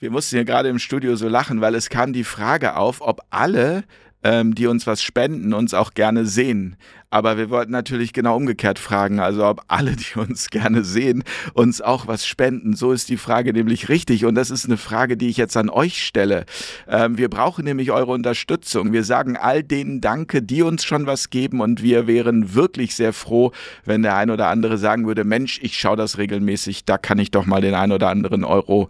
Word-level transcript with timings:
Wir 0.00 0.10
mussten 0.10 0.36
hier 0.36 0.46
gerade 0.46 0.70
im 0.70 0.78
Studio 0.78 1.14
so 1.14 1.28
lachen, 1.28 1.60
weil 1.60 1.74
es 1.74 1.90
kam 1.90 2.14
die 2.14 2.24
Frage 2.24 2.76
auf, 2.76 3.02
ob 3.02 3.20
alle, 3.28 3.84
ähm, 4.22 4.54
die 4.54 4.66
uns 4.66 4.86
was 4.86 5.02
spenden, 5.02 5.52
uns 5.52 5.74
auch 5.74 5.92
gerne 5.92 6.24
sehen. 6.24 6.76
Aber 7.10 7.36
wir 7.36 7.50
wollten 7.50 7.72
natürlich 7.72 8.14
genau 8.14 8.34
umgekehrt 8.34 8.78
fragen, 8.78 9.20
also 9.20 9.44
ob 9.44 9.62
alle, 9.68 9.96
die 9.96 10.18
uns 10.18 10.48
gerne 10.48 10.84
sehen, 10.84 11.22
uns 11.52 11.82
auch 11.82 12.06
was 12.06 12.26
spenden. 12.26 12.74
So 12.74 12.92
ist 12.92 13.10
die 13.10 13.18
Frage 13.18 13.52
nämlich 13.52 13.90
richtig. 13.90 14.24
Und 14.24 14.36
das 14.36 14.50
ist 14.50 14.64
eine 14.64 14.78
Frage, 14.78 15.18
die 15.18 15.28
ich 15.28 15.36
jetzt 15.36 15.56
an 15.58 15.68
euch 15.68 16.02
stelle. 16.02 16.46
Ähm, 16.88 17.18
wir 17.18 17.28
brauchen 17.28 17.66
nämlich 17.66 17.90
eure 17.90 18.12
Unterstützung. 18.12 18.94
Wir 18.94 19.04
sagen 19.04 19.36
all 19.36 19.62
denen 19.62 20.00
Danke, 20.00 20.40
die 20.40 20.62
uns 20.62 20.82
schon 20.82 21.04
was 21.04 21.28
geben. 21.28 21.60
Und 21.60 21.82
wir 21.82 22.06
wären 22.06 22.54
wirklich 22.54 22.94
sehr 22.94 23.12
froh, 23.12 23.52
wenn 23.84 24.02
der 24.02 24.16
ein 24.16 24.30
oder 24.30 24.46
andere 24.46 24.78
sagen 24.78 25.06
würde, 25.06 25.24
Mensch, 25.24 25.58
ich 25.62 25.76
schaue 25.76 25.98
das 25.98 26.16
regelmäßig, 26.16 26.86
da 26.86 26.96
kann 26.96 27.18
ich 27.18 27.32
doch 27.32 27.44
mal 27.44 27.60
den 27.60 27.74
ein 27.74 27.92
oder 27.92 28.08
anderen 28.08 28.44
Euro 28.44 28.88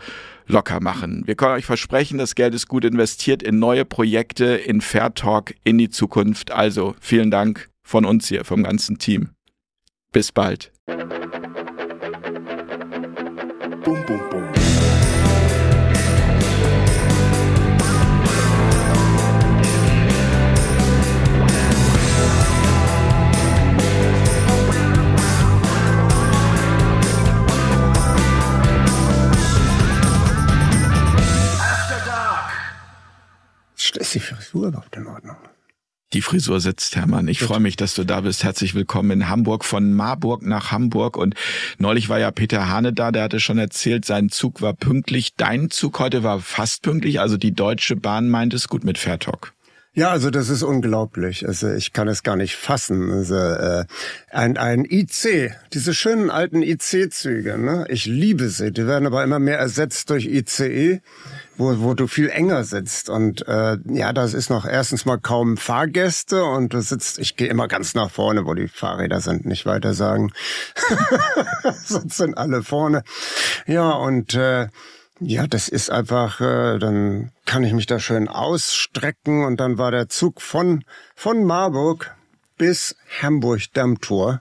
locker 0.51 0.81
machen. 0.81 1.23
Wir 1.27 1.35
können 1.35 1.55
euch 1.55 1.67
versprechen, 1.67 2.19
das 2.19 2.35
Geld 2.35 2.55
ist 2.55 2.69
gut 2.69 2.85
investiert 2.85 3.43
in 3.43 3.59
neue 3.59 3.85
Projekte, 3.85 4.45
in 4.45 4.81
Fair 4.81 5.15
Talk, 5.15 5.55
in 5.65 5.79
die 5.79 5.91
Zukunft. 5.91 6.51
Also 6.51 6.95
vielen 7.01 7.31
Dank 7.31 7.71
von 7.83 8.05
uns 8.05 8.29
hier, 8.29 8.45
vom 8.45 8.63
ganzen 8.63 8.99
Team. 8.99 9.31
Bis 10.13 10.33
bald. 10.33 10.73
Bum, 13.85 14.05
bum, 14.07 14.60
Ist 33.97 34.15
die 34.15 34.21
Frisur 34.21 34.69
überhaupt 34.69 34.97
in 34.97 35.07
Ordnung? 35.07 35.37
Die 36.13 36.23
Frisur 36.23 36.61
sitzt, 36.61 36.97
Hermann. 36.97 37.29
Ich 37.29 37.41
freue 37.41 37.61
mich, 37.61 37.77
dass 37.77 37.95
du 37.95 38.03
da 38.03 38.23
bist. 38.23 38.43
Herzlich 38.43 38.75
willkommen 38.75 39.13
in 39.13 39.29
Hamburg, 39.29 39.65
von 39.65 39.93
Marburg 39.93 40.43
nach 40.43 40.73
Hamburg. 40.73 41.17
Und 41.17 41.37
neulich 41.79 42.09
war 42.09 42.19
ja 42.19 42.33
Peter 42.33 42.69
Hane 42.69 42.93
da, 42.93 43.13
der 43.13 43.23
hatte 43.23 43.39
schon 43.39 43.59
erzählt, 43.59 44.05
sein 44.05 44.29
Zug 44.29 44.61
war 44.61 44.73
pünktlich. 44.73 45.35
Dein 45.37 45.71
Zug 45.71 46.01
heute 46.01 46.25
war 46.25 46.41
fast 46.41 46.83
pünktlich. 46.83 47.21
Also 47.21 47.37
die 47.37 47.53
Deutsche 47.53 47.95
Bahn 47.95 48.29
meint 48.29 48.55
es 48.55 48.67
gut 48.67 48.83
mit 48.83 48.99
Fairtalk. 48.99 49.53
Ja, 49.93 50.11
also 50.11 50.31
das 50.31 50.49
ist 50.49 50.63
unglaublich. 50.63 51.47
Also 51.47 51.73
ich 51.73 51.93
kann 51.93 52.09
es 52.09 52.23
gar 52.23 52.37
nicht 52.37 52.57
fassen. 52.57 53.11
Also 53.11 53.37
äh, 53.37 53.85
ein, 54.31 54.57
ein 54.57 54.85
IC, 54.85 55.53
diese 55.73 55.95
schönen 55.95 56.31
alten 56.31 56.63
IC-Züge, 56.63 57.59
ne? 57.59 57.87
ich 57.89 58.07
liebe 58.07 58.49
sie. 58.49 58.73
Die 58.73 58.87
werden 58.87 59.07
aber 59.07 59.23
immer 59.23 59.39
mehr 59.39 59.59
ersetzt 59.59 60.11
durch 60.11 60.27
ICE 60.27 61.01
wo, 61.61 61.81
wo 61.81 61.95
du 61.95 62.07
viel 62.07 62.31
enger 62.31 62.65
sitzt. 62.65 63.11
Und 63.11 63.47
äh, 63.47 63.77
ja, 63.85 64.13
das 64.13 64.35
ist 64.35 64.51
noch 64.51 64.67
erstens 64.67 65.05
mal 65.05 65.19
kaum 65.19 65.57
Fahrgäste 65.57 66.43
und 66.45 66.73
du 66.73 66.81
sitzt, 66.81 67.19
ich 67.19 67.37
gehe 67.37 67.49
immer 67.49 67.69
ganz 67.69 67.95
nach 67.95 68.11
vorne, 68.11 68.47
wo 68.47 68.55
die 68.55 68.67
Fahrräder 68.67 69.21
sind, 69.21 69.45
nicht 69.45 69.67
weiter 69.67 69.95
sagen. 69.95 70.33
Sonst 71.85 72.17
sind 72.17 72.37
alle 72.37 72.63
vorne. 72.63 73.03
Ja, 73.67 73.91
und 73.91 74.35
äh, 74.35 74.69
ja, 75.21 75.47
das 75.47 75.69
ist 75.69 75.91
einfach, 75.91 76.41
äh, 76.41 76.79
dann 76.79 77.31
kann 77.45 77.63
ich 77.63 77.75
mich 77.75 77.87
da 77.87 78.01
schön 78.01 78.27
ausstrecken 78.27 79.45
und 79.45 79.61
dann 79.61 79.77
war 79.77 79.91
der 79.91 80.09
Zug 80.09 80.41
von, 80.41 80.83
von 81.15 81.45
Marburg 81.45 82.15
bis 82.57 82.97
Hamburg-Dammtor. 83.21 84.41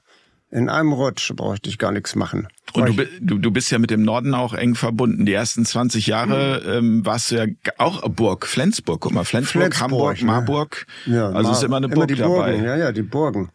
In 0.51 0.67
einem 0.67 0.93
Rutsch 0.93 1.31
brauchte 1.35 1.69
ich 1.69 1.77
gar 1.77 1.91
nichts 1.91 2.15
machen. 2.15 2.47
Und 2.73 2.97
du, 2.97 3.05
du, 3.21 3.37
du 3.37 3.51
bist 3.51 3.69
ja 3.71 3.77
mit 3.77 3.91
dem 3.91 4.01
Norden 4.01 4.33
auch 4.33 4.55
eng 4.55 4.73
verbunden. 4.73 5.25
Die 5.27 5.33
ersten 5.33 5.63
20 5.63 6.07
Jahre 6.07 6.61
mhm. 6.63 6.71
ähm, 6.71 7.05
warst 7.05 7.29
du 7.29 7.35
ja 7.35 7.45
auch 7.77 8.07
Burg, 8.09 8.47
Flensburg. 8.47 9.01
Guck 9.01 9.13
mal, 9.13 9.25
Flensburg, 9.25 9.75
Flensburg 9.75 9.81
Hamburg, 9.81 10.19
ne? 10.19 10.25
Marburg. 10.25 10.87
Ja, 11.05 11.27
also 11.29 11.43
Mar 11.43 11.51
ist 11.51 11.63
immer 11.63 11.77
eine 11.77 11.87
Burg 11.87 11.97
immer 11.97 12.07
die 12.07 12.15
dabei. 12.15 12.51
Burgen, 12.51 12.63
ja, 12.63 12.75
ja, 12.77 12.91
die 12.91 13.03
Burgen. 13.03 13.51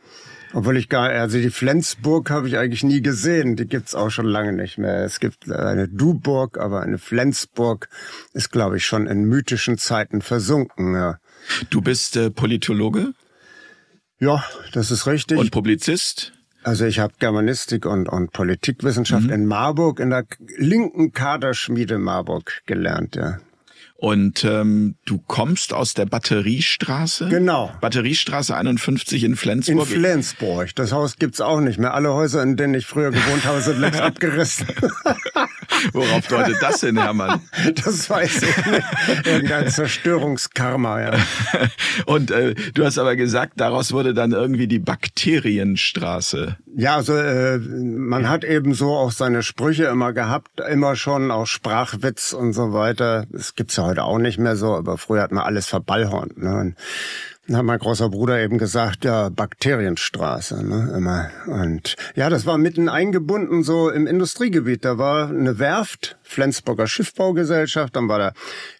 Obwohl 0.52 0.76
ich 0.76 0.88
gar, 0.88 1.10
also 1.10 1.38
die 1.38 1.50
Flensburg 1.50 2.30
habe 2.30 2.46
ich 2.46 2.58
eigentlich 2.58 2.84
nie 2.84 3.02
gesehen. 3.02 3.56
Die 3.56 3.66
gibt's 3.66 3.96
auch 3.96 4.10
schon 4.10 4.26
lange 4.26 4.52
nicht 4.52 4.78
mehr. 4.78 5.04
Es 5.04 5.18
gibt 5.18 5.50
eine 5.50 5.88
Duburg, 5.88 6.58
aber 6.58 6.82
eine 6.82 6.98
Flensburg 6.98 7.88
ist, 8.34 8.52
glaube 8.52 8.76
ich, 8.76 8.86
schon 8.86 9.08
in 9.08 9.24
mythischen 9.24 9.78
Zeiten 9.78 10.22
versunken. 10.22 10.94
Ja. 10.94 11.18
Du 11.70 11.80
bist 11.80 12.16
äh, 12.16 12.30
Politologe? 12.30 13.14
Ja, 14.20 14.44
das 14.72 14.92
ist 14.92 15.08
richtig. 15.08 15.38
Und 15.38 15.50
Publizist? 15.50 16.32
Also 16.64 16.86
ich 16.86 16.98
habe 16.98 17.12
Germanistik 17.18 17.86
und, 17.86 18.08
und 18.08 18.32
Politikwissenschaft 18.32 19.26
mhm. 19.26 19.32
in 19.32 19.46
Marburg, 19.46 20.00
in 20.00 20.10
der 20.10 20.24
linken 20.56 21.12
Kaderschmiede 21.12 21.98
Marburg 21.98 22.62
gelernt, 22.66 23.16
ja. 23.16 23.38
Und 23.96 24.44
ähm, 24.44 24.96
du 25.06 25.18
kommst 25.18 25.72
aus 25.72 25.94
der 25.94 26.04
Batteriestraße? 26.04 27.28
Genau. 27.28 27.72
Batteriestraße 27.80 28.54
51 28.54 29.24
in 29.24 29.36
Flensburg. 29.36 29.88
In 29.88 30.00
Flensburg. 30.00 30.74
Das 30.74 30.92
Haus 30.92 31.16
gibt's 31.16 31.40
auch 31.40 31.60
nicht 31.60 31.78
mehr. 31.78 31.94
Alle 31.94 32.12
Häuser, 32.12 32.42
in 32.42 32.56
denen 32.56 32.74
ich 32.74 32.86
früher 32.86 33.12
gewohnt 33.12 33.44
habe, 33.46 33.62
sind 33.62 33.80
längst 33.80 34.00
abgerissen. 34.02 34.66
Worauf 35.92 36.26
deutet 36.26 36.56
das 36.60 36.80
hin, 36.80 36.96
Hermann? 36.98 37.40
Das 37.84 38.08
weiß 38.08 38.42
ich 38.42 38.66
nicht. 38.66 39.26
Irgendein 39.26 39.68
Zerstörungskarma, 39.68 41.00
ja. 41.00 41.12
Und 42.06 42.30
äh, 42.30 42.54
du 42.74 42.84
hast 42.84 42.98
aber 42.98 43.16
gesagt, 43.16 43.54
daraus 43.56 43.92
wurde 43.92 44.14
dann 44.14 44.32
irgendwie 44.32 44.66
die 44.66 44.78
Bakterienstraße. 44.78 46.56
Ja, 46.76 46.96
also 46.96 47.16
äh, 47.16 47.58
man 47.58 48.28
hat 48.28 48.44
eben 48.44 48.74
so 48.74 48.94
auch 48.94 49.12
seine 49.12 49.42
Sprüche 49.42 49.84
immer 49.84 50.12
gehabt, 50.12 50.60
immer 50.60 50.96
schon, 50.96 51.30
auch 51.30 51.46
Sprachwitz 51.46 52.32
und 52.32 52.52
so 52.52 52.72
weiter. 52.72 53.26
Das 53.30 53.54
gibt's 53.54 53.76
ja 53.76 53.84
heute 53.84 54.04
auch 54.04 54.18
nicht 54.18 54.38
mehr 54.38 54.56
so, 54.56 54.74
aber 54.74 54.98
früher 54.98 55.22
hat 55.22 55.32
man 55.32 55.44
alles 55.44 55.66
verballhornt. 55.66 56.38
Ne? 56.38 56.54
Und 56.54 56.76
hat 57.52 57.62
mein 57.64 57.78
großer 57.78 58.08
Bruder 58.08 58.40
eben 58.40 58.56
gesagt, 58.56 59.04
ja, 59.04 59.28
Bakterienstraße, 59.28 60.66
ne, 60.66 60.94
immer. 60.96 61.30
Und 61.46 61.96
ja, 62.14 62.30
das 62.30 62.46
war 62.46 62.56
mitten 62.56 62.88
eingebunden 62.88 63.62
so 63.62 63.90
im 63.90 64.06
Industriegebiet. 64.06 64.84
Da 64.84 64.96
war 64.96 65.28
eine 65.28 65.58
Werft, 65.58 66.16
Flensburger 66.22 66.86
Schiffbaugesellschaft, 66.86 67.96
dann 67.96 68.08
war 68.08 68.18
da 68.18 68.32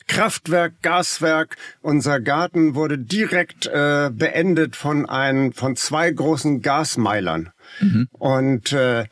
Kraftwerk, 0.07 0.81
Gaswerk. 0.83 1.57
Unser 1.83 2.21
Garten 2.21 2.75
wurde 2.75 2.99
direkt 2.99 3.67
äh, 3.67 4.11
beendet 4.11 4.77
von 4.77 5.07
ein, 5.07 5.53
von 5.53 5.77
zwei 5.77 6.11
großen 6.11 6.63
Gasmeilern. 6.63 7.51
Mhm. 7.81 8.09
Und 8.13 8.73
äh, 8.73 9.05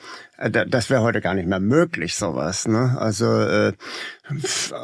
das 0.51 0.91
wäre 0.91 1.03
heute 1.03 1.21
gar 1.21 1.35
nicht 1.35 1.47
mehr 1.47 1.61
möglich, 1.61 2.17
sowas. 2.17 2.67
Ne? 2.67 2.97
Also 2.99 3.27
äh, 3.27 3.73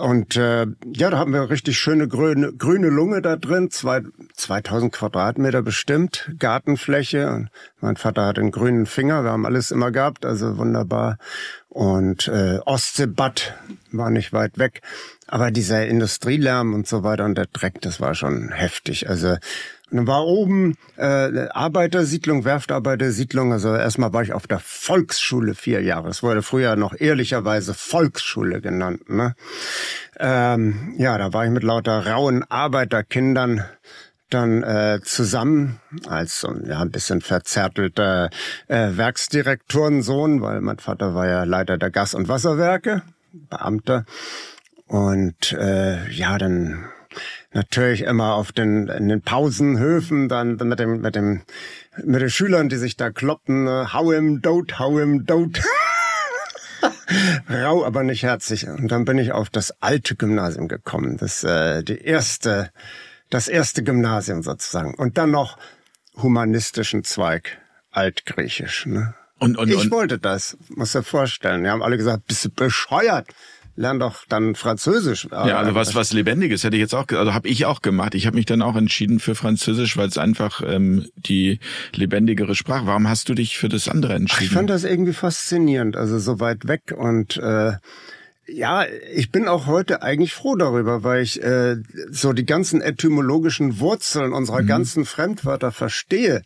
und 0.01 0.37
äh, 0.37 0.67
ja, 0.95 1.11
da 1.11 1.19
haben 1.19 1.33
wir 1.33 1.51
richtig 1.51 1.79
schöne 1.79 2.07
grüne, 2.07 2.53
grüne 2.53 2.89
Lunge 2.89 3.23
da 3.23 3.37
drin, 3.37 3.71
zwei, 3.71 4.03
2000 4.35 4.93
Quadratmeter 4.93 5.63
bestimmt, 5.63 6.31
Gartenfläche. 6.39 7.31
Und 7.31 7.51
mein 7.81 7.97
Vater 7.97 8.27
hat 8.27 8.39
einen 8.39 8.51
grünen 8.51 8.87
Finger, 8.87 9.25
wir 9.25 9.31
haben 9.31 9.47
alles 9.47 9.71
immer 9.71 9.91
gehabt, 9.91 10.25
also 10.25 10.59
wunderbar. 10.59 11.19
Und 11.69 12.29
äh, 12.29 12.59
Ostseebad 12.65 13.55
war 13.93 14.11
nicht 14.11 14.33
weit 14.33 14.59
weg. 14.59 14.83
Aber 15.27 15.51
dieser 15.51 15.87
Industrielärm 15.87 16.75
und 16.75 16.87
so 16.87 17.03
weiter 17.05 17.25
und 17.25 17.37
der 17.37 17.47
Dreck, 17.47 17.81
das 17.81 18.01
war 18.01 18.15
schon 18.15 18.51
heftig. 18.51 19.09
Also 19.09 19.37
war 19.91 20.27
oben 20.27 20.77
äh, 20.97 21.49
Arbeitersiedlung, 21.49 22.45
Werftarbeitersiedlung. 22.45 23.53
Also 23.53 23.75
erstmal 23.75 24.13
war 24.13 24.23
ich 24.23 24.33
auf 24.33 24.47
der 24.47 24.59
Volksschule 24.61 25.55
vier 25.55 25.83
Jahre. 25.83 26.09
Es 26.09 26.23
wurde 26.23 26.43
früher 26.43 26.77
noch 26.77 26.95
ehrlicherweise 26.99 27.75
Volksschule 27.75 28.61
genannt. 28.61 29.09
Ne? 29.09 29.35
Ähm, 30.19 30.95
ja, 30.99 31.17
da 31.19 31.33
war 31.33 31.45
ich 31.45 31.51
mit 31.51 31.63
lauter 31.63 32.07
rauen 32.07 32.45
Arbeiterkindern 32.49 33.65
dann 34.31 34.63
äh, 34.63 35.01
zusammen 35.03 35.81
als 36.07 36.41
so 36.41 36.55
ja, 36.67 36.81
ein 36.81 36.91
bisschen 36.91 37.23
verzärtelter 37.23 38.29
äh, 38.67 38.91
Werksdirektorensohn, 38.93 40.43
weil 40.43 40.61
mein 40.61 40.79
Vater 40.79 41.15
war 41.15 41.27
ja 41.27 41.45
Leiter 41.45 41.79
der 41.79 41.91
Gas- 41.91 42.15
und 42.15 42.29
Wasserwerke, 42.29 43.03
Beamter. 43.33 44.05
Und 44.87 45.53
äh, 45.53 46.11
ja, 46.11 46.37
dann 46.39 46.89
natürlich 47.53 48.03
immer 48.03 48.35
auf 48.35 48.53
den, 48.53 48.89
in 48.89 49.09
den 49.09 49.23
Pausenhöfen 49.23 50.29
dann 50.29 50.57
mit 50.57 50.79
dem, 50.79 51.01
mit 51.01 51.15
dem, 51.15 51.43
mit 52.05 52.21
den 52.21 52.31
Schülern, 52.31 52.69
die 52.69 52.77
sich 52.77 52.97
da 52.97 53.11
kloppten, 53.11 53.67
äh, 53.67 53.87
hau 53.93 54.13
im 54.13 54.43
Dote, 54.43 54.79
hau 54.79 54.99
im 54.99 55.27
Dote. 55.27 55.63
Rau, 57.51 57.85
aber 57.85 58.03
nicht 58.03 58.23
herzig. 58.23 58.69
Und 58.69 58.89
dann 58.89 59.05
bin 59.05 59.19
ich 59.19 59.33
auf 59.33 59.51
das 59.51 59.83
alte 59.83 60.15
Gymnasium 60.15 60.69
gekommen. 60.69 61.17
Das, 61.17 61.43
äh, 61.43 61.83
die 61.83 61.99
erste, 61.99 62.71
das 63.31 63.49
erste 63.49 63.83
Gymnasium 63.83 64.43
sozusagen. 64.43 64.95
Und 64.95 65.19
dann 65.19 65.31
noch 65.31 65.59
humanistischen 66.17 67.05
Zweig, 67.05 67.59
Altgriechisch. 67.91 68.87
Ne? 68.87 69.15
Und, 69.39 69.57
und, 69.57 69.69
ich 69.69 69.77
und 69.77 69.91
wollte 69.91 70.19
das, 70.19 70.57
muss 70.69 70.93
dir 70.93 71.03
vorstellen. 71.03 71.63
Die 71.65 71.71
haben 71.71 71.83
alle 71.83 71.97
gesagt, 71.97 72.27
bist 72.27 72.45
du 72.45 72.51
bescheuert? 72.51 73.29
Lern 73.79 74.01
doch 74.01 74.25
dann 74.29 74.55
Französisch. 74.57 75.29
Ja, 75.31 75.59
also 75.59 75.75
was 75.75 75.95
was 75.95 76.13
Lebendiges 76.13 76.65
hätte 76.65 76.77
ich 76.77 76.81
jetzt 76.81 76.95
auch, 76.95 77.07
also 77.09 77.33
habe 77.33 77.49
ich 77.49 77.65
auch 77.65 77.81
gemacht. 77.81 78.15
Ich 78.15 78.27
habe 78.27 78.37
mich 78.37 78.47
dann 78.47 78.61
auch 78.61 78.77
entschieden 78.77 79.21
für 79.21 79.35
Französisch, 79.35 79.97
weil 79.97 80.09
es 80.09 80.19
einfach 80.19 80.61
ähm, 80.67 81.07
die 81.15 81.61
lebendigere 81.95 82.55
Sprache. 82.55 82.87
Warum 82.87 83.09
hast 83.09 83.29
du 83.29 83.35
dich 83.35 83.57
für 83.57 83.69
das 83.69 83.89
andere 83.89 84.15
entschieden? 84.15 84.45
Ich 84.45 84.53
fand 84.53 84.69
das 84.69 84.85
irgendwie 84.85 85.13
faszinierend, 85.13 85.97
also 85.97 86.19
so 86.19 86.41
weit 86.41 86.67
weg 86.67 86.93
und 86.97 87.37
äh, 87.37 87.73
ja, 88.51 88.87
ich 89.15 89.31
bin 89.31 89.47
auch 89.47 89.67
heute 89.67 90.03
eigentlich 90.03 90.33
froh 90.33 90.57
darüber, 90.57 91.05
weil 91.05 91.23
ich 91.23 91.43
äh, 91.43 91.77
so 92.11 92.33
die 92.33 92.47
ganzen 92.47 92.81
etymologischen 92.81 93.79
Wurzeln 93.79 94.33
unserer 94.33 94.63
mhm. 94.63 94.67
ganzen 94.67 95.05
Fremdwörter 95.05 95.71
verstehe. 95.71 96.43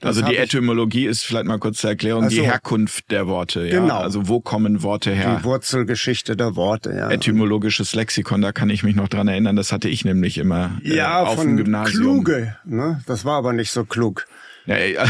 Das 0.00 0.16
also 0.16 0.28
die 0.28 0.36
Etymologie 0.36 1.06
ist 1.06 1.24
vielleicht 1.24 1.46
mal 1.46 1.58
kurz 1.58 1.78
zur 1.78 1.90
Erklärung 1.90 2.24
also, 2.24 2.36
die 2.36 2.42
Herkunft 2.42 3.10
der 3.10 3.26
Worte. 3.26 3.66
Ja? 3.66 3.80
Genau. 3.80 3.98
Also 3.98 4.28
wo 4.28 4.40
kommen 4.40 4.84
Worte 4.84 5.12
her? 5.12 5.38
Die 5.38 5.44
Wurzelgeschichte 5.44 6.36
der 6.36 6.54
Worte. 6.54 6.94
Ja. 6.94 7.10
Etymologisches 7.10 7.94
Lexikon, 7.94 8.40
da 8.40 8.52
kann 8.52 8.70
ich 8.70 8.84
mich 8.84 8.94
noch 8.94 9.08
dran 9.08 9.26
erinnern. 9.26 9.56
Das 9.56 9.72
hatte 9.72 9.88
ich 9.88 10.04
nämlich 10.04 10.38
immer 10.38 10.78
äh, 10.84 10.96
ja, 10.96 11.24
auf 11.24 11.40
dem 11.40 11.56
Gymnasium. 11.56 12.22
Kluge. 12.24 12.56
Ne? 12.64 13.02
Das 13.06 13.24
war 13.24 13.38
aber 13.38 13.52
nicht 13.52 13.72
so 13.72 13.84
klug. 13.84 14.26
Ja, 14.66 14.76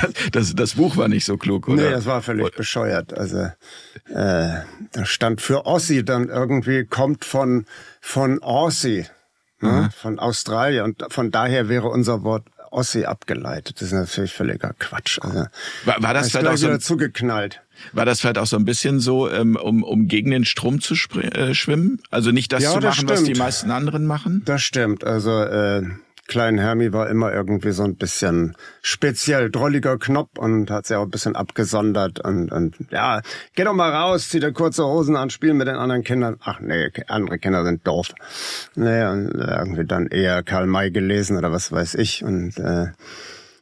das, 0.00 0.12
das, 0.30 0.54
das 0.54 0.74
Buch 0.74 0.96
war 0.96 1.08
nicht 1.08 1.24
so 1.24 1.38
klug, 1.38 1.68
oder? 1.68 1.82
Nee, 1.82 1.90
das 1.90 2.04
war 2.04 2.20
völlig 2.22 2.44
oder? 2.46 2.56
bescheuert. 2.56 3.16
Also 3.16 3.38
äh, 4.10 4.60
da 4.92 5.04
stand 5.04 5.40
für 5.40 5.64
Aussie 5.64 6.04
dann 6.04 6.28
irgendwie 6.28 6.84
kommt 6.84 7.24
von 7.24 7.64
von 8.00 8.42
Aussie, 8.42 9.06
ne? 9.60 9.70
Mhm. 9.86 9.90
von 9.90 10.18
Australien 10.18 10.84
und 10.84 11.04
von 11.08 11.30
daher 11.30 11.70
wäre 11.70 11.88
unser 11.88 12.22
Wort 12.24 12.44
Ossi 12.74 13.04
abgeleitet. 13.04 13.76
Das 13.80 13.88
ist 13.88 13.92
natürlich 13.92 14.32
völliger 14.32 14.74
Quatsch. 14.78 15.18
Also, 15.22 15.46
war, 15.84 16.02
war 16.02 16.14
das 16.14 16.30
vielleicht 16.30 16.46
auch 16.46 16.56
so 16.56 16.78
zugeknallt? 16.78 17.60
War 17.92 18.04
das 18.04 18.20
vielleicht 18.20 18.38
auch 18.38 18.46
so 18.46 18.56
ein 18.56 18.64
bisschen 18.64 19.00
so, 19.00 19.30
ähm, 19.30 19.56
um, 19.56 19.82
um 19.82 20.08
gegen 20.08 20.30
den 20.30 20.44
Strom 20.44 20.80
zu 20.80 20.94
äh, 21.18 21.54
schwimmen? 21.54 22.00
Also 22.10 22.30
nicht 22.30 22.52
das 22.52 22.62
ja, 22.62 22.70
zu 22.72 22.80
machen, 22.80 23.06
das 23.06 23.20
was 23.20 23.24
die 23.24 23.34
meisten 23.34 23.70
anderen 23.70 24.06
machen? 24.06 24.42
Das 24.44 24.62
stimmt. 24.62 25.04
Also 25.04 25.42
äh, 25.42 25.82
Klein 26.26 26.58
Hermi 26.58 26.92
war 26.92 27.10
immer 27.10 27.32
irgendwie 27.32 27.72
so 27.72 27.84
ein 27.84 27.96
bisschen 27.96 28.56
speziell 28.80 29.50
drolliger 29.50 29.98
Knopf 29.98 30.38
und 30.38 30.70
hat 30.70 30.86
sich 30.86 30.96
auch 30.96 31.02
ein 31.02 31.10
bisschen 31.10 31.36
abgesondert 31.36 32.20
und, 32.20 32.50
und 32.50 32.76
ja, 32.90 33.20
geh 33.54 33.64
doch 33.64 33.74
mal 33.74 33.92
raus, 33.92 34.30
zieh 34.30 34.40
dir 34.40 34.52
kurze 34.52 34.84
Hosen 34.84 35.16
an, 35.16 35.28
spiel 35.28 35.52
mit 35.52 35.68
den 35.68 35.76
anderen 35.76 36.02
Kindern. 36.02 36.36
Ach 36.40 36.60
nee, 36.60 36.90
andere 37.08 37.38
Kinder 37.38 37.64
sind 37.64 37.86
doof. 37.86 38.14
Nee, 38.74 39.04
und 39.04 39.32
irgendwie 39.34 39.84
dann 39.84 40.06
eher 40.06 40.42
Karl 40.42 40.66
May 40.66 40.90
gelesen 40.90 41.36
oder 41.36 41.52
was 41.52 41.70
weiß 41.70 41.94
ich 41.96 42.24
und 42.24 42.58
äh, 42.58 42.86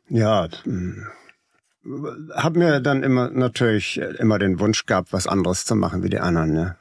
ja, 0.09 0.49
hm, 0.63 1.07
hab 2.35 2.55
mir 2.55 2.81
dann 2.81 3.03
immer 3.03 3.31
natürlich 3.31 3.99
immer 3.99 4.39
den 4.39 4.61
Wunsch 4.61 4.87
gehabt, 4.87 5.13
was 5.13 5.27
anderes 5.27 5.65
zu 5.65 5.75
machen 5.75 6.05
wie 6.05 6.11
die 6.11 6.21
anderen, 6.21 6.55
ja 6.55 6.77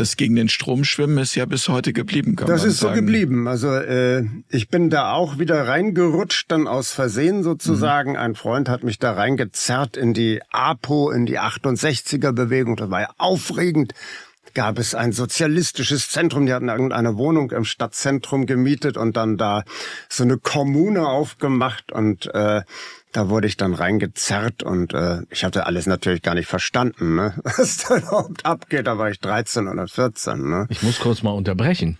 das 0.00 0.16
gegen 0.16 0.34
den 0.34 0.48
Strom 0.48 0.84
schwimmen 0.84 1.18
ist 1.18 1.34
ja 1.34 1.44
bis 1.44 1.68
heute 1.68 1.92
geblieben, 1.92 2.34
kann 2.34 2.48
das 2.48 2.62
man 2.62 2.70
ist 2.70 2.80
sagen. 2.80 2.94
so 2.94 3.00
geblieben. 3.00 3.46
Also 3.46 3.72
äh, 3.72 4.24
ich 4.48 4.68
bin 4.68 4.90
da 4.90 5.12
auch 5.12 5.38
wieder 5.38 5.68
reingerutscht, 5.68 6.50
dann 6.50 6.66
aus 6.66 6.90
Versehen 6.90 7.42
sozusagen. 7.42 8.12
Mhm. 8.12 8.16
Ein 8.16 8.34
Freund 8.34 8.68
hat 8.68 8.82
mich 8.82 8.98
da 8.98 9.12
reingezerrt 9.12 9.96
in 9.96 10.14
die 10.14 10.40
APO, 10.50 11.10
in 11.10 11.26
die 11.26 11.38
68er 11.38 12.32
Bewegung. 12.32 12.76
Das 12.76 12.90
war 12.90 13.02
ja 13.02 13.10
aufregend 13.18 13.92
gab 14.54 14.78
es 14.78 14.96
ein 14.96 15.12
sozialistisches 15.12 16.08
Zentrum, 16.10 16.46
die 16.46 16.52
hatten 16.52 16.68
irgendeine 16.68 17.16
Wohnung 17.16 17.52
im 17.52 17.64
Stadtzentrum 17.64 18.46
gemietet 18.46 18.96
und 18.96 19.16
dann 19.16 19.36
da 19.36 19.62
so 20.08 20.24
eine 20.24 20.38
Kommune 20.38 21.06
aufgemacht 21.06 21.92
und 21.92 22.26
äh, 22.34 22.62
da 23.12 23.28
wurde 23.28 23.46
ich 23.46 23.56
dann 23.56 23.74
reingezerrt 23.74 24.62
und 24.62 24.94
äh, 24.94 25.22
ich 25.30 25.44
hatte 25.44 25.66
alles 25.66 25.86
natürlich 25.86 26.22
gar 26.22 26.34
nicht 26.34 26.46
verstanden, 26.46 27.16
ne? 27.16 27.34
was 27.44 27.78
da 27.78 27.98
überhaupt 27.98 28.46
abgeht. 28.46 28.86
Da 28.86 28.98
war 28.98 29.10
ich 29.10 29.20
13 29.20 29.68
oder 29.68 29.88
14. 29.88 30.48
Ne? 30.48 30.66
Ich 30.70 30.82
muss 30.82 31.00
kurz 31.00 31.22
mal 31.22 31.32
unterbrechen. 31.32 31.98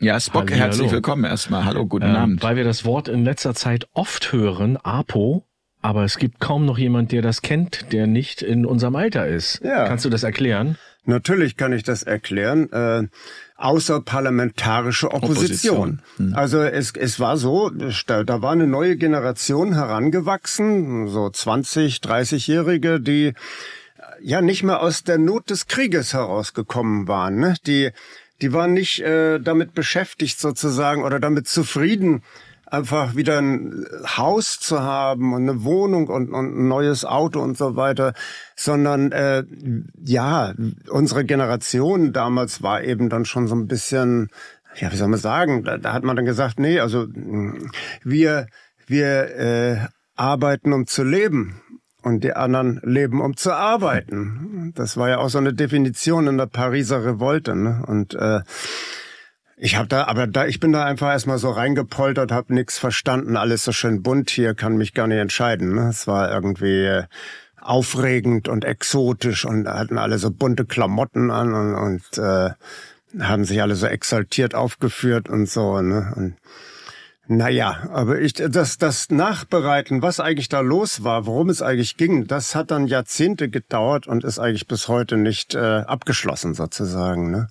Ja, 0.00 0.20
Spock, 0.20 0.50
Halli, 0.50 0.60
herzlich 0.60 0.86
hallo. 0.86 0.92
willkommen 0.92 1.24
erstmal. 1.24 1.64
Hallo, 1.64 1.86
guten 1.86 2.06
ähm, 2.06 2.16
Abend. 2.16 2.42
Weil 2.42 2.56
wir 2.56 2.64
das 2.64 2.84
Wort 2.84 3.08
in 3.08 3.24
letzter 3.24 3.54
Zeit 3.54 3.88
oft 3.94 4.32
hören, 4.32 4.76
APO, 4.76 5.44
aber 5.80 6.04
es 6.04 6.18
gibt 6.18 6.38
kaum 6.40 6.66
noch 6.66 6.78
jemand, 6.78 7.10
der 7.10 7.22
das 7.22 7.42
kennt, 7.42 7.92
der 7.92 8.06
nicht 8.06 8.42
in 8.42 8.64
unserem 8.64 8.94
Alter 8.96 9.26
ist. 9.26 9.60
Ja. 9.64 9.86
Kannst 9.86 10.04
du 10.04 10.10
das 10.10 10.22
erklären? 10.22 10.76
Natürlich 11.04 11.56
kann 11.56 11.72
ich 11.72 11.82
das 11.82 12.02
erklären. 12.02 12.70
Äh, 12.70 13.08
außerparlamentarische 13.58 15.10
Opposition. 15.10 15.76
Opposition. 15.76 16.02
Hm. 16.16 16.34
Also 16.34 16.62
es, 16.62 16.92
es 16.92 17.20
war 17.20 17.36
so, 17.36 17.70
da, 18.06 18.42
war 18.42 18.52
eine 18.52 18.68
neue 18.68 18.96
Generation 18.96 19.74
herangewachsen, 19.74 21.08
so 21.08 21.28
20, 21.28 21.96
30-Jährige, 21.96 23.00
die 23.00 23.34
ja 24.22 24.40
nicht 24.40 24.62
mehr 24.62 24.80
aus 24.80 25.02
der 25.02 25.18
Not 25.18 25.50
des 25.50 25.66
Krieges 25.66 26.14
herausgekommen 26.14 27.08
waren. 27.08 27.38
Ne? 27.40 27.56
Die, 27.66 27.90
die 28.40 28.52
waren 28.52 28.72
nicht 28.72 29.00
äh, 29.00 29.40
damit 29.40 29.74
beschäftigt 29.74 30.38
sozusagen 30.38 31.02
oder 31.02 31.18
damit 31.18 31.48
zufrieden, 31.48 32.22
einfach 32.70 33.16
wieder 33.16 33.38
ein 33.38 33.86
Haus 34.16 34.60
zu 34.60 34.82
haben 34.82 35.32
und 35.32 35.42
eine 35.42 35.64
Wohnung 35.64 36.08
und, 36.08 36.30
und 36.30 36.58
ein 36.58 36.68
neues 36.68 37.04
Auto 37.04 37.40
und 37.40 37.56
so 37.56 37.76
weiter, 37.76 38.14
sondern 38.56 39.12
äh, 39.12 39.44
ja, 40.04 40.54
unsere 40.90 41.24
Generation 41.24 42.12
damals 42.12 42.62
war 42.62 42.82
eben 42.82 43.08
dann 43.08 43.24
schon 43.24 43.48
so 43.48 43.54
ein 43.54 43.66
bisschen, 43.66 44.28
ja, 44.76 44.92
wie 44.92 44.96
soll 44.96 45.08
man 45.08 45.18
sagen, 45.18 45.64
da, 45.64 45.78
da 45.78 45.92
hat 45.92 46.04
man 46.04 46.16
dann 46.16 46.26
gesagt, 46.26 46.58
nee, 46.58 46.80
also 46.80 47.06
wir 48.04 48.46
wir 48.88 49.36
äh, 49.36 49.76
arbeiten 50.16 50.72
um 50.72 50.86
zu 50.86 51.04
leben 51.04 51.60
und 52.02 52.24
die 52.24 52.32
anderen 52.32 52.80
leben 52.82 53.20
um 53.20 53.36
zu 53.36 53.52
arbeiten. 53.52 54.72
Das 54.74 54.96
war 54.96 55.08
ja 55.08 55.18
auch 55.18 55.28
so 55.28 55.38
eine 55.38 55.52
Definition 55.52 56.26
in 56.26 56.38
der 56.38 56.46
Pariser 56.46 57.04
Revolte, 57.04 57.54
ne? 57.54 57.82
Und 57.86 58.14
äh, 58.14 58.40
ich 59.60 59.76
habe 59.76 59.88
da, 59.88 60.04
aber 60.04 60.26
da, 60.26 60.46
ich 60.46 60.60
bin 60.60 60.72
da 60.72 60.84
einfach 60.84 61.10
erstmal 61.10 61.38
so 61.38 61.50
reingepoltert, 61.50 62.30
habe 62.30 62.54
nichts 62.54 62.78
verstanden, 62.78 63.36
alles 63.36 63.64
so 63.64 63.72
schön 63.72 64.02
bunt 64.02 64.30
hier, 64.30 64.54
kann 64.54 64.76
mich 64.76 64.94
gar 64.94 65.06
nicht 65.06 65.18
entscheiden. 65.18 65.74
Ne? 65.74 65.88
Es 65.88 66.06
war 66.06 66.32
irgendwie 66.32 66.84
äh, 66.84 67.04
aufregend 67.60 68.48
und 68.48 68.64
exotisch 68.64 69.44
und 69.44 69.68
hatten 69.68 69.98
alle 69.98 70.18
so 70.18 70.30
bunte 70.30 70.64
Klamotten 70.64 71.30
an 71.30 71.54
und, 71.54 71.74
und 71.74 72.18
äh, 72.18 72.50
haben 73.20 73.44
sich 73.44 73.60
alle 73.60 73.74
so 73.74 73.86
exaltiert 73.86 74.54
aufgeführt 74.54 75.28
und 75.28 75.48
so. 75.48 75.80
Ne? 75.80 76.12
Und 76.14 76.36
naja, 77.30 77.90
aber 77.92 78.20
ich, 78.20 78.32
das, 78.32 78.78
das 78.78 79.10
Nachbereiten, 79.10 80.00
was 80.00 80.18
eigentlich 80.18 80.48
da 80.48 80.60
los 80.60 81.04
war, 81.04 81.26
worum 81.26 81.50
es 81.50 81.60
eigentlich 81.60 81.98
ging, 81.98 82.26
das 82.26 82.54
hat 82.54 82.70
dann 82.70 82.86
Jahrzehnte 82.86 83.50
gedauert 83.50 84.06
und 84.06 84.24
ist 84.24 84.38
eigentlich 84.38 84.66
bis 84.66 84.88
heute 84.88 85.18
nicht 85.18 85.54
äh, 85.54 85.58
abgeschlossen 85.58 86.54
sozusagen. 86.54 87.30
Ne? 87.30 87.48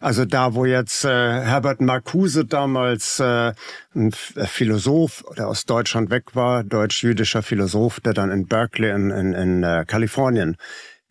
Also 0.00 0.24
da, 0.24 0.54
wo 0.54 0.64
jetzt 0.64 1.04
äh, 1.04 1.08
Herbert 1.08 1.82
Marcuse 1.82 2.46
damals 2.46 3.20
äh, 3.20 3.52
ein 3.94 4.12
Philosoph, 4.12 5.22
der 5.36 5.48
aus 5.48 5.66
Deutschland 5.66 6.08
weg 6.08 6.34
war, 6.34 6.64
deutsch-jüdischer 6.64 7.42
Philosoph, 7.42 8.00
der 8.00 8.14
dann 8.14 8.30
in 8.30 8.46
Berkeley 8.46 8.90
in, 8.90 9.10
in, 9.10 9.34
in 9.34 9.62
äh, 9.62 9.84
Kalifornien 9.86 10.56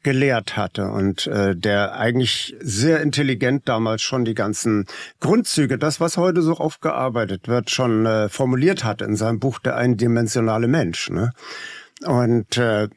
gelehrt 0.03 0.55
hatte 0.55 0.89
und 0.91 1.27
äh, 1.27 1.55
der 1.55 1.95
eigentlich 1.95 2.55
sehr 2.59 3.01
intelligent 3.01 3.67
damals 3.67 4.01
schon 4.01 4.23
die 4.25 4.33
ganzen 4.33 4.85
Grundzüge, 5.19 5.77
das 5.77 5.99
was 5.99 6.17
heute 6.17 6.41
so 6.41 6.53
aufgearbeitet 6.53 7.47
wird, 7.47 7.69
schon 7.69 8.05
äh, 8.05 8.29
formuliert 8.29 8.83
hatte 8.83 9.05
in 9.05 9.15
seinem 9.15 9.39
Buch 9.39 9.59
Der 9.59 9.75
eindimensionale 9.75 10.67
Mensch. 10.67 11.09
Ne? 11.09 11.31
Und 12.05 12.57
äh, 12.57 12.87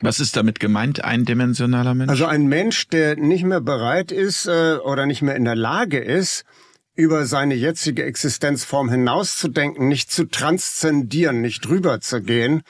was 0.00 0.20
ist 0.20 0.36
damit 0.36 0.60
gemeint, 0.60 1.04
eindimensionaler 1.04 1.94
Mensch? 1.94 2.10
Also 2.10 2.26
ein 2.26 2.46
Mensch, 2.46 2.88
der 2.88 3.16
nicht 3.16 3.44
mehr 3.44 3.60
bereit 3.60 4.12
ist 4.12 4.46
äh, 4.46 4.76
oder 4.76 5.06
nicht 5.06 5.22
mehr 5.22 5.36
in 5.36 5.44
der 5.44 5.56
Lage 5.56 5.98
ist, 5.98 6.44
über 6.94 7.26
seine 7.26 7.54
jetzige 7.54 8.04
Existenzform 8.04 8.90
hinauszudenken, 8.90 9.86
nicht 9.86 10.10
zu 10.10 10.24
transzendieren, 10.24 11.40
nicht 11.40 11.64
drüber 11.64 12.00
zu 12.00 12.22
gehen, 12.22 12.62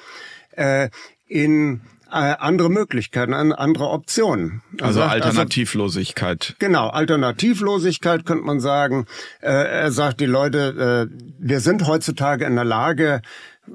äh, 0.53 0.91
in 1.27 1.81
andere 2.09 2.71
Möglichkeiten, 2.71 3.35
andere 3.35 3.89
Optionen. 3.89 4.63
Also, 4.81 5.03
also 5.03 5.13
Alternativlosigkeit. 5.13 6.43
Also, 6.43 6.55
genau, 6.59 6.89
Alternativlosigkeit 6.89 8.25
könnte 8.25 8.45
man 8.45 8.61
sagen. 8.61 9.07
Äh, 9.41 9.51
er 9.51 9.91
sagt, 9.91 10.21
die 10.21 10.27
Leute, 10.27 11.09
äh, 11.11 11.17
wir 11.39 11.61
sind 11.61 11.87
heutzutage 11.87 12.45
in 12.45 12.55
der 12.55 12.65
Lage, 12.65 13.23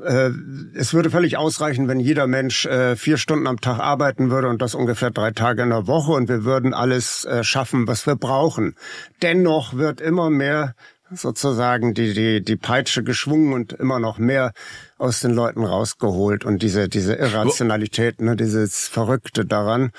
äh, 0.04 0.30
es 0.74 0.94
würde 0.94 1.10
völlig 1.10 1.38
ausreichen, 1.38 1.88
wenn 1.88 2.00
jeder 2.00 2.28
Mensch 2.28 2.66
äh, 2.66 2.96
vier 2.96 3.18
Stunden 3.18 3.48
am 3.48 3.60
Tag 3.60 3.80
arbeiten 3.80 4.32
würde 4.32 4.48
und 4.48 4.62
das 4.62 4.76
ungefähr 4.76 5.12
drei 5.12 5.32
Tage 5.32 5.64
in 5.64 5.70
der 5.70 5.88
Woche 5.88 6.14
und 6.14 6.30
wir 6.30 6.44
würden 6.46 6.74
alles 6.74 7.26
äh, 7.26 7.44
schaffen, 7.44 7.88
was 7.88 8.08
wir 8.08 8.16
brauchen. 8.16 8.76
Dennoch 9.22 9.74
wird 9.74 10.00
immer 10.00 10.30
mehr 10.30 10.76
sozusagen 11.14 11.94
die, 11.94 12.14
die, 12.14 12.44
die 12.44 12.56
Peitsche 12.56 13.04
geschwungen 13.04 13.54
und 13.54 13.74
immer 13.74 14.00
noch 14.00 14.18
mehr 14.18 14.54
aus 14.98 15.20
den 15.22 15.32
Leuten 15.32 15.64
rausgeholt 15.64 16.46
und 16.46 16.62
diese, 16.62 16.90
diese 16.90 17.16
Irrationalität, 17.16 18.22
ne, 18.22 18.36
dieses 18.36 18.88
Verrückte 18.88 19.46
daran. 19.46 19.92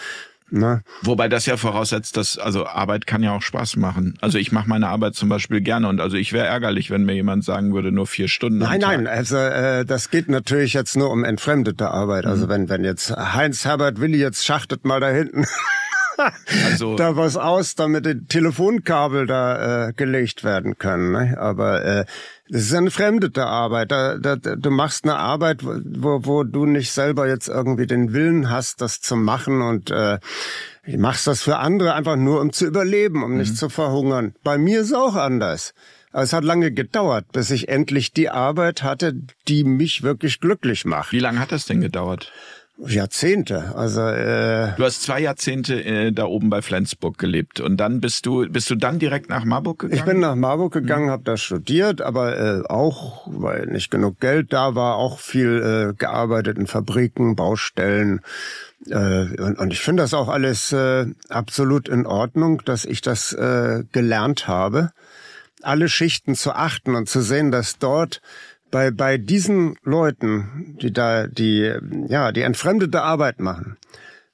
Ne? 0.50 0.82
Wobei 1.00 1.28
das 1.28 1.46
ja 1.46 1.56
voraussetzt, 1.56 2.18
dass 2.18 2.36
also 2.36 2.66
Arbeit 2.66 3.06
kann 3.06 3.22
ja 3.22 3.34
auch 3.34 3.40
Spaß 3.40 3.76
machen. 3.76 4.18
Also 4.20 4.36
ich 4.36 4.52
mache 4.52 4.68
meine 4.68 4.88
Arbeit 4.88 5.14
zum 5.14 5.30
Beispiel 5.30 5.62
gerne 5.62 5.88
und 5.88 5.98
also 5.98 6.18
ich 6.18 6.34
wäre 6.34 6.46
ärgerlich, 6.46 6.90
wenn 6.90 7.04
mir 7.04 7.14
jemand 7.14 7.42
sagen 7.42 7.72
würde, 7.72 7.90
nur 7.90 8.06
vier 8.06 8.28
Stunden. 8.28 8.58
Nein, 8.58 8.80
nein, 8.80 9.06
also 9.06 9.38
äh, 9.38 9.86
das 9.86 10.10
geht 10.10 10.28
natürlich 10.28 10.74
jetzt 10.74 10.94
nur 10.94 11.10
um 11.10 11.24
entfremdete 11.24 11.90
Arbeit. 11.90 12.26
Also 12.26 12.44
mhm. 12.44 12.50
wenn 12.50 12.68
wenn 12.68 12.84
jetzt 12.84 13.10
Heinz 13.16 13.64
Herbert 13.64 13.98
Willi 13.98 14.18
jetzt 14.18 14.44
schachtet 14.44 14.84
mal 14.84 15.00
da 15.00 15.08
hinten 15.08 15.46
also 16.70 16.96
da 16.96 17.16
was 17.16 17.36
aus, 17.36 17.74
damit 17.74 18.06
die 18.06 18.24
Telefonkabel 18.26 19.26
da 19.26 19.88
äh, 19.88 19.92
gelegt 19.92 20.44
werden 20.44 20.78
können. 20.78 21.12
Ne? 21.12 21.36
Aber 21.38 21.84
äh, 21.84 22.04
das 22.48 22.62
ist 22.62 22.74
eine 22.74 22.90
fremdete 22.90 23.46
Arbeit. 23.46 23.90
Da, 23.90 24.18
da, 24.18 24.36
du 24.36 24.70
machst 24.70 25.04
eine 25.04 25.16
Arbeit, 25.16 25.64
wo, 25.64 26.20
wo 26.24 26.44
du 26.44 26.66
nicht 26.66 26.92
selber 26.92 27.28
jetzt 27.28 27.48
irgendwie 27.48 27.86
den 27.86 28.12
Willen 28.12 28.50
hast, 28.50 28.80
das 28.80 29.00
zu 29.00 29.16
machen 29.16 29.62
und 29.62 29.90
äh, 29.90 30.18
machst 30.86 31.26
das 31.26 31.42
für 31.42 31.58
andere 31.58 31.94
einfach 31.94 32.16
nur, 32.16 32.40
um 32.40 32.52
zu 32.52 32.66
überleben, 32.66 33.22
um 33.22 33.32
mhm. 33.32 33.38
nicht 33.38 33.56
zu 33.56 33.68
verhungern. 33.68 34.34
Bei 34.42 34.58
mir 34.58 34.80
ist 34.80 34.88
es 34.88 34.94
auch 34.94 35.14
anders. 35.14 35.74
Aber 36.12 36.24
es 36.24 36.34
hat 36.34 36.44
lange 36.44 36.72
gedauert, 36.72 37.32
bis 37.32 37.50
ich 37.50 37.68
endlich 37.68 38.12
die 38.12 38.28
Arbeit 38.28 38.82
hatte, 38.82 39.14
die 39.48 39.64
mich 39.64 40.02
wirklich 40.02 40.40
glücklich 40.40 40.84
macht. 40.84 41.12
Wie 41.12 41.20
lange 41.20 41.38
hat 41.40 41.52
das 41.52 41.64
denn 41.64 41.80
gedauert? 41.80 42.30
Jahrzehnte. 42.86 43.74
Also 43.76 44.00
äh, 44.02 44.74
du 44.76 44.84
hast 44.84 45.02
zwei 45.02 45.20
Jahrzehnte 45.20 45.82
äh, 45.84 46.12
da 46.12 46.24
oben 46.24 46.50
bei 46.50 46.62
Flensburg 46.62 47.18
gelebt 47.18 47.60
und 47.60 47.76
dann 47.76 48.00
bist 48.00 48.26
du 48.26 48.48
bist 48.48 48.70
du 48.70 48.74
dann 48.74 48.98
direkt 48.98 49.28
nach 49.28 49.44
Marburg 49.44 49.80
gegangen? 49.80 49.98
Ich 49.98 50.04
bin 50.04 50.20
nach 50.20 50.34
Marburg 50.34 50.72
gegangen, 50.72 51.06
mhm. 51.06 51.10
habe 51.10 51.22
da 51.24 51.36
studiert, 51.36 52.02
aber 52.02 52.38
äh, 52.38 52.62
auch 52.68 53.26
weil 53.26 53.66
nicht 53.66 53.90
genug 53.90 54.20
Geld 54.20 54.52
da 54.52 54.74
war, 54.74 54.96
auch 54.96 55.18
viel 55.18 55.92
äh, 55.92 55.94
gearbeitet 55.94 56.58
in 56.58 56.66
Fabriken, 56.66 57.36
Baustellen. 57.36 58.20
Äh, 58.88 59.40
und, 59.40 59.58
und 59.58 59.72
ich 59.72 59.80
finde 59.80 60.02
das 60.02 60.14
auch 60.14 60.28
alles 60.28 60.72
äh, 60.72 61.06
absolut 61.28 61.88
in 61.88 62.06
Ordnung, 62.06 62.62
dass 62.64 62.84
ich 62.84 63.00
das 63.00 63.32
äh, 63.32 63.84
gelernt 63.92 64.48
habe, 64.48 64.90
alle 65.62 65.88
Schichten 65.88 66.34
zu 66.34 66.52
achten 66.52 66.96
und 66.96 67.08
zu 67.08 67.20
sehen, 67.20 67.50
dass 67.52 67.78
dort 67.78 68.20
bei, 68.72 68.90
bei 68.90 69.18
diesen 69.18 69.76
Leuten, 69.84 70.76
die 70.80 70.92
da, 70.92 71.28
die, 71.28 71.72
ja, 72.08 72.32
die 72.32 72.40
entfremdete 72.40 73.02
Arbeit 73.02 73.38
machen, 73.38 73.76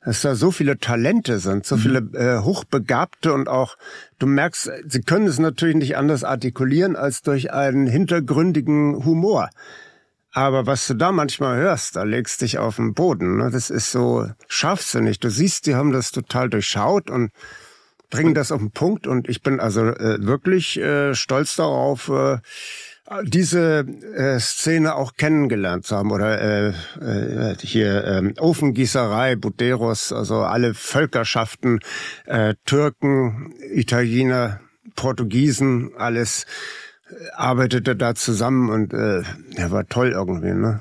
dass 0.03 0.23
da 0.23 0.37
so 0.37 0.51
viele 0.51 0.79
Talente 0.79 1.41
sind, 1.41 1.67
so 1.67 1.77
mhm. 1.77 1.81
viele 1.81 1.99
äh, 2.15 2.41
Hochbegabte 2.43 3.35
und 3.35 3.49
auch, 3.49 3.77
du 4.19 4.27
merkst, 4.27 4.71
sie 4.87 5.03
können 5.03 5.27
es 5.27 5.39
natürlich 5.39 5.77
nicht 5.77 5.97
anders 5.99 6.25
artikulieren 6.25 6.97
als 6.97 7.21
durch 7.21 7.53
einen 7.53 7.87
hintergründigen 7.87 9.05
Humor. 9.05 9.51
Aber 10.33 10.67
was 10.67 10.87
du 10.87 10.95
da 10.95 11.11
manchmal 11.11 11.59
hörst, 11.59 11.97
da 11.97 12.05
legst 12.05 12.41
dich 12.41 12.59
auf 12.59 12.77
den 12.77 12.95
Boden. 12.95 13.39
Ne? 13.39 13.51
Das 13.51 13.71
ist 13.71 13.91
so 13.91 14.31
scharfsinnig. 14.47 15.19
Du 15.19 15.31
siehst, 15.31 15.67
die 15.67 15.75
haben 15.75 15.91
das 15.91 16.13
total 16.13 16.49
durchschaut 16.49 17.11
und 17.11 17.33
bringen 18.09 18.35
das 18.35 18.53
auf 18.53 18.61
den 18.61 18.71
Punkt. 18.71 19.07
Und 19.07 19.29
ich 19.29 19.43
bin 19.43 19.59
also 19.59 19.87
äh, 19.87 20.25
wirklich 20.25 20.79
äh, 20.79 21.15
stolz 21.15 21.57
darauf, 21.57 22.09
äh, 22.09 22.39
diese 23.25 23.87
äh, 24.17 24.39
Szene 24.39 24.95
auch 24.95 25.15
kennengelernt 25.15 25.87
zu 25.87 25.97
haben 25.97 26.11
oder 26.11 26.41
äh, 26.41 26.69
äh, 27.01 27.57
hier 27.61 28.05
äh, 28.05 28.41
Ofengießerei, 28.41 29.37
Buderos, 29.37 30.13
also 30.13 30.41
alle 30.41 30.75
Völkerschaften, 30.75 31.81
äh, 32.27 32.55
Türken, 32.65 33.55
Italiener, 33.73 34.61
Portugiesen, 34.95 35.93
alles 35.97 36.45
äh, 37.09 37.15
arbeitete 37.35 37.97
da 37.97 38.15
zusammen 38.15 38.71
und 38.71 38.93
äh, 38.93 39.23
ja, 39.57 39.71
war 39.71 39.87
toll 39.87 40.11
irgendwie, 40.11 40.53
ne? 40.53 40.81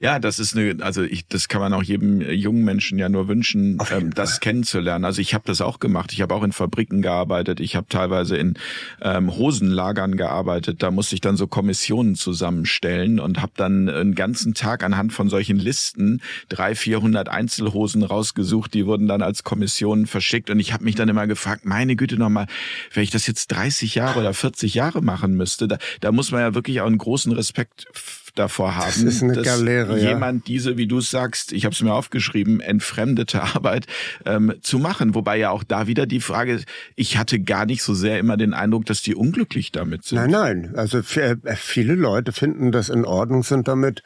Ja, 0.00 0.18
das 0.18 0.40
ist 0.40 0.56
eine, 0.56 0.82
also 0.84 1.02
ich, 1.02 1.26
das 1.28 1.48
kann 1.48 1.60
man 1.60 1.72
auch 1.72 1.82
jedem 1.82 2.20
jungen 2.20 2.64
Menschen 2.64 2.98
ja 2.98 3.08
nur 3.08 3.28
wünschen, 3.28 3.78
ähm, 3.92 4.12
das 4.12 4.40
kennenzulernen. 4.40 5.04
Also 5.04 5.20
ich 5.20 5.34
habe 5.34 5.44
das 5.46 5.60
auch 5.60 5.78
gemacht. 5.78 6.12
Ich 6.12 6.20
habe 6.20 6.34
auch 6.34 6.42
in 6.42 6.52
Fabriken 6.52 7.00
gearbeitet. 7.00 7.60
Ich 7.60 7.76
habe 7.76 7.86
teilweise 7.88 8.36
in 8.36 8.54
ähm, 9.00 9.34
Hosenlagern 9.36 10.16
gearbeitet. 10.16 10.82
Da 10.82 10.90
musste 10.90 11.14
ich 11.14 11.20
dann 11.20 11.36
so 11.36 11.46
Kommissionen 11.46 12.16
zusammenstellen 12.16 13.20
und 13.20 13.40
habe 13.40 13.52
dann 13.56 13.88
einen 13.88 14.16
ganzen 14.16 14.54
Tag 14.54 14.82
anhand 14.82 15.12
von 15.12 15.28
solchen 15.28 15.58
Listen 15.58 16.20
drei, 16.48 16.74
vierhundert 16.74 17.28
Einzelhosen 17.28 18.02
rausgesucht. 18.02 18.74
Die 18.74 18.86
wurden 18.86 19.06
dann 19.06 19.22
als 19.22 19.44
Kommission 19.44 20.06
verschickt 20.06 20.50
und 20.50 20.58
ich 20.58 20.72
habe 20.72 20.84
mich 20.84 20.96
dann 20.96 21.08
immer 21.08 21.28
gefragt, 21.28 21.64
meine 21.64 21.94
Güte 21.94 22.16
nochmal, 22.16 22.46
wenn 22.92 23.04
ich 23.04 23.10
das 23.10 23.28
jetzt 23.28 23.46
30 23.52 23.94
Jahre 23.94 24.20
oder 24.20 24.34
40 24.34 24.74
Jahre 24.74 25.02
machen 25.02 25.34
müsste, 25.34 25.68
da, 25.68 25.78
da 26.00 26.10
muss 26.10 26.32
man 26.32 26.40
ja 26.40 26.54
wirklich 26.54 26.80
auch 26.80 26.86
einen 26.86 26.98
großen 26.98 27.32
Respekt 27.32 27.86
davor 28.34 28.76
haben, 28.76 28.86
das 28.86 28.96
ist 28.98 29.22
eine 29.22 29.34
dass 29.34 29.44
Galerie, 29.44 30.00
jemand 30.00 30.46
diese, 30.48 30.76
wie 30.76 30.86
du 30.86 31.00
sagst, 31.00 31.52
ich 31.52 31.64
habe 31.64 31.74
es 31.74 31.80
mir 31.80 31.92
aufgeschrieben, 31.92 32.60
entfremdete 32.60 33.42
Arbeit 33.42 33.86
ähm, 34.26 34.54
zu 34.60 34.78
machen. 34.78 35.14
Wobei 35.14 35.36
ja 35.36 35.50
auch 35.50 35.64
da 35.64 35.86
wieder 35.86 36.06
die 36.06 36.20
Frage, 36.20 36.62
ich 36.96 37.16
hatte 37.16 37.40
gar 37.40 37.66
nicht 37.66 37.82
so 37.82 37.94
sehr 37.94 38.18
immer 38.18 38.36
den 38.36 38.54
Eindruck, 38.54 38.86
dass 38.86 39.02
die 39.02 39.14
unglücklich 39.14 39.72
damit 39.72 40.04
sind. 40.04 40.18
Nein, 40.18 40.30
nein. 40.30 40.72
Also 40.76 40.98
äh, 40.98 41.36
viele 41.56 41.94
Leute 41.94 42.32
finden 42.32 42.72
das 42.72 42.88
in 42.88 43.04
Ordnung, 43.04 43.42
sind 43.42 43.68
damit 43.68 44.02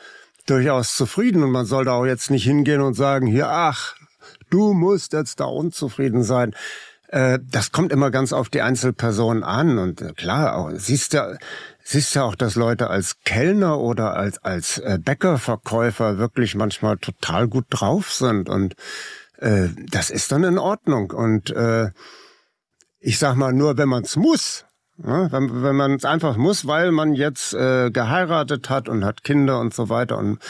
durchaus 0.47 0.95
zufrieden 0.95 1.43
und 1.43 1.51
man 1.51 1.67
soll 1.67 1.85
da 1.85 1.93
auch 1.93 2.07
jetzt 2.07 2.31
nicht 2.31 2.45
hingehen 2.45 2.81
und 2.81 2.95
sagen, 2.95 3.27
hier, 3.27 3.49
ach, 3.49 3.95
du 4.51 4.73
musst 4.73 5.13
jetzt 5.13 5.41
da 5.41 5.45
unzufrieden 5.45 6.23
sein. 6.23 6.55
Äh, 7.09 7.39
das 7.51 7.73
kommt 7.73 7.93
immer 7.93 8.11
ganz 8.11 8.33
auf 8.33 8.49
die 8.49 8.63
Einzelperson 8.63 9.43
an 9.43 9.79
und 9.79 10.01
äh, 10.03 10.13
klar, 10.13 10.57
auch, 10.57 10.71
siehst 10.75 11.15
du, 11.15 11.39
siehst 11.89 12.15
du 12.15 12.21
auch, 12.21 12.35
dass 12.35 12.55
Leute 12.55 12.91
als 12.91 13.21
Kellner 13.25 13.79
oder 13.79 14.15
als 14.15 14.39
als 14.45 14.79
äh, 14.79 14.99
Bäckerverkäufer 15.01 16.19
wirklich 16.19 16.55
manchmal 16.55 16.99
total 16.99 17.49
gut 17.49 17.65
drauf 17.71 18.13
sind 18.13 18.49
und 18.49 18.75
äh, 19.39 19.69
das 19.91 20.11
ist 20.11 20.31
dann 20.31 20.45
in 20.45 20.59
Ordnung. 20.59 21.11
Und 21.11 21.51
äh, 21.51 21.91
ich 23.01 23.19
sag 23.19 23.37
mal 23.37 23.53
nur, 23.53 23.79
wenn 23.79 23.89
man 23.89 24.03
es 24.03 24.17
muss, 24.17 24.67
ja, 25.03 25.33
wenn, 25.33 25.63
wenn 25.63 25.77
man 25.77 25.95
es 25.95 26.05
einfach 26.05 26.37
muss, 26.37 26.67
weil 26.67 26.93
man 26.93 27.15
jetzt 27.15 27.55
äh, 27.55 27.91
geheiratet 27.91 28.69
hat 28.69 28.89
und 28.89 29.05
hat 29.05 29.25
Kinder 29.25 29.61
und 29.61 29.73
so 29.73 29.89
weiter 29.89 30.19
und 30.19 30.41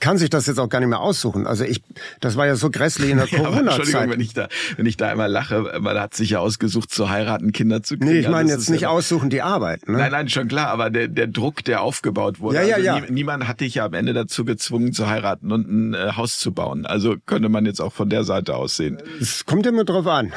kann 0.00 0.18
sich 0.18 0.30
das 0.30 0.46
jetzt 0.46 0.58
auch 0.58 0.68
gar 0.68 0.80
nicht 0.80 0.88
mehr 0.88 1.00
aussuchen. 1.00 1.46
Also 1.46 1.64
ich, 1.64 1.80
das 2.20 2.36
war 2.36 2.46
ja 2.46 2.56
so 2.56 2.70
grässlich 2.70 3.10
in 3.10 3.18
der 3.18 3.26
ja, 3.30 3.38
Corona-Zeit. 3.38 3.78
Entschuldigung, 3.78 4.10
wenn 4.10 4.20
ich 4.20 4.34
da, 4.34 4.48
wenn 4.76 4.86
ich 4.86 4.96
da 4.96 5.12
immer 5.12 5.28
lache, 5.28 5.78
man 5.80 5.98
hat 5.98 6.14
sich 6.14 6.30
ja 6.30 6.40
ausgesucht 6.40 6.90
zu 6.90 7.08
heiraten, 7.08 7.52
Kinder 7.52 7.82
zu 7.82 7.96
kriegen. 7.96 8.10
Nee, 8.10 8.18
ich 8.18 8.28
meine 8.28 8.50
also 8.50 8.62
jetzt 8.62 8.70
nicht 8.70 8.82
ja 8.82 8.88
aussuchen 8.88 9.30
die 9.30 9.42
Arbeit. 9.42 9.88
Ne? 9.88 9.98
Nein, 9.98 10.10
nein, 10.10 10.28
schon 10.28 10.48
klar, 10.48 10.68
aber 10.68 10.90
der, 10.90 11.06
der 11.06 11.28
Druck, 11.28 11.62
der 11.64 11.82
aufgebaut 11.82 12.40
wurde. 12.40 12.56
Ja, 12.56 12.62
ja, 12.62 12.74
also 12.76 12.86
ja. 12.86 13.00
Nie, 13.00 13.12
niemand 13.12 13.46
hat 13.46 13.60
dich 13.60 13.76
ja 13.76 13.84
am 13.84 13.94
Ende 13.94 14.12
dazu 14.12 14.44
gezwungen 14.44 14.92
zu 14.92 15.06
heiraten 15.06 15.52
und 15.52 15.70
ein 15.70 15.94
äh, 15.94 16.12
Haus 16.16 16.38
zu 16.38 16.52
bauen. 16.52 16.84
Also 16.84 17.14
könnte 17.24 17.48
man 17.48 17.64
jetzt 17.64 17.80
auch 17.80 17.92
von 17.92 18.08
der 18.08 18.24
Seite 18.24 18.56
aus 18.56 18.76
sehen. 18.76 18.98
Es 19.20 19.46
kommt 19.46 19.66
immer 19.66 19.84
drauf 19.84 20.06
an, 20.08 20.32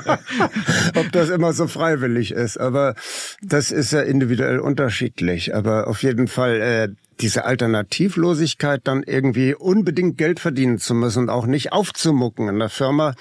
ob 0.96 1.10
das 1.12 1.30
immer 1.30 1.54
so 1.54 1.66
freiwillig 1.66 2.32
ist. 2.32 2.58
Aber 2.58 2.94
das 3.42 3.70
ist 3.70 3.92
ja 3.92 4.02
individuell 4.02 4.58
unterschiedlich. 4.58 5.54
Aber 5.54 5.88
auf 5.88 6.02
jeden 6.02 6.28
Fall. 6.28 6.60
Äh, 6.60 6.88
diese 7.20 7.44
Alternativlosigkeit, 7.44 8.80
dann 8.84 9.02
irgendwie 9.02 9.54
unbedingt 9.54 10.18
Geld 10.18 10.40
verdienen 10.40 10.78
zu 10.78 10.94
müssen 10.94 11.24
und 11.24 11.30
auch 11.30 11.46
nicht 11.46 11.72
aufzumucken 11.72 12.48
in 12.48 12.58
der 12.58 12.68
Firma. 12.68 13.14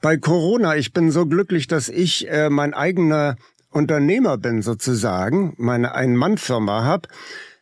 Bei 0.00 0.16
Corona, 0.16 0.76
ich 0.76 0.92
bin 0.92 1.10
so 1.10 1.26
glücklich, 1.26 1.66
dass 1.66 1.88
ich 1.88 2.28
äh, 2.28 2.50
mein 2.50 2.74
eigener 2.74 3.36
Unternehmer 3.70 4.38
bin 4.38 4.62
sozusagen, 4.62 5.54
meine 5.56 5.94
Ein-Mann-Firma 5.94 6.84
habe. 6.84 7.08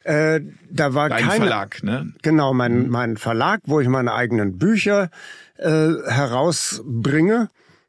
Äh, 0.05 0.41
da 0.71 0.95
war 0.95 1.09
Dein 1.09 1.29
kein 1.29 1.41
Verlag, 1.43 1.83
ne? 1.85 2.13
Genau, 2.23 2.53
mein, 2.53 2.85
mhm. 2.85 2.89
mein 2.91 3.17
Verlag, 3.17 3.61
wo 3.67 3.81
ich 3.81 3.89
meine 3.89 4.13
eigenen 4.13 4.59
Bücher 4.59 5.11
äh, 5.59 5.91
herausbringe 6.07 7.49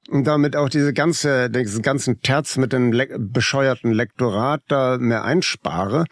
und 0.10 0.25
damit 0.25 0.55
auch 0.55 0.69
diese 0.69 0.93
ganze, 0.93 1.50
diesen 1.50 1.81
ganzen 1.81 2.22
Terz 2.22 2.57
mit 2.57 2.74
dem 2.74 2.91
le 2.91 3.07
bescheuerten 3.17 3.91
Lektorat 3.91 4.62
da 4.67 4.98
mehr 4.98 5.24
einspare 5.24 6.05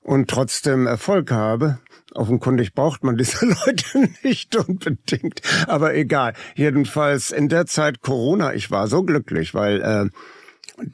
und 0.00 0.30
trotzdem 0.30 0.86
Erfolg 0.86 1.30
habe. 1.30 1.78
Offenkundig 2.14 2.74
braucht 2.74 3.04
man 3.04 3.16
diese 3.16 3.46
Leute 3.66 4.10
nicht 4.22 4.54
unbedingt, 4.56 5.40
aber 5.66 5.94
egal. 5.94 6.34
Jedenfalls 6.54 7.30
in 7.30 7.48
der 7.48 7.66
Zeit 7.66 8.00
Corona, 8.02 8.54
ich 8.54 8.70
war 8.70 8.86
so 8.86 9.02
glücklich, 9.02 9.54
weil 9.54 9.80
äh, 9.80 10.08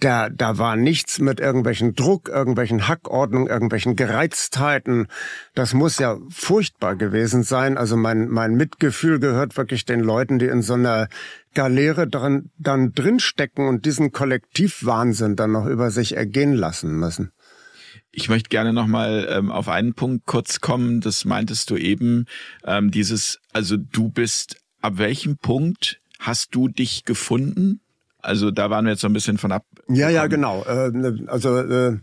da, 0.00 0.28
da 0.28 0.58
war 0.58 0.76
nichts 0.76 1.18
mit 1.18 1.40
irgendwelchen 1.40 1.94
Druck, 1.94 2.28
irgendwelchen 2.28 2.88
Hackordnungen, 2.88 3.48
irgendwelchen 3.48 3.96
Gereiztheiten. 3.96 5.08
Das 5.54 5.74
muss 5.74 5.98
ja 5.98 6.18
furchtbar 6.30 6.96
gewesen 6.96 7.42
sein. 7.42 7.78
Also 7.78 7.96
mein, 7.96 8.28
mein 8.28 8.54
Mitgefühl 8.54 9.18
gehört 9.18 9.56
wirklich 9.56 9.84
den 9.84 10.00
Leuten, 10.00 10.38
die 10.38 10.46
in 10.46 10.62
so 10.62 10.74
einer 10.74 11.08
Galeere 11.54 12.06
dran, 12.06 12.50
dann 12.58 12.92
drinstecken 12.92 13.66
und 13.66 13.84
diesen 13.84 14.12
Kollektivwahnsinn 14.12 15.36
dann 15.36 15.52
noch 15.52 15.66
über 15.66 15.90
sich 15.90 16.16
ergehen 16.16 16.54
lassen 16.54 16.98
müssen. 16.98 17.32
Ich 18.10 18.28
möchte 18.28 18.48
gerne 18.48 18.72
nochmal 18.72 19.28
ähm, 19.30 19.50
auf 19.50 19.68
einen 19.68 19.94
Punkt 19.94 20.26
kurz 20.26 20.60
kommen. 20.60 21.00
Das 21.00 21.24
meintest 21.24 21.70
du 21.70 21.76
eben, 21.76 22.26
ähm, 22.64 22.90
dieses, 22.90 23.38
also 23.52 23.76
du 23.76 24.08
bist, 24.08 24.56
ab 24.80 24.94
welchem 24.96 25.36
Punkt 25.36 26.00
hast 26.18 26.54
du 26.54 26.68
dich 26.68 27.04
gefunden? 27.04 27.80
Also 28.20 28.50
da 28.50 28.70
waren 28.70 28.84
wir 28.84 28.92
jetzt 28.92 29.00
so 29.00 29.08
ein 29.08 29.12
bisschen 29.12 29.38
von 29.38 29.52
ab. 29.52 29.64
Ja, 29.88 30.08
ja, 30.08 30.26
genau. 30.26 30.64
Äh, 30.64 30.90
also 31.28 31.56
äh, 31.58 31.98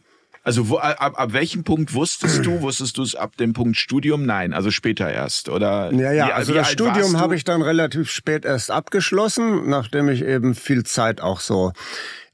also 0.45 0.69
wo, 0.69 0.77
ab, 0.77 1.19
ab 1.19 1.33
welchem 1.33 1.63
Punkt 1.63 1.95
wusstest 1.95 2.45
du? 2.45 2.61
Wusstest 2.61 2.99
du 2.99 3.01
es 3.01 3.15
ab 3.15 3.35
dem 3.35 3.53
Punkt 3.53 3.77
Studium? 3.77 4.27
Nein, 4.27 4.53
also 4.53 4.69
später 4.69 5.11
erst, 5.11 5.49
oder? 5.49 5.91
Ja, 5.91 6.11
ja, 6.11 6.27
wie, 6.27 6.31
also 6.33 6.53
wie 6.53 6.57
das 6.57 6.71
Studium 6.71 7.19
habe 7.19 7.35
ich 7.35 7.45
dann 7.45 7.63
relativ 7.63 8.11
spät 8.11 8.45
erst 8.45 8.69
abgeschlossen, 8.69 9.67
nachdem 9.67 10.07
ich 10.07 10.23
eben 10.23 10.53
viel 10.53 10.83
Zeit 10.83 11.19
auch 11.19 11.39
so 11.39 11.73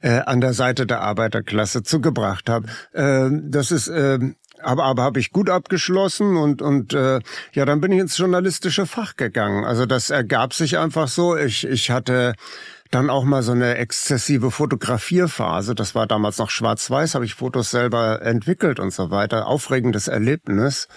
äh, 0.02 0.20
an 0.20 0.42
der 0.42 0.54
Seite 0.54 0.86
der 0.86 1.00
Arbeiterklasse 1.00 1.84
zugebracht 1.84 2.50
habe. 2.50 2.68
Äh, 2.92 3.30
das 3.44 3.72
ist 3.72 3.88
äh, 3.88 4.20
aber 4.62 4.84
aber 4.84 5.04
habe 5.04 5.22
ich 5.22 5.32
gut 5.32 5.50
abgeschlossen 5.50 6.36
und 6.36 6.62
und 6.62 6.94
äh, 6.94 7.22
ja 7.54 7.66
dann 7.66 7.80
bin 7.80 7.94
ich 7.94 8.00
ins 8.00 8.18
journalistische 8.18 8.86
Fach 8.86 9.16
gegangen. 9.16 9.64
Also 9.64 9.86
das 9.86 10.10
ergab 10.10 10.54
sich 10.54 10.78
einfach 10.78 11.08
so. 11.08 11.38
Ich 11.38 11.66
ich 11.66 11.92
hatte 11.92 12.34
Dann 12.92 13.10
auch 13.10 13.24
mal 13.24 13.42
so 13.42 13.54
eine 13.54 13.78
exzessive 13.78 14.52
Fotografierphase. 14.52 15.76
Das 15.76 15.96
war 15.96 16.08
damals 16.08 16.38
noch 16.38 16.50
schwarz-weiß, 16.50 17.16
habe 17.16 17.26
ich 17.26 17.36
Fotos 17.36 17.72
selber 17.72 18.22
entwickelt 18.22 18.80
und 18.80 18.94
so 18.94 19.10
weiter. 19.10 19.48
Aufregendes 19.48 20.10
Erlebnis. 20.10 20.88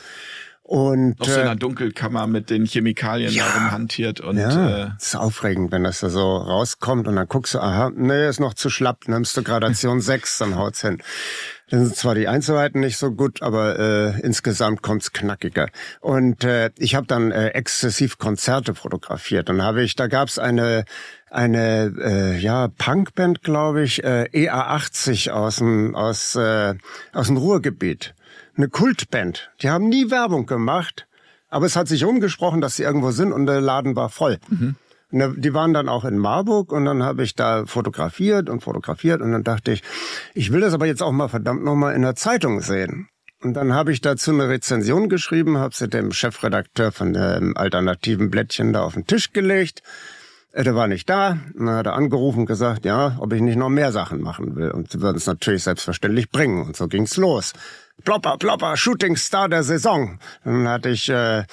Und, 0.67 1.21
Noch 1.21 1.27
so 1.27 1.35
in 1.35 1.41
einer 1.43 1.53
äh, 1.53 1.57
Dunkelkammer 1.57 2.27
mit 2.27 2.49
den 2.49 2.65
Chemikalien 2.65 3.31
ja, 3.31 3.45
darum 3.45 3.71
hantiert 3.71 4.21
und 4.21 4.39
ja, 4.39 4.87
äh, 4.87 4.91
ist 4.99 5.15
aufregend, 5.15 5.73
wenn 5.73 5.85
das 5.85 6.01
da 6.01 6.09
so 6.09 6.39
rauskommt 6.39 7.07
und 7.07 7.17
dann 7.17 7.29
guckst 7.29 7.53
du, 7.53 7.59
aha, 7.59 7.93
nee, 7.95 8.27
ist 8.27 8.41
noch 8.41 8.55
zu 8.55 8.71
schlapp, 8.71 9.07
nimmst 9.07 9.37
du 9.37 9.43
Gradation 9.43 10.01
6, 10.01 10.39
dann 10.39 10.57
haut's 10.57 10.81
hin. 10.81 11.03
Dann 11.69 11.85
sind 11.85 11.97
zwar 11.97 12.15
die 12.15 12.29
Einzelheiten 12.29 12.81
nicht 12.81 12.97
so 12.97 13.11
gut, 13.11 13.43
aber 13.43 13.79
äh, 13.79 14.21
insgesamt 14.23 14.81
kommt's 14.81 15.13
knackiger. 15.13 15.69
Und 16.01 16.45
äh, 16.45 16.71
ich 16.79 16.95
habe 16.95 17.07
dann 17.07 17.31
äh, 17.31 17.49
exzessiv 17.49 18.17
Konzerte 18.17 18.75
fotografiert. 18.75 19.51
Dann 19.51 19.61
habe 19.61 19.83
ich, 19.83 19.97
da 19.97 20.07
gab's 20.07 20.39
eine 20.39 20.85
eine 21.35 21.93
äh, 22.01 22.39
ja 22.39 22.69
Punkband, 22.69 23.43
glaube 23.43 23.83
ich, 23.83 24.05
äh, 24.05 24.29
EA80 24.33 25.31
aus 25.31 25.57
dem 25.57 25.95
aus 25.95 26.37
äh, 26.37 26.75
aus 27.13 27.27
dem 27.27 27.37
Ruhrgebiet 27.37 28.15
eine 28.57 28.69
Kultband. 28.69 29.51
Die 29.61 29.71
haben 29.71 29.89
nie 29.89 30.11
Werbung 30.11 30.47
gemacht, 30.47 31.07
aber 31.49 31.67
es 31.67 31.77
hat 31.77 31.89
sich 31.89 32.05
rumgesprochen, 32.05 32.61
dass 32.61 32.77
sie 32.77 32.85
irgendwo 32.85 33.11
sind 33.11 33.33
und 33.33 33.47
der 33.47 33.61
Laden 33.61 33.97
war 33.97 34.09
voll. 34.09 34.39
Mhm. 34.49 34.77
Die 35.11 35.55
waren 35.55 35.73
dann 35.73 35.89
auch 35.89 36.05
in 36.05 36.19
Marburg 36.19 36.73
und 36.73 36.85
dann 36.87 37.05
habe 37.05 37.23
ich 37.23 37.37
da 37.37 37.67
fotografiert 37.67 38.51
und 38.51 38.65
fotografiert 38.65 39.21
und 39.21 39.31
dann 39.31 39.45
dachte 39.45 39.71
ich, 39.71 39.83
ich 40.35 40.53
will 40.53 40.61
das 40.61 40.75
aber 40.75 40.87
jetzt 40.87 41.03
auch 41.03 41.13
mal 41.13 41.29
verdammt 41.29 41.63
nochmal 41.63 41.95
in 41.95 42.03
der 42.03 42.17
Zeitung 42.17 42.61
sehen. 42.61 43.09
Und 43.41 43.55
dann 43.55 43.75
habe 43.75 43.93
ich 43.93 44.01
dazu 44.01 44.33
eine 44.33 44.49
Rezension 44.49 45.09
geschrieben, 45.09 45.59
habe 45.59 45.75
sie 45.75 45.87
dem 45.87 46.11
Chefredakteur 46.11 46.91
von 46.91 47.13
dem 47.13 47.57
alternativen 47.57 48.31
Blättchen 48.31 48.73
da 48.73 48.83
auf 48.83 48.95
den 48.95 49.07
Tisch 49.07 49.33
gelegt. 49.33 49.83
Äh, 50.55 50.65
der 50.65 50.75
war 50.75 50.87
nicht 50.87 51.11
da. 51.11 51.39
Dann 51.55 51.71
hat 51.71 51.87
er 51.87 51.95
angerufen 51.95 52.41
und 52.41 52.47
gesagt, 52.47 52.85
ja, 52.85 53.17
ob 53.19 53.33
ich 53.33 53.41
nicht 53.41 53.57
noch 53.57 53.69
mehr 53.69 53.93
Sachen 53.93 54.21
machen 54.21 54.57
will. 54.57 54.71
Und 54.71 54.93
sie 54.93 55.01
würden 55.01 55.17
es 55.17 55.27
natürlich 55.27 55.65
selbstverständlich 55.65 56.31
bringen. 56.31 56.63
Und 56.63 56.77
so 56.77 56.89
ging's 56.89 57.17
los. 57.17 57.53
Plopper, 58.05 58.39
plopper, 58.39 58.77
Shooting 58.77 59.17
Star 59.17 59.49
der 59.49 59.63
Saison. 59.63 60.19
Dann 60.45 60.69
hatte 60.69 60.91
ich 60.91 61.09
äh, 61.09 61.45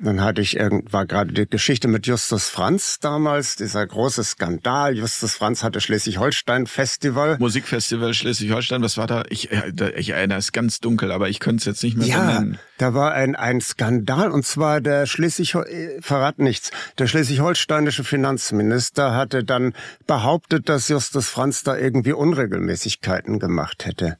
dann 0.00 0.20
hatte 0.20 0.40
ich 0.40 0.56
irgend, 0.56 0.92
war 0.92 1.06
gerade 1.06 1.32
die 1.32 1.48
Geschichte 1.48 1.88
mit 1.88 2.06
Justus 2.06 2.48
Franz 2.48 3.00
damals, 3.00 3.56
dieser 3.56 3.84
große 3.84 4.22
Skandal. 4.22 4.96
Justus 4.96 5.34
Franz 5.34 5.64
hatte 5.64 5.80
Schleswig-Holstein-Festival. 5.80 7.38
Musikfestival 7.40 8.14
Schleswig-Holstein, 8.14 8.80
was 8.80 8.96
war 8.96 9.08
da? 9.08 9.24
Ich, 9.28 9.50
äh, 9.50 9.72
ich 9.96 10.10
erinnere 10.10 10.38
es 10.38 10.52
ganz 10.52 10.78
dunkel, 10.78 11.10
aber 11.10 11.28
ich 11.28 11.40
könnte 11.40 11.62
es 11.62 11.64
jetzt 11.64 11.82
nicht 11.82 11.96
mehr 11.96 12.06
ja, 12.06 12.20
benennen. 12.20 12.58
Da 12.78 12.94
war 12.94 13.12
ein, 13.12 13.36
ein 13.36 13.60
Skandal 13.60 14.30
und 14.30 14.46
zwar 14.46 14.80
der 14.80 15.06
Schleswig, 15.06 15.54
äh, 15.54 16.00
verrat 16.00 16.38
nichts, 16.38 16.70
der 16.98 17.08
schleswig-holsteinische 17.08 18.04
Finanzminister 18.04 19.14
hatte 19.14 19.44
dann 19.44 19.74
behauptet, 20.06 20.68
dass 20.68 20.88
Justus 20.88 21.28
Franz 21.28 21.64
da 21.64 21.76
irgendwie 21.76 22.12
Unregelmäßigkeiten 22.12 23.40
gemacht 23.40 23.84
hätte. 23.84 24.16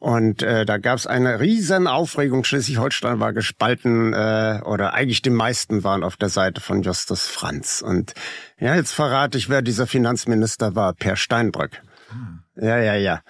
Und 0.00 0.42
äh, 0.42 0.66
da 0.66 0.78
gab 0.78 0.98
es 0.98 1.06
eine 1.06 1.38
riesen 1.38 1.86
Aufregung. 1.86 2.42
Schleswig-Holstein 2.42 3.20
war 3.20 3.32
gespalten 3.32 4.12
äh, 4.12 4.60
oder 4.64 4.94
eigentlich 4.94 5.22
die 5.22 5.30
meisten 5.30 5.84
waren 5.84 6.02
auf 6.02 6.16
der 6.16 6.28
Seite 6.28 6.60
von 6.60 6.82
Justus 6.82 7.28
Franz. 7.28 7.82
Und 7.82 8.14
ja, 8.58 8.74
jetzt 8.74 8.92
verrate 8.92 9.38
ich, 9.38 9.48
wer 9.48 9.62
dieser 9.62 9.86
Finanzminister 9.86 10.74
war. 10.74 10.92
Per 10.92 11.14
Steinbrück. 11.14 11.80
Hm. 12.08 12.42
Ja, 12.56 12.78
ja, 12.78 12.94
ja. 12.96 13.20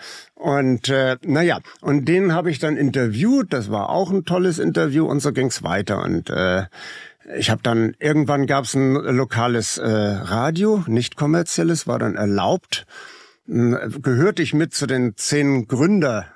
Und 0.42 0.88
äh, 0.88 1.18
naja, 1.24 1.60
und 1.82 2.06
den 2.06 2.34
habe 2.34 2.50
ich 2.50 2.58
dann 2.58 2.76
interviewt. 2.76 3.52
Das 3.52 3.70
war 3.70 3.90
auch 3.90 4.10
ein 4.10 4.24
tolles 4.24 4.58
Interview 4.58 5.06
und 5.06 5.20
so 5.20 5.32
ging's 5.32 5.62
weiter. 5.62 6.02
Und 6.02 6.30
äh, 6.30 6.64
ich 7.36 7.48
habe 7.48 7.62
dann 7.62 7.94
irgendwann 8.00 8.48
gab's 8.48 8.74
ein 8.74 8.94
lokales 8.94 9.78
äh, 9.78 9.88
Radio, 9.88 10.82
nicht 10.88 11.14
kommerzielles, 11.14 11.86
war 11.86 12.00
dann 12.00 12.16
erlaubt. 12.16 12.86
Gehörte 13.46 14.42
ich 14.42 14.52
mit 14.52 14.74
zu 14.74 14.86
den 14.86 15.16
zehn 15.16 15.68
Gründer 15.68 16.26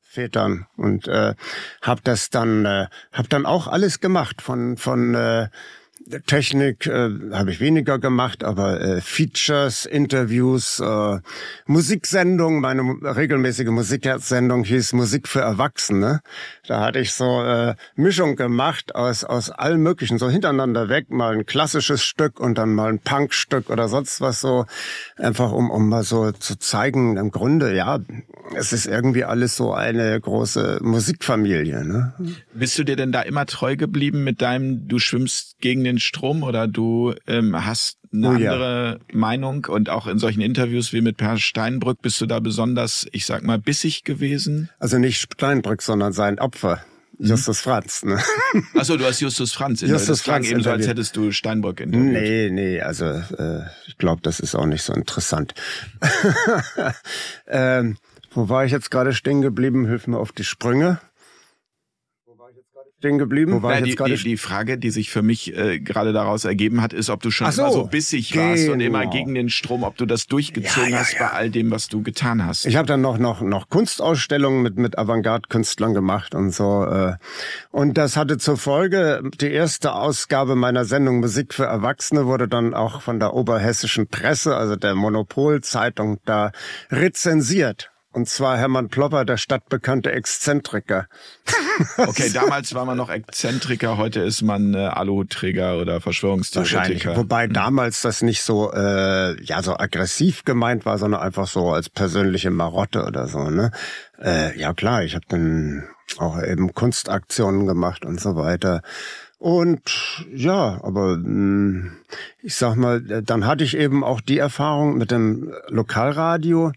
Vätern 0.00 0.66
und 0.76 1.06
äh, 1.06 1.34
habe 1.82 2.00
das 2.02 2.30
dann 2.30 2.64
äh, 2.64 2.86
habe 3.12 3.28
dann 3.28 3.46
auch 3.46 3.68
alles 3.68 4.00
gemacht 4.00 4.42
von 4.42 4.76
von 4.76 5.14
äh, 5.14 5.48
Technik 6.26 6.86
äh, 6.86 7.10
habe 7.32 7.50
ich 7.50 7.60
weniger 7.60 7.98
gemacht, 7.98 8.44
aber 8.44 8.80
äh, 8.80 9.00
Features, 9.00 9.86
Interviews, 9.86 10.80
äh, 10.80 11.18
Musiksendung, 11.66 12.60
meine 12.60 12.82
regelmäßige 12.82 13.68
Musiksendung 13.68 14.64
hieß 14.64 14.92
Musik 14.92 15.28
für 15.28 15.40
Erwachsene. 15.40 16.20
Da 16.66 16.80
hatte 16.80 16.98
ich 16.98 17.12
so 17.12 17.42
äh, 17.42 17.74
Mischung 17.94 18.36
gemacht 18.36 18.94
aus 18.94 19.24
aus 19.24 19.50
allem 19.50 19.82
möglichen, 19.82 20.18
so 20.18 20.28
hintereinander 20.28 20.88
weg, 20.88 21.10
mal 21.10 21.34
ein 21.34 21.46
klassisches 21.46 22.02
Stück 22.02 22.40
und 22.40 22.58
dann 22.58 22.74
mal 22.74 22.90
ein 22.90 22.98
Punkstück 22.98 23.70
oder 23.70 23.88
sonst 23.88 24.20
was 24.20 24.40
so, 24.40 24.66
einfach 25.16 25.52
um 25.52 25.70
um 25.70 25.88
mal 25.88 26.02
so 26.02 26.32
zu 26.32 26.58
zeigen, 26.58 27.16
im 27.16 27.30
Grunde 27.30 27.74
ja, 27.74 28.00
es 28.54 28.72
ist 28.72 28.86
irgendwie 28.86 29.24
alles 29.24 29.56
so 29.56 29.72
eine 29.72 30.18
große 30.20 30.80
Musikfamilie. 30.82 31.84
Ne? 31.84 32.12
Bist 32.52 32.78
du 32.78 32.84
dir 32.84 32.96
denn 32.96 33.12
da 33.12 33.22
immer 33.22 33.46
treu 33.46 33.76
geblieben 33.76 34.24
mit 34.24 34.42
deinem, 34.42 34.88
du 34.88 34.98
schwimmst 34.98 35.60
gegen 35.60 35.84
den 35.84 35.99
Strom 36.00 36.42
oder 36.42 36.66
du 36.66 37.14
ähm, 37.26 37.64
hast 37.64 37.98
eine 38.12 38.28
oh, 38.28 38.30
andere 38.30 38.98
ja. 38.98 39.16
Meinung 39.16 39.66
und 39.66 39.88
auch 39.88 40.06
in 40.06 40.18
solchen 40.18 40.40
Interviews 40.40 40.92
wie 40.92 41.00
mit 41.00 41.16
Per 41.16 41.38
Steinbrück 41.38 42.02
bist 42.02 42.20
du 42.20 42.26
da 42.26 42.40
besonders, 42.40 43.06
ich 43.12 43.26
sag 43.26 43.44
mal, 43.44 43.58
bissig 43.58 44.04
gewesen? 44.04 44.68
Also 44.78 44.98
nicht 44.98 45.20
Steinbrück, 45.20 45.82
sondern 45.82 46.12
sein 46.12 46.38
Opfer. 46.38 46.80
Mhm. 47.18 47.26
Justus 47.26 47.60
Franz. 47.60 48.02
Ne? 48.02 48.18
Achso, 48.74 48.96
du 48.96 49.04
hast 49.04 49.20
Justus 49.20 49.52
Franz. 49.52 49.82
In 49.82 49.90
Justus 49.90 50.22
Franz 50.22 50.48
eben 50.48 50.62
so, 50.62 50.70
als 50.70 50.86
hättest 50.86 51.16
du 51.16 51.32
Steinbrück 51.32 51.80
interviewt. 51.80 52.12
Nee, 52.12 52.50
nee, 52.50 52.80
also 52.80 53.04
äh, 53.04 53.62
ich 53.86 53.98
glaube, 53.98 54.22
das 54.22 54.40
ist 54.40 54.54
auch 54.54 54.66
nicht 54.66 54.82
so 54.82 54.92
interessant. 54.92 55.54
ähm, 57.46 57.96
wo 58.32 58.48
war 58.48 58.64
ich 58.64 58.72
jetzt 58.72 58.90
gerade 58.90 59.12
stehen 59.12 59.42
geblieben? 59.42 59.86
Hilf 59.86 60.06
mir 60.06 60.18
auf 60.18 60.32
die 60.32 60.44
Sprünge 60.44 61.00
stehen 63.00 63.16
geblieben? 63.16 63.54
Wo 63.54 63.62
war 63.62 63.72
ja, 63.72 63.80
ich 63.80 63.94
jetzt 63.94 64.06
die, 64.06 64.14
die, 64.14 64.22
die 64.30 64.36
Frage, 64.36 64.76
die 64.76 64.90
sich 64.90 65.08
für 65.08 65.22
mich 65.22 65.56
äh, 65.56 65.80
gerade 65.80 66.12
daraus 66.12 66.44
ergeben 66.44 66.82
hat, 66.82 66.92
ist, 66.92 67.08
ob 67.08 67.22
du 67.22 67.30
schon 67.30 67.50
so, 67.50 67.62
immer 67.62 67.72
so 67.72 67.86
bissig 67.86 68.30
genau. 68.30 68.50
warst 68.50 68.68
und 68.68 68.80
immer 68.80 69.06
gegen 69.06 69.34
den 69.34 69.48
Strom, 69.48 69.84
ob 69.84 69.96
du 69.96 70.04
das 70.04 70.26
durchgezogen 70.26 70.90
ja, 70.90 70.96
ja, 70.96 71.00
hast 71.00 71.18
bei 71.18 71.30
all 71.30 71.48
dem, 71.48 71.70
was 71.70 71.88
du 71.88 72.02
getan 72.02 72.44
hast. 72.44 72.66
Ich 72.66 72.76
habe 72.76 72.86
dann 72.86 73.00
noch 73.00 73.16
noch 73.16 73.40
noch 73.40 73.70
Kunstausstellungen 73.70 74.62
mit 74.62 74.76
mit 74.76 74.98
Avantgarde-Künstlern 74.98 75.94
gemacht 75.94 76.34
und 76.34 76.50
so. 76.50 76.84
Äh, 76.84 77.14
und 77.70 77.96
das 77.96 78.18
hatte 78.18 78.36
zur 78.36 78.58
Folge, 78.58 79.22
die 79.40 79.50
erste 79.50 79.94
Ausgabe 79.94 80.54
meiner 80.54 80.84
Sendung 80.84 81.20
Musik 81.20 81.54
für 81.54 81.64
Erwachsene 81.64 82.26
wurde 82.26 82.48
dann 82.48 82.74
auch 82.74 83.00
von 83.00 83.18
der 83.18 83.32
oberhessischen 83.32 84.08
Presse, 84.08 84.56
also 84.56 84.76
der 84.76 84.94
Monopolzeitung, 84.94 86.18
da 86.26 86.52
rezensiert. 86.90 87.90
Und 88.12 88.28
zwar 88.28 88.58
Hermann 88.58 88.88
Plopper, 88.88 89.24
der 89.24 89.36
stadtbekannte 89.36 90.10
Exzentriker. 90.10 91.06
okay, 91.96 92.30
damals 92.32 92.74
war 92.74 92.84
man 92.84 92.96
noch 92.96 93.08
Exzentriker, 93.08 93.98
heute 93.98 94.20
ist 94.20 94.42
man 94.42 94.74
äh, 94.74 94.78
Aluhutträger 94.78 95.78
oder 95.78 96.00
Verschwörungstheoretiker. 96.00 97.16
Wobei 97.16 97.44
hm. 97.44 97.52
damals 97.52 98.02
das 98.02 98.22
nicht 98.22 98.42
so 98.42 98.72
äh, 98.72 99.40
ja 99.44 99.62
so 99.62 99.76
aggressiv 99.76 100.44
gemeint 100.44 100.86
war, 100.86 100.98
sondern 100.98 101.20
einfach 101.20 101.46
so 101.46 101.70
als 101.70 101.88
persönliche 101.88 102.50
Marotte 102.50 103.04
oder 103.04 103.28
so. 103.28 103.48
Ne? 103.48 103.70
Äh, 104.20 104.58
ja 104.58 104.72
klar, 104.72 105.04
ich 105.04 105.14
habe 105.14 105.26
dann 105.28 105.84
auch 106.18 106.42
eben 106.42 106.74
Kunstaktionen 106.74 107.66
gemacht 107.66 108.04
und 108.04 108.20
so 108.20 108.34
weiter. 108.34 108.82
Und 109.38 110.26
ja, 110.34 110.80
aber 110.82 111.12
hm, 111.12 111.92
ich 112.42 112.56
sag 112.56 112.74
mal, 112.74 113.00
dann 113.00 113.46
hatte 113.46 113.62
ich 113.62 113.76
eben 113.76 114.02
auch 114.02 114.20
die 114.20 114.38
Erfahrung 114.38 114.98
mit 114.98 115.12
dem 115.12 115.54
Lokalradio 115.68 116.72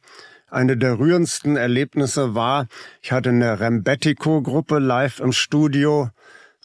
eine 0.54 0.78
der 0.78 1.00
rührendsten 1.00 1.58
Erlebnisse 1.58 2.36
war, 2.36 2.68
ich 3.02 3.12
hatte 3.12 3.30
eine 3.30 3.60
Rembetiko-Gruppe 3.60 4.80
live 4.80 5.20
im 5.20 5.34
Studio. 5.34 6.10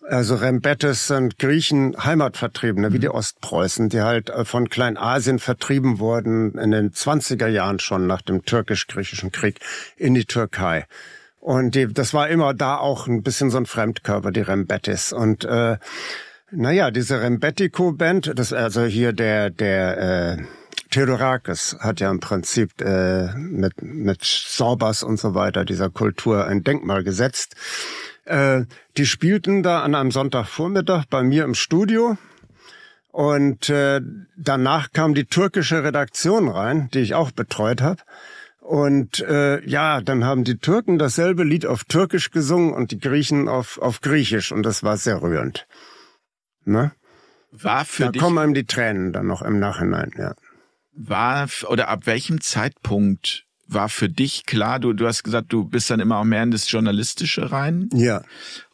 Also 0.09 0.37
Rembetes 0.37 1.07
sind 1.07 1.38
Griechen 1.38 1.94
Heimatvertriebene, 2.03 2.92
wie 2.92 2.98
die 2.98 3.09
mhm. 3.09 3.14
Ostpreußen, 3.14 3.88
die 3.88 4.01
halt 4.01 4.31
äh, 4.31 4.44
von 4.44 4.68
Kleinasien 4.68 5.38
vertrieben 5.38 5.98
wurden 5.98 6.57
in 6.59 6.70
den 6.70 6.92
20er 6.92 7.48
Jahren 7.48 7.79
schon 7.79 8.07
nach 8.07 8.22
dem 8.22 8.44
türkisch-griechischen 8.44 9.33
Krieg 9.33 9.61
in 9.96 10.14
die 10.14 10.24
Türkei. 10.24 10.87
Und 11.40 11.74
die, 11.74 11.92
das 11.92 12.14
war 12.14 12.29
immer 12.29 12.55
da 12.55 12.77
auch 12.79 13.07
ein 13.07 13.22
bisschen 13.22 13.51
so 13.51 13.59
ein 13.59 13.66
Fremdkörper, 13.66 14.31
die 14.31 14.40
Rembetis. 14.40 15.12
Und 15.12 15.44
äh, 15.44 15.77
naja, 16.51 16.90
diese 16.90 17.20
Rembetiko-Band, 17.20 18.33
das 18.35 18.53
also 18.53 18.85
hier 18.85 19.12
der 19.12 19.51
der 19.51 20.38
äh, 20.38 20.42
Theodorakis 20.90 21.77
hat 21.81 22.01
ja 22.01 22.11
im 22.11 22.20
Prinzip 22.20 22.81
äh, 22.81 23.35
mit, 23.35 23.83
mit 23.83 24.24
Sorbas 24.24 25.03
und 25.03 25.18
so 25.18 25.35
weiter 25.35 25.64
dieser 25.64 25.90
Kultur 25.90 26.46
ein 26.46 26.64
Denkmal 26.64 27.05
gesetzt. 27.05 27.57
Äh, 28.24 28.64
die 28.96 29.07
spielten 29.07 29.62
da 29.62 29.83
an 29.83 29.94
einem 29.94 30.11
Sonntagvormittag 30.11 31.05
bei 31.09 31.22
mir 31.22 31.44
im 31.44 31.55
Studio. 31.55 32.16
Und 33.11 33.68
äh, 33.70 34.01
danach 34.37 34.92
kam 34.92 35.14
die 35.14 35.24
türkische 35.24 35.83
Redaktion 35.83 36.48
rein, 36.48 36.88
die 36.92 37.01
ich 37.01 37.14
auch 37.14 37.31
betreut 37.31 37.81
habe. 37.81 38.03
Und 38.61 39.20
äh, 39.20 39.64
ja, 39.66 40.03
dann 40.03 40.24
haben 40.24 40.44
die 40.44 40.59
Türken 40.59 40.98
dasselbe 40.98 41.42
Lied 41.42 41.64
auf 41.64 41.85
Türkisch 41.85 42.31
gesungen 42.31 42.74
und 42.74 42.90
die 42.90 42.98
Griechen 42.98 43.48
auf, 43.48 43.79
auf 43.79 44.03
Griechisch. 44.03 44.53
Und 44.53 44.62
das 44.62 44.83
war 44.83 44.98
sehr 44.98 45.22
rührend. 45.22 45.66
Ne? 46.64 46.92
War 47.51 47.87
für 47.87 48.05
da 48.05 48.12
dich 48.12 48.20
kommen 48.20 48.38
einem 48.38 48.53
die 48.53 48.66
Tränen 48.66 49.12
dann 49.14 49.27
noch 49.27 49.40
im 49.40 49.59
Nachhinein, 49.59 50.12
ja. 50.18 50.35
War 50.98 51.48
oder 51.68 51.88
ab 51.88 52.06
welchem 52.06 52.40
Zeitpunkt 52.40 53.44
war 53.68 53.88
für 53.88 54.08
dich 54.08 54.46
klar, 54.46 54.80
du, 54.80 54.94
du 54.94 55.06
hast 55.06 55.22
gesagt, 55.22 55.52
du 55.52 55.64
bist 55.64 55.90
dann 55.90 56.00
immer 56.00 56.18
auch 56.18 56.24
mehr 56.24 56.42
in 56.42 56.50
das 56.50 56.70
Journalistische 56.70 57.52
rein. 57.52 57.88
Ja. 57.92 58.22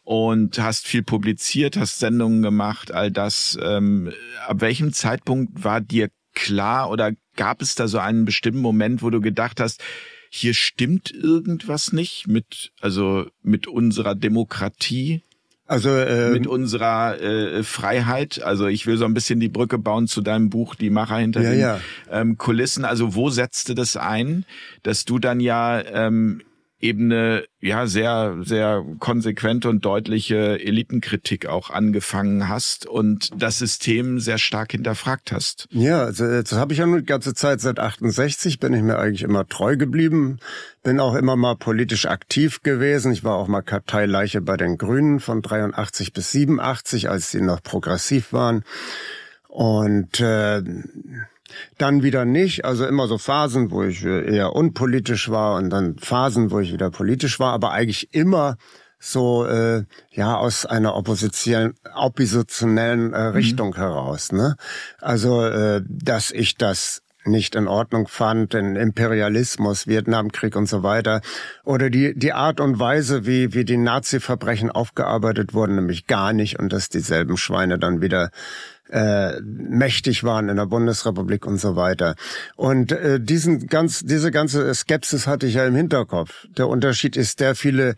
Und 0.03 0.57
hast 0.59 0.87
viel 0.87 1.03
publiziert, 1.03 1.77
hast 1.77 1.99
Sendungen 1.99 2.41
gemacht, 2.41 2.91
all 2.91 3.11
das. 3.11 3.57
Ähm, 3.61 4.13
ab 4.47 4.61
welchem 4.61 4.93
Zeitpunkt 4.93 5.63
war 5.63 5.81
dir 5.81 6.09
klar 6.33 6.89
oder 6.89 7.11
gab 7.35 7.61
es 7.61 7.75
da 7.75 7.87
so 7.87 7.97
einen 7.99 8.25
bestimmten 8.25 8.61
Moment, 8.61 9.01
wo 9.01 9.09
du 9.09 9.19
gedacht 9.19 9.59
hast, 9.59 9.83
hier 10.29 10.53
stimmt 10.53 11.11
irgendwas 11.11 11.91
nicht 11.91 12.27
mit, 12.27 12.71
also 12.79 13.25
mit 13.41 13.67
unserer 13.67 14.15
Demokratie? 14.15 15.23
Also 15.67 15.89
äh, 15.89 16.29
mit 16.29 16.45
unserer 16.45 17.19
äh, 17.19 17.63
Freiheit. 17.63 18.43
Also 18.43 18.67
ich 18.67 18.85
will 18.85 18.97
so 18.97 19.05
ein 19.05 19.15
bisschen 19.15 19.39
die 19.39 19.49
Brücke 19.49 19.79
bauen 19.79 20.07
zu 20.07 20.21
deinem 20.21 20.49
Buch, 20.49 20.75
die 20.75 20.91
Macher 20.91 21.17
hinter 21.17 21.41
ja, 21.41 21.49
den 21.49 21.59
ja. 21.59 21.79
Ähm, 22.11 22.37
Kulissen. 22.37 22.85
Also 22.85 23.15
wo 23.15 23.29
setzte 23.31 23.73
das 23.73 23.97
ein, 23.97 24.45
dass 24.83 25.05
du 25.05 25.17
dann 25.17 25.39
ja 25.39 25.81
ähm, 25.81 26.41
eben 26.85 27.11
eine 27.11 27.43
ja 27.61 27.87
sehr 27.87 28.37
sehr 28.41 28.85
konsequente 28.99 29.69
und 29.69 29.83
deutliche 29.83 30.59
Elitenkritik 30.59 31.47
auch 31.47 31.69
angefangen 31.69 32.47
hast 32.47 32.85
und 32.85 33.29
das 33.41 33.59
System 33.59 34.19
sehr 34.19 34.37
stark 34.37 34.71
hinterfragt 34.71 35.31
hast. 35.31 35.67
Ja, 35.71 36.03
also 36.03 36.25
das 36.25 36.53
habe 36.53 36.73
ich 36.73 36.79
ja 36.79 36.85
nur 36.85 36.99
die 36.99 37.05
ganze 37.05 37.33
Zeit 37.33 37.61
seit 37.61 37.79
68 37.79 38.59
bin 38.59 38.73
ich 38.73 38.81
mir 38.81 38.97
eigentlich 38.97 39.23
immer 39.23 39.47
treu 39.47 39.77
geblieben, 39.77 40.39
bin 40.83 40.99
auch 40.99 41.15
immer 41.15 41.35
mal 41.35 41.55
politisch 41.55 42.05
aktiv 42.05 42.61
gewesen. 42.63 43.11
Ich 43.11 43.23
war 43.23 43.35
auch 43.35 43.47
mal 43.47 43.61
Karteileiche 43.61 44.41
bei 44.41 44.57
den 44.57 44.77
Grünen 44.77 45.19
von 45.19 45.41
83 45.41 46.13
bis 46.13 46.31
87, 46.31 47.09
als 47.09 47.31
sie 47.31 47.41
noch 47.41 47.63
progressiv 47.63 48.33
waren 48.33 48.63
und 49.55 50.19
äh, 50.19 50.61
dann 51.77 52.03
wieder 52.03 52.25
nicht. 52.25 52.65
Also 52.65 52.85
immer 52.85 53.07
so 53.07 53.17
Phasen, 53.17 53.71
wo 53.71 53.83
ich 53.83 54.03
äh, 54.03 54.35
eher 54.35 54.53
unpolitisch 54.53 55.29
war 55.29 55.55
und 55.55 55.69
dann 55.69 55.97
Phasen, 55.97 56.51
wo 56.51 56.59
ich 56.59 56.73
wieder 56.73 56.91
politisch 56.91 57.39
war, 57.39 57.53
aber 57.53 57.71
eigentlich 57.71 58.13
immer 58.13 58.57
so 58.99 59.45
äh, 59.45 59.83
ja 60.11 60.35
aus 60.37 60.65
einer 60.65 60.95
oppositionellen 60.95 61.75
oppositionellen 61.93 63.13
äh, 63.13 63.21
Richtung 63.21 63.69
mhm. 63.69 63.75
heraus. 63.75 64.31
Ne? 64.31 64.55
Also 64.99 65.45
äh, 65.45 65.81
dass 65.87 66.31
ich 66.31 66.57
das 66.57 67.01
nicht 67.27 67.55
in 67.55 67.67
Ordnung 67.67 68.07
fand, 68.07 68.53
den 68.53 68.75
Imperialismus, 68.75 69.87
Vietnamkrieg 69.87 70.55
und 70.55 70.67
so 70.67 70.83
weiter. 70.83 71.21
Oder 71.63 71.89
die, 71.89 72.13
die 72.15 72.33
Art 72.33 72.59
und 72.59 72.79
Weise, 72.79 73.25
wie, 73.25 73.53
wie 73.53 73.65
die 73.65 73.77
Nazi-Verbrechen 73.77 74.69
aufgearbeitet 74.69 75.53
wurden, 75.53 75.75
nämlich 75.75 76.07
gar 76.07 76.33
nicht 76.33 76.59
und 76.59 76.71
dass 76.71 76.89
dieselben 76.89 77.37
Schweine 77.37 77.79
dann 77.79 78.01
wieder 78.01 78.29
äh, 78.89 79.39
mächtig 79.41 80.23
waren 80.23 80.49
in 80.49 80.57
der 80.57 80.67
Bundesrepublik 80.67 81.45
und 81.45 81.57
so 81.57 81.75
weiter. 81.75 82.15
Und 82.55 82.91
äh, 82.91 83.19
diesen 83.19 83.67
ganz, 83.67 84.01
diese 84.01 84.31
ganze 84.31 84.73
Skepsis 84.73 85.27
hatte 85.27 85.47
ich 85.47 85.55
ja 85.55 85.65
im 85.65 85.75
Hinterkopf. 85.75 86.47
Der 86.57 86.67
Unterschied 86.67 87.17
ist, 87.17 87.39
der 87.39 87.55
viele 87.55 87.95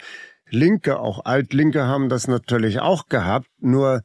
Linke, 0.50 1.00
auch 1.00 1.26
Altlinke 1.26 1.86
haben 1.86 2.10
das 2.10 2.28
natürlich 2.28 2.80
auch 2.80 3.08
gehabt, 3.08 3.48
nur 3.60 4.02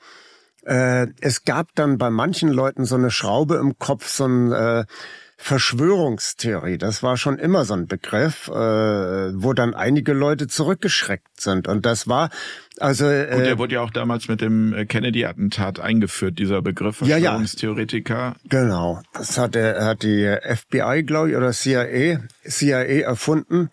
äh, 0.64 1.06
es 1.20 1.44
gab 1.44 1.68
dann 1.74 1.98
bei 1.98 2.10
manchen 2.10 2.50
Leuten 2.50 2.84
so 2.84 2.96
eine 2.96 3.10
Schraube 3.10 3.56
im 3.56 3.78
Kopf, 3.78 4.08
so 4.08 4.26
ein 4.26 4.52
äh, 4.52 4.84
Verschwörungstheorie, 5.42 6.78
das 6.78 7.02
war 7.02 7.16
schon 7.16 7.36
immer 7.36 7.64
so 7.64 7.74
ein 7.74 7.88
Begriff, 7.88 8.46
äh, 8.46 8.52
wo 8.52 9.52
dann 9.52 9.74
einige 9.74 10.12
Leute 10.12 10.46
zurückgeschreckt 10.46 11.40
sind. 11.40 11.66
Und 11.66 11.84
das 11.84 12.06
war 12.06 12.30
also. 12.78 13.06
Äh, 13.06 13.28
Gut, 13.34 13.46
der 13.46 13.58
wurde 13.58 13.74
ja 13.74 13.80
auch 13.80 13.90
damals 13.90 14.28
mit 14.28 14.40
dem 14.40 14.72
äh, 14.72 14.86
Kennedy-Attentat 14.86 15.80
eingeführt, 15.80 16.38
dieser 16.38 16.62
Begriff 16.62 16.98
Verschwörungstheoretiker. 16.98 18.14
Ja, 18.14 18.28
ja. 18.28 18.36
Genau. 18.48 19.02
Das 19.14 19.36
hat, 19.36 19.56
er 19.56 19.84
hat 19.84 20.04
die 20.04 20.32
FBI, 20.42 21.02
glaube 21.02 21.30
ich, 21.30 21.36
oder 21.36 21.50
CIA, 21.50 22.20
CIA 22.46 23.02
erfunden 23.02 23.70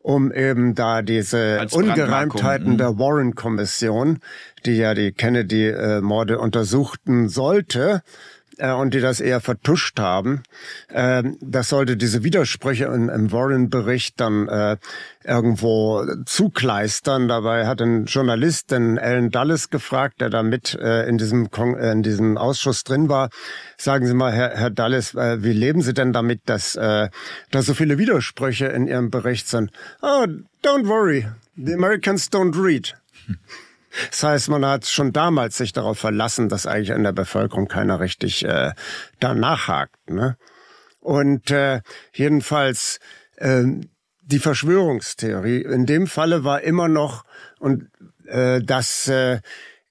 um 0.00 0.30
eben 0.32 0.74
da 0.74 1.00
diese 1.00 1.66
Ungereimtheiten 1.72 2.72
mhm. 2.72 2.76
der 2.76 2.98
Warren-Kommission, 2.98 4.18
die 4.66 4.76
ja 4.76 4.92
die 4.92 5.12
Kennedy-Morde 5.12 6.38
untersuchten 6.38 7.30
sollte, 7.30 8.02
äh, 8.58 8.72
und 8.72 8.94
die 8.94 9.00
das 9.00 9.20
eher 9.20 9.40
vertuscht 9.40 9.98
haben. 9.98 10.42
Äh, 10.88 11.22
das 11.40 11.68
sollte 11.68 11.96
diese 11.96 12.24
Widersprüche 12.24 12.86
in, 12.86 13.08
im 13.08 13.32
Warren-Bericht 13.32 14.20
dann 14.20 14.48
äh, 14.48 14.76
irgendwo 15.24 16.04
zukleistern. 16.24 17.28
Dabei 17.28 17.66
hat 17.66 17.80
ein 17.80 18.04
Journalist, 18.06 18.70
den 18.70 18.98
Alan 18.98 19.30
Dulles, 19.30 19.70
gefragt, 19.70 20.20
der 20.20 20.30
da 20.30 20.42
mit 20.42 20.74
äh, 20.74 21.08
in, 21.08 21.18
diesem 21.18 21.50
Kon 21.50 21.76
äh, 21.76 21.92
in 21.92 22.02
diesem 22.02 22.36
Ausschuss 22.36 22.84
drin 22.84 23.08
war. 23.08 23.30
Sagen 23.76 24.06
Sie 24.06 24.14
mal, 24.14 24.32
Herr, 24.32 24.50
Herr 24.50 24.70
Dulles, 24.70 25.14
äh, 25.14 25.42
wie 25.42 25.52
leben 25.52 25.82
Sie 25.82 25.94
denn 25.94 26.12
damit, 26.12 26.42
dass 26.46 26.76
äh, 26.76 27.08
da 27.50 27.62
so 27.62 27.74
viele 27.74 27.98
Widersprüche 27.98 28.66
in 28.66 28.86
Ihrem 28.86 29.10
Bericht 29.10 29.48
sind? 29.48 29.70
Oh, 30.02 30.26
don't 30.62 30.86
worry, 30.86 31.26
the 31.56 31.72
Americans 31.72 32.30
don't 32.30 32.56
read. 32.56 32.94
Das 34.10 34.22
heißt, 34.22 34.48
man 34.48 34.64
hat 34.64 34.86
schon 34.86 35.12
damals 35.12 35.56
sich 35.56 35.72
darauf 35.72 35.98
verlassen, 35.98 36.48
dass 36.48 36.66
eigentlich 36.66 36.90
in 36.90 37.04
der 37.04 37.12
Bevölkerung 37.12 37.68
keiner 37.68 38.00
richtig 38.00 38.44
äh, 38.44 38.72
da 39.20 39.34
nachhakt. 39.34 40.10
Ne? 40.10 40.36
Und 41.00 41.50
äh, 41.50 41.80
jedenfalls 42.12 42.98
äh, 43.36 43.64
die 44.22 44.38
Verschwörungstheorie 44.38 45.62
in 45.62 45.86
dem 45.86 46.06
Falle 46.06 46.44
war 46.44 46.62
immer 46.62 46.88
noch 46.88 47.24
und 47.58 47.90
äh, 48.26 48.60
dass 48.62 49.06
äh, 49.08 49.40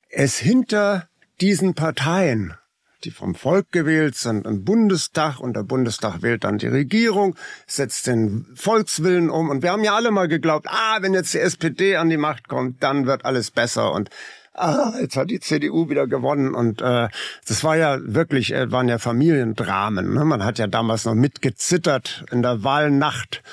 es 0.09 0.37
hinter 0.37 1.07
diesen 1.39 1.75
Parteien 1.75 2.55
die 3.03 3.11
vom 3.11 3.35
Volk 3.35 3.71
gewählt 3.71 4.15
sind, 4.15 4.47
ein 4.47 4.63
Bundestag 4.63 5.39
und 5.39 5.55
der 5.55 5.63
Bundestag 5.63 6.21
wählt 6.21 6.43
dann 6.43 6.57
die 6.57 6.67
Regierung, 6.67 7.35
setzt 7.67 8.07
den 8.07 8.45
Volkswillen 8.55 9.29
um 9.29 9.49
und 9.49 9.63
wir 9.63 9.71
haben 9.71 9.83
ja 9.83 9.95
alle 9.95 10.11
mal 10.11 10.27
geglaubt, 10.27 10.67
ah, 10.69 10.97
wenn 11.01 11.13
jetzt 11.13 11.33
die 11.33 11.39
SPD 11.39 11.97
an 11.97 12.09
die 12.09 12.17
Macht 12.17 12.47
kommt, 12.47 12.81
dann 12.81 13.05
wird 13.05 13.25
alles 13.25 13.51
besser 13.51 13.91
und 13.91 14.09
ah, 14.53 14.93
jetzt 14.99 15.17
hat 15.17 15.29
die 15.29 15.39
CDU 15.39 15.89
wieder 15.89 16.07
gewonnen 16.07 16.53
und 16.53 16.81
äh, 16.81 17.09
das 17.47 17.63
war 17.63 17.75
ja 17.75 17.97
wirklich, 18.01 18.53
äh, 18.53 18.71
waren 18.71 18.87
ja 18.87 18.97
Familiendramen. 18.97 20.13
Ne? 20.13 20.25
Man 20.25 20.43
hat 20.43 20.59
ja 20.59 20.67
damals 20.67 21.05
noch 21.05 21.15
mitgezittert 21.15 22.25
in 22.31 22.41
der 22.41 22.63
Wahlnacht 22.63 23.43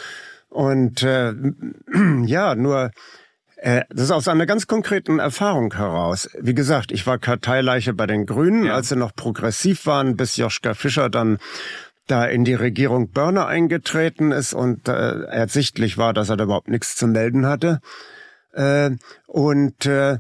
und 0.49 1.03
äh, 1.03 1.33
ja, 2.25 2.55
nur 2.55 2.91
äh, 3.63 3.83
das 3.91 4.05
ist 4.05 4.11
aus 4.11 4.27
einer 4.27 4.47
ganz 4.47 4.67
konkreten 4.67 5.19
Erfahrung 5.19 5.75
heraus. 5.75 6.31
Wie 6.41 6.55
gesagt, 6.55 6.93
ich 6.93 7.07
war 7.07 7.19
Karteileiche 7.19 7.93
bei 7.93 8.07
den 8.07 8.25
Grünen, 8.25 8.65
ja. 8.65 8.75
als 8.75 8.89
sie 8.89 8.97
noch 8.97 9.15
progressiv 9.15 9.85
waren, 9.85 10.17
bis 10.17 10.37
Joschka 10.37 10.73
Fischer 10.73 11.11
dann 11.11 11.39
da 12.07 12.25
in 12.25 12.45
die 12.45 12.55
Regierung 12.55 13.11
Börner 13.11 13.47
eingetreten 13.47 14.33
ist 14.33 14.55
und 14.55 14.89
äh, 14.89 15.25
ersichtlich 15.25 15.99
war, 15.99 16.15
dass 16.15 16.31
er 16.31 16.39
da 16.39 16.45
überhaupt 16.45 16.69
nichts 16.69 16.97
zu 16.97 17.07
melden 17.07 17.45
hatte. 17.45 17.81
Äh, 18.53 18.93
und 19.27 19.85
äh, 19.85 20.19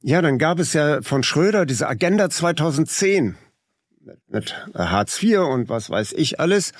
ja, 0.00 0.22
dann 0.22 0.38
gab 0.38 0.58
es 0.58 0.72
ja 0.72 1.02
von 1.02 1.22
Schröder 1.22 1.66
diese 1.66 1.88
Agenda 1.88 2.30
2010 2.30 3.36
mit, 4.00 4.18
mit 4.28 4.66
Hartz 4.74 5.22
IV 5.22 5.40
und 5.40 5.68
was 5.68 5.90
weiß 5.90 6.14
ich 6.14 6.40
alles. 6.40 6.72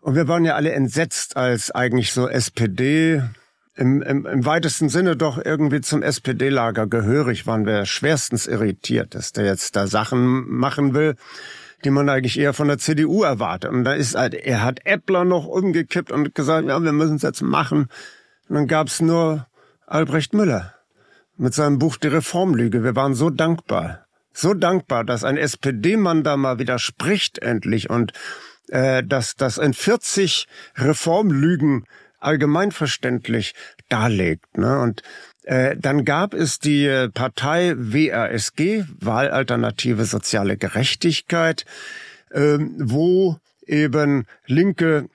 Und 0.00 0.16
wir 0.16 0.26
waren 0.26 0.44
ja 0.44 0.56
alle 0.56 0.72
entsetzt, 0.72 1.36
als 1.36 1.70
eigentlich 1.70 2.12
so 2.12 2.28
SPD, 2.28 3.22
im, 3.74 4.02
im, 4.02 4.26
im 4.26 4.44
weitesten 4.44 4.88
Sinne 4.88 5.16
doch 5.16 5.42
irgendwie 5.42 5.80
zum 5.80 6.02
SPD-Lager 6.02 6.86
gehörig, 6.86 7.46
waren 7.46 7.64
wir 7.64 7.86
schwerstens 7.86 8.46
irritiert, 8.46 9.14
dass 9.14 9.32
der 9.32 9.46
jetzt 9.46 9.76
da 9.76 9.86
Sachen 9.86 10.48
machen 10.50 10.94
will, 10.94 11.16
die 11.84 11.90
man 11.90 12.08
eigentlich 12.08 12.38
eher 12.38 12.52
von 12.52 12.68
der 12.68 12.78
CDU 12.78 13.22
erwartet. 13.22 13.70
Und 13.70 13.84
da 13.84 13.94
ist 13.94 14.14
halt, 14.14 14.34
er 14.34 14.62
hat 14.62 14.84
Eppler 14.84 15.24
noch 15.24 15.46
umgekippt 15.46 16.12
und 16.12 16.34
gesagt, 16.34 16.68
ja, 16.68 16.82
wir 16.82 16.92
müssen 16.92 17.16
es 17.16 17.22
jetzt 17.22 17.42
machen. 17.42 17.88
Und 18.48 18.54
dann 18.54 18.66
gab's 18.66 19.00
nur 19.00 19.46
Albrecht 19.86 20.34
Müller 20.34 20.74
mit 21.36 21.54
seinem 21.54 21.78
Buch 21.78 21.96
Die 21.96 22.08
Reformlüge. 22.08 22.84
Wir 22.84 22.94
waren 22.94 23.14
so 23.14 23.30
dankbar, 23.30 24.06
so 24.32 24.54
dankbar, 24.54 25.04
dass 25.04 25.24
ein 25.24 25.38
SPD-Mann 25.38 26.22
da 26.22 26.36
mal 26.36 26.58
widerspricht 26.58 27.38
endlich 27.38 27.88
und 27.90 28.12
äh, 28.68 29.02
dass 29.02 29.34
das 29.34 29.58
in 29.58 29.74
40 29.74 30.46
Reformlügen 30.76 31.84
allgemeinverständlich 32.22 33.54
darlegt. 33.88 34.58
Ne? 34.58 34.78
Und 34.80 35.02
äh, 35.44 35.76
dann 35.76 36.04
gab 36.04 36.34
es 36.34 36.58
die 36.58 36.86
äh, 36.86 37.08
Partei 37.08 37.74
WRSG, 37.76 38.84
Wahlalternative 39.00 40.04
Soziale 40.04 40.56
Gerechtigkeit, 40.56 41.64
äh, 42.30 42.58
wo 42.78 43.38
eben 43.66 44.26
linke 44.46 45.08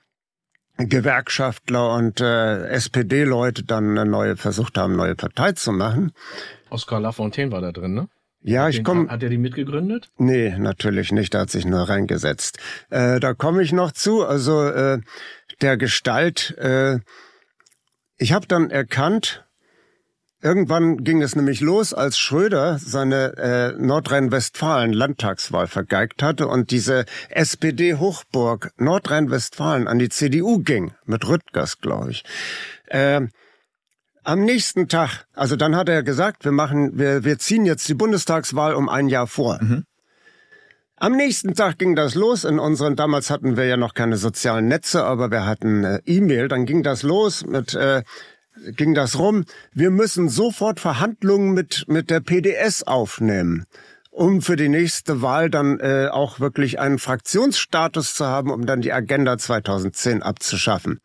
Gewerkschaftler 0.78 1.94
und 1.94 2.20
äh, 2.20 2.68
SPD-Leute 2.68 3.64
dann 3.64 3.98
eine 3.98 4.08
neue 4.08 4.36
versucht 4.36 4.78
haben, 4.78 4.94
neue 4.94 5.16
Partei 5.16 5.52
zu 5.52 5.72
machen. 5.72 6.12
Oskar 6.70 7.00
Lafontaine 7.00 7.50
war 7.50 7.60
da 7.60 7.72
drin, 7.72 7.94
ne? 7.94 8.08
Ja, 8.42 8.64
hat 8.64 8.74
ich 8.74 8.84
komme. 8.84 9.08
Hat 9.08 9.22
er 9.22 9.30
die 9.30 9.38
mitgegründet? 9.38 10.10
Nee, 10.16 10.56
natürlich 10.56 11.10
nicht. 11.10 11.34
Da 11.34 11.40
hat 11.40 11.50
sich 11.50 11.64
nur 11.64 11.88
reingesetzt. 11.88 12.58
Äh, 12.88 13.18
da 13.18 13.34
komme 13.34 13.62
ich 13.62 13.72
noch 13.72 13.90
zu. 13.90 14.24
Also 14.24 14.64
äh, 14.64 15.00
der 15.60 15.76
Gestalt. 15.76 16.56
Äh, 16.58 17.00
ich 18.16 18.32
habe 18.32 18.46
dann 18.46 18.70
erkannt, 18.70 19.44
Irgendwann 20.40 20.98
ging 20.98 21.20
es 21.20 21.34
nämlich 21.34 21.60
los, 21.60 21.92
als 21.92 22.16
Schröder 22.16 22.78
seine 22.78 23.36
äh, 23.38 23.72
Nordrhein-Westfalen-Landtagswahl 23.72 25.66
vergeigt 25.66 26.22
hatte 26.22 26.46
und 26.46 26.70
diese 26.70 27.06
SPD-Hochburg 27.30 28.70
Nordrhein-Westfalen 28.76 29.88
an 29.88 29.98
die 29.98 30.10
CDU 30.10 30.60
ging, 30.60 30.92
mit 31.06 31.26
Rüttgers, 31.26 31.80
glaube 31.80 32.12
ich. 32.12 32.22
Äh, 32.86 33.22
am 34.22 34.44
nächsten 34.44 34.86
Tag, 34.86 35.26
also 35.34 35.56
dann 35.56 35.74
hat 35.74 35.88
er 35.88 36.04
gesagt, 36.04 36.44
wir 36.44 36.52
machen, 36.52 36.96
wir, 36.96 37.24
wir 37.24 37.38
ziehen 37.38 37.66
jetzt 37.66 37.88
die 37.88 37.94
Bundestagswahl 37.94 38.74
um 38.74 38.88
ein 38.88 39.08
Jahr 39.08 39.26
vor. 39.26 39.58
Mhm. 39.60 39.84
Am 41.00 41.12
nächsten 41.12 41.54
Tag 41.54 41.78
ging 41.78 41.94
das 41.94 42.16
los. 42.16 42.42
In 42.42 42.58
unseren, 42.58 42.96
damals 42.96 43.30
hatten 43.30 43.56
wir 43.56 43.66
ja 43.66 43.76
noch 43.76 43.94
keine 43.94 44.16
sozialen 44.16 44.66
Netze, 44.66 45.04
aber 45.04 45.30
wir 45.30 45.46
hatten 45.46 45.84
äh, 45.84 46.00
E-Mail, 46.06 46.48
dann 46.48 46.66
ging 46.66 46.82
das 46.82 47.04
los 47.04 47.46
mit, 47.46 47.74
äh, 47.74 48.02
ging 48.72 48.94
das 48.94 49.16
rum, 49.16 49.44
wir 49.72 49.90
müssen 49.90 50.28
sofort 50.28 50.80
Verhandlungen 50.80 51.52
mit, 51.52 51.84
mit 51.86 52.10
der 52.10 52.18
PDS 52.18 52.82
aufnehmen, 52.82 53.66
um 54.10 54.42
für 54.42 54.56
die 54.56 54.68
nächste 54.68 55.22
Wahl 55.22 55.50
dann 55.50 55.78
äh, 55.78 56.08
auch 56.10 56.40
wirklich 56.40 56.80
einen 56.80 56.98
Fraktionsstatus 56.98 58.14
zu 58.14 58.26
haben, 58.26 58.50
um 58.50 58.66
dann 58.66 58.80
die 58.80 58.92
Agenda 58.92 59.38
2010 59.38 60.24
abzuschaffen. 60.24 60.98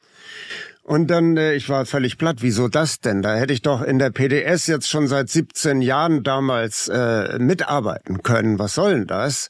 Und 0.83 1.07
dann, 1.07 1.37
äh, 1.37 1.53
ich 1.53 1.69
war 1.69 1.85
völlig 1.85 2.17
platt, 2.17 2.37
wieso 2.41 2.67
das 2.67 2.99
denn? 2.99 3.21
Da 3.21 3.35
hätte 3.35 3.53
ich 3.53 3.61
doch 3.61 3.81
in 3.81 3.99
der 3.99 4.09
PDS 4.09 4.67
jetzt 4.67 4.89
schon 4.89 5.07
seit 5.07 5.29
17 5.29 5.81
Jahren 5.81 6.23
damals 6.23 6.89
äh, 6.89 7.39
mitarbeiten 7.39 8.21
können. 8.21 8.59
Was 8.59 8.75
soll 8.75 8.93
denn 8.93 9.07
das? 9.07 9.49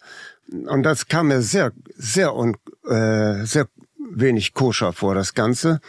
Und 0.52 0.84
das 0.84 1.08
kam 1.08 1.30
mir 1.30 1.41
sehr, 1.41 1.72
sehr 1.96 2.36
und 2.36 2.58
äh, 2.88 3.46
sehr 3.46 3.67
wenig 3.98 4.54
koscher 4.54 4.93
vor, 4.93 5.15
das 5.15 5.34
Ganze. 5.34 5.82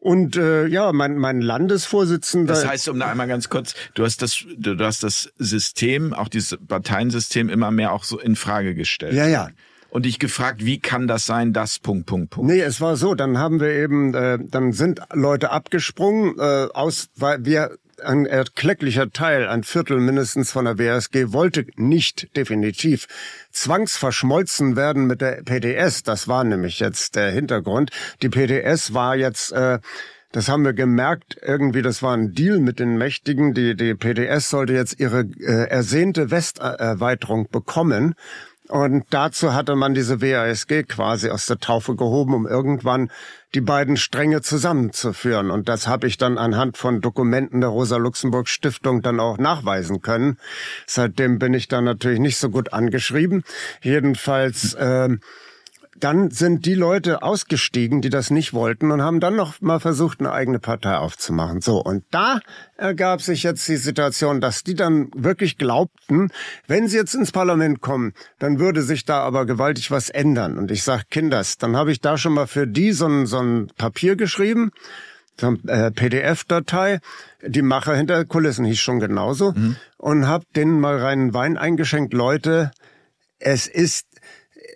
Und 0.00 0.36
äh, 0.36 0.66
ja, 0.66 0.92
mein, 0.92 1.18
mein 1.18 1.42
Landesvorsitzender. 1.42 2.54
Das 2.54 2.66
heißt, 2.66 2.88
um 2.88 2.98
da 2.98 3.08
einmal 3.08 3.28
ganz 3.28 3.50
kurz, 3.50 3.74
du 3.94 4.04
hast 4.04 4.22
das, 4.22 4.44
du, 4.56 4.74
du 4.74 4.84
hast 4.84 5.02
das 5.02 5.30
System, 5.38 6.14
auch 6.14 6.28
dieses 6.28 6.58
Parteiensystem 6.66 7.50
immer 7.50 7.70
mehr 7.70 7.92
auch 7.92 8.02
so 8.02 8.18
in 8.18 8.34
Frage 8.34 8.74
gestellt. 8.74 9.12
Ja, 9.12 9.26
ja. 9.26 9.50
Und 9.90 10.06
dich 10.06 10.18
gefragt, 10.18 10.64
wie 10.64 10.78
kann 10.78 11.08
das 11.08 11.26
sein, 11.26 11.52
das 11.52 11.78
Punkt, 11.80 12.06
Punkt, 12.06 12.30
Punkt. 12.30 12.50
Nee, 12.50 12.60
es 12.60 12.80
war 12.80 12.96
so, 12.96 13.14
dann 13.14 13.38
haben 13.38 13.60
wir 13.60 13.70
eben, 13.70 14.14
äh, 14.14 14.38
dann 14.40 14.72
sind 14.72 15.00
Leute 15.12 15.50
abgesprungen, 15.50 16.38
äh, 16.38 16.68
aus, 16.72 17.08
weil 17.16 17.44
wir 17.44 17.76
ein 18.04 18.24
erklecklicher 18.24 19.10
Teil, 19.10 19.48
ein 19.48 19.62
Viertel 19.62 20.00
mindestens 20.00 20.52
von 20.52 20.64
der 20.64 20.78
WSG, 20.78 21.32
wollte 21.32 21.66
nicht 21.76 22.34
definitiv 22.36 23.06
zwangsverschmolzen 23.50 24.76
werden 24.76 25.06
mit 25.06 25.20
der 25.20 25.42
PDS. 25.42 26.02
Das 26.02 26.28
war 26.28 26.44
nämlich 26.44 26.80
jetzt 26.80 27.16
der 27.16 27.30
Hintergrund. 27.30 27.90
Die 28.22 28.28
PDS 28.28 28.94
war 28.94 29.16
jetzt 29.16 29.52
äh, 29.52 29.80
das 30.32 30.48
haben 30.48 30.64
wir 30.64 30.74
gemerkt, 30.74 31.36
irgendwie, 31.42 31.82
das 31.82 32.04
war 32.04 32.16
ein 32.16 32.34
Deal 32.34 32.60
mit 32.60 32.78
den 32.78 32.96
Mächtigen. 32.96 33.52
Die, 33.52 33.74
die 33.74 33.94
PDS 33.94 34.48
sollte 34.48 34.74
jetzt 34.74 35.00
ihre 35.00 35.22
äh, 35.22 35.68
ersehnte 35.68 36.30
Westerweiterung 36.30 37.48
bekommen. 37.50 38.14
Und 38.70 39.04
dazu 39.10 39.52
hatte 39.52 39.74
man 39.74 39.94
diese 39.94 40.22
WASG 40.22 40.84
quasi 40.84 41.28
aus 41.28 41.46
der 41.46 41.58
Taufe 41.58 41.96
gehoben, 41.96 42.34
um 42.34 42.46
irgendwann 42.46 43.10
die 43.52 43.60
beiden 43.60 43.96
Stränge 43.96 44.42
zusammenzuführen. 44.42 45.50
Und 45.50 45.68
das 45.68 45.88
habe 45.88 46.06
ich 46.06 46.18
dann 46.18 46.38
anhand 46.38 46.76
von 46.76 47.00
Dokumenten 47.00 47.60
der 47.60 47.70
Rosa-Luxemburg-Stiftung 47.70 49.02
dann 49.02 49.18
auch 49.18 49.38
nachweisen 49.38 50.02
können. 50.02 50.38
Seitdem 50.86 51.40
bin 51.40 51.52
ich 51.52 51.66
dann 51.66 51.82
natürlich 51.82 52.20
nicht 52.20 52.38
so 52.38 52.48
gut 52.48 52.72
angeschrieben. 52.72 53.42
Jedenfalls 53.82 54.74
äh, 54.74 55.08
dann 56.00 56.30
sind 56.30 56.66
die 56.66 56.74
Leute 56.74 57.22
ausgestiegen, 57.22 58.00
die 58.00 58.10
das 58.10 58.30
nicht 58.30 58.52
wollten 58.52 58.90
und 58.90 59.02
haben 59.02 59.20
dann 59.20 59.36
noch 59.36 59.60
mal 59.60 59.80
versucht, 59.80 60.20
eine 60.20 60.32
eigene 60.32 60.58
Partei 60.58 60.96
aufzumachen. 60.96 61.60
So, 61.60 61.78
und 61.78 62.04
da 62.10 62.40
ergab 62.76 63.22
sich 63.22 63.42
jetzt 63.42 63.68
die 63.68 63.76
Situation, 63.76 64.40
dass 64.40 64.64
die 64.64 64.74
dann 64.74 65.10
wirklich 65.14 65.58
glaubten, 65.58 66.30
wenn 66.66 66.88
sie 66.88 66.96
jetzt 66.96 67.14
ins 67.14 67.32
Parlament 67.32 67.80
kommen, 67.80 68.12
dann 68.38 68.58
würde 68.58 68.82
sich 68.82 69.04
da 69.04 69.20
aber 69.20 69.46
gewaltig 69.46 69.90
was 69.90 70.10
ändern. 70.10 70.58
Und 70.58 70.70
ich 70.70 70.82
sag, 70.82 71.08
Kinders, 71.10 71.58
dann 71.58 71.76
habe 71.76 71.92
ich 71.92 72.00
da 72.00 72.18
schon 72.18 72.34
mal 72.34 72.46
für 72.46 72.66
die 72.66 72.92
so 72.92 73.06
ein, 73.06 73.26
so 73.26 73.38
ein 73.38 73.70
Papier 73.76 74.16
geschrieben, 74.16 74.72
so 75.38 75.48
ein 75.48 75.68
äh, 75.68 75.90
PDF-Datei, 75.90 77.00
die 77.42 77.62
Macher 77.62 77.94
hinter 77.94 78.24
Kulissen 78.24 78.64
hieß 78.64 78.78
schon 78.78 79.00
genauso, 79.00 79.52
mhm. 79.52 79.76
und 79.96 80.28
hab 80.28 80.42
denen 80.52 80.80
mal 80.80 80.98
reinen 80.98 81.34
Wein 81.34 81.56
eingeschenkt, 81.56 82.12
Leute, 82.12 82.70
es 83.38 83.66
ist 83.66 84.06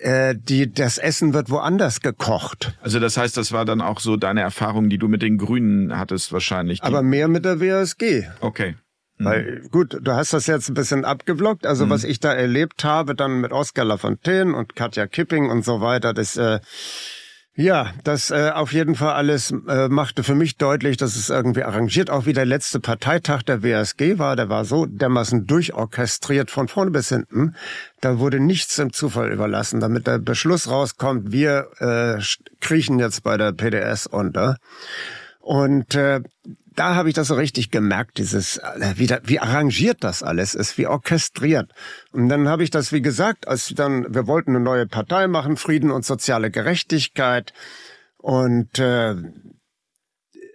äh, 0.05 0.35
die, 0.37 0.71
das 0.71 0.99
Essen 0.99 1.33
wird 1.33 1.49
woanders 1.49 2.01
gekocht. 2.01 2.77
Also 2.83 3.01
das 3.01 3.17
heißt, 3.17 3.37
das 3.37 3.53
war 3.53 3.65
dann 3.65 3.81
auch 3.81 4.01
so 4.01 4.17
deine 4.17 4.43
Erfahrung, 4.43 4.91
die 4.91 4.99
du 4.99 5.09
mit 5.09 5.23
den 5.23 5.39
Grünen 5.39 5.97
hattest 5.97 6.31
wahrscheinlich. 6.31 6.83
Aber 6.83 7.03
mehr 7.03 7.27
mit 7.27 7.47
der 7.47 7.59
WSG. 7.59 8.25
Okay. 8.41 8.77
Mhm. 9.17 9.25
Weil, 9.25 9.63
gut, 9.71 9.99
du 10.01 10.13
hast 10.13 10.35
das 10.35 10.47
jetzt 10.47 10.69
ein 10.69 10.75
bisschen 10.75 11.07
abgeblockt. 11.07 11.67
Also 11.67 11.87
mhm. 11.87 11.91
was 11.91 12.05
ich 12.05 12.21
da 12.21 12.35
erlebt 12.35 12.85
habe, 12.85 13.15
dann 13.15 13.41
mit 13.41 13.53
Oskar 13.53 13.87
Lafontaine 13.87 14.55
und 14.55 14.77
Katja 14.77 15.07
Kipping 15.07 15.51
und 15.51 15.65
so 15.65 15.81
weiter, 15.81 16.13
das 16.13 16.37
äh, 16.37 16.61
ja, 17.57 17.93
das 18.03 18.33
äh, 18.33 18.51
auf 18.53 18.73
jeden 18.73 18.97
Fall 18.97 19.15
alles 19.15 19.53
äh, 19.69 19.89
machte 19.89 20.25
für 20.25 20.35
mich 20.35 20.57
deutlich, 20.57 20.97
dass 20.97 21.15
es 21.15 21.31
irgendwie 21.31 21.63
arrangiert. 21.63 22.11
Auch 22.11 22.27
wie 22.27 22.33
der 22.33 22.47
letzte 22.47 22.81
Parteitag 22.81 23.43
der 23.43 23.63
WSG 23.63 24.19
war, 24.19 24.35
der 24.35 24.49
war 24.49 24.65
so 24.65 24.87
dermaßen 24.87 25.47
durchorchestriert 25.47 26.51
von 26.51 26.67
vorne 26.67 26.91
bis 26.91 27.11
hinten. 27.11 27.55
Da 28.01 28.19
wurde 28.19 28.41
nichts 28.41 28.79
im 28.81 28.93
Zufall 28.93 29.31
überlassen, 29.33 29.79
damit 29.79 30.09
der 30.09 30.19
Beschluss 30.19 30.69
rauskommt, 30.69 31.31
wir 31.31 31.69
äh, 31.79 32.21
kriechen 32.61 32.99
jetzt 32.99 33.23
bei 33.23 33.37
der 33.37 33.53
PDS 33.53 34.09
unter. 34.09 34.57
Und 35.39 35.95
äh, 35.95 36.23
da 36.77 36.95
habe 36.95 37.09
ich 37.09 37.15
das 37.15 37.29
so 37.29 37.35
richtig 37.35 37.71
gemerkt, 37.71 38.19
dieses, 38.19 38.59
äh, 38.59 38.95
wie, 38.97 39.07
da, 39.07 39.21
wie 39.25 39.41
arrangiert 39.41 40.03
das 40.03 40.23
alles 40.23 40.55
ist, 40.55 40.79
wie 40.79 40.87
orchestriert. 40.87 41.73
Und 42.13 42.29
dann 42.29 42.49
habe 42.49 42.65
ich 42.65 42.71
das, 42.71 42.93
wie 42.93 43.03
gesagt, 43.03 43.49
als 43.49 43.73
dann, 43.75 44.15
wir 44.15 44.27
wollten 44.27 44.51
eine 44.51 44.65
neue 44.65 44.87
Partei 44.87 45.27
machen, 45.27 45.57
Frieden 45.57 45.91
und 45.91 46.05
soziale 46.05 46.51
Gerechtigkeit. 46.51 47.53
Und 48.19 48.79
äh, 48.79 49.15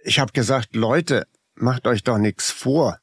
ich 0.04 0.18
habe 0.18 0.32
gesagt, 0.32 0.74
Leute, 0.74 1.26
macht 1.54 1.86
euch 1.86 2.02
doch 2.02 2.18
nichts 2.18 2.50
vor. 2.50 2.98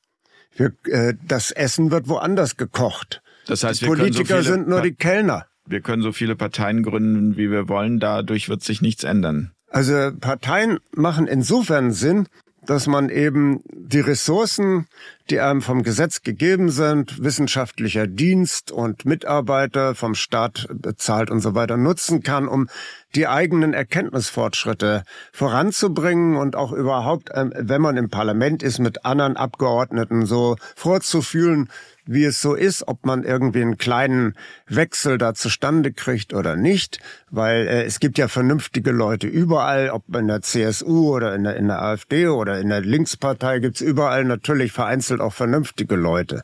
Wir, 0.56 0.74
äh, 0.86 1.14
das 1.26 1.52
Essen 1.52 1.92
wird 1.92 2.08
woanders 2.08 2.58
gekocht. 2.58 3.22
Das 3.46 3.64
heißt, 3.64 3.82
die 3.82 3.86
Politiker 3.86 4.44
so 4.44 4.52
sind 4.52 4.68
nur 4.68 4.82
die 4.82 4.96
Kellner. 4.96 5.46
Wir 5.66 5.82
können 5.82 6.02
so 6.02 6.12
viele 6.12 6.36
Parteien 6.36 6.84
gründen, 6.84 7.38
wie 7.38 7.52
wir 7.52 7.68
wollen. 7.68 8.00
Dadurch 8.00 8.50
wird 8.50 8.64
sich 8.64 8.82
nichts 8.82 9.04
ändern. 9.04 9.52
Also 9.70 10.12
Parteien 10.20 10.80
machen 10.92 11.28
insofern 11.28 11.92
Sinn, 11.92 12.28
dass 12.68 12.86
man 12.88 13.10
eben 13.10 13.62
die 13.72 14.00
Ressourcen, 14.00 14.88
die 15.30 15.40
einem 15.40 15.62
vom 15.62 15.84
Gesetz 15.84 16.22
gegeben 16.22 16.70
sind, 16.70 17.24
wissenschaftlicher 17.24 18.08
Dienst 18.08 18.72
und 18.72 19.06
Mitarbeiter 19.06 19.96
vom 19.96 20.16
Staat 20.16 20.68
bezahlt 20.72 21.32
und 21.32 21.40
so 21.40 21.56
weiter, 21.56 21.78
nutzen 21.78 22.22
kann, 22.24 22.48
um 22.48 22.68
die 23.16 23.28
eigenen 23.28 23.74
Erkenntnisfortschritte 23.74 25.04
voranzubringen 25.32 26.36
und 26.36 26.56
auch 26.56 26.72
überhaupt, 26.72 27.30
ähm, 27.34 27.54
wenn 27.56 27.82
man 27.82 27.98
im 27.98 28.10
Parlament 28.10 28.62
ist, 28.64 28.80
mit 28.80 29.06
anderen 29.06 29.38
Abgeordneten 29.38 30.26
so 30.26 30.58
vorzufühlen, 30.76 31.70
wie 32.08 32.24
es 32.26 32.41
so 32.41 32.56
ist, 32.56 32.88
ob 32.88 33.06
man 33.06 33.24
irgendwie 33.24 33.62
einen 33.62 33.78
kleinen 33.78 34.34
Wechsel 34.67 35.17
da 35.17 35.34
zustande 35.34 35.91
kriegt 35.91 36.34
oder 36.34 36.56
nicht, 36.56 37.00
weil 37.30 37.67
äh, 37.67 37.84
es 37.84 38.00
gibt 38.00 38.17
ja 38.17 38.28
vernünftige 38.28 38.91
Leute 38.91 39.28
überall, 39.28 39.89
ob 39.89 40.04
in 40.15 40.28
der 40.28 40.41
CSU 40.41 41.15
oder 41.15 41.36
in 41.36 41.43
der, 41.43 41.56
in 41.56 41.67
der 41.67 41.82
AfD 41.82 42.28
oder 42.28 42.60
in 42.60 42.70
der 42.70 42.82
Linkspartei 42.82 43.60
gibt's 43.60 43.82
überall 43.82 44.26
natürlich 44.26 44.72
vereinzelt 44.72 45.22
auch 45.22 45.34
vernünftige 45.34 45.96
Leute. 45.96 46.43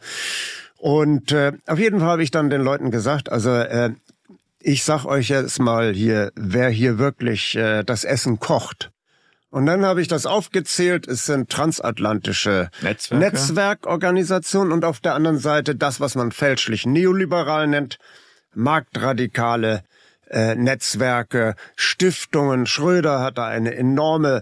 Und 0.78 1.32
äh, 1.32 1.54
auf 1.66 1.80
jeden 1.80 2.00
Fall 2.00 2.10
habe 2.10 2.24
ich 2.24 2.32
dann 2.32 2.50
den 2.50 2.62
Leuten 2.62 2.92
gesagt, 2.92 3.32
also 3.32 3.52
äh, 3.52 3.92
ich 4.60 4.84
sag 4.84 5.06
euch 5.06 5.30
jetzt 5.30 5.60
mal 5.60 5.94
hier, 5.94 6.32
wer 6.36 6.70
hier 6.70 6.98
wirklich 6.98 7.56
äh, 7.56 7.84
das 7.84 8.04
Essen 8.06 8.40
kocht. 8.40 8.93
Und 9.54 9.68
dann 9.68 9.86
habe 9.86 10.02
ich 10.02 10.08
das 10.08 10.26
aufgezählt. 10.26 11.08
Es 11.08 11.28
sind 11.28 11.48
transatlantische 11.48 12.72
Netzwerke. 12.82 13.24
Netzwerkorganisationen 13.24 14.74
und 14.74 14.84
auf 14.84 15.00
der 15.00 15.14
anderen 15.14 15.38
Seite 15.38 15.76
das, 15.76 16.00
was 16.00 16.16
man 16.16 16.32
fälschlich 16.32 16.88
neoliberal 16.88 17.68
nennt, 17.68 18.00
marktradikale 18.56 19.84
äh, 20.28 20.56
Netzwerke, 20.56 21.54
Stiftungen. 21.76 22.66
Schröder 22.66 23.20
hat 23.20 23.38
da 23.38 23.46
eine 23.46 23.76
enorme 23.76 24.42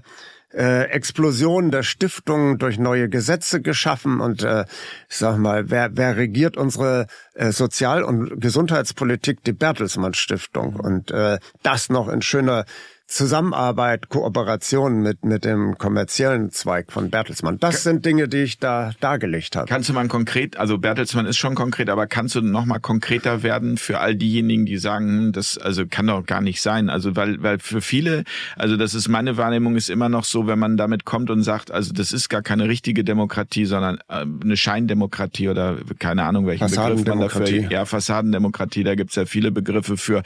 äh, 0.54 0.84
Explosion 0.86 1.72
der 1.72 1.84
Stiftungen 1.84 2.58
durch 2.58 2.80
neue 2.80 3.10
Gesetze 3.10 3.62
geschaffen 3.62 4.22
und 4.22 4.44
äh, 4.44 4.64
ich 5.10 5.18
sag 5.18 5.38
mal, 5.38 5.70
wer, 5.70 5.90
wer 5.98 6.16
regiert 6.16 6.56
unsere 6.56 7.08
äh, 7.34 7.52
Sozial- 7.52 8.04
und 8.04 8.40
Gesundheitspolitik? 8.40 9.44
Die 9.44 9.52
Bertelsmann 9.52 10.14
Stiftung 10.14 10.78
und 10.78 11.12
äh, 11.12 11.38
das 11.64 11.90
noch 11.90 12.08
in 12.08 12.22
schöner 12.22 12.64
Zusammenarbeit, 13.12 14.08
Kooperation 14.08 15.02
mit, 15.02 15.26
mit 15.26 15.44
dem 15.44 15.78
kommerziellen 15.78 16.50
Zweig 16.52 16.94
von 16.94 17.10
Bertelsmann. 17.10 17.60
Das 17.60 17.84
sind 17.84 18.06
Dinge, 18.06 18.30
die 18.30 18.44
ich 18.44 18.58
da 18.58 18.92
dargelegt 19.02 19.58
habe. 19.58 19.68
Kannst 19.68 19.90
du 19.90 19.94
mal 19.94 20.08
konkret, 20.08 20.56
also 20.56 20.78
Bertelsmann 20.78 21.26
ist 21.26 21.38
schon 21.38 21.54
konkret, 21.54 21.90
aber 21.90 22.08
kannst 22.08 22.36
du 22.36 22.42
noch 22.42 22.64
mal 22.64 22.80
konkreter 22.80 23.44
werden 23.44 23.76
für 23.76 24.00
all 24.00 24.16
diejenigen, 24.16 24.66
die 24.66 24.78
sagen, 24.78 25.08
hm, 25.08 25.32
das 25.34 25.58
also 25.58 25.86
kann 25.86 26.08
doch 26.08 26.26
gar 26.26 26.40
nicht 26.40 26.62
sein. 26.62 26.90
Also 26.90 27.18
weil, 27.18 27.44
weil 27.44 27.60
für 27.60 27.82
viele, 27.82 28.24
also 28.56 28.78
das 28.78 28.94
ist 28.94 29.10
meine 29.10 29.36
Wahrnehmung, 29.36 29.76
ist 29.76 29.90
immer 29.90 30.08
noch 30.08 30.24
so, 30.24 30.48
wenn 30.48 30.58
man 30.58 30.78
damit 30.78 31.04
kommt 31.04 31.30
und 31.30 31.44
sagt, 31.44 31.70
also 31.70 31.92
das 31.92 32.14
ist 32.14 32.30
gar 32.30 32.42
keine 32.42 32.70
richtige 32.70 33.04
Demokratie, 33.04 33.66
sondern 33.66 33.98
äh, 34.08 34.26
eine 34.42 34.56
Scheindemokratie 34.56 35.50
oder 35.50 35.80
keine 36.00 36.24
Ahnung, 36.24 36.48
welchen 36.48 36.70
Begriff 36.70 37.06
man 37.06 37.20
dafür, 37.20 37.50
ja, 37.50 37.84
Fassadendemokratie, 37.84 38.86
da 38.86 38.96
gibt's 38.96 39.16
ja 39.16 39.26
viele 39.26 39.52
Begriffe 39.52 39.98
für, 39.98 40.24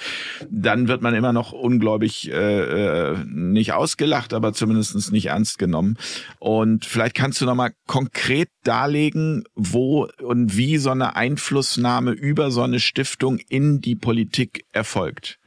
dann 0.52 0.88
wird 0.88 1.02
man 1.02 1.16
immer 1.16 1.34
noch 1.34 1.52
ungläubig 1.52 2.32
äh, 2.32 2.75
äh, 2.76 3.16
nicht 3.26 3.74
ausgelacht, 3.74 4.34
aber 4.34 4.54
zumindest 4.54 5.12
nicht 5.12 5.28
ernst 5.28 5.58
genommen. 5.58 5.98
Und 6.40 6.86
vielleicht 6.86 7.16
kannst 7.16 7.42
du 7.42 7.46
nochmal 7.46 7.74
konkret 7.88 8.50
darlegen, 8.64 9.44
wo 9.56 10.08
und 10.22 10.58
wie 10.58 10.78
so 10.78 10.92
eine 10.92 11.16
Einflussnahme 11.16 12.12
über 12.12 12.52
so 12.52 12.62
eine 12.62 12.80
Stiftung 12.80 13.40
in 13.50 13.82
die 13.82 13.96
Politik 13.96 14.66
erfolgt. 14.72 15.40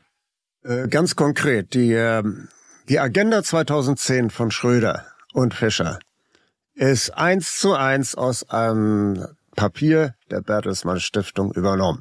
Äh, 0.64 0.88
ganz 0.88 1.16
konkret, 1.16 1.74
die, 1.74 1.92
äh, 1.92 2.22
die 2.88 2.98
Agenda 2.98 3.42
2010 3.42 4.30
von 4.30 4.50
Schröder 4.50 5.06
und 5.32 5.54
Fischer 5.54 5.98
ist 6.74 7.10
eins 7.10 7.58
zu 7.58 7.74
eins 7.74 8.14
aus 8.14 8.48
einem 8.50 9.26
Papier 9.56 10.14
der 10.30 10.40
Bertelsmann 10.40 11.00
Stiftung 11.00 11.52
übernommen. 11.52 12.00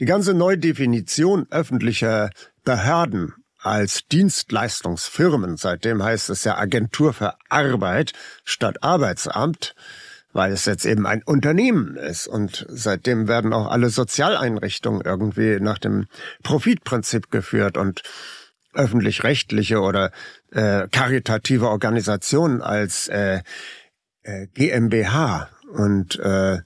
Die 0.00 0.06
ganze 0.06 0.34
Neudefinition 0.34 1.46
öffentlicher 1.50 2.30
Behörden 2.64 3.34
als 3.64 4.06
Dienstleistungsfirmen. 4.08 5.56
Seitdem 5.56 6.02
heißt 6.02 6.30
es 6.30 6.44
ja 6.44 6.56
Agentur 6.56 7.12
für 7.12 7.34
Arbeit 7.48 8.12
statt 8.44 8.82
Arbeitsamt, 8.82 9.74
weil 10.32 10.52
es 10.52 10.64
jetzt 10.66 10.84
eben 10.84 11.06
ein 11.06 11.22
Unternehmen 11.22 11.96
ist. 11.96 12.26
Und 12.26 12.66
seitdem 12.68 13.28
werden 13.28 13.52
auch 13.52 13.70
alle 13.70 13.88
Sozialeinrichtungen 13.88 15.02
irgendwie 15.04 15.60
nach 15.60 15.78
dem 15.78 16.06
Profitprinzip 16.42 17.30
geführt 17.30 17.76
und 17.76 18.02
öffentlich-rechtliche 18.74 19.80
oder 19.80 20.10
äh, 20.50 20.88
karitative 20.90 21.68
Organisationen 21.68 22.60
als 22.60 23.08
äh, 23.08 23.40
äh, 24.24 24.46
GmbH. 24.48 25.48
Und 25.72 26.18
äh, 26.18 26.58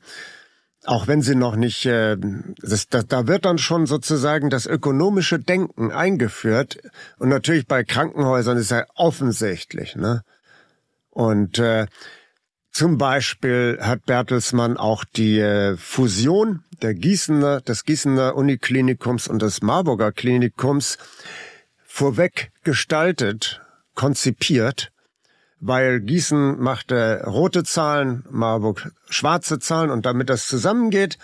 auch 0.89 1.07
wenn 1.07 1.21
sie 1.21 1.35
noch 1.35 1.55
nicht, 1.55 1.85
äh, 1.85 2.17
das, 2.63 2.89
da, 2.89 3.03
da 3.03 3.27
wird 3.27 3.45
dann 3.45 3.59
schon 3.59 3.87
sozusagen 3.87 4.49
das 4.49 4.65
ökonomische 4.65 5.39
Denken 5.39 5.93
eingeführt 5.93 6.79
und 7.19 7.29
natürlich 7.29 7.67
bei 7.67 7.85
Krankenhäusern 7.85 8.57
ist 8.57 8.71
ja 8.71 8.87
offensichtlich, 8.95 9.97
ne? 9.97 10.23
Und 11.11 11.59
äh, 11.59 11.87
zum 12.71 12.97
Beispiel 12.97 13.79
hat 13.83 14.07
Bertelsmann 14.07 14.79
auch 14.79 15.05
die 15.05 15.39
äh, 15.41 15.77
Fusion 15.77 16.65
der 16.81 16.95
Gießener, 16.95 17.61
des 17.61 17.85
Gießener 17.85 18.35
Uniklinikums 18.35 19.29
und 19.29 19.43
des 19.43 19.61
Marburger 19.61 20.13
Klinikums 20.13 20.97
vorweg 21.85 22.51
gestaltet, 22.65 23.61
konzipiert 23.95 24.91
weil 25.61 26.01
Gießen 26.01 26.61
machte 26.61 27.25
rote 27.27 27.65
Zahlen, 27.65 28.25
Marburg 28.31 28.93
schwarze 29.09 29.59
Zahlen 29.59 29.91
und 29.91 30.07
damit 30.07 30.31
das 30.31 30.47
zusammengeht 30.47 31.19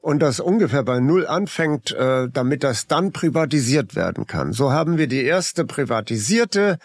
und 0.00 0.18
das 0.20 0.40
ungefähr 0.40 0.82
bei 0.82 1.00
Null 1.00 1.26
anfängt, 1.26 1.92
äh, 1.92 2.28
damit 2.32 2.64
das 2.64 2.86
dann 2.86 3.12
privatisiert 3.12 3.96
werden 3.96 4.26
kann. 4.26 4.52
So 4.52 4.72
haben 4.72 4.98
wir 4.98 5.06
die 5.06 5.22
erste 5.22 5.64
privatisierte 5.64 6.78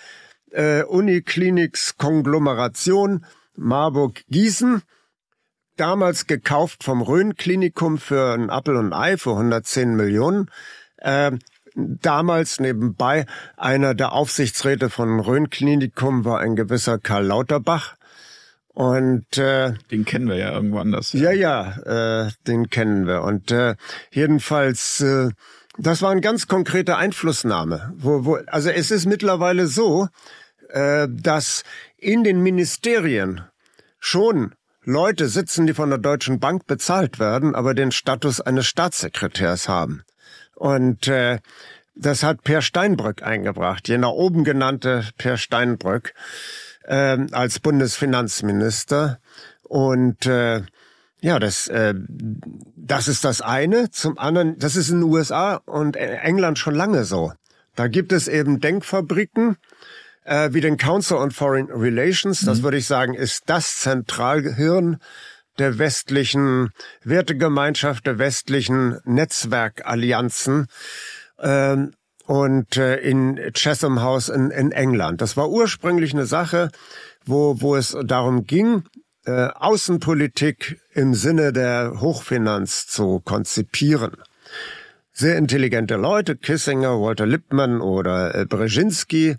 äh, 0.52 0.84
Unikliniks-Konglomeration 0.84 3.26
Marburg-Gießen, 3.56 4.82
damals 5.78 6.28
gekauft 6.28 6.84
vom 6.84 7.02
Rhön-Klinikum 7.02 7.98
für 7.98 8.34
ein 8.34 8.50
Appel 8.50 8.76
und 8.76 8.92
Ei 8.94 9.18
für 9.18 9.32
110 9.32 9.96
Millionen. 9.96 10.52
Äh, 10.98 11.32
damals 11.76 12.60
nebenbei 12.60 13.26
einer 13.58 13.94
der 13.94 14.14
Aufsichtsräte 14.14 14.90
von 14.90 15.20
Rhön 15.20 15.50
Klinikum 15.50 16.26
war 16.26 16.40
ein 16.40 16.56
gewisser 16.56 17.00
Karl 17.00 17.26
Lauterbach. 17.26 17.96
Und 18.74 19.38
äh, 19.38 19.74
den 19.92 20.04
kennen 20.04 20.28
wir 20.28 20.38
ja 20.38 20.52
irgendwo 20.52 20.80
anders. 20.80 21.14
Ja, 21.14 21.32
ja, 21.32 21.76
ja 21.86 22.26
äh, 22.26 22.32
den 22.48 22.70
kennen 22.70 23.06
wir. 23.06 23.22
Und 23.22 23.52
äh, 23.52 23.76
jedenfalls, 24.12 25.00
äh, 25.02 25.30
das 25.78 26.02
war 26.02 26.10
eine 26.10 26.22
ganz 26.22 26.48
konkrete 26.48 26.98
Einflussnahme. 26.98 27.94
Wo, 27.96 28.26
wo, 28.26 28.36
also 28.48 28.70
es 28.70 28.90
ist 28.90 29.06
mittlerweile 29.06 29.68
so, 29.68 30.08
äh, 30.70 31.08
dass 31.10 31.64
in 31.98 32.24
den 32.24 32.42
Ministerien 32.42 33.42
schon 34.00 34.56
Leute 34.86 35.28
sitzen, 35.28 35.68
die 35.68 35.74
von 35.74 35.90
der 35.90 36.00
Deutschen 36.00 36.40
Bank 36.40 36.66
bezahlt 36.66 37.20
werden, 37.20 37.56
aber 37.56 37.74
den 37.74 37.92
Status 37.92 38.42
eines 38.42 38.66
Staatssekretärs 38.66 39.70
haben. 39.70 40.04
Und 40.64 41.10
äh, 41.10 41.40
das 41.94 42.24
hat 42.24 42.46
Per 42.46 42.62
Steinbrück 42.62 43.22
eingebracht, 43.22 43.90
jener 43.90 44.14
oben 44.14 44.46
genannte 44.46 45.04
Per 45.18 45.36
Steinbrück 45.36 46.14
äh, 46.86 47.18
als 47.34 47.60
Bundesfinanzminister. 47.60 49.20
Und 49.64 50.26
äh, 50.26 50.62
ja, 51.20 51.40
das, 51.40 51.68
äh, 51.68 51.94
das 52.78 53.10
ist 53.10 53.26
das 53.26 53.42
eine. 53.42 53.92
Zum 53.92 54.18
anderen, 54.18 54.58
das 54.58 54.78
ist 54.78 54.88
in 54.88 55.02
den 55.02 55.10
USA 55.10 55.56
und 55.66 55.98
England 55.98 56.58
schon 56.58 56.76
lange 56.76 57.04
so. 57.04 57.34
Da 57.76 57.90
gibt 57.90 58.14
es 58.14 58.30
eben 58.30 58.62
Denkfabriken, 58.62 59.58
äh, 60.24 60.54
wie 60.54 60.62
den 60.62 60.78
Council 60.78 61.18
on 61.18 61.32
Foreign 61.32 61.70
Relations. 61.70 62.40
Das 62.40 62.60
mhm. 62.60 62.64
würde 62.64 62.78
ich 62.78 62.88
sagen, 62.88 63.16
ist 63.16 63.44
das 63.48 63.80
Zentralgehirn 63.80 65.00
der 65.60 65.78
westlichen 65.78 66.70
Wertegemeinschaft, 67.04 68.06
der 68.06 68.18
westlichen 68.18 69.00
Netzwerkallianzen 69.06 70.68
ähm, 71.40 71.94
und 72.26 72.78
äh, 72.78 72.98
in 72.98 73.40
Chatham 73.54 74.02
House 74.02 74.30
in, 74.30 74.50
in 74.52 74.72
England. 74.72 75.22
Das 75.22 75.38
war 75.38 75.50
ursprünglich 75.50 76.14
eine 76.14 76.26
Sache, 76.26 76.70
wo, 77.26 77.62
wo 77.62 77.76
es 77.76 77.98
darum 78.04 78.46
ging, 78.46 78.84
äh, 79.26 79.50
Außenpolitik 79.54 80.80
im 80.94 81.14
Sinne 81.14 81.54
der 81.54 82.02
Hochfinanz 82.02 82.88
zu 82.88 83.20
konzipieren. 83.20 84.18
Sehr 85.12 85.38
intelligente 85.38 85.96
Leute, 85.96 86.36
Kissinger, 86.36 87.00
Walter 87.00 87.26
Lippmann 87.26 87.82
oder 87.82 88.34
äh, 88.34 88.46
Brzezinski, 88.46 89.36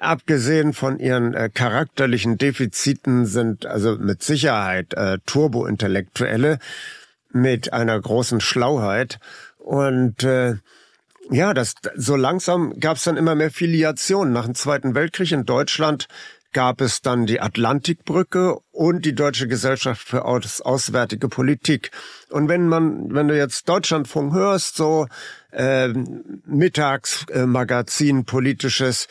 Abgesehen 0.00 0.72
von 0.72 0.98
ihren 0.98 1.34
äh, 1.34 1.50
charakterlichen 1.52 2.38
Defiziten 2.38 3.26
sind 3.26 3.66
also 3.66 3.96
mit 3.96 4.22
Sicherheit 4.22 4.94
äh, 4.94 5.18
Turbo-Intellektuelle 5.26 6.58
mit 7.32 7.74
einer 7.74 8.00
großen 8.00 8.40
Schlauheit. 8.40 9.18
Und 9.58 10.24
äh, 10.24 10.54
ja, 11.30 11.52
das 11.52 11.74
so 11.96 12.16
langsam 12.16 12.80
gab 12.80 12.96
es 12.96 13.04
dann 13.04 13.18
immer 13.18 13.34
mehr 13.34 13.50
Filiationen. 13.50 14.32
Nach 14.32 14.46
dem 14.46 14.54
Zweiten 14.54 14.94
Weltkrieg 14.94 15.32
in 15.32 15.44
Deutschland 15.44 16.08
gab 16.54 16.80
es 16.80 17.02
dann 17.02 17.26
die 17.26 17.40
Atlantikbrücke 17.42 18.58
und 18.72 19.04
die 19.04 19.14
Deutsche 19.14 19.48
Gesellschaft 19.48 20.08
für 20.08 20.24
Aus 20.24 20.62
Auswärtige 20.62 21.28
Politik. 21.28 21.90
Und 22.30 22.48
wenn 22.48 22.66
man, 22.66 23.14
wenn 23.14 23.28
du 23.28 23.36
jetzt 23.36 23.68
Deutschlandfunk 23.68 24.32
hörst, 24.32 24.76
so 24.76 25.08
äh, 25.52 25.88
Mittagsmagazin, 26.46 28.20
äh, 28.20 28.24
politisches, 28.24 29.06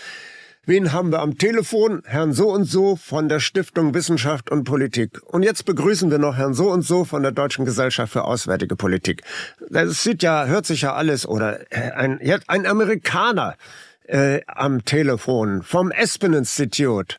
Wen 0.69 0.93
haben 0.93 1.11
wir 1.11 1.21
am 1.21 1.35
Telefon? 1.35 2.03
Herrn 2.05 2.31
so 2.31 2.51
und 2.51 2.65
so 2.65 2.95
von 2.95 3.27
der 3.27 3.39
Stiftung 3.39 3.95
Wissenschaft 3.95 4.51
und 4.51 4.65
Politik. 4.65 5.19
Und 5.25 5.41
jetzt 5.41 5.65
begrüßen 5.65 6.11
wir 6.11 6.19
noch 6.19 6.37
Herrn 6.37 6.53
so 6.53 6.69
und 6.69 6.83
so 6.83 7.05
von 7.05 7.23
der 7.23 7.31
Deutschen 7.31 7.65
Gesellschaft 7.65 8.13
für 8.13 8.23
Auswärtige 8.23 8.75
Politik. 8.75 9.23
Das 9.71 10.03
sieht 10.03 10.21
ja, 10.21 10.45
hört 10.45 10.67
sich 10.67 10.81
ja 10.81 10.93
alles 10.93 11.27
oder 11.27 11.61
äh, 11.71 11.89
ein, 11.93 12.19
ein 12.45 12.67
Amerikaner 12.67 13.55
äh, 14.03 14.41
am 14.45 14.85
Telefon 14.85 15.63
vom 15.63 15.91
Aspen 15.91 16.33
Institute. 16.33 17.15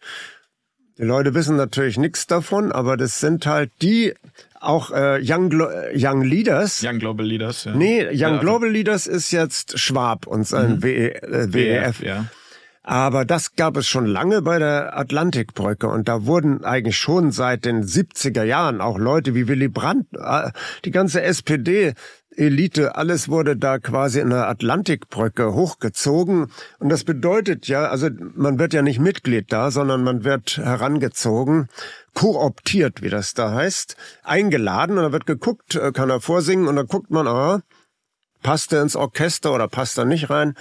Die 0.99 1.03
Leute 1.03 1.35
wissen 1.35 1.57
natürlich 1.57 1.99
nichts 1.99 2.29
davon, 2.29 2.71
aber 2.71 2.97
das 2.97 3.19
sind 3.19 3.47
halt 3.47 3.73
die 3.83 4.15
auch 4.61 4.93
äh, 4.93 5.21
Young, 5.25 5.51
Glo 5.51 5.67
Young 5.93 6.23
Leaders. 6.23 6.85
Young 6.85 7.01
Global 7.01 7.27
Leaders, 7.27 7.65
ja. 7.65 7.75
Nee, 7.75 8.07
Young 8.11 8.15
ja, 8.15 8.39
Global 8.39 8.71
Leaders 8.71 9.09
ist 9.09 9.33
jetzt 9.33 9.77
Schwab 9.77 10.29
und 10.29 10.47
sein 10.47 10.77
mhm. 10.77 10.83
WE, 10.85 11.15
äh, 11.21 11.53
WEF. 11.53 11.53
WEF 11.53 12.03
ja. 12.03 12.27
Aber 12.83 13.25
das 13.27 13.57
gab 13.57 13.77
es 13.77 13.87
schon 13.87 14.07
lange 14.07 14.41
bei 14.41 14.59
der 14.59 14.97
Atlantikbrücke 14.97 15.87
und 15.87 16.09
da 16.09 16.25
wurden 16.25 16.65
eigentlich 16.65 16.97
schon 16.97 17.31
seit 17.31 17.67
den 17.67 17.85
70er 17.85 18.43
Jahren 18.43 18.81
auch 18.81 18.99
Leute 18.99 19.35
wie 19.35 19.49
Willy 19.49 19.69
Brandt, 19.69 20.07
äh, 20.15 20.51
die 20.85 20.91
ganze 20.91 21.23
SPD 21.23 21.95
Elite, 22.37 22.95
alles 22.95 23.29
wurde 23.29 23.57
da 23.57 23.79
quasi 23.79 24.21
in 24.21 24.31
der 24.31 24.49
Atlantikbrücke 24.49 25.53
hochgezogen. 25.53 26.51
Und 26.79 26.89
das 26.89 27.05
bedeutet 27.05 27.67
ja, 27.67 27.89
also 27.89 28.09
man 28.35 28.59
wird 28.59 28.73
ja 28.73 28.83
nicht 28.83 29.01
Mitglied 29.01 29.53
da, 29.53 29.71
sondern 29.71 30.05
man 30.05 30.25
wird 30.25 30.57
herangezogen, 30.57 31.69
kooptiert, 32.15 33.03
wie 33.03 33.11
das 33.11 33.35
da 33.35 33.53
heißt, 33.53 33.97
eingeladen 34.23 34.97
und 34.97 35.05
da 35.05 35.13
wird 35.13 35.27
geguckt, 35.27 35.75
äh, 35.75 35.93
kann 35.93 36.11
er 36.11 36.21
vorsingen 36.21 36.69
und 36.69 36.77
dann 36.77 36.87
guckt 36.87 37.11
man, 37.11 37.27
ah, 37.27 37.61
passt 38.43 38.73
er 38.73 38.83
ins 38.83 38.97
Orchester 38.97 39.53
oder 39.53 39.69
passt 39.69 39.99
er 39.99 40.05
nicht 40.05 40.31
rein. 40.31 40.55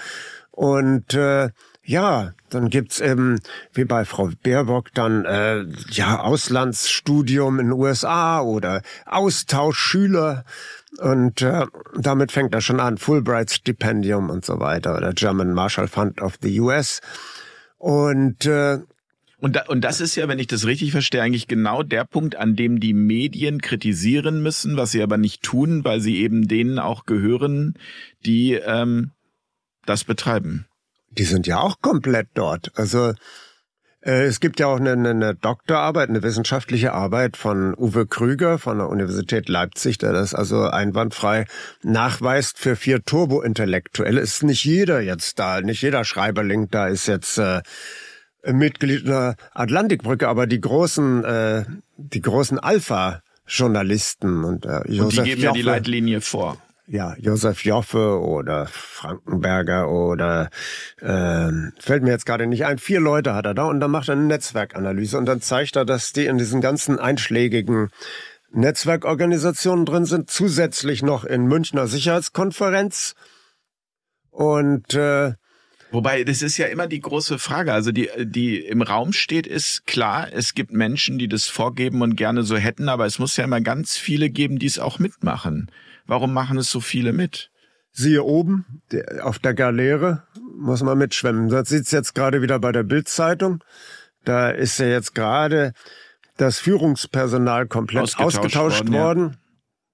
Und 0.52 1.14
äh, 1.14 1.50
Ja, 1.90 2.34
dann 2.52 2.70
gibt's 2.70 3.00
eben, 3.00 3.40
wie 3.74 3.84
bei 3.84 4.06
Frau 4.06 4.30
Baerbock, 4.44 4.94
dann 4.94 5.26
äh, 5.26 5.66
ja 5.90 6.20
Auslandsstudium 6.20 7.60
in 7.60 7.70
den 7.70 7.72
USA 7.72 8.42
oder 8.42 8.84
Austauschschüler. 9.08 10.46
Und 11.00 11.42
äh, 11.42 11.66
damit 11.96 12.32
fängt 12.32 12.54
er 12.54 12.62
schon 12.62 12.80
an, 12.80 13.00
Fulbright-Stipendium 13.00 14.30
und 14.30 14.46
so 14.46 14.60
weiter 14.60 14.96
oder 14.96 15.14
German 15.14 15.52
Marshall 15.52 15.88
Fund 15.88 16.22
of 16.22 16.36
the 16.44 16.60
US. 16.60 17.02
Und 17.80 18.46
äh, 18.46 18.82
und, 19.40 19.56
da, 19.56 19.64
und 19.64 19.82
das 19.82 20.00
ist 20.00 20.16
ja, 20.16 20.28
wenn 20.28 20.38
ich 20.38 20.46
das 20.46 20.68
richtig 20.68 20.92
verstehe, 20.92 21.24
eigentlich 21.24 21.48
genau 21.48 21.82
der 21.82 22.04
Punkt, 22.04 22.36
an 22.36 22.56
dem 22.56 22.80
die 22.80 22.94
Medien 22.94 23.62
kritisieren 23.62 24.44
müssen, 24.44 24.78
was 24.78 24.92
sie 24.92 25.02
aber 25.02 25.18
nicht 25.18 25.42
tun, 25.42 25.84
weil 25.84 26.02
sie 26.02 26.18
eben 26.18 26.48
denen 26.48 26.78
auch 26.78 27.08
gehören, 27.08 27.74
die 28.28 28.54
ähm, 28.54 29.14
das 29.88 30.04
betreiben. 30.04 30.69
Die 31.12 31.24
sind 31.24 31.48
ja 31.48 31.60
auch 31.60 31.82
komplett 31.82 32.30
dort. 32.34 32.72
Also 32.76 33.14
äh, 34.02 34.24
es 34.24 34.40
gibt 34.40 34.60
ja 34.60 34.68
auch 34.68 34.80
eine, 34.80 34.92
eine 34.92 35.36
Doktorarbeit, 35.36 36.10
eine 36.10 36.24
wissenschaftliche 36.24 36.94
Arbeit 36.94 37.36
von 37.38 37.76
Uwe 37.76 38.06
Krüger 38.06 38.58
von 38.58 38.78
der 38.78 38.90
Universität 38.90 39.50
Leipzig, 39.50 39.98
der 39.98 40.14
das 40.14 40.34
also 40.34 40.64
einwandfrei 40.64 41.46
nachweist 41.84 42.60
für 42.60 42.76
vier 42.76 43.04
Turbo-Intellektuelle. 43.04 44.22
Ist 44.22 44.44
nicht 44.44 44.64
jeder 44.64 45.02
jetzt 45.02 45.40
da, 45.40 45.62
nicht 45.62 45.82
jeder 45.82 46.06
Schreiberling 46.06 46.70
da 46.70 46.88
ist 46.88 47.08
jetzt 47.08 47.38
äh, 47.38 47.62
Mitglied 48.46 49.06
einer 49.06 49.36
Atlantikbrücke, 49.54 50.28
aber 50.28 50.48
die 50.48 50.62
großen, 50.62 51.26
äh, 51.26 51.66
die 51.98 52.22
großen 52.22 52.58
Alpha-Journalisten 52.58 54.46
und 54.46 54.66
äh, 54.66 54.80
Josef 54.88 55.02
und 55.02 55.12
die 55.12 55.24
geben 55.24 55.42
Joffe, 55.42 55.46
ja 55.46 55.52
die 55.52 55.62
Leitlinie 55.62 56.22
vor 56.22 56.58
ja, 56.90 57.16
Josef 57.20 57.64
Joffe 57.64 58.20
oder 58.20 58.66
Frankenberger 58.66 59.90
oder 59.90 60.50
äh, 61.00 61.52
fällt 61.80 62.04
mir 62.04 62.10
jetzt 62.10 62.26
gerade 62.26 62.48
nicht 62.48 62.66
ein. 62.66 62.80
Vier 62.80 63.00
Leute 63.00 63.36
hat 63.36 63.46
er 63.46 63.54
da 63.54 63.66
und 63.66 63.80
dann 63.80 63.92
macht 63.92 64.10
er 64.10 64.14
eine 64.14 64.24
Netzwerkanalyse 64.24 65.18
und 65.18 65.26
dann 65.26 65.42
zeigt 65.42 65.76
er, 65.76 65.86
dass 65.86 66.14
die 66.14 66.26
in 66.26 66.40
diesen 66.40 66.62
ganzen 66.62 66.98
einschlägigen 66.98 67.90
Netzwerkorganisationen 68.52 69.86
drin 69.86 70.06
sind, 70.06 70.32
zusätzlich 70.32 71.04
noch 71.04 71.26
in 71.26 71.46
Münchner 71.46 71.86
Sicherheitskonferenz 71.88 73.14
und 74.32 74.94
äh, 74.96 75.34
Wobei, 75.92 76.24
das 76.24 76.44
ist 76.44 76.58
ja 76.58 76.68
immer 76.68 76.86
die 76.86 77.00
große 77.00 77.40
Frage. 77.40 77.74
Also 77.74 77.92
die, 77.92 78.10
die 78.20 78.60
im 78.60 78.84
Raum 78.84 79.12
steht, 79.12 79.48
ist 79.48 79.88
klar, 79.88 80.28
es 80.32 80.54
gibt 80.54 80.72
Menschen, 80.72 81.18
die 81.18 81.28
das 81.28 81.48
vorgeben 81.48 82.04
und 82.04 82.16
gerne 82.16 82.44
so 82.44 82.58
hätten, 82.58 82.90
aber 82.90 83.08
es 83.08 83.18
muss 83.18 83.38
ja 83.38 83.44
immer 83.44 83.60
ganz 83.60 83.98
viele 83.98 84.30
geben, 84.30 84.60
die 84.60 84.68
es 84.68 84.78
auch 84.78 85.00
mitmachen. 85.00 85.72
Warum 86.10 86.34
machen 86.34 86.58
es 86.58 86.72
so 86.72 86.80
viele 86.80 87.14
mit? 87.14 87.52
Siehe 87.92 88.24
oben, 88.24 88.82
auf 89.22 89.38
der 89.38 89.54
Galeere 89.54 90.24
muss 90.58 90.82
man 90.82 90.98
mitschwimmen. 90.98 91.50
Das 91.50 91.70
sieht's 91.70 91.92
jetzt 91.92 92.16
gerade 92.16 92.42
wieder 92.42 92.58
bei 92.58 92.72
der 92.72 92.82
Bildzeitung. 92.82 93.64
Da 94.26 94.50
ist 94.50 94.80
ja 94.80 94.88
jetzt 94.88 95.14
gerade 95.14 95.74
das 96.36 96.58
Führungspersonal 96.58 97.68
komplett 97.68 98.02
ausgetauscht, 98.04 98.38
ausgetauscht 98.38 98.92
worden. 98.92 98.94
worden. 98.94 99.38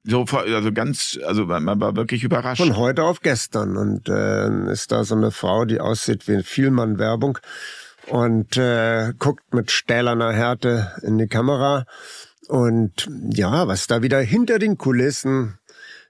So, 0.05 0.23
also 0.37 0.71
ganz, 0.71 1.19
also 1.25 1.47
man 1.47 1.81
war 1.81 1.97
wirklich 1.97 2.23
überrascht. 2.23 2.61
Von 2.61 2.77
heute 2.77 3.03
auf 3.03 3.19
gestern. 3.19 3.75
Und 3.75 4.07
äh, 4.07 4.71
ist 4.71 4.93
da 4.93 5.03
so 5.03 5.15
eine 5.15 5.31
Frau, 5.31 5.65
die 5.65 5.81
aussieht 5.81 6.29
wie 6.29 6.43
Vielmann 6.43 6.97
Werbung 6.97 7.39
und 8.07 8.55
äh, 8.55 9.11
guckt 9.19 9.53
mit 9.53 9.69
stählerner 9.69 10.31
Härte 10.31 10.93
in 11.01 11.17
die 11.17 11.27
Kamera. 11.27 11.85
Und 12.47 13.09
ja, 13.31 13.67
was 13.67 13.87
da 13.87 14.01
wieder 14.01 14.21
hinter 14.21 14.59
den 14.59 14.77
Kulissen 14.77 15.59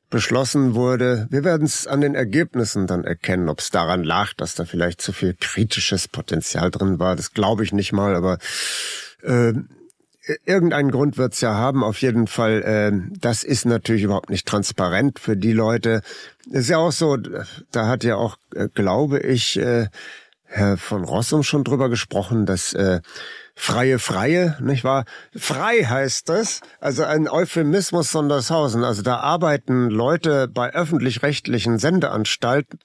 beschlossen 0.10 0.76
wurde. 0.76 1.28
Wir 1.30 1.44
werden 1.44 1.66
es 1.66 1.88
an 1.88 2.02
den 2.02 2.16
Ergebnissen 2.16 2.88
dann 2.88 3.04
erkennen, 3.04 3.50
ob 3.50 3.60
es 3.60 3.70
daran 3.70 4.04
lag, 4.04 4.34
dass 4.34 4.56
da 4.56 4.66
vielleicht 4.66 5.02
zu 5.02 5.12
viel 5.14 5.36
kritisches 5.40 6.08
Potenzial 6.08 6.72
drin 6.72 7.00
war. 7.00 7.16
Das 7.16 7.34
glaube 7.34 7.64
ich 7.64 7.74
nicht 7.74 7.92
mal, 7.92 8.16
aber 8.16 8.38
äh, 9.24 9.54
irgendeinen 10.46 10.92
Grund 10.92 11.18
wird 11.18 11.34
es 11.34 11.42
ja 11.42 11.54
haben. 11.54 11.84
Auf 11.84 12.02
jeden 12.02 12.28
Fall, 12.28 12.62
äh, 12.64 12.92
das 13.20 13.44
ist 13.44 13.66
natürlich 13.66 14.04
überhaupt 14.04 14.30
nicht 14.30 14.48
transparent 14.48 15.20
für 15.20 15.38
die 15.38 15.54
Leute. 15.54 16.02
Ist 16.50 16.70
ja 16.70 16.78
auch 16.78 16.92
so, 16.92 17.18
da 17.18 17.88
hat 17.88 18.04
ja 18.04 18.16
auch, 18.16 18.38
äh, 18.54 18.68
glaube 18.74 19.20
ich, 19.20 19.58
äh, 19.60 19.88
Herr 20.44 20.78
von 20.78 21.04
Rossum 21.04 21.44
schon 21.44 21.64
drüber 21.64 21.90
gesprochen, 21.90 22.46
dass 22.46 22.74
äh, 22.74 23.02
freie 23.56 24.00
Freie, 24.00 24.58
nicht 24.62 24.84
wahr? 24.84 25.06
Frei 25.36 25.84
heißt 25.84 26.30
das, 26.30 26.62
also 26.80 27.04
ein 27.04 27.28
Euphemismus 27.28 28.12
Sondershausen. 28.12 28.84
Also 28.84 29.02
da 29.02 29.18
arbeiten 29.18 29.90
Leute 29.90 30.48
bei 30.48 30.74
öffentlich-rechtlichen 30.74 31.80
Sendeanstalten 31.80 32.80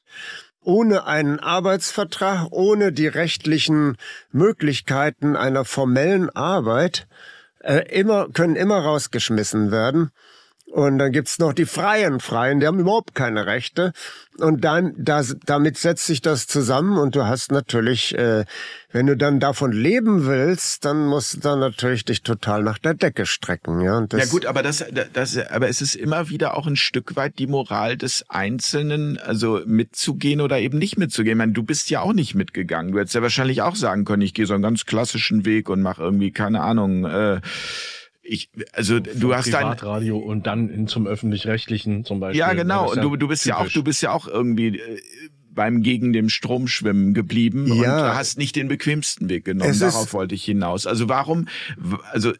ohne 0.62 1.06
einen 1.06 1.40
Arbeitsvertrag, 1.40 2.48
ohne 2.50 2.92
die 2.92 3.06
rechtlichen 3.06 3.96
Möglichkeiten 4.30 5.36
einer 5.36 5.64
formellen 5.64 6.28
Arbeit, 6.30 7.08
äh, 7.60 7.88
immer, 7.90 8.28
können 8.28 8.56
immer 8.56 8.78
rausgeschmissen 8.78 9.70
werden. 9.70 10.10
Und 10.70 10.98
dann 10.98 11.10
gibt's 11.10 11.40
noch 11.40 11.52
die 11.52 11.66
freien 11.66 12.20
Freien, 12.20 12.60
die 12.60 12.66
haben 12.66 12.78
überhaupt 12.78 13.14
keine 13.16 13.46
Rechte. 13.46 13.92
Und 14.38 14.64
dann, 14.64 14.94
das, 14.96 15.36
damit 15.44 15.76
setzt 15.76 16.06
sich 16.06 16.22
das 16.22 16.46
zusammen 16.46 16.96
und 16.96 17.16
du 17.16 17.26
hast 17.26 17.50
natürlich, 17.50 18.16
äh, 18.16 18.44
wenn 18.92 19.06
du 19.06 19.16
dann 19.16 19.40
davon 19.40 19.72
leben 19.72 20.26
willst, 20.26 20.84
dann 20.84 21.06
musst 21.06 21.34
du 21.34 21.40
dann 21.40 21.58
natürlich 21.58 22.04
dich 22.04 22.22
total 22.22 22.62
nach 22.62 22.78
der 22.78 22.94
Decke 22.94 23.26
strecken. 23.26 23.80
Ja, 23.80 24.06
ja 24.12 24.24
gut, 24.26 24.46
aber 24.46 24.62
das, 24.62 24.84
das, 25.12 25.36
aber 25.36 25.68
es 25.68 25.82
ist 25.82 25.96
immer 25.96 26.28
wieder 26.28 26.56
auch 26.56 26.68
ein 26.68 26.76
Stück 26.76 27.16
weit 27.16 27.38
die 27.38 27.48
Moral 27.48 27.96
des 27.96 28.24
Einzelnen, 28.28 29.18
also 29.18 29.60
mitzugehen 29.66 30.40
oder 30.40 30.60
eben 30.60 30.78
nicht 30.78 30.96
mitzugehen. 30.96 31.32
Ich 31.32 31.38
meine, 31.38 31.52
du 31.52 31.64
bist 31.64 31.90
ja 31.90 32.00
auch 32.00 32.12
nicht 32.12 32.36
mitgegangen. 32.36 32.92
Du 32.92 33.00
hättest 33.00 33.16
ja 33.16 33.22
wahrscheinlich 33.22 33.62
auch 33.62 33.76
sagen 33.76 34.04
können, 34.04 34.22
ich 34.22 34.34
gehe 34.34 34.46
so 34.46 34.54
einen 34.54 34.62
ganz 34.62 34.86
klassischen 34.86 35.44
Weg 35.44 35.68
und 35.68 35.82
mache 35.82 36.02
irgendwie, 36.02 36.30
keine 36.30 36.60
Ahnung, 36.60 37.04
äh, 37.04 37.40
ich, 38.22 38.50
also 38.72 39.00
du 39.00 39.34
hast 39.34 39.52
dein 39.52 39.66
Radio 39.66 40.18
und 40.18 40.46
dann 40.46 40.68
in 40.68 40.86
zum 40.86 41.06
öffentlich-rechtlichen 41.06 42.04
zum 42.04 42.20
Beispiel. 42.20 42.38
Ja, 42.38 42.52
genau. 42.52 42.90
Und 42.90 43.02
du, 43.02 43.16
du 43.16 43.28
bist 43.28 43.44
typisch. 43.44 43.58
ja 43.58 43.64
auch, 43.64 43.68
du 43.68 43.82
bist 43.82 44.02
ja 44.02 44.12
auch 44.12 44.28
irgendwie 44.28 44.78
äh, 44.78 45.00
beim 45.52 45.82
gegen 45.82 46.12
dem 46.12 46.28
Strom 46.28 46.68
schwimmen 46.68 47.14
geblieben 47.14 47.66
ja. 47.66 48.10
und 48.10 48.14
hast 48.16 48.38
nicht 48.38 48.56
den 48.56 48.68
bequemsten 48.68 49.28
Weg 49.28 49.44
genommen. 49.44 49.70
Es 49.70 49.80
Darauf 49.80 50.12
wollte 50.12 50.34
ich 50.34 50.44
hinaus. 50.44 50.86
Also 50.86 51.08
warum, 51.08 51.48
also 52.12 52.32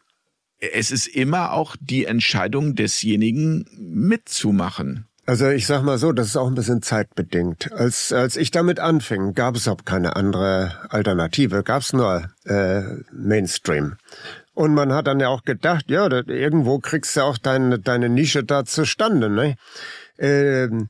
es 0.59 0.91
ist 0.91 1.07
immer 1.07 1.53
auch 1.53 1.75
die 1.79 2.05
Entscheidung 2.05 2.75
desjenigen 2.75 3.65
mitzumachen. 3.77 5.07
Also 5.25 5.49
ich 5.49 5.67
sag 5.67 5.83
mal 5.83 5.97
so, 5.97 6.11
das 6.11 6.27
ist 6.27 6.35
auch 6.35 6.47
ein 6.47 6.55
bisschen 6.55 6.81
zeitbedingt. 6.81 7.71
Als, 7.71 8.11
als 8.11 8.35
ich 8.35 8.51
damit 8.51 8.79
anfing, 8.79 9.33
gab 9.33 9.55
es 9.55 9.67
auch 9.67 9.85
keine 9.85 10.15
andere 10.15 10.75
Alternative, 10.89 11.63
gab 11.63 11.83
es 11.83 11.93
nur 11.93 12.29
äh, 12.45 12.81
Mainstream. 13.13 13.97
Und 14.61 14.75
man 14.75 14.93
hat 14.93 15.07
dann 15.07 15.19
ja 15.19 15.29
auch 15.29 15.41
gedacht, 15.43 15.85
ja, 15.89 16.07
das, 16.07 16.27
irgendwo 16.27 16.77
kriegst 16.77 17.17
du 17.17 17.21
auch 17.21 17.39
deine, 17.39 17.79
deine 17.79 18.09
Nische 18.09 18.43
da 18.43 18.63
zustande. 18.63 19.27
Ne? 19.27 19.55
Ähm, 20.19 20.89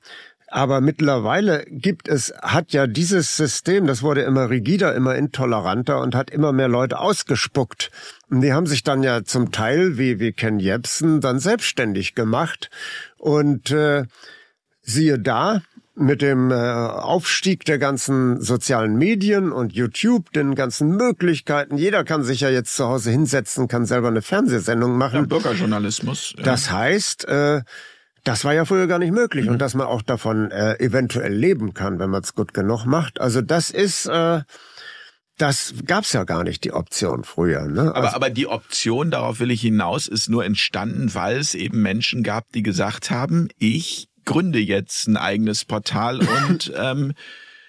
aber 0.50 0.82
mittlerweile 0.82 1.64
gibt 1.70 2.10
es, 2.10 2.34
hat 2.42 2.74
ja 2.74 2.86
dieses 2.86 3.38
System, 3.38 3.88
das 3.88 4.04
wurde 4.04 4.24
immer 4.24 4.50
rigider, 4.50 4.94
immer 4.94 5.16
intoleranter 5.16 6.02
und 6.02 6.16
hat 6.16 6.32
immer 6.32 6.52
mehr 6.52 6.68
Leute 6.68 7.00
ausgespuckt. 7.00 7.92
Und 8.30 8.42
die 8.42 8.52
haben 8.52 8.68
sich 8.68 8.84
dann 8.84 9.04
ja 9.04 9.24
zum 9.24 9.54
Teil, 9.54 9.98
wie, 9.98 10.20
wie 10.20 10.34
Ken 10.34 10.60
Jebsen, 10.60 11.22
dann 11.22 11.40
selbstständig 11.40 12.14
gemacht. 12.14 12.70
Und 13.20 13.72
äh, 13.72 14.04
siehe 14.82 15.18
da, 15.18 15.62
mit 16.02 16.22
dem 16.22 16.52
äh, 16.52 16.56
Aufstieg 16.56 17.66
der 17.66 17.78
ganzen 17.78 18.42
sozialen 18.42 18.98
Medien 18.98 19.52
und 19.52 19.74
YouTube, 19.74 20.32
den 20.32 20.56
ganzen 20.56 20.90
Möglichkeiten. 20.90 21.78
Jeder 21.78 22.04
kann 22.04 22.24
sich 22.24 22.42
ja 22.42 22.50
jetzt 22.50 22.76
zu 22.76 22.88
Hause 22.88 23.12
hinsetzen, 23.12 23.68
kann 23.68 23.86
selber 23.86 24.10
eine 24.10 24.22
Fernsehsendung 24.22 24.98
machen. 24.98 25.22
Ja, 25.22 25.26
Bürgerjournalismus. 25.26 26.34
Ja. 26.38 26.44
Das 26.44 26.72
heißt, 26.72 27.26
äh, 27.28 27.62
das 28.24 28.46
war 28.46 28.54
ja 28.54 28.66
früher 28.66 28.88
gar 28.88 29.00
nicht 29.00 29.14
möglich 29.14 29.46
mhm. 29.46 29.54
und 29.54 29.60
dass 29.60 29.74
man 29.74 29.88
auch 29.88 30.02
davon 30.02 30.52
äh, 30.52 30.80
eventuell 30.80 31.34
leben 31.34 31.74
kann, 31.74 32.00
wenn 32.00 32.10
man 32.10 32.22
es 32.22 32.36
gut 32.36 32.54
genug 32.54 32.86
macht. 32.86 33.20
Also 33.22 33.42
das 33.42 33.72
ist 33.72 34.06
äh, 34.08 34.42
das 35.42 35.74
gab's 35.86 36.14
ja 36.14 36.24
gar 36.24 36.44
nicht, 36.44 36.64
die 36.64 36.74
Option 36.74 37.24
früher. 37.24 37.66
Ne? 37.68 37.82
Also 37.82 37.94
aber, 37.94 38.16
aber 38.16 38.30
die 38.30 38.46
Option, 38.46 39.10
darauf 39.10 39.40
will 39.40 39.50
ich 39.50 39.62
hinaus, 39.62 40.08
ist 40.08 40.30
nur 40.30 40.46
entstanden, 40.46 41.14
weil 41.16 41.38
es 41.38 41.56
eben 41.56 41.82
Menschen 41.82 42.22
gab, 42.22 42.52
die 42.52 42.62
gesagt 42.62 43.10
haben, 43.10 43.48
ich 43.58 44.11
gründe 44.26 44.60
jetzt 44.60 45.08
ein 45.08 45.18
eigenes 45.18 45.66
Portal 45.66 46.20
und 46.48 46.72
ähm, 46.76 47.14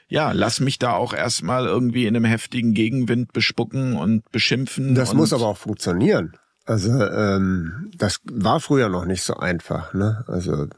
ja, 0.08 0.32
lass 0.32 0.60
mich 0.60 0.78
da 0.78 0.92
auch 0.92 1.14
erstmal 1.14 1.66
irgendwie 1.66 2.06
in 2.06 2.14
einem 2.14 2.26
heftigen 2.26 2.74
Gegenwind 2.74 3.32
bespucken 3.32 3.96
und 3.96 4.30
beschimpfen. 4.30 4.94
Das 4.94 5.12
und 5.12 5.16
muss 5.16 5.32
aber 5.32 5.46
auch 5.46 5.56
funktionieren. 5.56 6.36
Also 6.64 6.90
ähm, 6.90 7.90
das 7.96 8.20
war 8.30 8.60
früher 8.60 8.88
noch 8.88 9.06
nicht 9.06 9.22
so 9.22 9.34
einfach. 9.34 9.94
Ne? 9.94 10.24
Also 10.28 10.68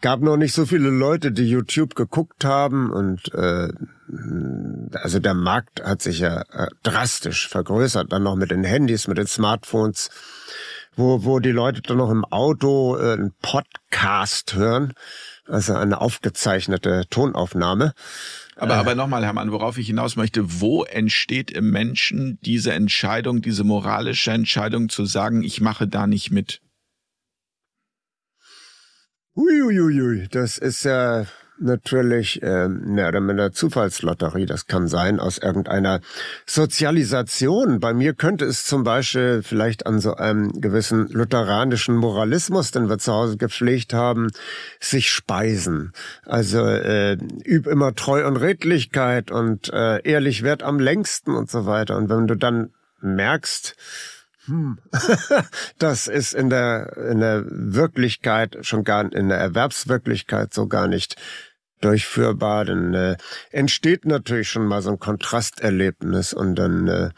gab 0.00 0.20
noch 0.20 0.36
nicht 0.36 0.54
so 0.54 0.64
viele 0.64 0.90
Leute, 0.90 1.32
die 1.32 1.48
YouTube 1.48 1.94
geguckt 1.96 2.44
haben 2.44 2.92
und 2.92 3.34
äh, 3.34 3.68
also 4.92 5.18
der 5.18 5.34
Markt 5.34 5.82
hat 5.82 6.00
sich 6.00 6.20
ja 6.20 6.42
äh, 6.52 6.68
drastisch 6.82 7.48
vergrößert. 7.48 8.12
Dann 8.12 8.22
noch 8.22 8.36
mit 8.36 8.50
den 8.50 8.64
Handys, 8.64 9.08
mit 9.08 9.18
den 9.18 9.26
Smartphones 9.26 10.10
wo, 10.96 11.24
wo 11.24 11.38
die 11.38 11.50
Leute 11.52 11.82
dann 11.82 11.98
noch 11.98 12.10
im 12.10 12.24
Auto 12.24 12.96
äh, 12.96 13.12
einen 13.12 13.34
Podcast 13.40 14.54
hören, 14.54 14.94
also 15.46 15.74
eine 15.74 16.00
aufgezeichnete 16.00 17.04
Tonaufnahme. 17.10 17.92
Aber, 18.56 18.74
äh, 18.74 18.78
aber 18.78 18.94
nochmal, 18.94 19.24
Hermann, 19.24 19.52
worauf 19.52 19.76
ich 19.78 19.86
hinaus 19.86 20.16
möchte, 20.16 20.60
wo 20.60 20.84
entsteht 20.84 21.50
im 21.50 21.70
Menschen 21.70 22.38
diese 22.40 22.72
Entscheidung, 22.72 23.42
diese 23.42 23.62
moralische 23.62 24.32
Entscheidung 24.32 24.88
zu 24.88 25.04
sagen, 25.04 25.42
ich 25.42 25.60
mache 25.60 25.86
da 25.86 26.06
nicht 26.06 26.30
mit? 26.30 26.62
Uiuiui, 29.36 30.28
das 30.30 30.56
ist 30.56 30.84
ja 30.84 31.26
natürlich 31.58 32.42
äh, 32.42 32.68
mehr 32.68 33.08
oder 33.08 33.20
minder 33.20 33.52
Zufallslotterie. 33.52 34.46
Das 34.46 34.66
kann 34.66 34.88
sein 34.88 35.20
aus 35.20 35.38
irgendeiner 35.38 36.00
Sozialisation. 36.46 37.80
Bei 37.80 37.94
mir 37.94 38.14
könnte 38.14 38.44
es 38.44 38.64
zum 38.64 38.84
Beispiel 38.84 39.42
vielleicht 39.42 39.86
an 39.86 40.00
so 40.00 40.14
einem 40.14 40.60
gewissen 40.60 41.08
lutheranischen 41.08 41.96
Moralismus, 41.96 42.70
den 42.70 42.88
wir 42.88 42.98
zu 42.98 43.12
Hause 43.12 43.36
gepflegt 43.36 43.94
haben, 43.94 44.30
sich 44.80 45.10
speisen. 45.10 45.92
Also 46.24 46.64
äh, 46.64 47.16
üb 47.44 47.66
immer 47.66 47.94
Treu 47.94 48.26
und 48.26 48.36
Redlichkeit 48.36 49.30
und 49.30 49.72
äh, 49.72 50.00
ehrlich 50.02 50.42
wert 50.42 50.62
am 50.62 50.78
längsten 50.78 51.34
und 51.34 51.50
so 51.50 51.66
weiter. 51.66 51.96
Und 51.96 52.08
wenn 52.08 52.26
du 52.26 52.36
dann 52.36 52.70
merkst, 53.00 53.76
hm. 54.46 54.78
das 55.78 56.06
ist 56.06 56.34
in 56.34 56.50
der, 56.50 56.96
in 57.10 57.20
der 57.20 57.44
Wirklichkeit, 57.46 58.58
schon 58.62 58.84
gar 58.84 59.12
in 59.12 59.28
der 59.28 59.38
Erwerbswirklichkeit 59.38 60.54
so 60.54 60.66
gar 60.66 60.88
nicht 60.88 61.16
durchführbar, 61.80 62.64
dann 62.64 62.94
äh, 62.94 63.16
entsteht 63.50 64.06
natürlich 64.06 64.48
schon 64.48 64.66
mal 64.66 64.80
so 64.80 64.90
ein 64.90 64.98
Kontrasterlebnis 64.98 66.32
und 66.32 66.54
dann 66.54 66.88
äh, 66.88 67.10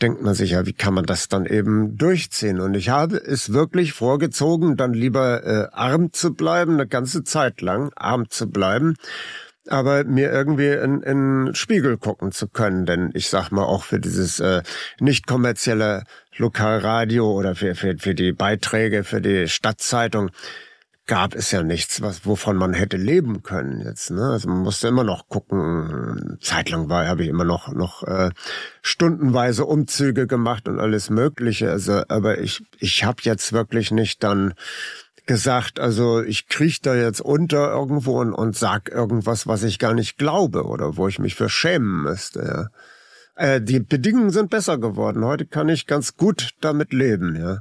denkt 0.00 0.22
man 0.22 0.34
sich 0.34 0.52
ja, 0.52 0.66
wie 0.66 0.72
kann 0.72 0.94
man 0.94 1.04
das 1.04 1.28
dann 1.28 1.44
eben 1.44 1.96
durchziehen? 1.96 2.60
Und 2.60 2.74
ich 2.74 2.88
habe 2.88 3.18
es 3.18 3.52
wirklich 3.52 3.92
vorgezogen, 3.92 4.76
dann 4.76 4.94
lieber 4.94 5.44
äh, 5.44 5.68
arm 5.72 6.12
zu 6.12 6.34
bleiben, 6.34 6.74
eine 6.74 6.86
ganze 6.86 7.22
Zeit 7.22 7.60
lang 7.60 7.92
arm 7.96 8.30
zu 8.30 8.48
bleiben, 8.48 8.96
aber 9.70 10.04
mir 10.04 10.30
irgendwie 10.30 10.68
in, 10.68 11.02
in 11.02 11.54
Spiegel 11.54 11.96
gucken 11.98 12.32
zu 12.32 12.48
können, 12.48 12.86
denn 12.86 13.10
ich 13.14 13.28
sag 13.28 13.50
mal 13.50 13.64
auch 13.64 13.84
für 13.84 14.00
dieses 14.00 14.40
äh, 14.40 14.62
nicht 15.00 15.26
kommerzielle 15.26 16.04
Lokalradio 16.36 17.30
oder 17.32 17.54
für, 17.54 17.74
für, 17.74 17.96
für 17.98 18.14
die 18.14 18.32
Beiträge 18.32 19.04
für 19.04 19.20
die 19.20 19.48
Stadtzeitung 19.48 20.30
gab 21.08 21.34
es 21.34 21.50
ja 21.50 21.62
nichts, 21.62 22.02
was, 22.02 22.26
wovon 22.26 22.56
man 22.56 22.74
hätte 22.74 22.98
leben 22.98 23.42
können 23.42 23.80
jetzt. 23.80 24.10
Ne? 24.10 24.22
Also 24.22 24.48
man 24.48 24.58
musste 24.58 24.88
immer 24.88 25.04
noch 25.04 25.28
gucken. 25.28 26.36
Zeitlang 26.40 26.88
war, 26.90 27.08
habe 27.08 27.24
ich 27.24 27.28
immer 27.30 27.44
noch 27.44 27.72
noch 27.72 28.04
äh, 28.04 28.30
stundenweise 28.82 29.64
Umzüge 29.64 30.26
gemacht 30.26 30.68
und 30.68 30.78
alles 30.78 31.08
Mögliche. 31.10 31.70
Also, 31.70 32.02
aber 32.08 32.38
ich 32.38 32.62
ich 32.78 33.04
habe 33.04 33.22
jetzt 33.22 33.52
wirklich 33.52 33.90
nicht 33.90 34.22
dann 34.22 34.52
gesagt, 35.28 35.78
also 35.78 36.20
ich 36.22 36.48
kriech 36.48 36.80
da 36.80 36.96
jetzt 36.96 37.20
unter 37.20 37.70
irgendwo 37.70 38.20
und, 38.20 38.32
und 38.32 38.56
sag 38.56 38.90
irgendwas, 38.90 39.46
was 39.46 39.62
ich 39.62 39.78
gar 39.78 39.94
nicht 39.94 40.18
glaube 40.18 40.64
oder 40.64 40.96
wo 40.96 41.06
ich 41.06 41.20
mich 41.20 41.36
für 41.36 41.48
schämen 41.48 42.02
müsste. 42.02 42.70
Ja. 43.36 43.54
Äh, 43.54 43.60
die 43.60 43.78
Bedingungen 43.78 44.30
sind 44.30 44.50
besser 44.50 44.78
geworden. 44.78 45.24
Heute 45.24 45.46
kann 45.46 45.68
ich 45.68 45.86
ganz 45.86 46.16
gut 46.16 46.50
damit 46.60 46.92
leben, 46.92 47.36
ja. 47.36 47.58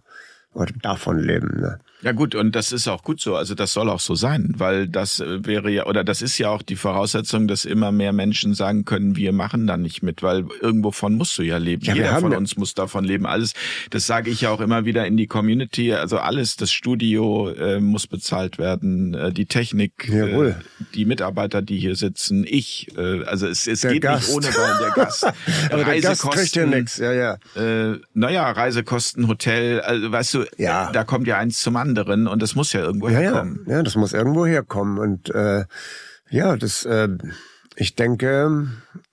Oder 0.54 0.74
davon 0.82 1.20
leben. 1.20 1.60
Ne? 1.60 1.80
Ja 2.04 2.12
gut, 2.12 2.36
und 2.36 2.56
das 2.56 2.72
ist 2.72 2.88
auch 2.88 3.02
gut 3.02 3.20
so. 3.20 3.36
Also 3.36 3.56
das 3.56 3.74
soll 3.74 3.90
auch 3.90 4.00
so 4.00 4.14
sein, 4.14 4.54
weil 4.58 4.88
das 4.88 5.20
äh, 5.20 5.44
wäre 5.46 5.72
ja, 5.72 5.88
oder 5.88 6.04
das 6.04 6.22
ist 6.22 6.38
ja 6.38 6.50
auch 6.50 6.62
die 6.62 6.76
Voraussetzung, 6.76 7.48
dass 7.48 7.66
immer 7.66 7.92
mehr 7.92 8.14
Menschen 8.14 8.54
sagen 8.54 8.86
können, 8.86 9.16
wir 9.16 9.32
machen 9.32 9.66
da 9.66 9.78
nicht 9.78 10.04
mit, 10.04 10.22
weil 10.22 10.46
irgendwovon 10.62 11.16
musst 11.16 11.36
du 11.40 11.42
ja 11.42 11.58
leben. 11.58 11.84
Ja, 11.86 11.96
Jeder 11.96 12.20
von 12.20 12.36
uns 12.36 12.56
muss 12.56 12.76
davon 12.76 13.04
leben. 13.04 13.26
Alles, 13.26 13.54
das 13.90 14.06
sage 14.06 14.30
ich 14.30 14.42
ja 14.42 14.52
auch 14.52 14.62
immer 14.62 14.86
wieder 14.86 15.08
in 15.08 15.18
die 15.18 15.26
Community. 15.26 15.92
Also 15.92 16.20
alles, 16.20 16.56
das 16.56 16.72
Studio 16.72 17.50
äh, 17.50 17.80
muss 17.80 18.06
bezahlt 18.06 18.60
werden, 18.60 19.16
äh, 19.16 19.34
die 19.34 19.48
Technik, 19.48 20.08
äh, 20.08 20.54
die 20.94 21.06
Mitarbeiter, 21.06 21.64
die 21.64 21.80
hier 21.80 21.96
sitzen, 21.96 22.46
ich. 22.48 22.96
Äh, 22.96 23.24
also 23.24 23.48
es, 23.48 23.66
es 23.66 23.82
geht 23.82 24.04
Gast. 24.04 24.28
nicht 24.28 24.38
ohne 24.38 24.48
der 24.52 24.92
Gast. 24.92 25.26
Aber 25.72 25.84
der 25.84 26.00
Gast 26.02 26.22
kriegt 26.22 26.56
ja 26.56 26.68
nichts. 26.68 26.98
Ja, 26.98 27.12
ja. 27.12 27.38
Äh, 27.56 28.00
naja, 28.14 28.52
Reisekosten, 28.52 29.28
Hotel, 29.28 29.82
also 29.82 30.12
weißt 30.12 30.34
du, 30.36 30.46
ja. 30.58 30.92
da 30.92 31.04
kommt 31.04 31.26
ja 31.26 31.40
eins 31.40 31.60
zum 31.60 31.76
anderen 31.76 31.87
anderen 31.88 32.28
und 32.28 32.42
das 32.42 32.56
muss 32.56 32.74
ja 32.74 32.82
irgendwo 32.82 33.10
ja, 33.10 33.20
herkommen. 33.20 33.64
Ja, 33.68 33.78
ja, 33.78 33.84
das 33.84 33.96
muss 33.96 34.14
irgendwo 34.14 34.46
herkommen 34.46 34.98
und 35.00 35.34
äh, 35.34 35.66
ja, 36.30 36.58
das 36.58 36.86
äh, 36.86 37.10
ich 37.80 37.96
denke, 37.96 38.68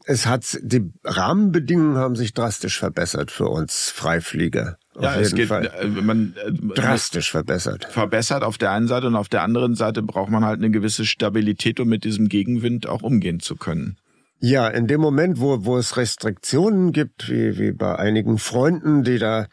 es 0.07 0.27
hat 0.27 0.59
die 0.63 0.91
Rahmenbedingungen 1.05 1.97
haben 1.97 2.17
sich 2.17 2.33
drastisch 2.33 2.79
verbessert 2.79 3.31
für 3.31 3.47
uns 3.47 3.91
Freiflieger. 3.91 4.79
ja, 4.99 5.17
es 5.17 5.35
geht, 5.35 5.49
Fall. 5.49 5.71
Äh, 5.79 5.87
man, 5.87 6.35
äh, 6.45 6.53
drastisch 6.75 7.31
verbessert. 7.31 7.87
Verbessert 7.91 8.43
auf 8.43 8.57
der 8.57 8.73
einen 8.73 8.89
Seite 8.89 9.07
und 9.07 9.17
auf 9.17 9.29
der 9.29 9.43
anderen 9.43 9.75
Seite 9.75 10.03
braucht 10.03 10.31
man 10.31 10.45
halt 10.45 10.59
eine 10.59 10.71
gewisse 10.71 11.05
Stabilität, 11.05 11.79
um 11.79 11.89
mit 11.89 12.05
diesem 12.05 12.29
Gegenwind 12.29 12.89
auch 12.89 13.03
umgehen 13.03 13.41
zu 13.41 13.57
können. 13.57 13.99
Ja, 14.41 14.69
in 14.69 14.87
dem 14.87 15.01
Moment, 15.01 15.41
wo, 15.41 15.65
wo 15.65 15.79
es 15.79 15.97
Restriktionen 15.97 16.93
gibt, 16.93 17.31
wie, 17.31 17.59
wie 17.59 17.73
bei 17.73 17.97
einigen 17.97 18.39
Freunden, 18.39 19.03
die 19.03 19.19
da 19.19 19.47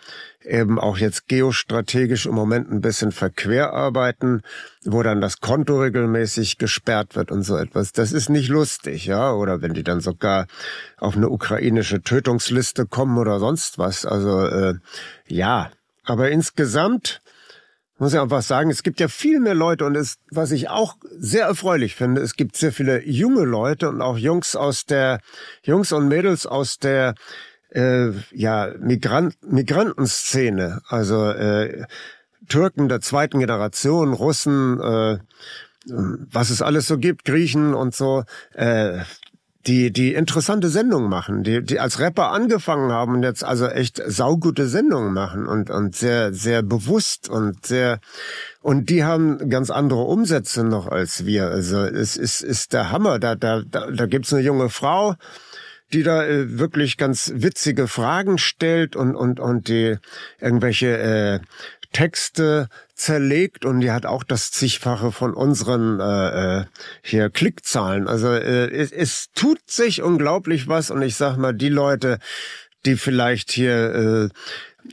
eben 0.44 0.80
auch 0.80 0.98
jetzt 0.98 1.28
geostrategisch 1.28 2.26
im 2.26 2.36
Moment 2.36 2.70
ein 2.72 2.82
bisschen 2.82 3.12
verquer 3.12 3.74
arbeiten, 3.74 4.42
wo 4.84 5.02
dann 5.04 5.22
das 5.22 5.40
Konto 5.40 5.80
regelmäßig 5.80 6.58
gesperrt 6.58 7.16
wird 7.16 7.32
und 7.32 7.44
so 7.44 7.56
etwas. 7.56 7.94
Das 7.94 8.12
ist 8.12 8.30
nicht 8.30 8.50
lustig, 8.50 9.06
ja. 9.06 9.32
Oder 9.32 9.62
wenn 9.62 9.74
die 9.74 9.84
dann 9.84 10.02
sogar 10.02 10.48
auf 10.98 11.16
eine 11.16 11.30
ukrainische 11.30 12.02
Tötungsliste 12.02 12.86
kommen 12.86 13.18
oder 13.18 13.40
sonst 13.40 13.78
was. 13.78 14.06
Also 14.06 14.46
äh, 14.46 14.74
ja. 15.28 15.72
Aber 16.04 16.32
insgesamt 16.32 17.21
muss 18.02 18.14
ich 18.14 18.20
einfach 18.20 18.42
sagen, 18.42 18.72
es 18.72 18.82
gibt 18.82 19.00
ja 19.00 19.08
viel 19.08 19.40
mehr 19.40 19.54
Leute 19.54 19.86
und 19.86 19.96
es, 19.96 20.18
was 20.32 20.52
ich 20.52 20.70
auch 20.70 20.96
sehr 21.20 21.46
erfreulich 21.46 21.94
finde, 21.94 22.22
es 22.22 22.36
gibt 22.36 22.58
sehr 22.58 22.72
viele 22.72 23.06
junge 23.08 23.44
Leute 23.44 23.90
und 23.90 24.02
auch 24.02 24.18
Jungs 24.18 24.56
aus 24.56 24.88
der, 24.88 25.20
Jungs 25.62 25.92
und 25.92 26.08
Mädels 26.08 26.48
aus 26.48 26.80
der, 26.80 27.14
äh, 27.70 28.10
ja, 28.32 28.74
Migrant, 28.80 29.36
Migrantenszene, 29.44 30.82
also 30.88 31.30
äh, 31.30 31.86
Türken 32.50 32.90
der 32.90 33.02
zweiten 33.02 33.38
Generation, 33.38 34.14
Russen, 34.14 34.80
äh, 34.82 35.20
was 35.86 36.50
es 36.50 36.64
alles 36.64 36.88
so 36.88 36.98
gibt, 36.98 37.24
Griechen 37.24 37.76
und 37.76 37.94
so, 37.94 38.24
äh, 38.56 39.02
die, 39.68 39.92
die 39.92 40.14
interessante 40.14 40.70
Sendungen 40.70 41.10
machen, 41.10 41.44
die, 41.44 41.62
die 41.64 41.80
als 41.80 42.00
Rapper 42.00 42.32
angefangen 42.32 42.92
haben 42.92 43.14
und 43.16 43.24
jetzt 43.24 43.44
also 43.44 43.68
echt 43.68 44.02
saugute 44.06 44.68
Sendungen 44.68 45.14
machen 45.14 45.46
und, 45.46 45.70
und 45.70 45.96
sehr, 45.96 46.34
sehr 46.34 46.64
bewusst 46.64 47.30
und 47.30 47.66
sehr, 47.66 48.00
und 48.62 48.90
die 48.90 49.04
haben 49.04 49.50
ganz 49.50 49.70
andere 49.70 50.02
Umsätze 50.02 50.64
noch 50.64 50.88
als 50.88 51.26
wir. 51.26 51.48
Also 51.48 51.80
es 51.80 52.18
ist, 52.18 52.42
ist 52.42 52.74
der 52.74 52.92
Hammer. 52.92 53.20
Da, 53.20 53.36
da, 53.36 53.62
da, 53.62 53.92
da 53.92 54.06
gibt's 54.08 54.34
eine 54.34 54.42
junge 54.42 54.70
Frau, 54.70 55.16
die 55.94 56.04
da 56.04 56.26
äh, 56.26 56.58
wirklich 56.58 56.98
ganz 56.98 57.32
witzige 57.36 57.88
Fragen 57.88 58.38
stellt 58.38 58.96
und, 58.96 59.16
und, 59.16 59.40
und 59.40 59.68
die 59.68 59.98
irgendwelche 60.40 60.98
äh, 60.98 61.40
Texte 61.92 62.70
zerlegt 62.96 63.66
und 63.66 63.82
die 63.82 63.92
hat 63.92 64.06
auch 64.06 64.24
das 64.24 64.52
zigfache 64.52 65.12
von 65.12 65.34
unseren 65.34 66.00
äh, 66.00 66.60
äh, 66.60 66.66
hier 67.02 67.30
Klickzahlen. 67.30 68.08
Also 68.08 68.30
äh, 68.30 68.70
es, 68.70 68.92
es 68.92 69.32
tut 69.34 69.60
sich 69.70 70.02
unglaublich 70.02 70.68
was 70.68 70.92
und 70.92 71.02
ich 71.02 71.16
sag 71.16 71.38
mal, 71.38 71.54
die 71.54 71.70
Leute, 71.70 72.20
die 72.86 72.96
vielleicht 72.96 73.52
hier 73.52 73.96
äh, 73.96 74.30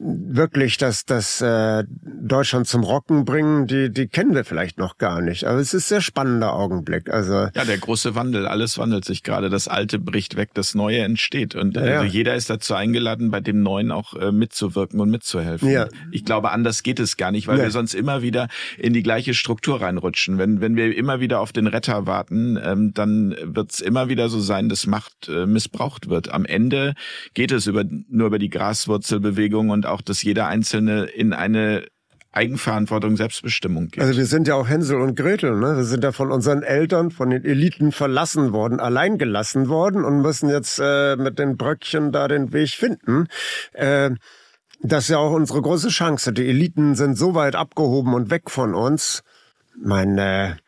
wirklich 0.00 0.76
das, 0.76 1.04
das 1.04 1.40
äh, 1.40 1.84
Deutschland 1.88 2.66
zum 2.66 2.82
Rocken 2.82 3.24
bringen, 3.24 3.66
die, 3.66 3.90
die 3.90 4.06
kennen 4.06 4.34
wir 4.34 4.44
vielleicht 4.44 4.78
noch 4.78 4.98
gar 4.98 5.20
nicht. 5.20 5.44
Aber 5.44 5.58
es 5.58 5.74
ist 5.74 5.86
ein 5.86 5.88
sehr 5.88 6.00
spannender 6.00 6.54
Augenblick. 6.54 7.10
Also 7.10 7.48
ja, 7.54 7.64
der 7.64 7.78
große 7.78 8.14
Wandel, 8.14 8.46
alles 8.46 8.78
wandelt 8.78 9.04
sich 9.04 9.22
gerade. 9.22 9.50
Das 9.50 9.68
Alte 9.68 9.98
bricht 9.98 10.36
weg, 10.36 10.50
das 10.54 10.74
Neue 10.74 11.00
entsteht. 11.00 11.54
Und 11.54 11.76
ja, 11.76 12.00
also 12.00 12.04
jeder 12.04 12.34
ist 12.34 12.50
dazu 12.50 12.74
eingeladen, 12.74 13.30
bei 13.30 13.40
dem 13.40 13.62
Neuen 13.62 13.90
auch 13.90 14.14
äh, 14.14 14.30
mitzuwirken 14.30 15.00
und 15.00 15.10
mitzuhelfen. 15.10 15.70
Ja. 15.70 15.88
Ich 16.12 16.24
glaube, 16.24 16.50
anders 16.50 16.82
geht 16.82 17.00
es 17.00 17.16
gar 17.16 17.30
nicht, 17.30 17.48
weil 17.48 17.58
ja. 17.58 17.64
wir 17.64 17.70
sonst 17.70 17.94
immer 17.94 18.22
wieder 18.22 18.48
in 18.76 18.92
die 18.92 19.02
gleiche 19.02 19.34
Struktur 19.34 19.80
reinrutschen. 19.80 20.38
Wenn, 20.38 20.60
wenn 20.60 20.76
wir 20.76 20.96
immer 20.96 21.20
wieder 21.20 21.40
auf 21.40 21.52
den 21.52 21.66
Retter 21.66 22.06
warten, 22.06 22.58
ähm, 22.62 22.92
dann 22.94 23.34
wird 23.42 23.72
es 23.72 23.80
immer 23.80 24.08
wieder 24.08 24.28
so 24.28 24.40
sein, 24.40 24.68
dass 24.68 24.86
Macht 24.86 25.28
äh, 25.28 25.46
missbraucht 25.46 26.08
wird. 26.08 26.30
Am 26.30 26.44
Ende 26.44 26.94
geht 27.34 27.52
es 27.52 27.66
über, 27.66 27.84
nur 28.08 28.28
über 28.28 28.38
die 28.38 28.50
Graswurzelbewegung 28.50 29.70
und 29.70 29.77
auch, 29.86 30.00
dass 30.02 30.22
jeder 30.22 30.46
Einzelne 30.46 31.04
in 31.04 31.32
eine 31.32 31.86
Eigenverantwortung, 32.32 33.16
Selbstbestimmung 33.16 33.88
geht. 33.88 34.02
Also 34.02 34.16
wir 34.16 34.26
sind 34.26 34.46
ja 34.46 34.54
auch 34.54 34.68
Hänsel 34.68 35.00
und 35.00 35.16
Gretel, 35.16 35.56
ne? 35.56 35.76
Wir 35.76 35.84
sind 35.84 36.04
ja 36.04 36.12
von 36.12 36.30
unseren 36.30 36.62
Eltern, 36.62 37.10
von 37.10 37.30
den 37.30 37.44
Eliten 37.44 37.90
verlassen 37.90 38.52
worden, 38.52 38.80
allein 38.80 39.18
gelassen 39.18 39.68
worden 39.68 40.04
und 40.04 40.20
müssen 40.20 40.48
jetzt 40.48 40.78
äh, 40.82 41.16
mit 41.16 41.38
den 41.38 41.56
Bröckchen 41.56 42.12
da 42.12 42.28
den 42.28 42.52
Weg 42.52 42.70
finden. 42.70 43.28
Äh, 43.72 44.10
das 44.80 45.04
ist 45.04 45.10
ja 45.10 45.18
auch 45.18 45.32
unsere 45.32 45.60
große 45.62 45.88
Chance. 45.88 46.32
Die 46.32 46.48
Eliten 46.48 46.94
sind 46.94 47.16
so 47.16 47.34
weit 47.34 47.56
abgehoben 47.56 48.14
und 48.14 48.30
weg 48.30 48.50
von 48.50 48.74
uns. 48.74 49.22
Meine 49.76 50.50
äh, 50.50 50.67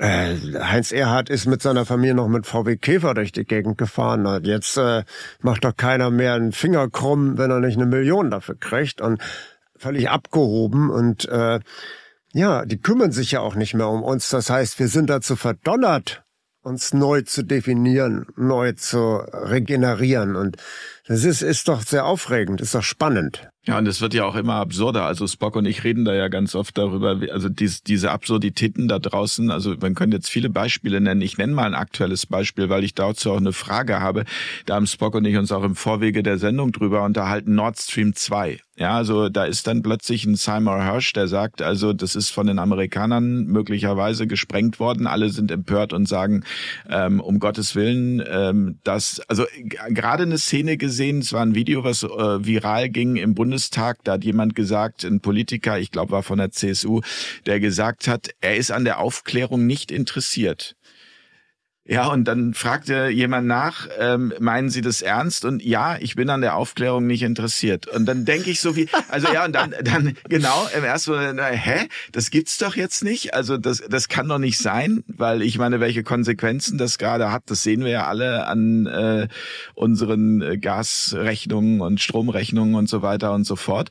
Heinz 0.00 0.92
Erhardt 0.92 1.28
ist 1.28 1.46
mit 1.46 1.60
seiner 1.60 1.84
Familie 1.84 2.14
noch 2.14 2.28
mit 2.28 2.46
VW 2.46 2.76
Käfer 2.76 3.12
durch 3.14 3.32
die 3.32 3.44
Gegend 3.44 3.76
gefahren. 3.76 4.26
Und 4.26 4.46
jetzt 4.46 4.78
äh, 4.78 5.04
macht 5.40 5.64
doch 5.64 5.76
keiner 5.76 6.10
mehr 6.10 6.34
einen 6.34 6.52
Finger 6.52 6.88
krumm, 6.88 7.36
wenn 7.36 7.50
er 7.50 7.60
nicht 7.60 7.76
eine 7.76 7.86
Million 7.86 8.30
dafür 8.30 8.56
kriegt. 8.58 9.00
Und 9.00 9.20
völlig 9.76 10.08
abgehoben. 10.08 10.90
Und 10.90 11.28
äh, 11.28 11.60
ja, 12.32 12.64
die 12.64 12.80
kümmern 12.80 13.12
sich 13.12 13.32
ja 13.32 13.40
auch 13.40 13.54
nicht 13.54 13.74
mehr 13.74 13.88
um 13.88 14.02
uns. 14.02 14.28
Das 14.30 14.48
heißt, 14.48 14.78
wir 14.78 14.88
sind 14.88 15.10
dazu 15.10 15.36
verdonnert, 15.36 16.22
uns 16.62 16.94
neu 16.94 17.22
zu 17.22 17.42
definieren, 17.42 18.26
neu 18.36 18.72
zu 18.72 19.16
regenerieren. 19.16 20.36
Und 20.36 20.56
das 21.06 21.24
ist, 21.24 21.42
ist 21.42 21.68
doch 21.68 21.82
sehr 21.82 22.06
aufregend, 22.06 22.60
ist 22.60 22.74
doch 22.74 22.82
spannend. 22.82 23.48
Ja, 23.70 23.78
und 23.78 23.86
es 23.86 24.00
wird 24.00 24.14
ja 24.14 24.24
auch 24.24 24.34
immer 24.34 24.54
absurder. 24.54 25.04
Also 25.04 25.28
Spock 25.28 25.54
und 25.54 25.64
ich 25.64 25.84
reden 25.84 26.04
da 26.04 26.12
ja 26.12 26.26
ganz 26.26 26.56
oft 26.56 26.76
darüber, 26.76 27.20
also 27.30 27.48
dies, 27.48 27.84
diese 27.84 28.10
Absurditäten 28.10 28.88
da 28.88 28.98
draußen. 28.98 29.48
Also 29.52 29.76
man 29.80 29.94
könnte 29.94 30.16
jetzt 30.16 30.28
viele 30.28 30.50
Beispiele 30.50 31.00
nennen. 31.00 31.20
Ich 31.20 31.38
nenne 31.38 31.52
mal 31.52 31.66
ein 31.66 31.76
aktuelles 31.76 32.26
Beispiel, 32.26 32.68
weil 32.68 32.82
ich 32.82 32.96
dazu 32.96 33.30
auch 33.30 33.36
eine 33.36 33.52
Frage 33.52 34.00
habe. 34.00 34.24
Da 34.66 34.74
haben 34.74 34.88
Spock 34.88 35.14
und 35.14 35.24
ich 35.24 35.36
uns 35.36 35.52
auch 35.52 35.62
im 35.62 35.76
Vorwege 35.76 36.24
der 36.24 36.38
Sendung 36.38 36.72
drüber 36.72 37.04
unterhalten. 37.04 37.54
Nord 37.54 37.78
Stream 37.78 38.12
2. 38.12 38.58
Ja, 38.80 38.96
also 38.96 39.28
da 39.28 39.44
ist 39.44 39.66
dann 39.66 39.82
plötzlich 39.82 40.24
ein 40.24 40.36
Seymour 40.36 40.82
Hirsch, 40.82 41.12
der 41.12 41.28
sagt, 41.28 41.60
also 41.60 41.92
das 41.92 42.16
ist 42.16 42.30
von 42.30 42.46
den 42.46 42.58
Amerikanern 42.58 43.44
möglicherweise 43.44 44.26
gesprengt 44.26 44.80
worden. 44.80 45.06
Alle 45.06 45.28
sind 45.28 45.50
empört 45.50 45.92
und 45.92 46.08
sagen, 46.08 46.44
ähm, 46.88 47.20
um 47.20 47.40
Gottes 47.40 47.76
Willen, 47.76 48.24
ähm, 48.26 48.78
dass, 48.82 49.20
also 49.28 49.44
gerade 49.90 50.22
eine 50.22 50.38
Szene 50.38 50.78
gesehen, 50.78 51.18
es 51.18 51.34
war 51.34 51.42
ein 51.42 51.54
Video, 51.54 51.84
was 51.84 52.04
äh, 52.04 52.08
viral 52.08 52.88
ging 52.88 53.16
im 53.16 53.34
Bundestag, 53.60 53.98
da 54.04 54.12
hat 54.12 54.24
jemand 54.24 54.54
gesagt, 54.54 55.04
ein 55.04 55.20
Politiker, 55.20 55.78
ich 55.78 55.90
glaube 55.90 56.12
war 56.12 56.22
von 56.22 56.38
der 56.38 56.50
CSU, 56.50 57.02
der 57.44 57.60
gesagt 57.60 58.08
hat, 58.08 58.30
er 58.40 58.56
ist 58.56 58.70
an 58.70 58.84
der 58.84 59.00
Aufklärung 59.00 59.66
nicht 59.66 59.90
interessiert. 59.90 60.76
Ja, 61.90 62.06
und 62.06 62.22
dann 62.26 62.54
fragte 62.54 63.08
jemand 63.08 63.48
nach, 63.48 63.88
ähm, 63.98 64.32
meinen 64.38 64.70
Sie 64.70 64.80
das 64.80 65.02
ernst? 65.02 65.44
Und 65.44 65.60
ja, 65.60 65.96
ich 65.98 66.14
bin 66.14 66.30
an 66.30 66.40
der 66.40 66.54
Aufklärung 66.54 67.04
nicht 67.04 67.24
interessiert. 67.24 67.88
Und 67.88 68.06
dann 68.06 68.24
denke 68.24 68.48
ich 68.48 68.60
so 68.60 68.76
wie, 68.76 68.88
also 69.08 69.26
ja, 69.32 69.44
und 69.44 69.52
dann, 69.56 69.74
dann 69.82 70.16
genau, 70.28 70.68
im 70.76 70.84
ersten 70.84 71.10
Moment, 71.10 71.40
hä, 71.42 71.88
das 72.12 72.30
gibt's 72.30 72.58
doch 72.58 72.76
jetzt 72.76 73.02
nicht. 73.02 73.34
Also 73.34 73.56
das, 73.58 73.82
das 73.88 74.06
kann 74.06 74.28
doch 74.28 74.38
nicht 74.38 74.58
sein, 74.58 75.02
weil 75.08 75.42
ich 75.42 75.58
meine, 75.58 75.80
welche 75.80 76.04
Konsequenzen 76.04 76.78
das 76.78 76.96
gerade 76.96 77.32
hat, 77.32 77.42
das 77.46 77.64
sehen 77.64 77.80
wir 77.80 77.90
ja 77.90 78.06
alle 78.06 78.46
an 78.46 78.86
äh, 78.86 79.26
unseren 79.74 80.42
äh, 80.42 80.58
Gasrechnungen 80.58 81.80
und 81.80 82.00
Stromrechnungen 82.00 82.76
und 82.76 82.88
so 82.88 83.02
weiter 83.02 83.32
und 83.32 83.42
so 83.42 83.56
fort. 83.56 83.90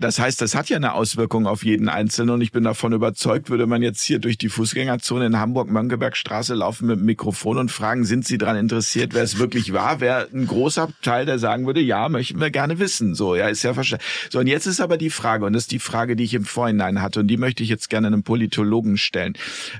Das 0.00 0.20
heißt, 0.20 0.40
das 0.40 0.54
hat 0.54 0.68
ja 0.68 0.76
eine 0.76 0.92
Auswirkung 0.94 1.48
auf 1.48 1.64
jeden 1.64 1.88
Einzelnen 1.88 2.30
und 2.30 2.40
ich 2.40 2.52
bin 2.52 2.62
davon 2.62 2.92
überzeugt, 2.92 3.50
würde 3.50 3.66
man 3.66 3.82
jetzt 3.82 4.00
hier 4.02 4.20
durch 4.20 4.38
die 4.38 4.48
Fußgängerzone 4.48 5.26
in 5.26 5.40
Hamburg-Mönckebergstraße 5.40 6.54
laufen 6.54 6.86
mit 6.86 7.00
dem 7.00 7.04
Mikrofon 7.04 7.58
und 7.58 7.72
fragen, 7.72 8.04
sind 8.04 8.24
Sie 8.24 8.38
daran 8.38 8.56
interessiert, 8.56 9.12
wer 9.12 9.24
es 9.24 9.38
wirklich 9.38 9.72
war, 9.72 10.00
wäre 10.00 10.28
ein 10.32 10.46
großer 10.46 10.88
Teil, 11.02 11.26
der 11.26 11.40
sagen 11.40 11.66
würde, 11.66 11.80
ja, 11.80 12.08
möchten 12.08 12.40
wir 12.40 12.50
gerne 12.50 12.78
wissen. 12.78 13.16
So, 13.16 13.34
ja, 13.34 13.48
ist 13.48 13.64
ja 13.64 13.74
verstanden. 13.74 14.04
So, 14.30 14.38
und 14.38 14.46
jetzt 14.46 14.66
ist 14.66 14.80
aber 14.80 14.98
die 14.98 15.10
Frage, 15.10 15.44
und 15.44 15.52
das 15.52 15.64
ist 15.64 15.72
die 15.72 15.80
Frage, 15.80 16.14
die 16.14 16.24
ich 16.24 16.34
im 16.34 16.44
Vorhinein 16.44 17.02
hatte, 17.02 17.20
und 17.20 17.26
die 17.26 17.36
möchte 17.36 17.64
ich 17.64 17.68
jetzt 17.68 17.90
gerne 17.90 18.06
einem 18.06 18.22
Politologen 18.22 18.98
stellen. 18.98 19.34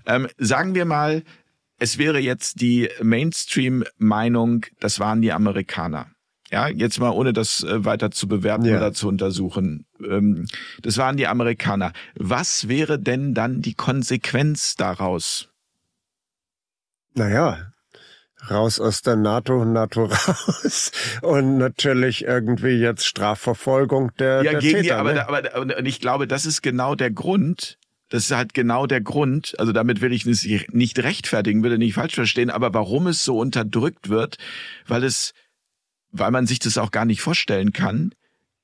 Ähm, 0.05 0.27
sagen 0.37 0.75
wir 0.75 0.85
mal, 0.85 1.23
es 1.79 1.97
wäre 1.97 2.19
jetzt 2.19 2.61
die 2.61 2.89
Mainstream-Meinung, 3.01 4.66
das 4.81 4.99
waren 4.99 5.23
die 5.23 5.31
Amerikaner. 5.31 6.09
Ja, 6.51 6.68
jetzt 6.68 6.99
mal 6.99 7.11
ohne 7.11 7.32
das 7.32 7.62
äh, 7.62 7.84
weiter 7.84 8.11
zu 8.11 8.26
bewerten 8.26 8.64
ja. 8.64 8.78
oder 8.78 8.92
zu 8.92 9.09
untersuchen. 9.09 9.86
Ähm, 10.03 10.46
das 10.82 10.96
waren 10.96 11.16
die 11.16 11.26
Amerikaner. 11.26 11.92
Was 12.14 12.68
wäre 12.68 12.99
denn 12.99 13.34
dann 13.34 13.61
die 13.61 13.74
Konsequenz 13.74 14.74
daraus? 14.74 15.51
Naja, 17.14 17.72
raus 18.51 18.80
aus 18.80 19.03
der 19.03 19.16
NATO, 19.16 19.64
NATO 19.64 20.05
raus 20.07 20.92
und 21.22 21.59
natürlich 21.59 22.24
irgendwie 22.24 22.78
jetzt 22.78 23.07
Strafverfolgung 23.07 24.12
der, 24.18 24.42
ja, 24.42 24.53
der 24.53 24.61
gegen 24.61 24.82
Täter. 24.82 24.82
Die, 24.82 24.92
aber, 24.92 25.12
ne? 25.14 25.28
aber, 25.28 25.55
aber 25.55 25.78
und 25.78 25.86
ich 25.86 26.01
glaube, 26.01 26.26
das 26.26 26.46
ist 26.46 26.62
genau 26.62 26.94
der 26.94 27.11
Grund, 27.11 27.78
das 28.09 28.24
ist 28.24 28.36
halt 28.36 28.55
genau 28.55 28.86
der 28.86 29.01
Grund, 29.01 29.55
also 29.59 29.72
damit 29.72 30.01
will 30.01 30.12
ich 30.12 30.24
es 30.24 30.46
nicht 30.72 30.99
rechtfertigen, 31.01 31.62
will 31.62 31.72
ich 31.72 31.78
nicht 31.78 31.94
falsch 31.94 32.14
verstehen, 32.14 32.51
aber 32.51 32.72
warum 32.72 33.07
es 33.07 33.24
so 33.24 33.38
unterdrückt 33.38 34.09
wird, 34.09 34.38
weil 34.86 35.05
es 35.05 35.32
weil 36.11 36.30
man 36.30 36.46
sich 36.46 36.59
das 36.59 36.78
auch 36.78 36.90
gar 36.90 37.04
nicht 37.04 37.20
vorstellen 37.20 37.72
kann, 37.72 38.12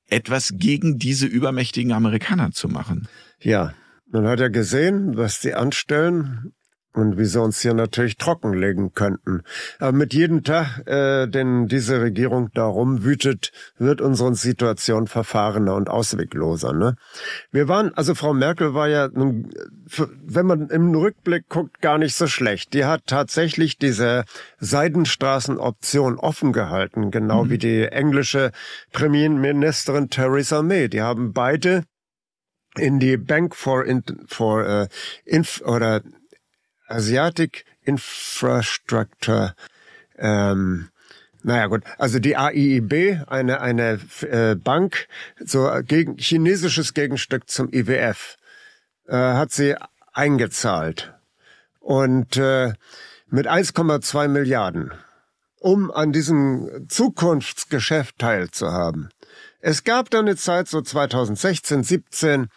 etwas 0.07 0.53
gegen 0.55 0.97
diese 0.97 1.25
übermächtigen 1.25 1.91
Amerikaner 1.91 2.51
zu 2.51 2.67
machen. 2.67 3.07
Ja, 3.39 3.73
man 4.11 4.27
hat 4.27 4.39
ja 4.39 4.49
gesehen, 4.49 5.17
was 5.17 5.41
sie 5.41 5.53
anstellen 5.53 6.53
und 6.95 7.17
wie 7.17 7.25
sie 7.25 7.41
uns 7.41 7.59
hier 7.61 7.73
natürlich 7.73 8.17
trockenlegen 8.17 8.93
könnten. 8.93 9.43
Aber 9.79 9.91
mit 9.91 10.13
jedem 10.13 10.43
Tag, 10.43 10.87
äh, 10.87 11.27
den 11.27 11.67
diese 11.67 12.01
Regierung 12.01 12.49
darum 12.53 13.03
wütet, 13.03 13.51
wird 13.77 14.01
unsere 14.01 14.33
Situation 14.35 15.07
verfahrener 15.07 15.75
und 15.75 15.89
auswegloser. 15.89 16.73
Ne? 16.73 16.95
Wir 17.51 17.67
waren, 17.67 17.93
also 17.95 18.15
Frau 18.15 18.33
Merkel 18.33 18.73
war 18.73 18.87
ja, 18.87 19.09
wenn 19.13 20.45
man 20.45 20.69
im 20.69 20.93
Rückblick 20.95 21.49
guckt, 21.49 21.81
gar 21.81 21.97
nicht 21.97 22.15
so 22.15 22.27
schlecht. 22.27 22.73
Die 22.73 22.85
hat 22.85 23.07
tatsächlich 23.07 23.77
diese 23.77 24.23
Seidenstraßenoption 24.59 26.17
offen 26.17 26.53
gehalten, 26.53 27.11
genau 27.11 27.45
mhm. 27.45 27.49
wie 27.49 27.57
die 27.57 27.83
englische 27.83 28.51
Premierministerin 28.91 30.09
Theresa 30.09 30.61
May. 30.61 30.89
Die 30.89 31.01
haben 31.01 31.33
beide 31.33 31.83
in 32.77 32.99
die 32.99 33.17
Bank 33.17 33.55
for, 33.55 33.85
for 34.27 34.65
uh, 34.67 34.87
Inf 35.25 35.61
oder 35.65 36.01
Asiatic 36.87 37.65
Infrastructure 37.83 39.55
ähm, 40.17 40.89
naja 41.45 41.67
gut, 41.67 41.83
also 41.99 42.17
die 42.17 42.35
AIIB, 42.35 43.21
eine, 43.27 43.61
eine 43.61 43.99
äh, 44.21 44.55
Bank, 44.55 45.07
so 45.39 45.69
gegen, 45.85 46.17
chinesisches 46.17 46.95
Gegenstück 46.95 47.49
zum 47.49 47.71
IWF, 47.71 48.37
äh, 49.07 49.15
hat 49.15 49.51
sie 49.51 49.75
eingezahlt. 50.11 51.13
Und 51.79 52.37
äh, 52.37 52.73
mit 53.27 53.47
1,2 53.47 54.27
Milliarden, 54.27 54.91
um 55.59 55.91
an 55.91 56.11
diesem 56.11 56.87
Zukunftsgeschäft 56.89 58.17
teilzuhaben. 58.17 59.09
Es 59.59 59.83
gab 59.83 60.09
dann 60.09 60.25
eine 60.25 60.37
Zeit, 60.37 60.67
so 60.67 60.81
2016, 60.81 61.83
17, 61.83 62.47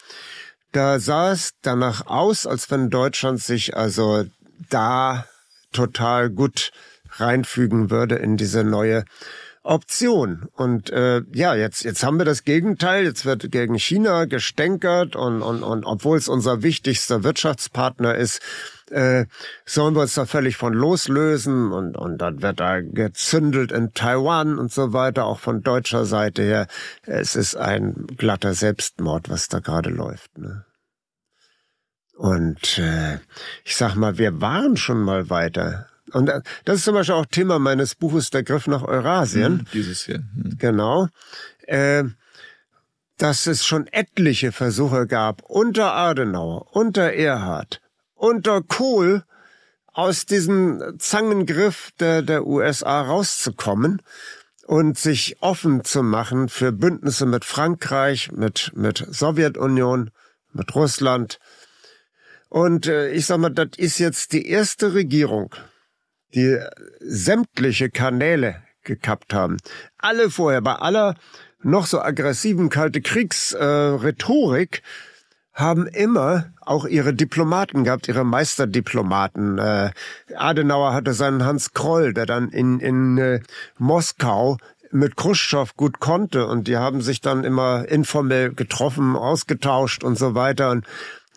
da 0.79 1.01
sah 1.01 1.33
es 1.33 1.55
danach 1.61 2.07
aus, 2.07 2.47
als 2.47 2.71
wenn 2.71 2.89
Deutschland 2.89 3.41
sich 3.41 3.77
also 3.77 4.27
da 4.71 5.27
total 5.73 6.31
gut 6.31 6.71
reinfügen 7.17 7.91
würde 7.91 8.15
in 8.15 8.37
diese 8.37 8.63
neue 8.63 9.03
Option. 9.65 10.47
Und 10.53 10.91
äh, 10.91 11.23
ja, 11.35 11.57
jetzt, 11.57 11.83
jetzt 11.83 12.05
haben 12.05 12.19
wir 12.19 12.25
das 12.25 12.45
Gegenteil. 12.45 13.05
Jetzt 13.05 13.27
wird 13.27 13.51
gegen 13.51 13.75
China 13.75 14.27
gestänkert 14.27 15.17
und, 15.17 15.43
und, 15.43 15.65
und 15.65 15.85
obwohl 15.85 16.17
es 16.17 16.29
unser 16.29 16.63
wichtigster 16.63 17.25
Wirtschaftspartner 17.25 18.15
ist, 18.15 18.41
äh, 18.93 19.27
sollen 19.67 19.97
wir 19.97 20.03
uns 20.03 20.15
da 20.15 20.27
völlig 20.27 20.57
von 20.57 20.75
loslösen 20.75 21.73
und, 21.73 21.97
und 21.97 22.19
dann 22.19 22.41
wird 22.41 22.61
da 22.61 22.81
gezündelt 22.81 23.73
in 23.73 23.95
Taiwan 23.95 24.61
und 24.61 24.71
so 24.71 24.93
weiter, 24.93 25.25
auch 25.25 25.41
von 25.41 25.61
deutscher 25.61 26.05
Seite 26.05 26.43
her. 26.43 26.69
Es 27.03 27.35
ist 27.35 27.57
ein 27.57 28.07
glatter 28.17 28.55
Selbstmord, 28.55 29.29
was 29.29 29.49
da 29.49 29.59
gerade 29.59 29.91
läuft. 29.91 30.39
Ne? 30.39 30.65
Und 32.19 32.79
äh, 32.79 33.21
ich 33.65 33.77
sag 33.77 33.95
mal, 33.95 34.19
wir 34.19 34.41
waren 34.41 34.77
schon 34.77 35.01
mal 35.01 35.31
weiter. 35.31 35.87
Und 36.13 36.29
äh, 36.29 36.41
das 36.65 36.79
ist 36.79 36.85
zum 36.85 36.95
Beispiel 36.95 37.15
auch 37.15 37.27
Thema 37.27 37.61
meines 37.61 37.95
Buches 37.95 38.31
Der 38.31 38.43
Griff 38.43 38.67
nach 38.67 38.83
Eurasien. 38.83 39.59
Mhm, 39.59 39.67
dieses 39.73 40.05
hier. 40.05 40.19
Mhm. 40.35 40.59
Genau. 40.59 41.09
Äh, 41.69 42.05
dass 43.19 43.47
es 43.47 43.65
schon 43.65 43.87
etliche 43.87 44.51
Versuche 44.51 45.07
gab, 45.07 45.43
unter 45.43 45.95
Adenauer, 45.95 46.75
unter 46.75 47.13
Erhard, 47.13 47.81
unter 48.15 48.63
Kohl 48.63 49.23
aus 49.87 50.27
diesem 50.27 50.99
Zangengriff 50.99 51.93
der, 52.01 52.23
der 52.23 52.49
USA 52.49 53.01
rauszukommen 53.03 54.03
und 54.67 54.99
sich 54.99 55.37
offen 55.41 55.85
zu 55.85 56.03
machen 56.03 56.49
für 56.49 56.73
Bündnisse 56.73 57.27
mit 57.27 57.45
Frankreich, 57.45 58.33
mit, 58.33 58.73
mit 58.75 59.07
Sowjetunion, 59.09 60.11
mit 60.53 60.75
Russland. 60.75 61.39
Und 62.49 62.87
äh, 62.87 63.11
ich 63.11 63.27
sag 63.27 63.39
mal, 63.39 63.51
das 63.51 63.71
ist 63.77 63.99
jetzt 63.99 64.33
die 64.33 64.49
erste 64.49 64.95
Regierung, 64.95 65.55
die 66.35 66.59
sämtliche 67.01 67.91
Kanäle 67.91 68.63
gekappt 68.83 69.35
haben. 69.35 69.59
Alle 69.99 70.31
vorher, 70.31 70.63
bei 70.63 70.75
aller 70.75 71.15
noch 71.63 71.87
so 71.87 72.01
aggressiven 72.01 72.71
kalte 72.71 73.01
Kriegsrhetorik, 73.01 74.79
äh, 74.79 74.89
haben 75.59 75.89
immer 75.89 76.53
auch 76.61 76.87
ihre 76.87 77.13
Diplomaten 77.13 77.83
gehabt, 77.83 78.07
ihre 78.07 78.25
Meisterdiplomaten. 78.25 79.59
Äh, 79.59 79.91
Adenauer 80.37 80.95
hatte 80.95 81.15
seinen 81.15 81.45
Hans 81.45 81.73
Kroll, 81.75 82.15
der 82.15 82.27
dann 82.27 82.51
in, 82.51 82.79
in 82.79 83.19
äh, 83.19 83.41
Moskau 83.77 84.59
mit 84.93 85.17
Khrushchev 85.17 85.73
gut 85.77 85.99
konnte 85.99 86.47
und 86.47 86.69
die 86.69 86.77
haben 86.77 87.03
sich 87.03 87.21
dann 87.21 87.45
immer 87.45 87.87
informell 87.89 88.55
getroffen, 88.55 89.17
ausgetauscht 89.17 90.05
und 90.05 90.17
so 90.17 90.35
weiter. 90.35 90.71
Und 90.71 90.87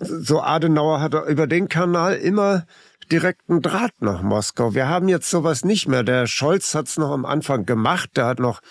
so 0.02 0.42
Adenauer 0.42 1.00
hatte 1.00 1.26
über 1.28 1.48
den 1.48 1.70
Kanal 1.70 2.16
immer 2.16 2.66
direkten 3.12 3.62
Draht 3.62 4.02
nach 4.02 4.22
Moskau. 4.22 4.74
Wir 4.74 4.88
haben 4.88 5.08
jetzt 5.08 5.30
sowas 5.30 5.66
nicht 5.66 5.88
mehr. 5.88 6.04
Der 6.04 6.28
Scholz 6.28 6.74
hat's 6.74 6.98
noch 6.98 7.12
am 7.12 7.26
Anfang 7.26 7.66
gemacht. 7.66 8.12
Der 8.16 8.26
hat 8.26 8.40
noch 8.40 8.62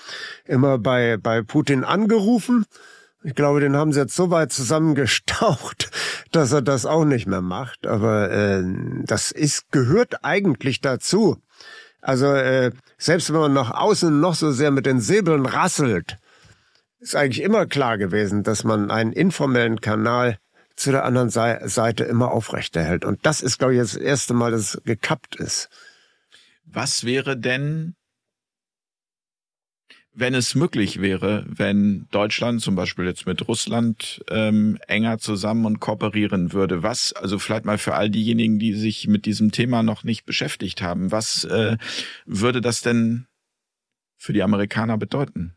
immer 0.45 0.79
bei, 0.79 1.19
bei 1.19 1.43
Putin 1.43 1.85
angerufen 1.85 2.65
Ich 3.23 3.35
glaube, 3.35 3.61
den 3.61 3.77
haben 3.77 3.93
sie 3.93 4.01
jetzt 4.01 4.17
so 4.17 4.31
weit 4.31 4.51
zusammengestaucht, 4.53 5.91
dass 6.33 6.53
er 6.53 6.63
das 6.63 6.87
auch 6.87 7.05
nicht 7.05 7.27
mehr 7.27 7.43
macht. 7.43 7.87
Aber 7.87 8.31
äh, 8.31 8.63
das 9.05 9.31
ist 9.31 9.71
gehört 9.71 10.25
eigentlich 10.25 10.81
dazu. 10.81 11.37
Also 12.01 12.33
äh, 12.33 12.73
selbst 12.97 13.31
wenn 13.33 13.41
man 13.41 13.53
nach 13.53 13.73
außen 13.73 14.21
noch 14.21 14.35
so 14.35 14.53
sehr 14.53 14.71
mit 14.71 14.87
den 14.87 15.01
Säbeln 15.01 15.45
rasselt, 15.45 16.17
ist 16.99 17.15
eigentlich 17.15 17.43
immer 17.43 17.67
klar 17.67 17.99
gewesen, 17.99 18.43
dass 18.43 18.65
man 18.65 18.91
einen 18.91 19.13
informellen 19.13 19.81
Kanal 19.81 20.39
zu 20.81 20.93
der 20.93 21.05
anderen 21.05 21.29
Seite 21.31 22.05
immer 22.05 22.31
aufrechterhält. 22.31 23.05
Und 23.05 23.25
das 23.27 23.43
ist, 23.43 23.59
glaube 23.59 23.75
ich, 23.75 23.81
das 23.81 23.97
erste 23.97 24.33
Mal, 24.35 24.51
dass 24.51 24.75
es 24.75 24.83
gekappt 24.85 25.37
ist. 25.37 25.69
Was 26.65 27.05
wäre 27.05 27.37
denn, 27.37 27.95
wenn 30.15 30.35
es 30.35 30.55
möglich 30.55 31.01
wäre, 31.01 31.45
wenn 31.49 32.09
Deutschland 32.13 32.63
zum 32.63 32.77
Beispiel 32.77 33.05
jetzt 33.05 33.27
mit 33.27 33.47
Russland 33.47 34.25
ähm, 34.31 34.79
enger 34.89 35.19
zusammen 35.19 35.67
und 35.67 35.81
kooperieren 35.81 36.55
würde? 36.55 36.83
Was, 36.83 37.13
also 37.13 37.39
vielleicht 37.39 37.67
mal 37.67 37.79
für 37.79 37.95
all 37.95 38.09
diejenigen, 38.09 38.59
die 38.59 38.73
sich 38.73 39.07
mit 39.07 39.27
diesem 39.27 39.53
Thema 39.53 39.83
noch 39.83 40.03
nicht 40.03 40.25
beschäftigt 40.25 40.81
haben, 40.81 41.13
was 41.13 41.45
äh, 41.45 41.77
würde 42.25 42.63
das 42.63 42.81
denn 42.81 43.27
für 44.21 44.35
die 44.35 44.43
Amerikaner 44.43 44.99
bedeuten? 44.99 45.55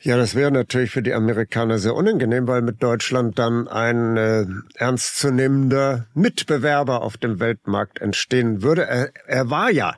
Ja, 0.00 0.16
das 0.16 0.34
wäre 0.34 0.50
natürlich 0.50 0.90
für 0.90 1.02
die 1.02 1.14
Amerikaner 1.14 1.78
sehr 1.78 1.94
unangenehm, 1.94 2.48
weil 2.48 2.60
mit 2.60 2.82
Deutschland 2.82 3.38
dann 3.38 3.68
ein 3.68 4.16
äh, 4.16 4.44
ernstzunehmender 4.74 6.06
Mitbewerber 6.12 7.02
auf 7.02 7.16
dem 7.16 7.38
Weltmarkt 7.38 8.00
entstehen 8.00 8.62
würde. 8.62 8.82
Er, 8.82 9.12
er 9.26 9.50
war 9.50 9.70
ja 9.70 9.94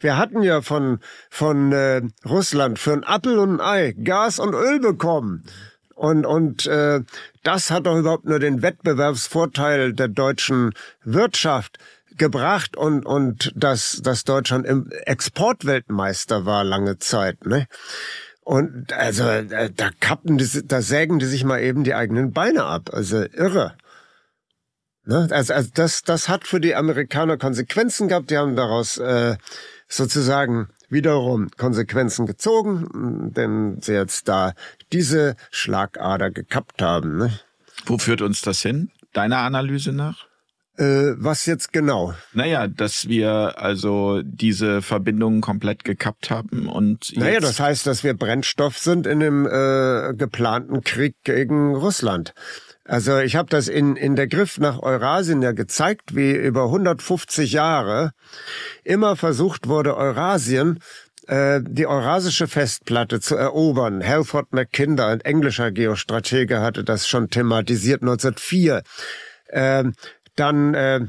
wir 0.00 0.16
hatten 0.16 0.44
ja 0.44 0.62
von, 0.62 1.00
von 1.28 1.72
äh, 1.72 2.02
Russland 2.24 2.78
für 2.78 2.92
ein 2.92 3.02
Appel 3.02 3.36
und 3.38 3.60
ein 3.60 3.60
Ei 3.60 3.92
Gas 3.92 4.38
und 4.38 4.54
Öl 4.54 4.78
bekommen. 4.78 5.42
Und, 5.96 6.24
und 6.24 6.66
äh, 6.66 7.00
das 7.42 7.72
hat 7.72 7.86
doch 7.86 7.98
überhaupt 7.98 8.24
nur 8.24 8.38
den 8.38 8.62
Wettbewerbsvorteil 8.62 9.94
der 9.94 10.06
deutschen 10.06 10.72
Wirtschaft 11.02 11.78
gebracht 12.18 12.76
und, 12.76 13.06
und 13.06 13.52
dass, 13.54 14.00
dass 14.02 14.24
Deutschland 14.24 14.66
im 14.66 14.90
Exportweltmeister 14.90 16.44
war 16.44 16.64
lange 16.64 16.98
Zeit. 16.98 17.46
Ne? 17.46 17.66
Und 18.42 18.92
also 18.92 19.24
äh, 19.24 19.70
da 19.74 19.90
kappen 20.00 20.38
die, 20.38 20.66
da 20.66 20.82
sägen 20.82 21.18
die 21.18 21.26
sich 21.26 21.44
mal 21.44 21.60
eben 21.60 21.84
die 21.84 21.94
eigenen 21.94 22.32
Beine 22.32 22.64
ab. 22.64 22.90
Also 22.92 23.22
irre. 23.24 23.74
Ne? 25.04 25.28
Also, 25.30 25.54
also 25.54 25.70
das, 25.74 26.02
das 26.02 26.28
hat 26.28 26.46
für 26.46 26.60
die 26.60 26.74
Amerikaner 26.74 27.36
Konsequenzen 27.36 28.08
gehabt. 28.08 28.30
Die 28.30 28.38
haben 28.38 28.56
daraus 28.56 28.98
äh, 28.98 29.36
sozusagen 29.88 30.68
wiederum 30.90 31.50
Konsequenzen 31.56 32.26
gezogen, 32.26 33.32
denn 33.34 33.80
sie 33.80 33.92
jetzt 33.92 34.28
da 34.28 34.54
diese 34.92 35.36
Schlagader 35.50 36.30
gekappt 36.30 36.80
haben. 36.82 37.18
Ne? 37.18 37.38
Wo 37.86 37.98
führt 37.98 38.22
uns 38.22 38.42
das 38.42 38.62
hin, 38.62 38.90
deiner 39.12 39.38
Analyse 39.38 39.92
nach? 39.92 40.27
Äh, 40.78 41.16
was 41.16 41.46
jetzt 41.46 41.72
genau? 41.72 42.14
Naja, 42.32 42.68
dass 42.68 43.08
wir 43.08 43.60
also 43.60 44.22
diese 44.22 44.80
Verbindungen 44.80 45.40
komplett 45.40 45.82
gekappt 45.82 46.30
haben 46.30 46.68
und 46.68 47.16
Naja, 47.16 47.40
das 47.40 47.58
heißt, 47.58 47.86
dass 47.86 48.04
wir 48.04 48.14
Brennstoff 48.14 48.78
sind 48.78 49.06
in 49.06 49.18
dem 49.18 49.44
äh, 49.46 50.14
geplanten 50.14 50.82
Krieg 50.82 51.16
gegen 51.24 51.74
Russland. 51.74 52.32
Also 52.84 53.18
ich 53.18 53.34
habe 53.34 53.50
das 53.50 53.66
in, 53.68 53.96
in 53.96 54.14
der 54.14 54.28
Griff 54.28 54.58
nach 54.58 54.80
Eurasien 54.80 55.42
ja 55.42 55.52
gezeigt, 55.52 56.14
wie 56.14 56.30
über 56.30 56.64
150 56.64 57.52
Jahre 57.52 58.12
immer 58.84 59.16
versucht 59.16 59.68
wurde, 59.68 59.96
Eurasien 59.96 60.78
äh, 61.26 61.60
die 61.62 61.86
eurasische 61.86 62.46
Festplatte 62.46 63.20
zu 63.20 63.36
erobern. 63.36 64.02
Halford 64.06 64.52
Mackinder, 64.52 65.08
ein 65.08 65.20
englischer 65.20 65.72
Geostratege, 65.72 66.60
hatte 66.60 66.84
das 66.84 67.06
schon 67.08 67.28
thematisiert 67.28 68.00
1904. 68.00 68.82
Äh, 69.48 69.84
dann 70.38 70.74
äh, 70.74 71.00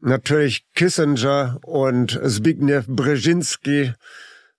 natürlich 0.00 0.66
Kissinger 0.74 1.58
und 1.62 2.20
Zbigniew 2.24 2.82
Brzezinski 2.86 3.94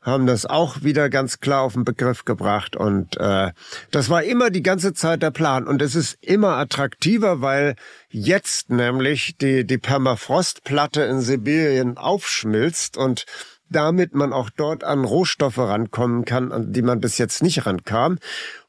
haben 0.06 0.28
das 0.28 0.46
auch 0.46 0.84
wieder 0.84 1.10
ganz 1.10 1.40
klar 1.40 1.64
auf 1.64 1.74
den 1.74 1.84
Begriff 1.84 2.26
gebracht. 2.26 2.76
Und 2.76 3.18
äh, 3.18 3.52
das 3.90 4.10
war 4.10 4.24
immer 4.24 4.52
die 4.52 4.62
ganze 4.62 4.94
Zeit 4.94 5.24
der 5.24 5.32
Plan. 5.32 5.68
Und 5.68 5.82
es 5.82 5.96
ist 5.96 6.18
immer 6.22 6.58
attraktiver, 6.58 7.42
weil 7.42 7.76
jetzt 8.10 8.70
nämlich 8.70 9.36
die, 9.38 9.66
die 9.66 9.80
Permafrostplatte 9.80 11.02
in 11.02 11.22
Sibirien 11.22 11.98
aufschmilzt 11.98 12.98
und 12.98 13.26
damit 13.70 14.14
man 14.14 14.32
auch 14.32 14.52
dort 14.52 14.84
an 14.84 15.06
Rohstoffe 15.06 15.58
rankommen 15.58 16.24
kann, 16.24 16.52
an 16.52 16.72
die 16.72 16.84
man 16.84 17.00
bis 17.00 17.18
jetzt 17.18 17.42
nicht 17.42 17.66
rankam. 17.66 18.20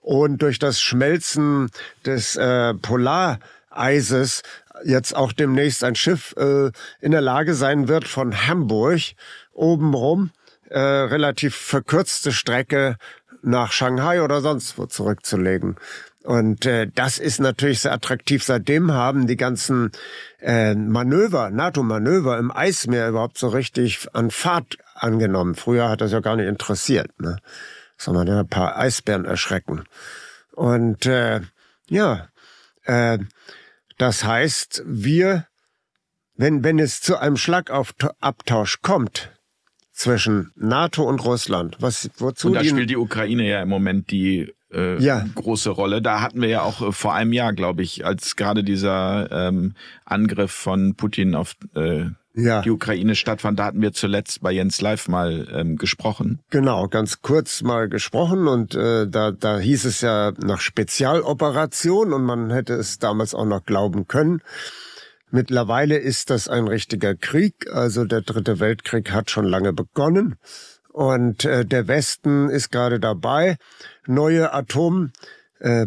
Und 0.00 0.40
durch 0.40 0.58
das 0.58 0.80
Schmelzen 0.80 1.68
des 2.06 2.36
äh, 2.36 2.72
Polareises 2.72 4.42
jetzt 4.84 5.14
auch 5.14 5.32
demnächst 5.32 5.84
ein 5.84 5.94
Schiff 5.94 6.34
äh, 6.36 6.70
in 7.00 7.12
der 7.12 7.20
Lage 7.20 7.54
sein 7.54 7.88
wird, 7.88 8.06
von 8.06 8.46
Hamburg 8.46 9.00
obenrum 9.52 10.30
äh, 10.68 10.78
relativ 10.78 11.54
verkürzte 11.56 12.32
Strecke 12.32 12.96
nach 13.42 13.72
Shanghai 13.72 14.22
oder 14.22 14.40
sonst 14.40 14.78
wo 14.78 14.86
zurückzulegen. 14.86 15.76
Und 16.24 16.66
äh, 16.66 16.88
das 16.92 17.18
ist 17.18 17.38
natürlich 17.38 17.80
sehr 17.80 17.92
attraktiv. 17.92 18.42
Seitdem 18.42 18.92
haben 18.92 19.28
die 19.28 19.36
ganzen 19.36 19.92
äh, 20.40 20.74
Manöver, 20.74 21.50
NATO-Manöver 21.50 22.36
im 22.38 22.50
Eismeer 22.50 23.08
überhaupt 23.08 23.38
so 23.38 23.46
richtig 23.48 24.08
an 24.12 24.32
Fahrt 24.32 24.76
angenommen. 24.96 25.54
Früher 25.54 25.88
hat 25.88 26.00
das 26.00 26.10
ja 26.10 26.18
gar 26.18 26.34
nicht 26.34 26.48
interessiert. 26.48 27.10
Ne? 27.20 27.38
Soll 27.96 28.14
man 28.14 28.26
ja 28.26 28.40
ein 28.40 28.48
paar 28.48 28.76
Eisbären 28.76 29.24
erschrecken. 29.24 29.84
Und 30.50 31.06
äh, 31.06 31.42
ja, 31.88 32.28
äh, 32.84 33.18
das 33.98 34.24
heißt, 34.24 34.82
wir, 34.86 35.46
wenn, 36.34 36.64
wenn 36.64 36.78
es 36.78 37.00
zu 37.00 37.18
einem 37.18 37.36
Schlagabtausch 37.36 38.82
kommt, 38.82 39.32
zwischen 39.96 40.52
NATO 40.56 41.04
und 41.04 41.24
Russland. 41.24 41.78
Was, 41.80 42.10
wozu 42.18 42.48
und 42.48 42.54
da 42.54 42.62
spielt 42.62 42.90
die 42.90 42.98
Ukraine 42.98 43.48
ja 43.48 43.62
im 43.62 43.70
Moment 43.70 44.10
die 44.10 44.52
äh, 44.70 45.02
ja. 45.02 45.24
große 45.34 45.70
Rolle. 45.70 46.02
Da 46.02 46.20
hatten 46.20 46.42
wir 46.42 46.48
ja 46.48 46.62
auch 46.62 46.82
äh, 46.82 46.92
vor 46.92 47.14
einem 47.14 47.32
Jahr, 47.32 47.54
glaube 47.54 47.82
ich, 47.82 48.04
als 48.04 48.36
gerade 48.36 48.62
dieser 48.62 49.30
ähm, 49.32 49.74
Angriff 50.04 50.52
von 50.52 50.96
Putin 50.96 51.34
auf 51.34 51.54
äh, 51.74 52.06
ja. 52.36 52.62
die 52.62 52.70
Ukraine 52.70 53.14
stattfand, 53.14 53.58
da 53.58 53.64
hatten 53.64 53.82
wir 53.82 53.92
zuletzt 53.92 54.40
bei 54.42 54.52
Jens 54.52 54.80
Live 54.80 55.08
mal 55.08 55.48
ähm, 55.52 55.76
gesprochen. 55.76 56.40
Genau, 56.50 56.86
ganz 56.88 57.22
kurz 57.22 57.62
mal 57.62 57.88
gesprochen 57.88 58.46
und 58.46 58.74
äh, 58.74 59.08
da, 59.08 59.32
da 59.32 59.58
hieß 59.58 59.84
es 59.86 60.00
ja 60.02 60.32
nach 60.38 60.60
Spezialoperation 60.60 62.12
und 62.12 62.24
man 62.24 62.50
hätte 62.50 62.74
es 62.74 62.98
damals 62.98 63.34
auch 63.34 63.46
noch 63.46 63.64
glauben 63.64 64.06
können. 64.06 64.42
Mittlerweile 65.30 65.96
ist 65.96 66.30
das 66.30 66.48
ein 66.48 66.68
richtiger 66.68 67.14
Krieg, 67.14 67.68
also 67.72 68.04
der 68.04 68.20
dritte 68.20 68.60
Weltkrieg 68.60 69.10
hat 69.10 69.30
schon 69.30 69.46
lange 69.46 69.72
begonnen 69.72 70.36
und 70.92 71.44
äh, 71.44 71.64
der 71.64 71.88
Westen 71.88 72.48
ist 72.48 72.70
gerade 72.70 73.00
dabei, 73.00 73.56
neue 74.06 74.52
Atombomben, 74.52 75.12
äh, 75.58 75.86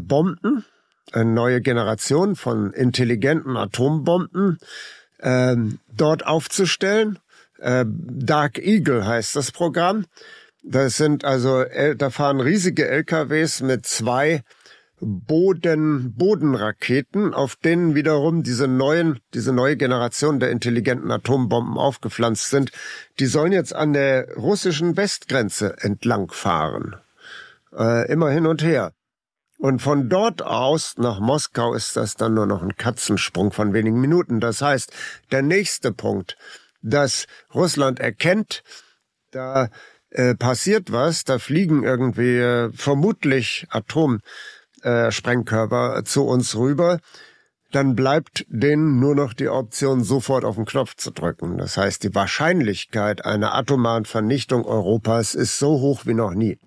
eine 1.12 1.32
neue 1.32 1.62
Generation 1.62 2.36
von 2.36 2.74
intelligenten 2.74 3.58
Atombomben 3.58 4.60
äh, 5.20 5.56
dort 5.96 6.26
aufzustellen. 6.26 7.20
Äh, 7.60 7.86
Dark 7.88 8.58
Eagle 8.58 9.06
heißt 9.06 9.36
das 9.36 9.52
Programm. 9.52 10.06
Das 10.62 10.98
sind 10.98 11.24
also, 11.24 11.64
da 11.98 12.10
fahren 12.10 12.42
riesige 12.42 12.86
LKWs 12.90 13.62
mit 13.62 13.86
zwei 13.86 14.44
Boden, 15.02 16.14
Bodenraketen, 16.16 17.34
auf 17.34 17.56
denen 17.56 17.96
wiederum 17.96 18.44
diese 18.44 18.68
neuen, 18.68 19.20
diese 19.34 19.54
neue 19.54 19.78
Generation 19.78 20.40
der 20.40 20.52
intelligenten 20.52 21.12
Atombomben 21.12 21.78
aufgepflanzt 21.78 22.50
sind, 22.50 22.72
die 23.20 23.26
sollen 23.26 23.52
jetzt 23.52 23.74
an 23.74 23.94
der 23.94 24.36
russischen 24.36 24.98
Westgrenze 24.98 25.78
entlang 25.80 26.32
fahren. 26.32 26.96
Äh, 27.76 28.12
immer 28.12 28.30
hin 28.30 28.46
und 28.46 28.62
her. 28.62 28.92
Und 29.60 29.82
von 29.82 30.08
dort 30.08 30.42
aus 30.42 30.96
nach 30.98 31.20
Moskau 31.20 31.74
ist 31.74 31.98
das 31.98 32.16
dann 32.16 32.34
nur 32.34 32.46
noch 32.46 32.64
ein 32.64 32.78
Katzensprung 32.78 33.52
von 33.52 33.74
wenigen 33.74 34.00
Minuten. 34.00 34.40
Das 34.40 34.62
heißt, 34.62 34.94
der 35.32 35.42
nächste 35.42 35.92
Punkt, 35.92 36.38
dass 36.82 37.28
Russland 37.54 38.00
erkennt, 38.00 38.64
da 39.32 39.68
äh, 40.12 40.34
passiert 40.34 40.94
was, 40.94 41.26
da 41.26 41.40
fliegen 41.40 41.84
irgendwie 41.84 42.38
äh, 42.38 42.72
vermutlich 42.72 43.68
Atom 43.70 44.22
äh, 44.82 45.12
zu 45.12 46.26
uns 46.26 46.56
rüber, 46.56 47.00
dann 47.74 47.96
bleibt 47.96 48.46
denen 48.48 49.02
nur 49.02 49.14
noch 49.14 49.34
die 49.34 49.50
Option, 49.50 50.06
sofort 50.06 50.46
auf 50.46 50.56
den 50.56 50.66
Knopf 50.66 50.96
zu 50.96 51.12
drücken. 51.12 51.58
Das 51.58 51.76
heißt, 51.76 52.02
die 52.04 52.16
Wahrscheinlichkeit 52.16 53.26
einer 53.26 53.54
atomaren 53.54 54.06
Vernichtung 54.06 54.64
Europas 54.64 55.36
ist 55.36 55.60
so 55.60 55.82
hoch 55.82 56.06
wie 56.06 56.14
noch 56.14 56.34
nie. 56.34 56.58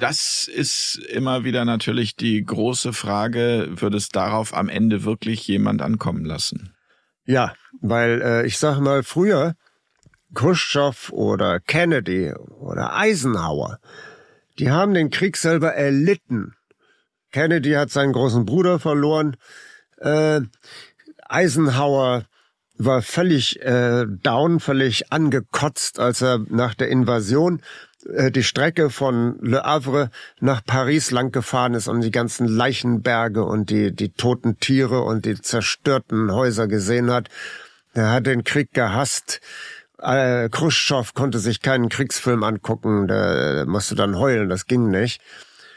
Das 0.00 0.46
ist 0.52 0.96
immer 0.96 1.44
wieder 1.44 1.64
natürlich 1.64 2.16
die 2.16 2.44
große 2.44 2.92
Frage, 2.92 3.68
wird 3.70 3.94
es 3.94 4.10
darauf 4.10 4.54
am 4.54 4.68
Ende 4.68 5.04
wirklich 5.04 5.46
jemand 5.48 5.80
ankommen 5.80 6.24
lassen? 6.24 6.74
Ja, 7.24 7.54
weil 7.80 8.20
äh, 8.20 8.46
ich 8.46 8.58
sag 8.58 8.80
mal, 8.80 9.02
früher 9.02 9.54
Khrushchev 10.34 11.10
oder 11.12 11.60
Kennedy 11.60 12.34
oder 12.34 12.94
Eisenhower, 12.94 13.78
Die 14.58 14.70
haben 14.70 14.94
den 14.94 15.10
Krieg 15.10 15.36
selber 15.36 15.74
erlitten. 15.74 16.54
Kennedy 17.32 17.72
hat 17.72 17.90
seinen 17.90 18.12
großen 18.12 18.44
Bruder 18.44 18.78
verloren. 18.78 19.36
Äh, 19.98 20.42
Eisenhower 21.28 22.26
war 22.76 23.02
völlig 23.02 23.60
äh, 23.62 24.06
down, 24.06 24.60
völlig 24.60 25.12
angekotzt, 25.12 25.98
als 25.98 26.22
er 26.22 26.38
nach 26.48 26.74
der 26.74 26.88
Invasion 26.88 27.62
die 28.30 28.42
Strecke 28.42 28.90
von 28.90 29.38
Le 29.40 29.62
Havre 29.62 30.10
nach 30.40 30.64
Paris 30.64 31.10
lang 31.10 31.32
gefahren 31.32 31.74
ist 31.74 31.88
und 31.88 32.02
die 32.02 32.10
ganzen 32.10 32.46
Leichenberge 32.46 33.44
und 33.44 33.70
die, 33.70 33.94
die 33.94 34.10
toten 34.10 34.58
Tiere 34.58 35.02
und 35.02 35.24
die 35.24 35.40
zerstörten 35.40 36.32
Häuser 36.32 36.68
gesehen 36.68 37.10
hat. 37.10 37.28
Er 37.94 38.10
hat 38.10 38.26
den 38.26 38.44
Krieg 38.44 38.72
gehasst. 38.72 39.40
Äh, 39.98 40.48
Khrushchev 40.50 41.14
konnte 41.14 41.38
sich 41.38 41.62
keinen 41.62 41.88
Kriegsfilm 41.88 42.42
angucken, 42.42 43.08
der 43.08 43.64
musste 43.66 43.94
dann 43.94 44.18
heulen, 44.18 44.48
das 44.48 44.66
ging 44.66 44.90
nicht. 44.90 45.22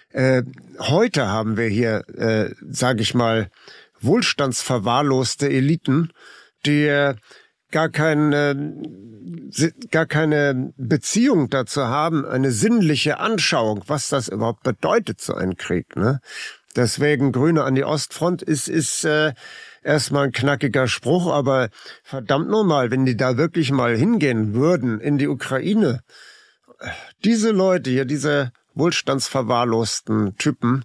Äh, 0.09 0.43
heute 0.79 1.27
haben 1.27 1.57
wir 1.57 1.67
hier, 1.67 2.03
äh, 2.17 2.53
sage 2.69 3.01
ich 3.01 3.13
mal, 3.13 3.49
wohlstandsverwahrloste 4.01 5.49
Eliten, 5.49 6.11
die 6.65 6.87
äh, 6.87 7.15
gar 7.71 7.89
keine, 7.89 8.81
gar 9.91 10.05
keine 10.05 10.73
Beziehung 10.77 11.49
dazu 11.49 11.83
haben, 11.83 12.25
eine 12.25 12.51
sinnliche 12.51 13.19
Anschauung, 13.19 13.83
was 13.87 14.09
das 14.09 14.27
überhaupt 14.27 14.63
bedeutet, 14.63 15.21
so 15.21 15.33
ein 15.33 15.57
Krieg. 15.57 15.95
Ne? 15.95 16.19
Deswegen 16.75 17.31
Grüne 17.31 17.63
an 17.63 17.75
die 17.75 17.83
Ostfront 17.83 18.41
ist, 18.41 18.67
ist 18.67 19.03
äh, 19.03 19.33
erstmal 19.83 20.25
ein 20.25 20.31
knackiger 20.31 20.87
Spruch, 20.87 21.31
aber 21.31 21.69
verdammt 22.03 22.49
nochmal, 22.49 22.91
wenn 22.91 23.05
die 23.05 23.17
da 23.17 23.37
wirklich 23.37 23.71
mal 23.71 23.97
hingehen 23.97 24.53
würden 24.53 24.99
in 24.99 25.17
die 25.17 25.27
Ukraine, 25.27 26.01
diese 27.23 27.51
Leute 27.51 27.89
hier, 27.89 28.05
diese 28.05 28.51
wohlstandsverwahrlosten 28.75 30.35
Typen, 30.37 30.83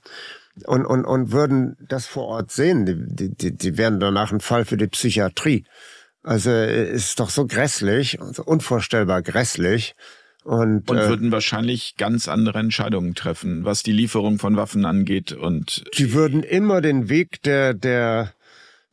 und, 0.67 0.85
und, 0.85 1.05
und 1.05 1.33
würden 1.33 1.77
das 1.89 2.07
vor 2.07 2.27
Ort 2.27 2.53
sehen, 2.53 2.85
die, 2.85 3.35
die, 3.35 3.57
die 3.57 3.79
wären 3.79 4.01
danach 4.01 4.33
ein 4.33 4.41
Fall 4.41 4.65
für 4.65 4.77
die 4.77 4.87
Psychiatrie. 4.87 5.65
Also 6.23 6.51
äh, 6.51 6.91
ist 6.91 7.21
doch 7.21 7.31
so 7.31 7.47
grässlich, 7.47 8.19
so 8.33 8.45
unvorstellbar 8.45 9.23
grässlich. 9.23 9.95
Und, 10.45 10.91
und 10.91 10.99
äh, 10.99 11.09
würden 11.09 11.29
äh, 11.29 11.33
wahrscheinlich 11.33 11.97
ganz 11.97 12.29
andere 12.29 12.59
Entscheidungen 12.59 13.15
treffen, 13.15 13.65
was 13.65 13.83
die 13.83 13.93
Lieferung 13.93 14.39
von 14.39 14.57
Waffen 14.57 14.85
angeht. 14.85 15.33
Und 15.33 15.85
die 15.99 16.13
würden 16.13 16.43
immer 16.43 16.81
den 16.81 17.09
Weg 17.09 17.43
der, 17.43 17.75
der 17.75 18.33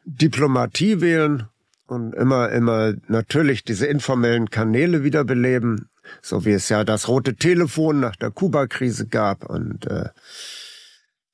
Diplomatie 0.05 1.01
wählen 1.01 1.47
und 1.87 2.13
immer, 2.13 2.49
immer 2.49 2.93
natürlich 3.07 3.63
diese 3.63 3.87
informellen 3.87 4.49
Kanäle 4.49 5.03
wiederbeleben, 5.03 5.89
so 6.21 6.45
wie 6.45 6.51
es 6.51 6.69
ja 6.69 6.83
das 6.83 7.07
rote 7.07 7.35
Telefon 7.35 7.99
nach 7.99 8.15
der 8.15 8.29
Kuba-Krise 8.29 9.07
gab. 9.07 9.45
Und 9.49 9.87
äh, 9.87 10.09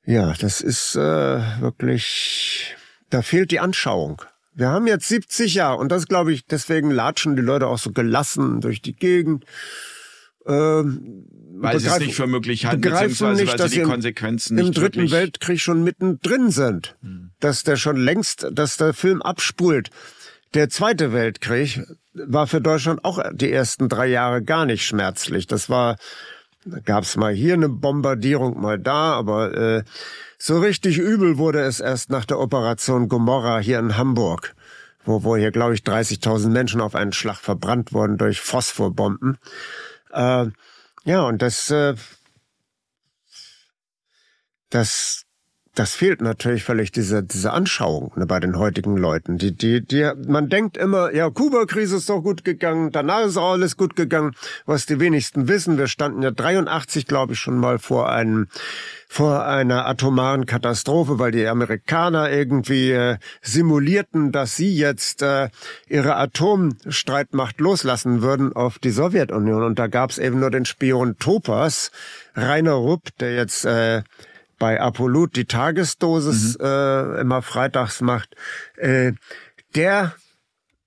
ja, 0.05 0.33
das 0.39 0.61
ist 0.61 0.95
äh, 0.95 1.61
wirklich, 1.61 2.75
da 3.09 3.21
fehlt 3.21 3.51
die 3.51 3.59
Anschauung. 3.59 4.21
Wir 4.55 4.69
haben 4.69 4.87
jetzt 4.87 5.07
70 5.09 5.53
Jahre 5.53 5.77
und 5.77 5.91
das 5.91 6.07
glaube 6.07 6.31
ich, 6.31 6.45
deswegen 6.45 6.89
latschen 6.89 7.35
die 7.35 7.41
Leute 7.41 7.67
auch 7.67 7.77
so 7.77 7.91
gelassen 7.91 8.61
durch 8.61 8.81
die 8.81 8.95
Gegend. 8.95 9.45
Ähm, 10.47 11.25
weil 11.57 11.79
sie 11.79 11.87
es 11.87 11.99
nicht 11.99 12.15
für 12.15 12.27
möglich 12.27 12.65
halten, 12.65 12.81
beziehungsweise 12.81 13.43
nicht, 13.43 13.59
weil 13.59 13.69
sie 13.69 13.79
die 13.79 13.83
Konsequenzen 13.83 14.57
im, 14.57 14.65
nicht 14.67 14.77
im 14.77 14.83
Dritten 14.83 15.11
Weltkrieg 15.11 15.59
schon 15.59 15.83
mittendrin 15.83 16.51
sind. 16.51 16.95
Hm. 17.01 17.31
Dass 17.39 17.63
der 17.63 17.75
schon 17.75 17.97
längst, 17.97 18.47
dass 18.51 18.77
der 18.77 18.93
Film 18.93 19.21
abspult. 19.21 19.89
Der 20.53 20.69
Zweite 20.69 21.11
Weltkrieg 21.11 21.81
war 22.13 22.47
für 22.47 22.61
Deutschland 22.61 23.03
auch 23.03 23.21
die 23.33 23.51
ersten 23.51 23.89
drei 23.89 24.07
Jahre 24.07 24.41
gar 24.41 24.65
nicht 24.65 24.85
schmerzlich. 24.85 25.47
Das 25.47 25.69
war, 25.69 25.97
da 26.63 26.79
gab's 26.79 27.17
mal 27.17 27.33
hier 27.33 27.55
eine 27.55 27.67
Bombardierung, 27.67 28.61
mal 28.61 28.79
da, 28.79 29.13
aber 29.13 29.53
äh, 29.57 29.83
so 30.37 30.59
richtig 30.59 30.97
übel 30.97 31.37
wurde 31.37 31.61
es 31.61 31.79
erst 31.79 32.09
nach 32.09 32.25
der 32.25 32.39
Operation 32.39 33.07
Gomorra 33.09 33.59
hier 33.59 33.79
in 33.79 33.97
Hamburg, 33.97 34.55
wo, 35.03 35.23
wo 35.23 35.35
hier, 35.35 35.51
glaube 35.51 35.73
ich, 35.73 35.81
30.000 35.81 36.49
Menschen 36.49 36.81
auf 36.81 36.95
einen 36.95 37.13
Schlag 37.13 37.37
verbrannt 37.37 37.93
wurden 37.93 38.17
durch 38.17 38.41
Phosphorbomben. 38.41 39.37
Äh, 40.11 40.47
ja, 41.03 41.21
und 41.23 41.41
das, 41.41 41.69
äh, 41.71 41.95
das 44.69 45.24
das 45.75 45.93
fehlt 45.93 46.21
natürlich 46.21 46.63
völlig 46.63 46.91
diese, 46.91 47.21
diese 47.21 47.51
Anschauung 47.51 48.13
ne, 48.15 48.25
bei 48.25 48.39
den 48.39 48.57
heutigen 48.57 48.95
Leuten. 48.95 49.37
Die, 49.37 49.55
die, 49.55 49.85
die, 49.85 50.09
man 50.25 50.47
denkt 50.47 50.77
immer, 50.77 51.13
ja, 51.13 51.29
Kuba-Krise 51.29 51.97
ist 51.97 52.09
doch 52.09 52.21
gut 52.21 52.45
gegangen, 52.45 52.91
danach 52.91 53.25
ist 53.25 53.35
auch 53.37 53.51
alles 53.51 53.75
gut 53.75 53.95
gegangen. 53.97 54.31
Was 54.65 54.85
die 54.85 54.99
wenigsten 55.01 55.49
wissen, 55.49 55.77
wir 55.77 55.87
standen 55.87 56.21
ja 56.21 56.31
83, 56.31 57.05
glaube 57.07 57.33
ich, 57.33 57.39
schon 57.39 57.57
mal 57.57 57.77
vor 57.77 58.09
einem, 58.09 58.47
vor 59.09 59.45
einer 59.45 59.85
atomaren 59.85 60.45
Katastrophe, 60.45 61.19
weil 61.19 61.31
die 61.31 61.45
Amerikaner 61.45 62.31
irgendwie 62.31 62.91
äh, 62.91 63.17
simulierten, 63.41 64.31
dass 64.31 64.55
sie 64.55 64.73
jetzt 64.73 65.21
äh, 65.21 65.49
ihre 65.89 66.15
Atomstreitmacht 66.15 67.59
loslassen 67.59 68.21
würden 68.21 68.55
auf 68.55 68.79
die 68.79 68.91
Sowjetunion. 68.91 69.63
Und 69.63 69.77
da 69.77 69.87
gab 69.87 70.09
es 70.09 70.19
eben 70.19 70.39
nur 70.39 70.51
den 70.51 70.63
Spion 70.63 71.17
Topas, 71.19 71.91
Rainer 72.33 72.73
Rupp, 72.73 73.09
der 73.19 73.35
jetzt 73.35 73.65
äh, 73.65 74.03
bei 74.57 74.79
Apollut 74.79 75.35
die 75.35 75.45
Tagesdosis 75.45 76.57
mhm. 76.57 76.65
äh, 76.65 77.21
immer 77.21 77.41
freitags 77.41 78.01
macht, 78.01 78.35
äh, 78.77 79.13
der 79.75 80.13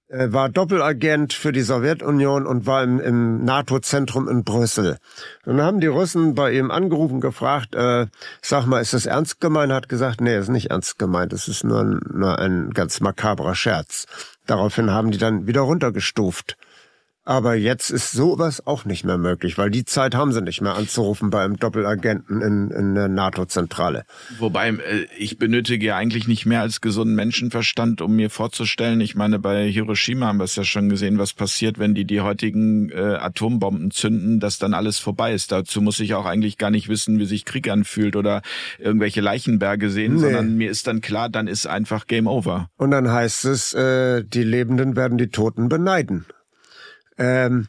äh, 0.09 0.33
war 0.33 0.49
Doppelagent 0.49 1.33
für 1.33 1.53
die 1.53 1.62
Sowjetunion 1.62 2.47
und 2.47 2.66
war 2.66 2.83
im, 2.83 2.99
im 2.99 3.45
NATO-Zentrum 3.45 4.29
in 4.29 4.43
Brüssel. 4.43 4.99
Und 5.45 5.59
dann 5.59 5.66
haben 5.66 5.81
die 5.81 5.87
Russen 5.87 6.35
bei 6.35 6.53
ihm 6.53 6.71
angerufen, 6.71 7.21
gefragt, 7.21 7.75
äh, 7.75 8.07
sag 8.43 8.66
mal, 8.66 8.81
ist 8.81 8.95
das 8.95 9.07
ernst 9.07 9.41
gemeint? 9.41 9.73
Hat 9.73 9.89
gesagt, 9.89 10.21
nee, 10.21 10.37
ist 10.37 10.49
nicht 10.49 10.71
ernst 10.71 10.99
gemeint, 10.99 11.33
es 11.33 11.49
ist 11.49 11.64
nur, 11.64 11.85
nur 11.85 12.39
ein 12.39 12.71
ganz 12.71 13.01
makabrer 13.01 13.55
Scherz. 13.55 14.07
Daraufhin 14.47 14.91
haben 14.91 15.11
die 15.11 15.19
dann 15.19 15.47
wieder 15.47 15.61
runtergestuft. 15.61 16.57
Aber 17.29 17.57
jetzt 17.57 17.91
ist 17.91 18.12
sowas 18.12 18.66
auch 18.66 18.87
nicht 18.87 19.05
mehr 19.05 19.18
möglich, 19.18 19.59
weil 19.59 19.68
die 19.68 19.85
Zeit 19.85 20.14
haben 20.14 20.33
sie 20.33 20.41
nicht 20.41 20.62
mehr 20.62 20.76
anzurufen 20.76 21.29
bei 21.29 21.45
einem 21.45 21.59
Doppelagenten 21.59 22.41
in, 22.41 22.70
in 22.70 22.95
der 22.95 23.09
NATO-Zentrale. 23.09 24.07
Wobei 24.39 24.70
äh, 24.70 25.07
ich 25.18 25.37
benötige 25.37 25.89
ja 25.89 25.97
eigentlich 25.99 26.26
nicht 26.26 26.47
mehr 26.47 26.62
als 26.62 26.81
gesunden 26.81 27.14
Menschenverstand, 27.14 28.01
um 28.01 28.16
mir 28.16 28.31
vorzustellen, 28.31 29.03
ich 29.03 29.14
meine, 29.14 29.39
bei 29.39 29.68
Hiroshima 29.68 30.29
haben 30.29 30.39
wir 30.39 30.45
es 30.45 30.57
ja 30.57 30.64
schon 30.64 30.89
gesehen, 30.89 31.18
was 31.18 31.35
passiert, 31.35 31.79
wenn 31.79 31.95
die 31.95 32.07
die 32.07 32.22
heutigen 32.22 32.89
äh, 32.93 33.18
Atombomben 33.20 33.91
zünden, 33.91 34.41
dass 34.41 34.59
dann 34.59 34.72
alles 34.72 34.99
vorbei 34.99 35.35
ist. 35.35 35.53
Dazu 35.53 35.83
muss 35.83 36.01
ich 36.01 36.14
auch 36.14 36.24
eigentlich 36.24 36.57
gar 36.57 36.70
nicht 36.70 36.89
wissen, 36.89 37.18
wie 37.18 37.26
sich 37.26 37.45
Krieg 37.45 37.68
anfühlt 37.68 38.16
oder 38.16 38.41
irgendwelche 38.79 39.20
Leichenberge 39.20 39.91
sehen, 39.91 40.14
nee. 40.14 40.20
sondern 40.20 40.57
mir 40.57 40.70
ist 40.70 40.87
dann 40.87 41.03
klar, 41.03 41.29
dann 41.29 41.47
ist 41.47 41.66
einfach 41.66 42.07
Game 42.07 42.26
Over. 42.26 42.70
Und 42.79 42.91
dann 42.91 43.12
heißt 43.12 43.45
es, 43.45 43.74
äh, 43.74 44.24
die 44.24 44.45
Lebenden 44.45 44.97
werden 44.97 45.18
die 45.18 45.29
Toten 45.29 45.68
beneiden. 45.68 46.24
Ähm, 47.19 47.69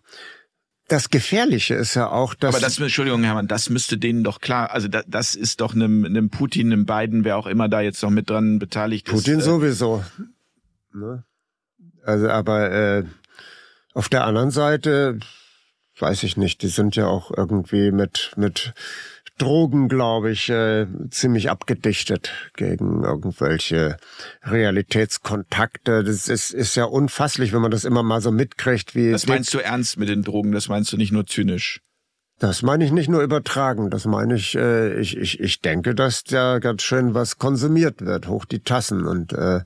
das 0.88 1.10
Gefährliche 1.10 1.76
ist 1.76 1.94
ja 1.94 2.10
auch, 2.10 2.34
dass. 2.34 2.56
Aber 2.56 2.62
das, 2.62 2.80
Entschuldigung, 2.80 3.24
Hermann, 3.24 3.48
das 3.48 3.70
müsste 3.70 3.98
denen 3.98 4.24
doch 4.24 4.42
klar, 4.42 4.72
also 4.72 4.88
das, 4.88 5.06
das 5.08 5.36
ist 5.36 5.62
doch 5.62 5.74
einem, 5.76 6.04
einem 6.04 6.30
Putin, 6.30 6.74
einem 6.74 6.86
Biden, 6.86 7.24
wer 7.24 7.38
auch 7.38 7.48
immer 7.48 7.70
da 7.70 7.82
jetzt 7.82 8.02
noch 8.02 8.10
mit 8.10 8.30
dran 8.30 8.60
beteiligt 8.60 9.06
Putin 9.06 9.18
ist. 9.18 9.24
Putin 9.26 9.40
äh, 9.40 9.44
sowieso. 9.44 10.04
Ne? 10.94 11.24
Also, 12.04 12.30
aber 12.30 12.72
äh, 12.72 13.04
auf 13.94 14.10
der 14.10 14.24
anderen 14.26 14.52
Seite, 14.52 15.20
weiß 16.00 16.24
ich 16.24 16.38
nicht, 16.38 16.62
die 16.64 16.68
sind 16.68 16.96
ja 16.96 17.06
auch 17.06 17.32
irgendwie 17.36 17.92
mit, 17.92 18.32
mit 18.36 18.74
Drogen, 19.40 19.88
glaube 19.90 20.32
ich, 20.32 20.50
äh, 20.50 20.86
ziemlich 21.10 21.50
abgedichtet 21.50 22.32
gegen 22.56 23.04
irgendwelche 23.04 23.98
Realitätskontakte. 24.44 26.04
Das 26.04 26.28
ist, 26.28 26.52
ist 26.52 26.76
ja 26.76 26.86
unfasslich, 26.86 27.54
wenn 27.54 27.62
man 27.62 27.72
das 27.72 27.86
immer 27.86 28.04
mal 28.04 28.22
so 28.22 28.32
mitkriegt. 28.32 28.96
Wie 28.96 29.12
das 29.12 29.26
meinst 29.28 29.54
du 29.54 29.60
ernst 29.60 29.98
mit 29.98 30.10
den 30.10 30.24
Drogen? 30.24 30.52
Das 30.52 30.68
meinst 30.70 30.94
du 30.94 30.98
nicht 30.98 31.12
nur 31.12 31.26
zynisch? 31.26 31.82
Das 32.40 32.62
meine 32.62 32.86
ich 32.86 32.92
nicht 32.92 33.10
nur 33.10 33.22
übertragen. 33.22 33.90
Das 33.90 34.06
meine 34.06 34.36
ich, 34.36 34.56
äh, 34.56 35.00
ich, 35.00 35.18
ich, 35.18 35.40
ich 35.40 35.62
denke, 35.62 35.96
dass 35.96 36.24
da 36.24 36.60
ganz 36.60 36.84
schön 36.84 37.14
was 37.14 37.38
konsumiert 37.38 38.06
wird, 38.06 38.28
hoch 38.28 38.46
die 38.46 38.62
Tassen 38.62 39.06
und 39.06 39.34
äh, 39.34 39.62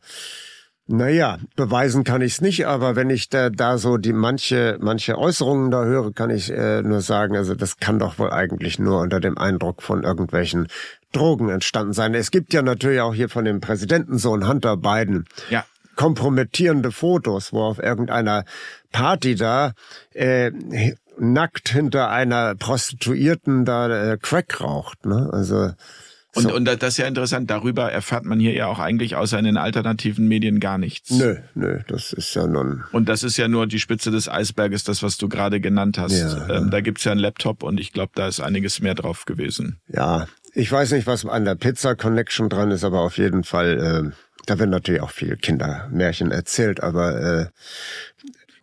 naja, 0.85 1.37
beweisen 1.55 2.03
kann 2.03 2.21
ich 2.21 2.33
es 2.33 2.41
nicht, 2.41 2.67
aber 2.67 2.97
wenn 2.97 3.09
ich 3.09 3.29
da, 3.29 3.49
da 3.49 3.77
so 3.77 3.97
die 3.97 4.11
manche, 4.11 4.77
manche 4.81 5.17
Äußerungen 5.17 5.71
da 5.71 5.85
höre, 5.85 6.11
kann 6.11 6.29
ich 6.29 6.51
äh, 6.51 6.81
nur 6.81 6.99
sagen, 6.99 7.37
also 7.37 7.55
das 7.55 7.77
kann 7.77 7.99
doch 7.99 8.19
wohl 8.19 8.31
eigentlich 8.31 8.79
nur 8.79 8.99
unter 8.99 9.21
dem 9.21 9.37
Eindruck 9.37 9.81
von 9.81 10.03
irgendwelchen 10.03 10.67
Drogen 11.13 11.47
entstanden 11.49 11.93
sein. 11.93 12.13
Es 12.13 12.31
gibt 12.31 12.53
ja 12.53 12.61
natürlich 12.61 12.99
auch 12.99 13.13
hier 13.13 13.29
von 13.29 13.45
dem 13.45 13.61
Präsidentensohn 13.61 14.45
Hunter 14.45 14.75
Biden 14.75 15.25
ja. 15.49 15.63
kompromittierende 15.95 16.91
Fotos, 16.91 17.53
wo 17.53 17.61
auf 17.61 17.79
irgendeiner 17.79 18.43
Party 18.91 19.35
da 19.35 19.71
äh, 20.13 20.51
nackt 21.17 21.69
hinter 21.69 22.09
einer 22.09 22.55
Prostituierten 22.55 23.63
da 23.63 23.87
äh, 23.87 24.17
Crack 24.17 24.59
raucht. 24.59 25.05
Ne? 25.05 25.29
Also 25.31 25.71
Und, 26.35 26.43
so. 26.43 26.55
und 26.55 26.65
das 26.65 26.81
ist 26.81 26.97
ja 26.97 27.05
interessant, 27.05 27.49
darüber 27.49 27.91
erfährt 27.91 28.25
man 28.25 28.39
hier 28.39 28.53
ja 28.53 28.67
auch 28.67 28.79
eigentlich 28.79 29.15
außer 29.15 29.37
in 29.37 29.45
den 29.45 29.57
alternativen 29.57 30.27
Medien 30.27 30.59
gar 30.59 30.77
nichts. 30.79 31.11
Nö, 31.11 31.37
nö, 31.53 31.81
das 31.87 32.11
ist 32.11 32.33
ja 32.33 32.47
nun. 32.47 32.83
Und 32.91 33.07
das 33.07 33.23
ist 33.23 33.37
ja 33.37 33.47
nur 33.47 33.67
die 33.67 33.79
Spitze 33.79 34.09
des 34.09 34.27
Eisberges, 34.27 34.83
das, 34.83 35.03
was 35.03 35.17
du 35.17 35.29
gerade 35.29 35.59
genannt 35.59 35.99
hast. 35.99 36.13
Ja, 36.13 36.43
ähm, 36.45 36.49
ja. 36.49 36.69
Da 36.69 36.81
gibt's 36.81 37.03
ja 37.03 37.11
einen 37.11 37.21
Laptop 37.21 37.61
und 37.61 37.79
ich 37.79 37.93
glaube, 37.93 38.13
da 38.15 38.27
ist 38.27 38.39
einiges 38.39 38.81
mehr 38.81 38.95
drauf 38.95 39.25
gewesen. 39.25 39.79
Ja, 39.87 40.27
ich 40.53 40.71
weiß 40.71 40.91
nicht, 40.91 41.07
was 41.07 41.25
an 41.25 41.45
der 41.45 41.55
Pizza 41.55 41.95
Connection 41.95 42.49
dran 42.49 42.71
ist, 42.71 42.83
aber 42.83 43.01
auf 43.01 43.17
jeden 43.17 43.43
Fall, 43.43 44.11
äh, 44.11 44.11
da 44.45 44.59
werden 44.59 44.71
natürlich 44.71 45.01
auch 45.01 45.11
viele 45.11 45.37
Kindermärchen 45.37 46.31
erzählt, 46.31 46.81
aber 46.81 47.21
äh, 47.21 47.45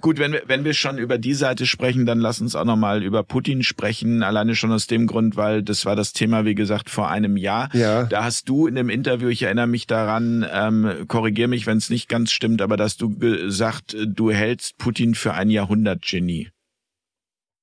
Gut, 0.01 0.19
wenn 0.19 0.33
wir, 0.33 0.43
wenn 0.47 0.65
wir 0.65 0.73
schon 0.73 0.99
über 0.99 1.19
die 1.19 1.35
Seite 1.35 1.67
sprechen, 1.67 2.07
dann 2.07 2.21
lass 2.21 2.41
uns 2.41 2.57
auch 2.57 2.65
nochmal 2.65 3.03
über 3.03 3.23
Putin 3.23 3.63
sprechen. 3.63 4.23
Alleine 4.23 4.55
schon 4.55 4.73
aus 4.73 4.87
dem 4.87 5.07
Grund, 5.07 5.37
weil 5.37 5.63
das 5.63 5.85
war 5.85 5.95
das 5.95 6.13
Thema, 6.13 6.45
wie 6.45 6.55
gesagt, 6.55 6.89
vor 6.89 7.11
einem 7.11 7.37
Jahr. 7.37 7.69
Ja. 7.75 8.05
Da 8.05 8.25
hast 8.25 8.49
du 8.49 8.67
in 8.67 8.75
dem 8.75 8.89
Interview, 8.89 9.29
ich 9.29 9.43
erinnere 9.43 9.67
mich 9.67 9.87
daran, 9.87 10.47
ähm, 10.51 11.05
korrigier 11.07 11.49
mich, 11.49 11.67
wenn 11.67 11.79
es 11.79 11.91
nicht 11.91 12.09
ganz 12.09 12.33
stimmt, 12.33 12.63
aber 12.63 12.77
dass 12.77 12.97
du 12.97 13.19
gesagt, 13.19 13.97
du 14.07 14.31
hältst 14.31 14.79
Putin 14.79 15.15
für 15.15 15.35
ein 15.35 15.51
Jahrhundertgenie. 15.51 16.49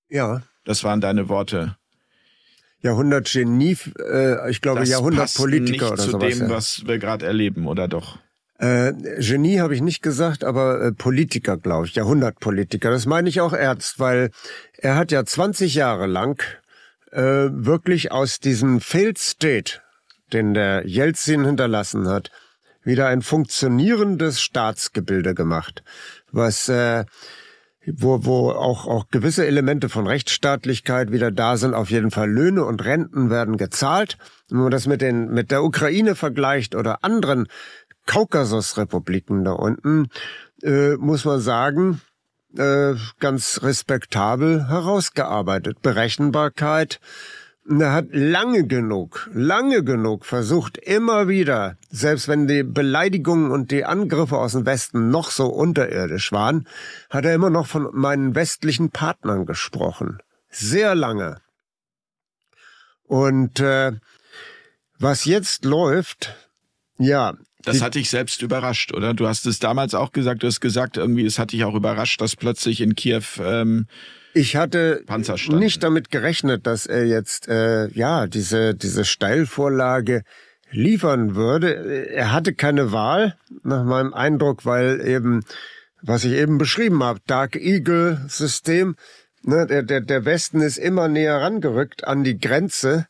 Ja. 0.10 0.44
Das 0.64 0.84
waren 0.84 1.02
deine 1.02 1.30
Worte. 1.30 1.78
Jahrhundertgenie, 2.82 3.78
äh, 4.00 4.52
ich 4.52 4.62
glaube 4.62 4.82
das 4.82 4.90
Jahrhundertpolitiker 4.90 5.94
oder 5.94 6.04
sowas. 6.04 6.34
Zu 6.34 6.40
dem, 6.40 6.50
ja. 6.50 6.56
was 6.56 6.86
wir 6.86 7.00
gerade 7.00 7.26
erleben, 7.26 7.68
oder 7.68 7.88
doch? 7.88 8.20
Äh, 8.60 8.94
Genie 9.20 9.60
habe 9.60 9.76
ich 9.76 9.82
nicht 9.82 10.02
gesagt, 10.02 10.44
aber 10.44 10.82
äh, 10.82 10.92
Politiker, 10.92 11.58
glaube 11.58 11.86
ich, 11.86 11.96
Jahrhundertpolitiker. 11.96 12.90
Das 12.90 13.06
meine 13.06 13.30
ich 13.30 13.40
auch 13.42 13.54
ernst, 13.54 14.00
weil 14.00 14.32
er 14.78 14.96
hat 14.96 15.12
ja 15.12 15.24
20 15.24 15.76
Jahre 15.76 16.08
lang 16.08 16.44
äh, 17.12 17.22
wirklich 17.22 18.12
aus 18.12 18.40
diesem 18.40 18.82
Failed 18.82 19.20
State, 19.20 19.80
den 20.34 20.54
der 20.54 20.88
Jelzin 20.88 21.46
hinterlassen 21.46 22.08
hat, 22.08 22.32
wieder 22.84 23.08
ein 23.08 23.22
funktionierendes 23.22 24.42
Staatsgebilde 24.42 25.36
gemacht, 25.36 25.84
was 26.32 26.68
äh, 26.70 27.06
wo, 27.88 28.26
wo 28.26 28.52
auch, 28.52 28.86
auch 28.86 29.08
gewisse 29.10 29.46
Elemente 29.46 29.88
von 29.88 30.08
Rechtsstaatlichkeit 30.08 31.12
wieder 31.12 31.32
da 31.32 31.58
sind. 31.58 31.74
Auf 31.74 31.90
jeden 31.90 32.12
Fall 32.12 32.30
Löhne 32.30 32.66
und 32.66 32.84
Renten 32.84 33.30
werden 33.30 33.58
gezahlt. 33.58 34.18
Wenn 34.50 34.60
man 34.60 34.72
das 34.72 34.88
mit, 34.88 35.02
den, 35.02 35.30
mit 35.30 35.52
der 35.52 35.64
Ukraine 35.64 36.16
vergleicht 36.16 36.76
oder 36.76 37.04
anderen 37.04 37.48
Kaukasusrepubliken 38.08 39.44
da 39.44 39.52
unten, 39.52 40.10
äh, 40.64 40.96
muss 40.96 41.26
man 41.26 41.40
sagen, 41.40 42.02
äh, 42.58 42.96
ganz 43.20 43.62
respektabel 43.62 44.68
herausgearbeitet. 44.68 45.82
Berechenbarkeit. 45.82 47.00
Er 47.70 47.92
hat 47.92 48.08
lange 48.12 48.66
genug, 48.66 49.30
lange 49.34 49.84
genug 49.84 50.26
versucht, 50.26 50.78
immer 50.78 51.28
wieder, 51.28 51.76
selbst 51.90 52.30
wenn 52.30 52.48
die 52.48 52.64
Beleidigungen 52.64 53.52
und 53.52 53.72
die 53.72 53.84
Angriffe 53.84 54.38
aus 54.38 54.54
dem 54.54 54.66
Westen 54.66 55.10
noch 55.10 55.32
so 55.32 55.48
unterirdisch 55.48 56.32
waren, 56.32 56.66
hat 57.10 57.26
er 57.26 57.36
immer 57.36 57.50
noch 57.50 57.68
von 57.68 57.90
meinen 57.92 58.36
westlichen 58.36 58.90
Partnern 58.90 59.46
gesprochen. 59.46 60.20
Sehr 60.50 60.96
lange. 60.96 61.42
Und 63.04 63.60
äh, 63.60 63.92
was 64.98 65.26
jetzt 65.26 65.66
läuft, 65.66 66.36
ja, 66.98 67.34
das 67.68 67.82
hat 67.82 67.96
dich 67.96 68.10
selbst 68.10 68.42
überrascht, 68.42 68.94
oder? 68.94 69.14
Du 69.14 69.28
hast 69.28 69.46
es 69.46 69.60
damals 69.60 69.94
auch 69.94 70.12
gesagt, 70.12 70.44
du 70.44 70.48
hast 70.48 70.62
gesagt, 70.62 70.98
irgendwie, 70.98 71.26
es 71.26 71.40
hat 71.40 71.52
dich 71.52 71.64
auch 71.64 71.76
überrascht, 71.76 72.22
dass 72.22 72.36
plötzlich 72.36 72.82
in 72.82 72.96
Kiew 72.96 73.24
ähm, 73.40 73.88
ich 74.34 74.56
hatte 74.56 75.04
nicht 75.50 75.82
damit 75.82 76.12
gerechnet, 76.12 76.68
dass 76.68 76.86
er 76.86 77.06
jetzt 77.06 77.48
äh, 77.48 77.88
ja 77.90 78.28
diese 78.28 78.76
diese 78.76 79.04
Steilvorlage 79.04 80.24
liefern 80.72 81.36
würde. 81.36 82.08
Er 82.10 82.32
hatte 82.32 82.54
keine 82.54 82.92
Wahl, 82.92 83.36
nach 83.64 83.84
meinem 83.84 84.14
Eindruck, 84.14 84.66
weil 84.66 85.02
eben, 85.06 85.44
was 86.02 86.24
ich 86.24 86.34
eben 86.34 86.58
beschrieben 86.58 87.04
habe, 87.04 87.20
Dark 87.26 87.56
Eagle 87.56 88.22
System, 88.28 88.96
ne, 89.44 89.66
der, 89.66 89.84
der, 89.84 90.02
der 90.02 90.26
Westen 90.26 90.62
ist 90.62 90.78
immer 90.78 91.08
näher 91.08 91.42
rangerückt 91.42 92.06
an 92.06 92.24
die 92.24 92.38
Grenze 92.38 93.08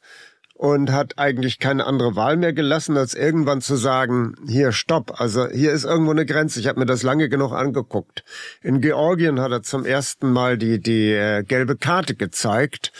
und 0.58 0.92
hat 0.92 1.20
eigentlich 1.20 1.60
keine 1.60 1.86
andere 1.86 2.16
Wahl 2.16 2.36
mehr 2.36 2.52
gelassen, 2.52 2.98
als 2.98 3.14
irgendwann 3.14 3.62
zu 3.62 3.76
sagen, 3.76 4.34
hier 4.48 4.72
stopp, 4.72 5.22
also 5.22 5.48
hier 5.48 5.72
ist 5.72 5.86
irgendwo 5.86 6.12
eine 6.12 6.26
Grenze. 6.26 6.60
Ich 6.60 6.68
habe 6.68 6.80
mir 6.80 6.88
das 6.88 7.04
lange 7.04 7.30
genug 7.30 7.54
angeguckt. 7.54 8.24
In 8.64 8.82
Georgien 8.82 9.40
hat 9.40 9.52
er 9.52 9.62
zum 9.62 9.86
ersten 9.86 10.32
Mal 10.32 10.58
die, 10.58 10.80
die 10.80 11.12
äh, 11.12 11.44
gelbe 11.44 11.78
Karte 11.78 12.16
gezeigt, 12.16 12.92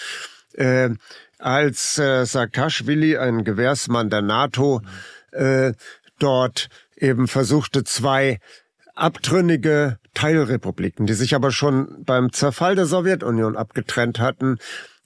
äh, 0.54 0.90
als 1.40 1.98
äh, 1.98 2.26
Saakashvili, 2.26 3.18
ein 3.18 3.44
Gewährsmann 3.44 4.12
der 4.12 4.22
NATO, 4.22 4.82
äh, 5.32 5.74
dort 6.20 6.70
eben 6.96 7.28
versuchte, 7.28 7.84
zwei 7.84 8.40
abtrünnige 8.94 9.98
Teilrepubliken, 10.14 11.08
die 11.08 11.14
sich 11.14 11.34
aber 11.34 11.52
schon 11.52 12.04
beim 12.06 12.32
Zerfall 12.32 12.76
der 12.76 12.86
Sowjetunion 12.86 13.56
abgetrennt 13.56 14.20
hatten, 14.20 14.58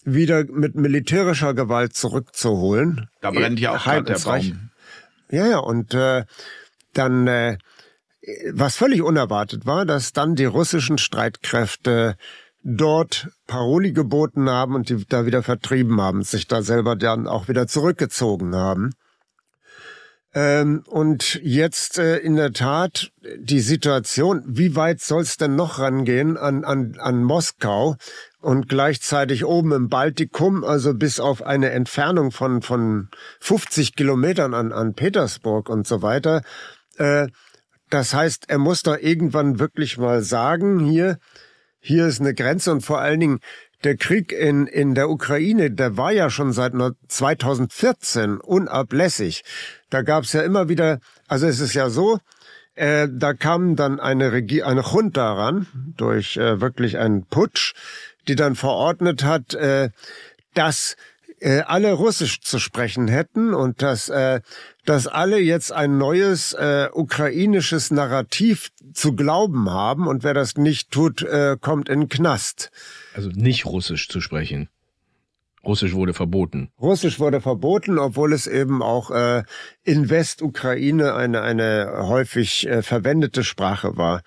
wieder 0.03 0.45
mit 0.45 0.75
militärischer 0.75 1.53
Gewalt 1.53 1.93
zurückzuholen. 1.93 3.07
Da 3.21 3.31
brennt 3.31 3.59
ja 3.59 3.75
auch 3.75 3.83
gerade 3.83 4.03
der 4.03 4.19
Baum. 4.19 4.69
Ja, 5.29 5.47
ja, 5.47 5.59
und 5.59 5.93
äh, 5.93 6.25
dann, 6.93 7.27
äh, 7.27 7.57
was 8.51 8.75
völlig 8.75 9.01
unerwartet 9.01 9.65
war, 9.65 9.85
dass 9.85 10.13
dann 10.13 10.35
die 10.35 10.45
russischen 10.45 10.97
Streitkräfte 10.97 12.15
dort 12.63 13.29
Paroli 13.47 13.91
geboten 13.93 14.49
haben 14.49 14.75
und 14.75 14.89
die 14.89 15.05
da 15.07 15.25
wieder 15.25 15.41
vertrieben 15.41 15.99
haben, 16.01 16.23
sich 16.23 16.47
da 16.47 16.61
selber 16.61 16.95
dann 16.95 17.27
auch 17.27 17.47
wieder 17.47 17.67
zurückgezogen 17.67 18.55
haben. 18.55 18.91
Ähm, 20.33 20.83
und 20.87 21.41
jetzt 21.43 21.97
äh, 21.97 22.17
in 22.17 22.35
der 22.35 22.53
Tat 22.53 23.11
die 23.37 23.59
Situation, 23.59 24.43
wie 24.47 24.75
weit 24.75 25.01
soll 25.01 25.23
es 25.23 25.37
denn 25.37 25.55
noch 25.55 25.79
rangehen 25.79 26.37
an, 26.37 26.63
an, 26.63 26.95
an 26.99 27.23
Moskau 27.23 27.97
und 28.41 28.67
gleichzeitig 28.67 29.45
oben 29.45 29.71
im 29.71 29.89
Baltikum, 29.89 30.63
also 30.63 30.93
bis 30.93 31.19
auf 31.19 31.43
eine 31.43 31.69
Entfernung 31.71 32.31
von, 32.31 32.61
von 32.61 33.09
50 33.39 33.95
Kilometern 33.95 34.53
an, 34.53 34.71
an 34.71 34.93
Petersburg 34.93 35.69
und 35.69 35.87
so 35.87 36.01
weiter. 36.01 36.41
Äh, 36.97 37.27
das 37.89 38.13
heißt, 38.13 38.45
er 38.47 38.57
muss 38.57 38.83
da 38.83 38.97
irgendwann 38.97 39.59
wirklich 39.59 39.97
mal 39.97 40.23
sagen, 40.23 40.79
hier, 40.79 41.17
hier 41.79 42.07
ist 42.07 42.19
eine 42.19 42.33
Grenze 42.33 42.71
und 42.71 42.81
vor 42.81 42.99
allen 42.99 43.19
Dingen 43.19 43.39
der 43.83 43.97
Krieg 43.97 44.31
in, 44.31 44.67
in 44.67 44.95
der 44.95 45.09
Ukraine, 45.09 45.71
der 45.71 45.97
war 45.97 46.11
ja 46.11 46.29
schon 46.29 46.53
seit 46.53 46.73
2014 47.07 48.37
unablässig. 48.37 49.43
Da 49.89 50.03
gab's 50.03 50.33
ja 50.33 50.41
immer 50.41 50.69
wieder, 50.69 50.99
also 51.27 51.47
es 51.47 51.59
ist 51.59 51.73
ja 51.73 51.89
so, 51.89 52.19
äh, 52.75 53.07
da 53.11 53.33
kam 53.33 53.75
dann 53.75 53.99
eine 53.99 54.31
Regie, 54.31 54.63
eine 54.63 54.81
Junta 54.81 55.33
ran 55.33 55.67
durch 55.97 56.37
äh, 56.37 56.61
wirklich 56.61 56.97
einen 56.97 57.25
Putsch, 57.25 57.73
die 58.27 58.35
dann 58.35 58.55
verordnet 58.55 59.23
hat, 59.23 59.53
äh, 59.53 59.89
dass 60.53 60.95
äh, 61.41 61.61
alle 61.61 61.93
Russisch 61.93 62.41
zu 62.41 62.59
sprechen 62.59 63.07
hätten 63.07 63.53
und 63.53 63.81
dass, 63.81 64.09
äh, 64.09 64.41
dass 64.85 65.07
alle 65.07 65.39
jetzt 65.39 65.71
ein 65.71 65.97
neues 65.97 66.53
äh, 66.53 66.89
ukrainisches 66.93 67.91
Narrativ 67.91 68.71
zu 68.93 69.15
glauben 69.15 69.69
haben 69.69 70.07
und 70.07 70.23
wer 70.23 70.33
das 70.33 70.55
nicht 70.55 70.91
tut, 70.91 71.23
äh, 71.23 71.57
kommt 71.59 71.89
in 71.89 72.09
Knast. 72.09 72.71
Also 73.13 73.29
nicht 73.29 73.65
Russisch 73.65 74.07
zu 74.07 74.21
sprechen. 74.21 74.69
Russisch 75.63 75.93
wurde 75.93 76.13
verboten. 76.13 76.71
Russisch 76.79 77.19
wurde 77.19 77.39
verboten, 77.39 77.99
obwohl 77.99 78.33
es 78.33 78.47
eben 78.47 78.81
auch 78.81 79.11
äh, 79.11 79.43
in 79.83 80.09
Westukraine 80.09 81.13
eine, 81.13 81.41
eine 81.41 82.07
häufig 82.07 82.67
äh, 82.67 82.81
verwendete 82.81 83.43
Sprache 83.43 83.95
war. 83.95 84.21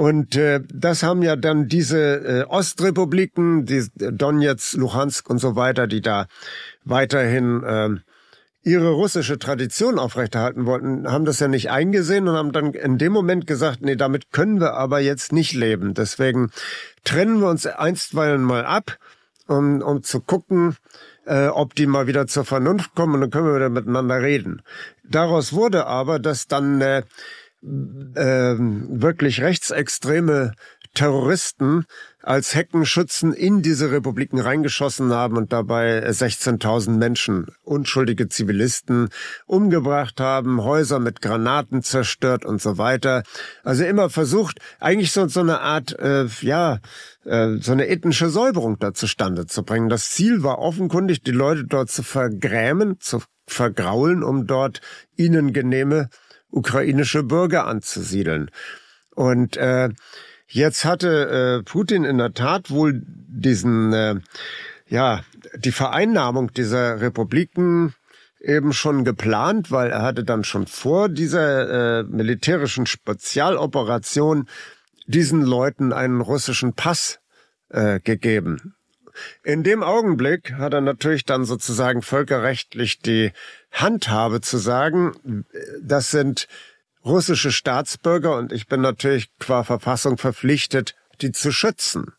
Und 0.00 0.34
äh, 0.34 0.62
das 0.72 1.02
haben 1.02 1.20
ja 1.20 1.36
dann 1.36 1.68
diese 1.68 1.98
äh, 1.98 2.44
Ostrepubliken, 2.44 3.66
die 3.66 3.86
Donetsk, 3.96 4.78
Luhansk 4.78 5.28
und 5.28 5.36
so 5.36 5.56
weiter, 5.56 5.86
die 5.86 6.00
da 6.00 6.26
weiterhin 6.86 7.62
äh, 7.62 7.90
ihre 8.62 8.92
russische 8.92 9.38
Tradition 9.38 9.98
aufrechterhalten 9.98 10.64
wollten, 10.64 11.06
haben 11.06 11.26
das 11.26 11.38
ja 11.38 11.48
nicht 11.48 11.70
eingesehen 11.70 12.28
und 12.28 12.34
haben 12.34 12.52
dann 12.52 12.72
in 12.72 12.96
dem 12.96 13.12
Moment 13.12 13.46
gesagt, 13.46 13.82
nee, 13.82 13.94
damit 13.94 14.32
können 14.32 14.58
wir 14.58 14.72
aber 14.72 15.00
jetzt 15.00 15.34
nicht 15.34 15.52
leben. 15.52 15.92
Deswegen 15.92 16.50
trennen 17.04 17.38
wir 17.40 17.50
uns 17.50 17.66
einstweilen 17.66 18.42
mal 18.42 18.64
ab, 18.64 18.96
um, 19.48 19.82
um 19.82 20.02
zu 20.02 20.20
gucken, 20.20 20.76
äh, 21.26 21.48
ob 21.48 21.74
die 21.74 21.84
mal 21.84 22.06
wieder 22.06 22.26
zur 22.26 22.46
Vernunft 22.46 22.94
kommen 22.94 23.16
und 23.16 23.20
dann 23.20 23.30
können 23.30 23.48
wir 23.48 23.56
wieder 23.56 23.68
miteinander 23.68 24.22
reden. 24.22 24.62
Daraus 25.04 25.52
wurde 25.52 25.84
aber, 25.84 26.18
dass 26.18 26.46
dann 26.46 26.80
äh, 26.80 27.02
ähm, 27.62 29.02
wirklich 29.02 29.42
rechtsextreme 29.42 30.52
Terroristen 30.94 31.84
als 32.22 32.54
Heckenschützen 32.54 33.32
in 33.32 33.62
diese 33.62 33.92
Republiken 33.92 34.40
reingeschossen 34.40 35.12
haben 35.12 35.36
und 35.36 35.52
dabei 35.52 36.06
16.000 36.06 36.90
Menschen, 36.90 37.46
unschuldige 37.62 38.28
Zivilisten, 38.28 39.08
umgebracht 39.46 40.20
haben, 40.20 40.62
Häuser 40.62 40.98
mit 40.98 41.22
Granaten 41.22 41.82
zerstört 41.82 42.44
und 42.44 42.60
so 42.60 42.76
weiter. 42.76 43.22
Also 43.62 43.84
immer 43.84 44.10
versucht, 44.10 44.58
eigentlich 44.80 45.12
so, 45.12 45.28
so 45.28 45.40
eine 45.40 45.60
Art, 45.60 45.98
äh, 45.98 46.26
ja, 46.40 46.80
äh, 47.24 47.56
so 47.60 47.72
eine 47.72 47.86
ethnische 47.86 48.28
Säuberung 48.28 48.78
da 48.78 48.92
zustande 48.92 49.46
zu 49.46 49.62
bringen. 49.62 49.88
Das 49.88 50.10
Ziel 50.10 50.42
war 50.42 50.58
offenkundig, 50.58 51.22
die 51.22 51.30
Leute 51.30 51.64
dort 51.64 51.90
zu 51.90 52.02
vergrämen, 52.02 52.98
zu 53.00 53.22
vergraulen, 53.46 54.22
um 54.22 54.46
dort 54.46 54.80
ihnen 55.16 55.52
genehme 55.52 56.08
ukrainische 56.50 57.22
Bürger 57.22 57.66
anzusiedeln. 57.66 58.50
Und 59.14 59.56
äh, 59.56 59.90
jetzt 60.48 60.84
hatte 60.84 61.60
äh, 61.60 61.62
Putin 61.62 62.04
in 62.04 62.18
der 62.18 62.32
Tat 62.32 62.70
wohl 62.70 63.02
diesen, 63.04 63.92
äh, 63.92 64.16
ja, 64.88 65.22
die 65.56 65.72
Vereinnahmung 65.72 66.52
dieser 66.52 67.00
Republiken 67.00 67.94
eben 68.40 68.72
schon 68.72 69.04
geplant, 69.04 69.70
weil 69.70 69.90
er 69.90 70.02
hatte 70.02 70.24
dann 70.24 70.44
schon 70.44 70.66
vor 70.66 71.08
dieser 71.08 72.00
äh, 72.00 72.02
militärischen 72.04 72.86
Spezialoperation 72.86 74.48
diesen 75.06 75.42
Leuten 75.42 75.92
einen 75.92 76.20
russischen 76.20 76.74
Pass 76.74 77.20
äh, 77.68 78.00
gegeben. 78.00 78.74
In 79.42 79.62
dem 79.62 79.82
Augenblick 79.82 80.52
hat 80.54 80.72
er 80.74 80.80
natürlich 80.80 81.24
dann 81.24 81.44
sozusagen 81.44 82.02
völkerrechtlich 82.02 83.00
die 83.00 83.32
Handhabe 83.72 84.40
zu 84.40 84.58
sagen, 84.58 85.44
das 85.82 86.10
sind 86.10 86.48
russische 87.04 87.52
Staatsbürger 87.52 88.36
und 88.36 88.52
ich 88.52 88.66
bin 88.66 88.80
natürlich 88.80 89.30
qua 89.38 89.64
Verfassung 89.64 90.18
verpflichtet, 90.18 90.94
die 91.20 91.32
zu 91.32 91.52
schützen. 91.52 92.12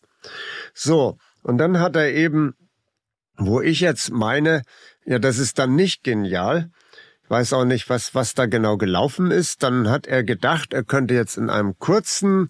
So, 0.73 1.17
und 1.43 1.57
dann 1.57 1.79
hat 1.79 1.95
er 1.95 2.11
eben, 2.11 2.55
wo 3.37 3.61
ich 3.61 3.79
jetzt 3.79 4.11
meine, 4.11 4.63
ja, 5.05 5.19
das 5.19 5.37
ist 5.37 5.59
dann 5.59 5.75
nicht 5.75 6.03
genial, 6.03 6.69
weiß 7.27 7.53
auch 7.53 7.65
nicht, 7.65 7.89
was, 7.89 8.13
was 8.13 8.33
da 8.33 8.45
genau 8.45 8.77
gelaufen 8.77 9.31
ist, 9.31 9.63
dann 9.63 9.89
hat 9.89 10.05
er 10.05 10.23
gedacht, 10.23 10.73
er 10.73 10.83
könnte 10.83 11.13
jetzt 11.13 11.37
in 11.37 11.49
einem 11.49 11.77
kurzen 11.79 12.49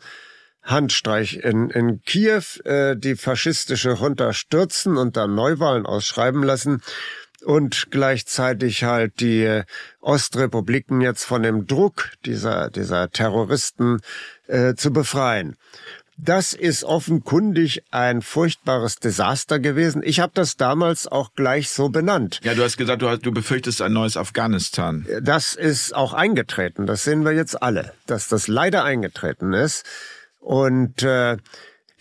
Handstreich 0.63 1.37
in, 1.37 1.69
in 1.69 2.01
Kiew 2.03 2.43
äh, 2.65 2.95
die 2.95 3.15
faschistische 3.15 3.93
Junta 3.93 4.33
stürzen 4.33 4.97
und 4.97 5.17
dann 5.17 5.35
Neuwahlen 5.35 5.85
ausschreiben 5.85 6.43
lassen 6.43 6.81
und 7.43 7.87
gleichzeitig 7.89 8.83
halt 8.83 9.19
die 9.19 9.63
Ostrepubliken 9.99 11.01
jetzt 11.01 11.23
von 11.23 11.43
dem 11.43 11.65
Druck 11.65 12.11
dieser, 12.25 12.69
dieser 12.69 13.09
Terroristen 13.09 14.01
äh, 14.47 14.75
zu 14.75 14.93
befreien. 14.93 15.55
Das 16.23 16.53
ist 16.53 16.83
offenkundig 16.83 17.83
ein 17.89 18.21
furchtbares 18.21 18.97
Desaster 18.97 19.57
gewesen. 19.59 20.03
Ich 20.05 20.19
habe 20.19 20.31
das 20.35 20.55
damals 20.55 21.07
auch 21.07 21.33
gleich 21.33 21.71
so 21.71 21.89
benannt. 21.89 22.39
Ja, 22.43 22.53
du 22.53 22.61
hast 22.61 22.77
gesagt, 22.77 23.01
du, 23.01 23.09
hast, 23.09 23.25
du 23.25 23.31
befürchtest 23.31 23.81
ein 23.81 23.93
neues 23.93 24.17
Afghanistan. 24.17 25.07
Das 25.19 25.55
ist 25.55 25.95
auch 25.95 26.13
eingetreten. 26.13 26.85
Das 26.85 27.03
sehen 27.05 27.25
wir 27.25 27.31
jetzt 27.31 27.63
alle, 27.63 27.93
dass 28.05 28.27
das 28.27 28.47
leider 28.47 28.83
eingetreten 28.83 29.53
ist. 29.53 29.83
Und 30.41 31.03
äh, 31.03 31.37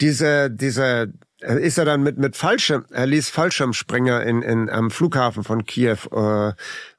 diese, 0.00 0.50
diese 0.50 1.12
ist 1.40 1.78
er 1.78 1.84
dann 1.84 2.02
mit 2.02 2.18
mit 2.18 2.36
Fallschirm, 2.36 2.84
er 2.90 3.06
ließ 3.06 3.30
Fallschirmspringer 3.30 4.22
in, 4.24 4.42
in 4.42 4.68
am 4.68 4.90
Flughafen 4.90 5.42
von 5.42 5.64
Kiew 5.64 5.96
äh, 6.10 6.52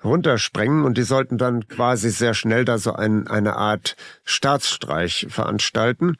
runtersprengen 0.03 0.83
und 0.83 0.97
die 0.97 1.03
sollten 1.03 1.37
dann 1.37 1.67
quasi 1.67 2.09
sehr 2.09 2.33
schnell 2.33 2.65
da 2.65 2.79
so 2.79 2.93
ein, 2.93 3.27
eine 3.27 3.55
Art 3.55 3.95
Staatsstreich 4.23 5.27
veranstalten. 5.29 6.15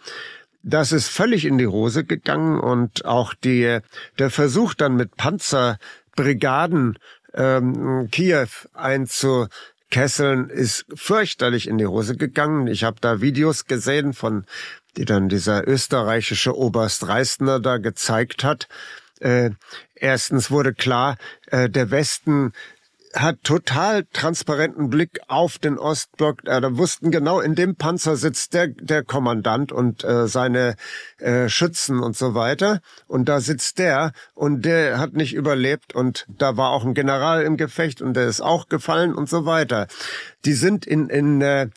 Das 0.62 0.92
ist 0.92 1.08
völlig 1.08 1.46
in 1.46 1.58
die 1.58 1.68
Hose 1.68 2.04
gegangen 2.04 2.60
und 2.60 3.06
auch 3.06 3.34
die 3.34 3.80
der 4.20 4.30
Versuch 4.30 4.76
dann 4.76 4.96
mit 4.96 5.18
Panzerbrigaden 5.18 7.00
ähm, 7.34 8.10
Kiew 8.12 8.50
einzukesseln 8.74 10.50
ist 10.50 10.86
fürchterlich 10.94 11.68
in 11.68 11.80
die 11.80 11.88
Hose 11.88 12.16
gegangen. 12.16 12.68
Ich 12.68 12.84
habe 12.84 12.98
da 13.02 13.22
Videos 13.22 13.66
gesehen 13.66 14.14
von 14.14 14.46
die 14.98 15.06
dann 15.06 15.30
dieser 15.30 15.68
österreichische 15.68 16.56
Oberst 16.56 17.08
Reisner 17.08 17.60
da 17.60 17.78
gezeigt 17.78 18.44
hat. 18.44 18.68
Äh, 19.20 19.52
erstens 19.96 20.52
wurde 20.52 20.74
klar, 20.74 21.18
äh, 21.48 21.70
der 21.70 21.92
Westen 21.92 22.54
hat 23.14 23.44
total 23.44 24.06
transparenten 24.14 24.90
Blick 24.90 25.20
auf 25.28 25.58
den 25.58 25.78
Ostblock. 25.78 26.46
Äh, 26.46 26.62
da 26.62 26.78
wussten 26.78 27.12
genau, 27.12 27.40
in 27.40 27.56
dem 27.56 27.76
Panzer 27.76 28.16
sitzt 28.16 28.54
der, 28.54 28.68
der 28.68 29.04
Kommandant 29.04 29.72
und 29.72 30.04
äh, 30.04 30.28
seine 30.28 30.76
äh, 31.18 31.50
Schützen 31.50 32.00
und 32.00 32.16
so 32.16 32.34
weiter. 32.34 32.80
Und 33.08 33.28
da 33.28 33.40
sitzt 33.40 33.80
der 33.80 34.14
und 34.34 34.64
der 34.66 35.00
hat 35.00 35.14
nicht 35.14 35.34
überlebt 35.34 35.94
und 35.94 36.26
da 36.30 36.58
war 36.58 36.72
auch 36.72 36.86
ein 36.86 36.94
General 36.94 37.44
im 37.44 37.58
Gefecht 37.58 38.02
und 38.02 38.14
der 38.14 38.28
ist 38.28 38.42
auch 38.42 38.70
gefallen 38.70 39.14
und 39.14 39.30
so 39.30 39.46
weiter. 39.46 39.88
Die 40.46 40.54
sind 40.54 40.86
in, 40.86 41.10
in 41.10 41.42
äh, 41.42 41.70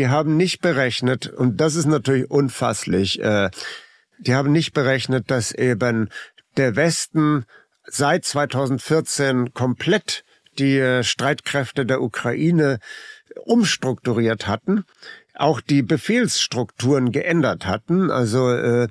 die 0.00 0.08
haben 0.08 0.38
nicht 0.38 0.62
berechnet, 0.62 1.26
und 1.26 1.60
das 1.60 1.74
ist 1.74 1.84
natürlich 1.84 2.30
unfasslich, 2.30 3.22
äh, 3.22 3.50
die 4.18 4.34
haben 4.34 4.50
nicht 4.50 4.72
berechnet, 4.72 5.30
dass 5.30 5.52
eben 5.52 6.08
der 6.56 6.74
Westen 6.74 7.44
seit 7.84 8.24
2014 8.24 9.52
komplett 9.52 10.24
die 10.58 10.78
äh, 10.78 11.02
Streitkräfte 11.02 11.84
der 11.84 12.00
Ukraine 12.00 12.78
umstrukturiert 13.44 14.46
hatten, 14.46 14.86
auch 15.34 15.60
die 15.60 15.82
Befehlsstrukturen 15.82 17.12
geändert 17.12 17.66
hatten. 17.66 18.10
Also 18.10 18.50
äh, 18.54 18.88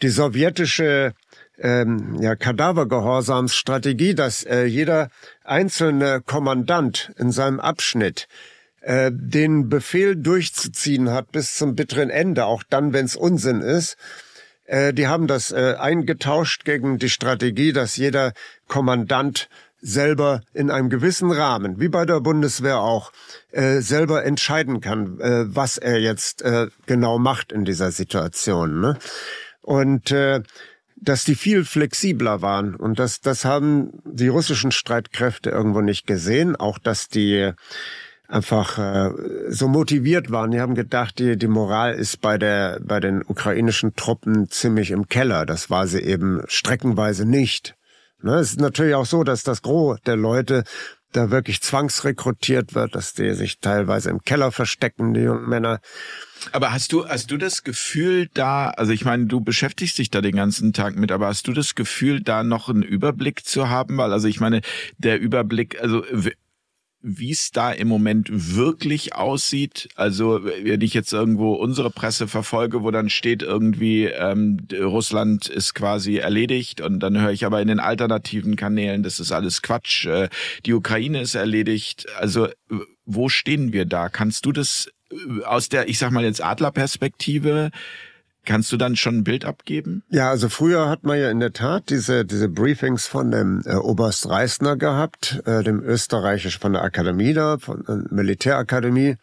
die 0.00 0.10
sowjetische 0.10 1.12
ähm, 1.58 2.18
ja, 2.20 2.36
Kadavergehorsamsstrategie, 2.36 4.14
dass 4.14 4.44
äh, 4.44 4.62
jeder 4.62 5.10
einzelne 5.42 6.20
Kommandant 6.20 7.10
in 7.18 7.32
seinem 7.32 7.58
Abschnitt 7.58 8.28
äh, 8.82 9.12
den 9.14 9.68
Befehl 9.68 10.16
durchzuziehen 10.16 11.10
hat 11.10 11.30
bis 11.30 11.54
zum 11.54 11.76
bitteren 11.76 12.10
Ende, 12.10 12.46
auch 12.46 12.64
dann, 12.68 12.92
wenn 12.92 13.04
es 13.04 13.14
Unsinn 13.14 13.60
ist. 13.60 13.96
Äh, 14.64 14.92
die 14.92 15.06
haben 15.06 15.28
das 15.28 15.52
äh, 15.52 15.76
eingetauscht 15.78 16.64
gegen 16.64 16.98
die 16.98 17.08
Strategie, 17.08 17.72
dass 17.72 17.96
jeder 17.96 18.32
Kommandant 18.66 19.48
selber 19.80 20.40
in 20.52 20.68
einem 20.68 20.90
gewissen 20.90 21.30
Rahmen, 21.30 21.78
wie 21.78 21.88
bei 21.88 22.04
der 22.04 22.20
Bundeswehr 22.20 22.78
auch, 22.80 23.10
selber 23.50 24.24
entscheiden 24.24 24.80
kann, 24.80 25.18
was 25.18 25.76
er 25.76 25.98
jetzt 25.98 26.44
genau 26.86 27.18
macht 27.18 27.50
in 27.50 27.64
dieser 27.64 27.90
Situation. 27.90 28.80
Ne? 28.80 28.96
Und 29.60 30.14
dass 30.94 31.24
die 31.24 31.34
viel 31.34 31.64
flexibler 31.64 32.42
waren 32.42 32.76
und 32.76 33.00
das, 33.00 33.20
das 33.20 33.44
haben 33.44 33.90
die 34.04 34.28
russischen 34.28 34.70
Streitkräfte 34.70 35.50
irgendwo 35.50 35.80
nicht 35.80 36.06
gesehen. 36.06 36.54
Auch 36.54 36.78
dass 36.78 37.08
die 37.08 37.52
einfach 38.28 38.78
äh, 38.78 39.10
so 39.48 39.68
motiviert 39.68 40.30
waren. 40.30 40.50
Die 40.50 40.60
haben 40.60 40.74
gedacht, 40.74 41.18
die, 41.18 41.36
die 41.36 41.48
Moral 41.48 41.94
ist 41.94 42.20
bei 42.20 42.38
der 42.38 42.80
bei 42.82 43.00
den 43.00 43.22
ukrainischen 43.22 43.94
Truppen 43.94 44.48
ziemlich 44.48 44.90
im 44.90 45.08
Keller. 45.08 45.46
Das 45.46 45.70
war 45.70 45.86
sie 45.86 46.00
eben 46.00 46.42
streckenweise 46.46 47.26
nicht. 47.26 47.74
Ne, 48.22 48.36
es 48.36 48.50
ist 48.50 48.60
natürlich 48.60 48.94
auch 48.94 49.06
so, 49.06 49.24
dass 49.24 49.42
das 49.42 49.62
Gros 49.62 50.00
der 50.06 50.16
Leute 50.16 50.64
da 51.12 51.30
wirklich 51.30 51.60
zwangsrekrutiert 51.60 52.74
wird, 52.74 52.94
dass 52.94 53.14
die 53.14 53.34
sich 53.34 53.58
teilweise 53.58 54.10
im 54.10 54.22
Keller 54.22 54.50
verstecken, 54.50 55.14
die 55.14 55.20
jungen 55.20 55.48
Männer. 55.48 55.80
Aber 56.50 56.72
hast 56.72 56.92
du, 56.92 57.06
hast 57.06 57.30
du 57.30 57.36
das 57.36 57.62
Gefühl 57.62 58.28
da, 58.34 58.70
also 58.70 58.92
ich 58.92 59.04
meine, 59.04 59.26
du 59.26 59.40
beschäftigst 59.40 59.98
dich 59.98 60.10
da 60.10 60.20
den 60.20 60.34
ganzen 60.34 60.72
Tag 60.72 60.96
mit, 60.96 61.12
aber 61.12 61.26
hast 61.26 61.46
du 61.46 61.52
das 61.52 61.74
Gefühl, 61.74 62.20
da 62.20 62.42
noch 62.42 62.68
einen 62.68 62.82
Überblick 62.82 63.44
zu 63.44 63.68
haben? 63.68 63.98
Weil, 63.98 64.12
also 64.12 64.26
ich 64.26 64.40
meine, 64.40 64.62
der 64.98 65.20
Überblick, 65.20 65.80
also 65.80 66.02
wie 67.02 67.32
es 67.32 67.50
da 67.50 67.72
im 67.72 67.88
Moment 67.88 68.28
wirklich 68.30 69.14
aussieht. 69.14 69.88
Also 69.96 70.44
wenn 70.44 70.80
ich 70.80 70.94
jetzt 70.94 71.12
irgendwo 71.12 71.54
unsere 71.54 71.90
Presse 71.90 72.28
verfolge, 72.28 72.82
wo 72.82 72.90
dann 72.90 73.10
steht 73.10 73.42
irgendwie, 73.42 74.04
ähm, 74.04 74.58
Russland 74.72 75.48
ist 75.48 75.74
quasi 75.74 76.16
erledigt 76.16 76.80
und 76.80 77.00
dann 77.00 77.20
höre 77.20 77.32
ich 77.32 77.44
aber 77.44 77.60
in 77.60 77.68
den 77.68 77.80
alternativen 77.80 78.56
Kanälen, 78.56 79.02
das 79.02 79.20
ist 79.20 79.32
alles 79.32 79.62
Quatsch, 79.62 80.06
äh, 80.06 80.28
die 80.64 80.74
Ukraine 80.74 81.20
ist 81.20 81.34
erledigt. 81.34 82.06
Also 82.18 82.48
wo 83.04 83.28
stehen 83.28 83.72
wir 83.72 83.84
da? 83.84 84.08
Kannst 84.08 84.46
du 84.46 84.52
das 84.52 84.88
äh, 85.10 85.44
aus 85.44 85.68
der, 85.68 85.88
ich 85.88 85.98
sag 85.98 86.12
mal 86.12 86.24
jetzt 86.24 86.42
Adlerperspektive 86.42 87.70
Kannst 88.44 88.72
du 88.72 88.76
dann 88.76 88.96
schon 88.96 89.18
ein 89.18 89.24
Bild 89.24 89.44
abgeben? 89.44 90.02
Ja, 90.10 90.30
also 90.30 90.48
früher 90.48 90.88
hat 90.88 91.04
man 91.04 91.18
ja 91.18 91.30
in 91.30 91.38
der 91.38 91.52
Tat 91.52 91.90
diese, 91.90 92.24
diese 92.24 92.48
Briefings 92.48 93.06
von 93.06 93.30
dem 93.30 93.62
äh, 93.64 93.76
Oberst 93.76 94.28
Reisner 94.28 94.76
gehabt, 94.76 95.40
äh, 95.46 95.62
dem 95.62 95.80
österreichisch 95.80 96.58
von 96.58 96.72
der 96.72 96.82
Akademie 96.82 97.34
da, 97.34 97.58
von 97.58 97.84
der 97.86 98.02
Militärakademie. 98.10 99.16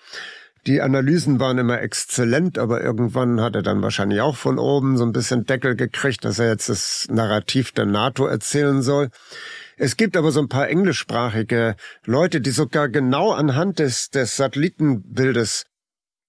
Die 0.67 0.81
Analysen 0.81 1.39
waren 1.39 1.57
immer 1.57 1.81
exzellent, 1.81 2.57
aber 2.57 2.81
irgendwann 2.81 3.41
hat 3.41 3.55
er 3.55 3.61
dann 3.61 3.81
wahrscheinlich 3.81 4.21
auch 4.21 4.35
von 4.35 4.57
oben 4.57 4.97
so 4.97 5.03
ein 5.03 5.13
bisschen 5.13 5.45
Deckel 5.45 5.75
gekriegt, 5.75 6.23
dass 6.23 6.39
er 6.39 6.47
jetzt 6.47 6.69
das 6.69 7.07
Narrativ 7.09 7.71
der 7.71 7.85
NATO 7.85 8.25
erzählen 8.25 8.81
soll. 8.81 9.09
Es 9.77 9.95
gibt 9.95 10.17
aber 10.17 10.31
so 10.31 10.41
ein 10.41 10.49
paar 10.49 10.67
englischsprachige 10.67 11.75
Leute, 12.05 12.41
die 12.41 12.51
sogar 12.51 12.89
genau 12.89 13.31
anhand 13.31 13.79
des, 13.79 14.09
des 14.09 14.35
Satellitenbildes 14.35 15.65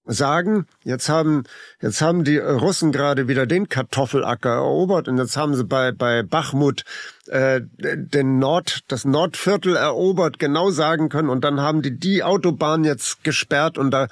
sagen, 0.05 0.65
jetzt 0.83 1.09
haben, 1.09 1.43
jetzt 1.79 2.01
haben 2.01 2.23
die 2.23 2.37
Russen 2.37 2.91
gerade 2.91 3.27
wieder 3.27 3.45
den 3.45 3.69
Kartoffelacker 3.69 4.49
erobert 4.49 5.07
und 5.07 5.17
jetzt 5.17 5.37
haben 5.37 5.55
sie 5.55 5.63
bei, 5.63 5.91
bei 5.91 6.23
Bachmut 6.23 6.83
äh, 7.27 7.61
den 7.77 8.39
Nord, 8.39 8.81
das 8.87 9.05
Nordviertel 9.05 9.75
erobert, 9.75 10.39
genau 10.39 10.71
sagen 10.71 11.09
können 11.09 11.29
und 11.29 11.43
dann 11.43 11.61
haben 11.61 11.81
die 11.81 11.97
die 11.97 12.23
Autobahn 12.23 12.83
jetzt 12.83 13.23
gesperrt 13.23 13.77
und 13.77 13.91
da 13.91 14.07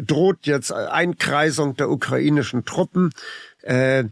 droht 0.00 0.46
jetzt 0.46 0.72
Einkreisung 0.72 1.76
der 1.76 1.90
ukrainischen 1.90 2.64
Truppen. 2.64 3.10
Äh, 3.62 4.04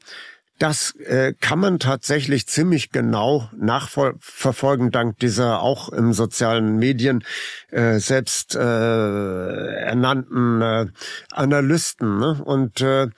das 0.59 0.94
äh, 0.97 1.35
kann 1.40 1.59
man 1.59 1.78
tatsächlich 1.78 2.47
ziemlich 2.47 2.90
genau 2.90 3.48
nachverfolgen, 3.56 4.90
dank 4.90 5.18
dieser 5.18 5.60
auch 5.60 5.89
im 5.89 6.12
sozialen 6.12 6.76
Medien 6.76 7.24
äh, 7.70 7.98
selbst 7.98 8.55
äh, 8.55 8.59
ernannten 8.59 10.62
äh, 10.62 10.86
Analysten. 11.32 12.18
Ne? 12.18 12.40
Und 12.44 12.81
äh, 12.81 13.09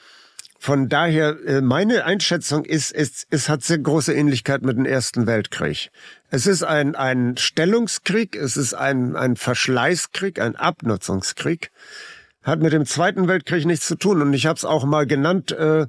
von 0.58 0.88
daher, 0.88 1.36
äh, 1.46 1.60
meine 1.60 2.06
Einschätzung 2.06 2.64
ist, 2.64 2.90
ist, 2.90 3.26
es 3.30 3.48
hat 3.48 3.62
sehr 3.62 3.78
große 3.78 4.14
Ähnlichkeit 4.14 4.62
mit 4.62 4.76
dem 4.76 4.86
Ersten 4.86 5.26
Weltkrieg. 5.26 5.90
Es 6.30 6.46
ist 6.46 6.64
ein, 6.64 6.96
ein 6.96 7.36
Stellungskrieg, 7.36 8.34
es 8.34 8.56
ist 8.56 8.74
ein, 8.74 9.14
ein 9.14 9.36
Verschleißkrieg, 9.36 10.40
ein 10.40 10.56
Abnutzungskrieg 10.56 11.70
hat 12.46 12.60
mit 12.60 12.72
dem 12.72 12.86
Zweiten 12.86 13.26
Weltkrieg 13.26 13.66
nichts 13.66 13.88
zu 13.88 13.96
tun. 13.96 14.22
Und 14.22 14.32
ich 14.32 14.46
habe 14.46 14.56
es 14.56 14.64
auch 14.64 14.84
mal 14.84 15.04
genannt 15.04 15.50
äh, 15.50 15.86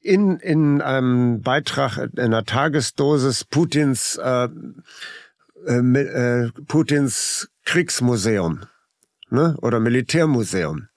in, 0.00 0.38
in 0.38 0.82
einem 0.82 1.40
Beitrag 1.40 1.96
in 1.96 2.20
einer 2.20 2.44
Tagesdosis 2.44 3.44
Putins, 3.46 4.16
äh, 4.22 4.48
äh, 5.66 5.78
äh, 5.78 6.50
Putins 6.68 7.48
Kriegsmuseum 7.64 8.60
ne? 9.30 9.56
oder 9.62 9.80
Militärmuseum. 9.80 10.88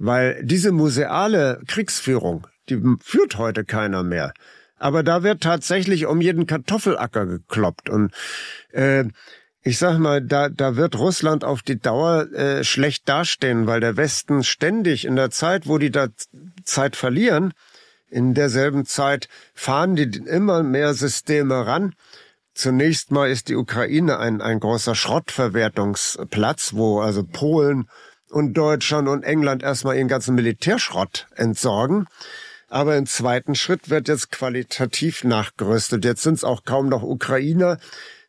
Weil 0.00 0.42
diese 0.42 0.72
museale 0.72 1.62
Kriegsführung, 1.68 2.48
die 2.68 2.82
führt 3.00 3.38
heute 3.38 3.64
keiner 3.64 4.02
mehr. 4.02 4.32
Aber 4.76 5.04
da 5.04 5.22
wird 5.22 5.42
tatsächlich 5.42 6.06
um 6.06 6.20
jeden 6.20 6.46
Kartoffelacker 6.46 7.26
gekloppt. 7.26 7.90
Und 7.90 8.12
äh, 8.72 9.04
ich 9.68 9.76
sag 9.76 9.98
mal, 9.98 10.22
da, 10.22 10.48
da 10.48 10.76
wird 10.76 10.98
Russland 10.98 11.44
auf 11.44 11.60
die 11.60 11.78
Dauer 11.78 12.32
äh, 12.32 12.64
schlecht 12.64 13.06
dastehen, 13.06 13.66
weil 13.66 13.80
der 13.80 13.98
Westen 13.98 14.42
ständig 14.42 15.04
in 15.04 15.14
der 15.14 15.28
Zeit, 15.28 15.66
wo 15.66 15.76
die 15.76 15.90
da 15.90 16.06
Zeit 16.64 16.96
verlieren, 16.96 17.52
in 18.08 18.32
derselben 18.32 18.86
Zeit 18.86 19.28
fahren 19.52 19.94
die 19.94 20.04
immer 20.24 20.62
mehr 20.62 20.94
Systeme 20.94 21.66
ran. 21.66 21.94
Zunächst 22.54 23.10
mal 23.10 23.28
ist 23.30 23.50
die 23.50 23.56
Ukraine 23.56 24.18
ein, 24.18 24.40
ein 24.40 24.58
großer 24.58 24.94
Schrottverwertungsplatz, 24.94 26.72
wo 26.72 27.00
also 27.00 27.22
Polen 27.22 27.90
und 28.30 28.54
Deutschland 28.54 29.06
und 29.06 29.22
England 29.22 29.62
erstmal 29.62 29.96
ihren 29.96 30.08
ganzen 30.08 30.34
Militärschrott 30.34 31.26
entsorgen. 31.36 32.06
Aber 32.70 32.96
im 32.96 33.04
zweiten 33.04 33.54
Schritt 33.54 33.90
wird 33.90 34.08
jetzt 34.08 34.30
qualitativ 34.30 35.24
nachgerüstet. 35.24 36.06
Jetzt 36.06 36.22
sind 36.22 36.34
es 36.34 36.44
auch 36.44 36.64
kaum 36.64 36.88
noch 36.88 37.02
Ukrainer, 37.02 37.76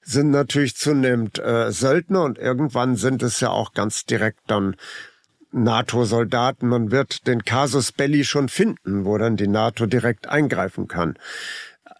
sind 0.09 0.31
natürlich 0.31 0.75
zunehmend 0.75 1.39
äh, 1.39 1.71
Söldner 1.71 2.23
und 2.23 2.37
irgendwann 2.37 2.95
sind 2.95 3.21
es 3.21 3.39
ja 3.39 3.49
auch 3.49 3.73
ganz 3.73 4.05
direkt 4.05 4.39
dann 4.47 4.75
NATO-Soldaten. 5.51 6.67
Man 6.67 6.91
wird 6.91 7.27
den 7.27 7.43
Casus 7.43 7.91
Belli 7.91 8.23
schon 8.23 8.49
finden, 8.49 9.05
wo 9.05 9.17
dann 9.17 9.37
die 9.37 9.47
NATO 9.47 9.85
direkt 9.85 10.27
eingreifen 10.27 10.87
kann. 10.87 11.15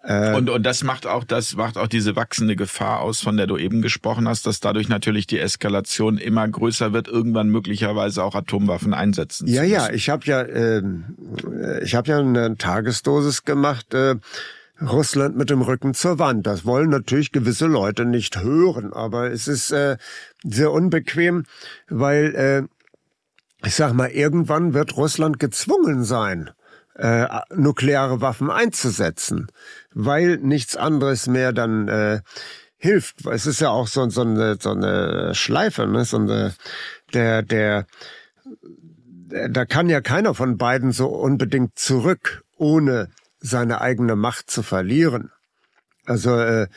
Äh, 0.03 0.34
und, 0.34 0.49
und 0.49 0.64
das 0.64 0.84
macht 0.84 1.06
auch, 1.06 1.23
das 1.23 1.56
macht 1.56 1.77
auch 1.77 1.88
diese 1.88 2.15
wachsende 2.15 2.56
Gefahr 2.56 3.02
aus, 3.02 3.22
von 3.22 3.38
der 3.38 3.48
du 3.48 3.57
eben 3.57 3.81
gesprochen 3.81 4.27
hast, 4.27 4.45
dass 4.48 4.60
dadurch 4.60 4.90
natürlich 4.90 5.27
die 5.27 5.40
Eskalation 5.40 6.18
immer 6.18 6.48
größer 6.48 6.94
wird, 6.94 7.07
irgendwann 7.07 7.49
möglicherweise 7.49 8.23
auch 8.23 8.34
Atomwaffen 8.34 8.94
einsetzen. 8.94 9.48
Ja, 9.48 9.64
ja, 9.64 9.91
ich 9.91 10.10
habe 10.10 10.26
ja, 10.26 10.41
äh, 10.41 10.81
ich 11.84 11.95
habe 11.95 12.10
ja 12.10 12.19
eine 12.19 12.56
Tagesdosis 12.57 13.44
gemacht. 13.44 13.94
Äh, 13.94 14.15
Russland 14.81 15.35
mit 15.35 15.49
dem 15.49 15.61
Rücken 15.61 15.93
zur 15.93 16.19
Wand. 16.19 16.47
Das 16.47 16.65
wollen 16.65 16.89
natürlich 16.89 17.31
gewisse 17.31 17.68
Leute 17.68 18.06
nicht 18.06 18.41
hören, 18.41 18.93
aber 18.93 19.31
es 19.31 19.47
ist 19.47 19.72
äh, 19.72 19.97
sehr 20.43 20.72
unbequem, 20.72 21.45
weil 21.89 22.35
äh, 22.35 22.64
ich 23.65 23.76
sag 23.76 23.93
mal, 23.93 24.10
irgendwann 24.10 24.73
wird 24.73 24.95
Russland 24.95 25.39
gezwungen 25.39 26.03
sein, 26.03 26.49
äh, 26.95 27.27
nukleare 27.53 28.22
Waffen 28.22 28.49
einzusetzen, 28.49 29.47
weil 29.93 30.38
nichts 30.38 30.76
anderes 30.76 31.27
mehr 31.27 31.51
dann 31.51 31.88
äh, 31.88 32.22
hilft. 32.77 33.26
Es 33.26 33.45
ist 33.45 33.60
ja 33.60 33.69
auch 33.69 33.88
so, 33.88 34.10
so, 34.10 34.22
eine, 34.22 34.57
so 34.60 34.72
eine 34.72 35.35
Schleife, 35.35 35.88
ne? 35.88 36.06
so 36.06 36.18
eine, 36.18 36.53
der, 37.14 37.43
der, 37.43 37.85
da 39.49 39.65
kann 39.65 39.89
ja 39.89 40.01
keiner 40.01 40.34
von 40.34 40.57
beiden 40.57 40.91
so 40.91 41.07
unbedingt 41.07 41.77
zurück, 41.77 42.43
ohne 42.56 43.10
seine 43.40 43.82
eigene 43.82 44.16
Macht 44.16 44.49
zu 44.49 44.64
verlieren. 44.64 45.32
Also 46.06 46.38
äh, 46.38 46.68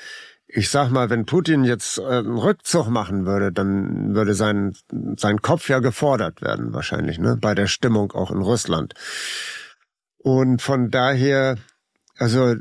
ich 0.47 0.69
sag 0.69 0.91
mal, 0.91 1.09
wenn 1.09 1.25
Putin 1.25 1.65
jetzt 1.65 1.99
äh, 1.99 2.03
einen 2.03 2.37
Rückzug 2.37 2.89
machen 2.89 3.25
würde, 3.25 3.53
dann 3.53 4.15
würde 4.15 4.35
sein 4.35 4.75
sein 5.17 5.41
Kopf 5.41 5.69
ja 5.69 5.79
gefordert 5.79 6.43
werden 6.43 6.75
wahrscheinlich, 6.75 7.19
ne, 7.19 7.37
bei 7.41 7.55
der 7.55 7.67
Stimmung 7.67 8.13
auch 8.13 8.31
in 8.31 8.43
Russland. 8.43 8.95
Und 10.19 10.61
von 10.63 10.91
daher, 10.91 11.57
also 12.19 12.55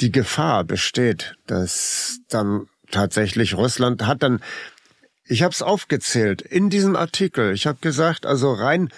die 0.00 0.12
Gefahr 0.12 0.64
besteht, 0.64 1.34
dass 1.46 2.20
dann 2.28 2.66
tatsächlich 2.90 3.54
Russland 3.54 4.06
hat 4.06 4.22
dann, 4.22 4.40
ich 5.24 5.42
habe 5.42 5.52
es 5.52 5.62
aufgezählt 5.62 6.42
in 6.42 6.70
diesem 6.70 6.94
Artikel. 6.94 7.52
Ich 7.52 7.66
habe 7.66 7.78
gesagt, 7.80 8.24
also 8.24 8.52
rein 8.52 8.90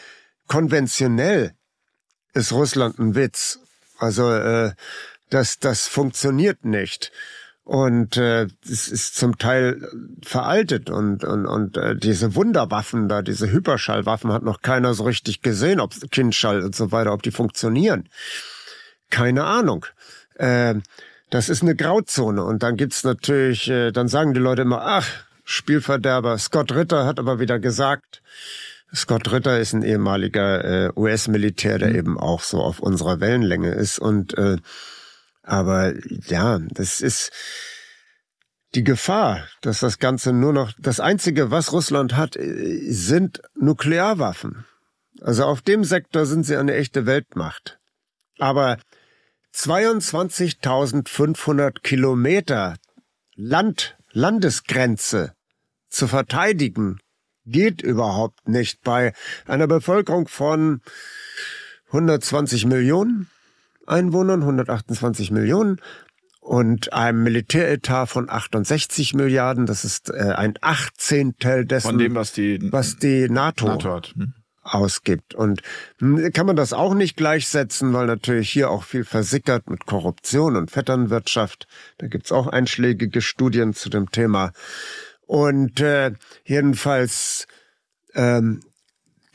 konventionell 0.47 1.53
ist 2.35 2.53
Russland 2.53 2.99
ein 2.99 3.15
Witz. 3.15 3.61
Also 3.99 4.33
äh, 4.33 4.73
das, 5.31 5.59
das 5.59 5.89
funktioniert 5.89 6.65
nicht. 6.65 7.13
Und 7.65 8.17
äh, 8.17 8.47
es 8.65 8.89
ist 8.89 9.17
zum 9.17 9.37
Teil 9.37 9.87
veraltet 10.25 10.89
und, 10.89 11.23
und, 11.23 11.45
und 11.45 11.77
äh, 11.77 11.95
diese 11.95 12.35
Wunderwaffen 12.35 13.09
da, 13.09 13.21
diese 13.21 13.53
Hyperschallwaffen 13.53 14.33
hat 14.33 14.43
noch 14.43 14.63
keiner 14.63 14.95
so 14.95 15.05
richtig 15.05 15.43
gesehen, 15.43 15.79
ob 15.79 15.93
Kindschall 16.11 16.63
und 16.63 16.75
so 16.75 16.93
weiter, 16.93 17.13
ob 17.13 17.23
die 17.23 17.31
funktionieren. 17.31 18.09
Keine 19.11 19.45
Ahnung. 19.45 19.85
Äh, 20.37 20.77
das 21.29 21.51
ist 21.51 21.61
eine 21.61 21.77
Grauzone. 21.77 22.43
Und 22.43 22.63
dann 22.63 22.77
gibt's 22.77 23.05
natürlich, 23.05 23.69
äh, 23.69 23.91
dann 23.91 24.09
sagen 24.09 24.33
die 24.33 24.41
Leute 24.41 24.63
immer, 24.63 24.81
ach, 24.81 25.07
Spielverderber. 25.45 26.39
Scott 26.39 26.73
Ritter 26.73 27.05
hat 27.05 27.19
aber 27.19 27.39
wieder 27.39 27.59
gesagt, 27.59 28.23
Scott 28.95 29.33
Ritter 29.33 29.59
ist 29.61 29.75
ein 29.75 29.83
ehemaliger 29.83 30.65
äh, 30.65 30.91
US-Militär, 30.97 31.79
der 31.79 31.91
mhm. 31.91 31.97
eben 31.97 32.19
auch 32.19 32.43
so 32.43 32.61
auf 32.61 32.81
unserer 32.81 33.21
Wellenlänge 33.21 33.73
ist. 33.73 33.99
Und 33.99 34.37
äh, 34.39 34.57
aber 35.43 35.95
ja, 36.27 36.59
das 36.59 37.01
ist 37.01 37.31
die 38.75 38.85
Gefahr, 38.85 39.49
dass 39.63 39.81
das 39.81 39.99
Ganze 39.99 40.33
nur 40.33 40.53
noch 40.53 40.73
das 40.79 41.01
einzige, 41.01 41.51
was 41.51 41.73
Russland 41.73 42.15
hat, 42.17 42.37
äh, 42.37 42.91
sind 42.91 43.41
Nuklearwaffen. 43.55 44.67
Also 45.21 45.45
auf 45.45 45.63
dem 45.63 45.83
Sektor 45.85 46.27
sind 46.27 46.45
sie 46.45 46.57
eine 46.57 46.75
echte 46.75 47.07
Weltmacht. 47.07 47.79
Aber 48.39 48.77
22.500 49.55 51.81
Kilometer 51.81 52.77
Land, 53.35 53.97
Landesgrenze 54.13 55.33
zu 55.89 56.07
verteidigen, 56.07 57.01
geht 57.51 57.83
überhaupt 57.83 58.49
nicht 58.49 58.83
bei 58.83 59.13
einer 59.47 59.67
Bevölkerung 59.67 60.29
von 60.29 60.81
120 61.89 62.67
Millionen 62.67 63.29
Einwohnern, 63.87 64.43
128 64.43 65.31
Millionen 65.31 65.81
und 66.41 66.93
einem 66.93 67.23
Militäretat 67.23 68.09
von 68.09 68.29
68 68.29 69.15
Milliarden. 69.15 69.67
Das 69.67 69.85
ist 69.85 70.11
äh, 70.11 70.35
ein 70.37 70.55
Achtzehntel 70.61 71.65
dessen, 71.65 71.89
von 71.89 71.99
dem, 71.99 72.15
was 72.15 72.33
die, 72.33 72.59
was 72.73 72.97
die 72.97 73.29
NATO, 73.29 73.67
NATO 73.67 73.95
hat. 73.95 74.15
Hm? 74.15 74.35
ausgibt. 74.63 75.35
Und 75.35 75.63
hm, 75.99 76.31
kann 76.33 76.47
man 76.47 76.57
das 76.57 76.73
auch 76.73 76.95
nicht 76.95 77.17
gleichsetzen, 77.17 77.93
weil 77.93 78.07
natürlich 78.07 78.51
hier 78.51 78.71
auch 78.71 78.85
viel 78.85 79.05
versickert 79.05 79.71
mit 79.71 79.87
Korruption 79.87 80.57
und 80.57 80.71
Vetternwirtschaft. 80.71 81.67
Da 81.99 82.07
gibt's 82.07 82.33
auch 82.33 82.47
einschlägige 82.47 83.23
Studien 83.23 83.73
zu 83.73 83.89
dem 83.89 84.11
Thema. 84.11 84.53
Und 85.29 85.79
äh, 85.81 86.13
jedenfalls, 86.47 87.47
ähm, 88.15 88.63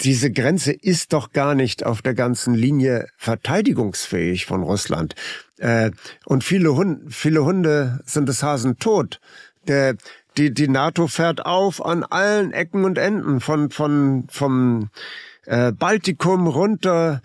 diese 0.01 0.31
Grenze 0.31 0.73
ist 0.73 1.13
doch 1.13 1.31
gar 1.31 1.53
nicht 1.53 1.85
auf 1.85 2.01
der 2.01 2.15
ganzen 2.15 2.55
Linie 2.55 3.07
verteidigungsfähig 3.15 4.47
von 4.47 4.63
Russland. 4.63 5.13
Äh, 5.59 5.91
und 6.25 6.43
viele, 6.43 6.73
Hunde, 6.73 7.11
viele 7.11 7.45
Hunde 7.45 7.99
sind 8.05 8.27
des 8.27 8.41
Hasen 8.41 8.79
tot. 8.79 9.19
Der, 9.67 9.95
die, 10.35 10.51
die 10.51 10.67
NATO 10.67 11.05
fährt 11.05 11.45
auf 11.45 11.85
an 11.85 12.03
allen 12.03 12.53
Ecken 12.53 12.85
und 12.85 12.97
Enden, 12.97 13.39
von, 13.39 13.69
von, 13.69 14.25
vom 14.31 14.89
äh, 15.45 15.71
Baltikum 15.73 16.47
runter, 16.47 17.21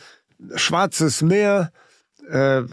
Schwarzes 0.57 1.23
Meer, 1.23 1.73
äh, 2.29 2.65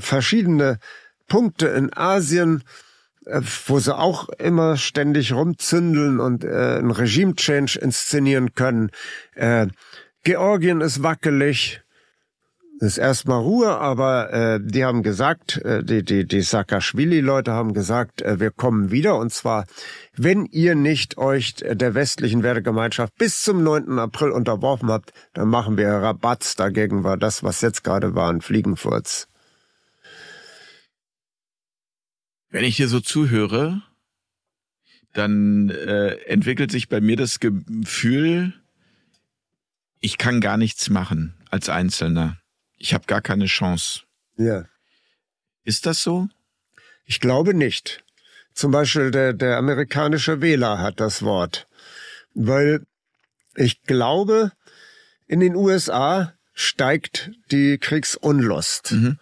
verschiedene 0.00 0.80
Punkte 1.28 1.68
in 1.68 1.96
Asien, 1.96 2.64
wo 3.66 3.78
sie 3.78 3.96
auch 3.96 4.28
immer 4.30 4.76
ständig 4.76 5.32
rumzündeln 5.32 6.20
und 6.20 6.44
äh, 6.44 6.78
ein 6.78 6.90
Regime-Change 6.90 7.78
inszenieren 7.80 8.54
können. 8.54 8.90
Äh, 9.34 9.68
Georgien 10.22 10.80
ist 10.80 11.02
wackelig, 11.02 11.82
ist 12.80 12.98
erstmal 12.98 13.40
Ruhe, 13.40 13.78
aber 13.78 14.32
äh, 14.32 14.60
die 14.62 14.84
haben 14.84 15.02
gesagt, 15.02 15.58
äh, 15.64 15.84
die, 15.84 16.02
die, 16.02 16.26
die 16.26 16.40
Saakashvili-Leute 16.40 17.52
haben 17.52 17.74
gesagt, 17.74 18.22
äh, 18.22 18.40
wir 18.40 18.50
kommen 18.50 18.90
wieder 18.90 19.18
und 19.18 19.32
zwar, 19.32 19.66
wenn 20.16 20.46
ihr 20.46 20.74
nicht 20.74 21.18
euch 21.18 21.54
der 21.56 21.94
westlichen 21.94 22.42
Wertegemeinschaft 22.42 23.14
bis 23.16 23.42
zum 23.42 23.62
9. 23.62 23.98
April 23.98 24.30
unterworfen 24.30 24.90
habt, 24.90 25.12
dann 25.34 25.48
machen 25.48 25.76
wir 25.76 25.88
Rabatz. 25.88 26.56
Dagegen 26.56 27.04
war 27.04 27.16
das, 27.16 27.42
was 27.42 27.60
jetzt 27.60 27.84
gerade 27.84 28.14
war, 28.14 28.30
ein 28.30 28.40
Fliegenfurz. 28.40 29.29
Wenn 32.50 32.64
ich 32.64 32.76
dir 32.76 32.88
so 32.88 33.00
zuhöre, 33.00 33.82
dann 35.12 35.70
äh, 35.70 36.14
entwickelt 36.26 36.70
sich 36.70 36.88
bei 36.88 37.00
mir 37.00 37.16
das 37.16 37.40
Gefühl, 37.40 38.54
ich 40.00 40.18
kann 40.18 40.40
gar 40.40 40.56
nichts 40.56 40.90
machen 40.90 41.34
als 41.50 41.68
Einzelner. 41.68 42.38
Ich 42.76 42.94
habe 42.94 43.06
gar 43.06 43.20
keine 43.20 43.46
Chance. 43.46 44.02
Ja. 44.36 44.64
Ist 45.64 45.86
das 45.86 46.02
so? 46.02 46.28
Ich 47.04 47.20
glaube 47.20 47.54
nicht. 47.54 48.04
Zum 48.54 48.72
Beispiel 48.72 49.10
der, 49.10 49.32
der 49.32 49.56
amerikanische 49.56 50.40
Wähler 50.40 50.78
hat 50.78 51.00
das 51.00 51.22
Wort. 51.22 51.68
Weil 52.34 52.86
ich 53.56 53.82
glaube, 53.82 54.52
in 55.26 55.40
den 55.40 55.54
USA 55.54 56.34
steigt 56.54 57.30
die 57.50 57.78
Kriegsunlust. 57.78 58.92
Mhm. 58.92 59.18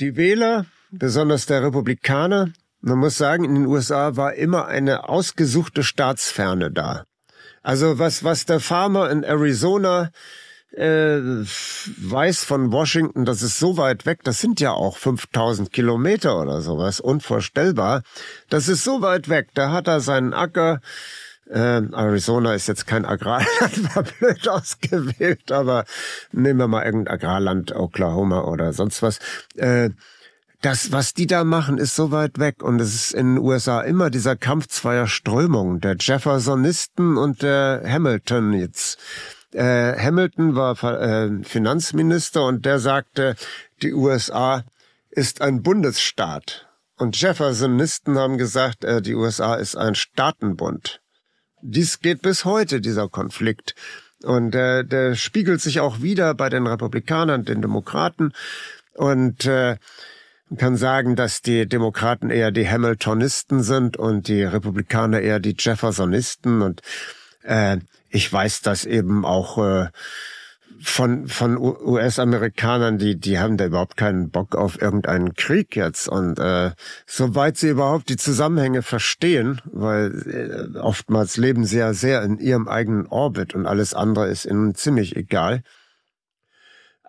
Die 0.00 0.16
Wähler 0.16 0.66
besonders 0.92 1.46
der 1.46 1.62
Republikaner. 1.62 2.52
Man 2.80 2.98
muss 2.98 3.16
sagen, 3.16 3.44
in 3.44 3.54
den 3.54 3.66
USA 3.66 4.16
war 4.16 4.34
immer 4.34 4.66
eine 4.66 5.08
ausgesuchte 5.08 5.82
Staatsferne 5.82 6.70
da. 6.70 7.04
Also 7.62 7.98
was, 7.98 8.24
was 8.24 8.44
der 8.44 8.60
Farmer 8.60 9.10
in 9.10 9.22
Arizona 9.22 10.10
äh, 10.72 11.18
weiß 11.18 12.44
von 12.44 12.72
Washington, 12.72 13.24
das 13.24 13.42
ist 13.42 13.58
so 13.58 13.76
weit 13.76 14.06
weg, 14.06 14.20
das 14.24 14.40
sind 14.40 14.58
ja 14.60 14.72
auch 14.72 14.96
5000 14.96 15.72
Kilometer 15.72 16.40
oder 16.40 16.60
sowas, 16.60 16.98
unvorstellbar. 16.98 18.02
Das 18.48 18.68
ist 18.68 18.82
so 18.84 19.02
weit 19.02 19.28
weg, 19.28 19.50
da 19.54 19.70
hat 19.70 19.86
er 19.86 20.00
seinen 20.00 20.32
Acker, 20.32 20.80
äh, 21.48 21.82
Arizona 21.92 22.54
ist 22.54 22.68
jetzt 22.68 22.86
kein 22.86 23.04
Agrarland, 23.04 23.94
war 23.94 24.02
blöd 24.02 24.48
ausgewählt, 24.48 25.52
aber 25.52 25.84
nehmen 26.32 26.58
wir 26.58 26.68
mal 26.68 26.84
irgendein 26.84 27.14
Agrarland, 27.14 27.74
Oklahoma 27.76 28.42
oder 28.44 28.72
sonst 28.72 29.02
was. 29.02 29.18
Äh, 29.56 29.90
das, 30.62 30.92
was 30.92 31.12
die 31.12 31.26
da 31.26 31.44
machen, 31.44 31.76
ist 31.78 31.94
so 31.94 32.10
weit 32.10 32.38
weg. 32.38 32.62
Und 32.62 32.80
es 32.80 32.94
ist 32.94 33.14
in 33.14 33.34
den 33.34 33.44
USA 33.44 33.80
immer 33.80 34.10
dieser 34.10 34.36
Kampf 34.36 34.68
zweier 34.68 35.06
Strömungen, 35.06 35.80
der 35.80 35.96
Jeffersonisten 35.98 37.16
und 37.16 37.42
der 37.42 37.82
Hamilton 37.84 38.52
jetzt. 38.54 38.98
Äh, 39.52 39.98
Hamilton 39.98 40.54
war 40.54 40.82
äh, 40.82 41.42
Finanzminister 41.42 42.44
und 42.46 42.64
der 42.64 42.78
sagte, 42.78 43.36
die 43.82 43.92
USA 43.92 44.64
ist 45.10 45.42
ein 45.42 45.62
Bundesstaat. 45.62 46.66
Und 46.96 47.20
Jeffersonisten 47.20 48.18
haben 48.18 48.38
gesagt, 48.38 48.84
äh, 48.84 49.02
die 49.02 49.14
USA 49.14 49.56
ist 49.56 49.76
ein 49.76 49.94
Staatenbund. 49.94 51.00
Dies 51.60 52.00
geht 52.00 52.22
bis 52.22 52.44
heute, 52.44 52.80
dieser 52.80 53.08
Konflikt. 53.08 53.74
Und 54.22 54.54
äh, 54.54 54.84
der 54.84 55.16
spiegelt 55.16 55.60
sich 55.60 55.80
auch 55.80 56.00
wieder 56.00 56.34
bei 56.34 56.48
den 56.48 56.66
Republikanern, 56.66 57.44
den 57.44 57.60
Demokraten. 57.60 58.32
Und 58.94 59.46
äh, 59.46 59.76
man 60.52 60.58
kann 60.58 60.76
sagen, 60.76 61.16
dass 61.16 61.40
die 61.40 61.66
Demokraten 61.66 62.28
eher 62.28 62.50
die 62.50 62.68
Hamiltonisten 62.68 63.62
sind 63.62 63.96
und 63.96 64.28
die 64.28 64.42
Republikaner 64.42 65.18
eher 65.18 65.40
die 65.40 65.56
Jeffersonisten. 65.58 66.60
Und 66.60 66.82
äh, 67.42 67.78
ich 68.10 68.30
weiß 68.30 68.60
das 68.60 68.84
eben 68.84 69.24
auch 69.24 69.56
äh, 69.56 69.86
von, 70.78 71.26
von 71.26 71.56
US-Amerikanern, 71.56 72.98
die, 72.98 73.18
die 73.18 73.38
haben 73.38 73.56
da 73.56 73.64
überhaupt 73.64 73.96
keinen 73.96 74.28
Bock 74.28 74.54
auf 74.54 74.78
irgendeinen 74.78 75.32
Krieg 75.32 75.74
jetzt. 75.74 76.06
Und 76.06 76.38
äh, 76.38 76.72
soweit 77.06 77.56
sie 77.56 77.70
überhaupt 77.70 78.10
die 78.10 78.18
Zusammenhänge 78.18 78.82
verstehen, 78.82 79.62
weil 79.64 80.74
äh, 80.74 80.78
oftmals 80.80 81.38
leben 81.38 81.64
sie 81.64 81.78
ja 81.78 81.94
sehr 81.94 82.22
in 82.24 82.38
ihrem 82.38 82.68
eigenen 82.68 83.06
Orbit 83.06 83.54
und 83.54 83.64
alles 83.66 83.94
andere 83.94 84.28
ist 84.28 84.44
ihnen 84.44 84.74
ziemlich 84.74 85.16
egal. 85.16 85.62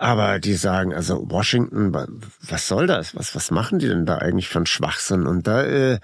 Aber 0.03 0.39
die 0.39 0.55
sagen, 0.55 0.93
also 0.93 1.31
Washington, 1.31 1.93
was 2.41 2.67
soll 2.67 2.87
das? 2.87 3.15
Was, 3.15 3.35
was 3.35 3.51
machen 3.51 3.79
die 3.79 3.87
denn 3.87 4.05
da 4.05 4.17
eigentlich 4.17 4.49
für 4.49 4.59
einen 4.59 4.65
Schwachsinn? 4.65 5.25
Und 5.25 5.47
da, 5.47 5.63
äh, 5.63 5.99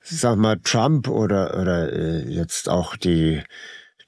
sag 0.00 0.36
mal, 0.36 0.60
Trump 0.62 1.08
oder, 1.08 1.60
oder 1.60 1.92
äh, 1.92 2.28
jetzt 2.28 2.68
auch 2.68 2.96
die 2.96 3.42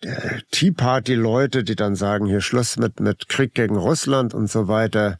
der 0.05 0.41
Tea 0.53 0.71
Party 0.71 1.15
Leute, 1.15 1.65
die 1.65 1.75
dann 1.75 1.97
sagen, 1.97 2.27
hier 2.27 2.43
Schluss 2.43 2.77
mit, 2.77 3.01
mit 3.01 3.29
Krieg 3.29 3.55
gegen 3.55 3.75
Russland 3.75 4.35
und 4.35 4.49
so 4.49 4.69
weiter, 4.69 5.19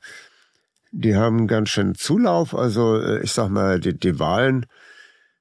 die 0.93 1.17
haben 1.17 1.49
ganz 1.49 1.71
schön 1.71 1.97
Zulauf. 1.97 2.55
Also 2.55 3.01
äh, 3.01 3.21
ich 3.25 3.33
sag 3.33 3.49
mal, 3.49 3.81
die, 3.81 3.99
die 3.99 4.21
Wahlen 4.21 4.67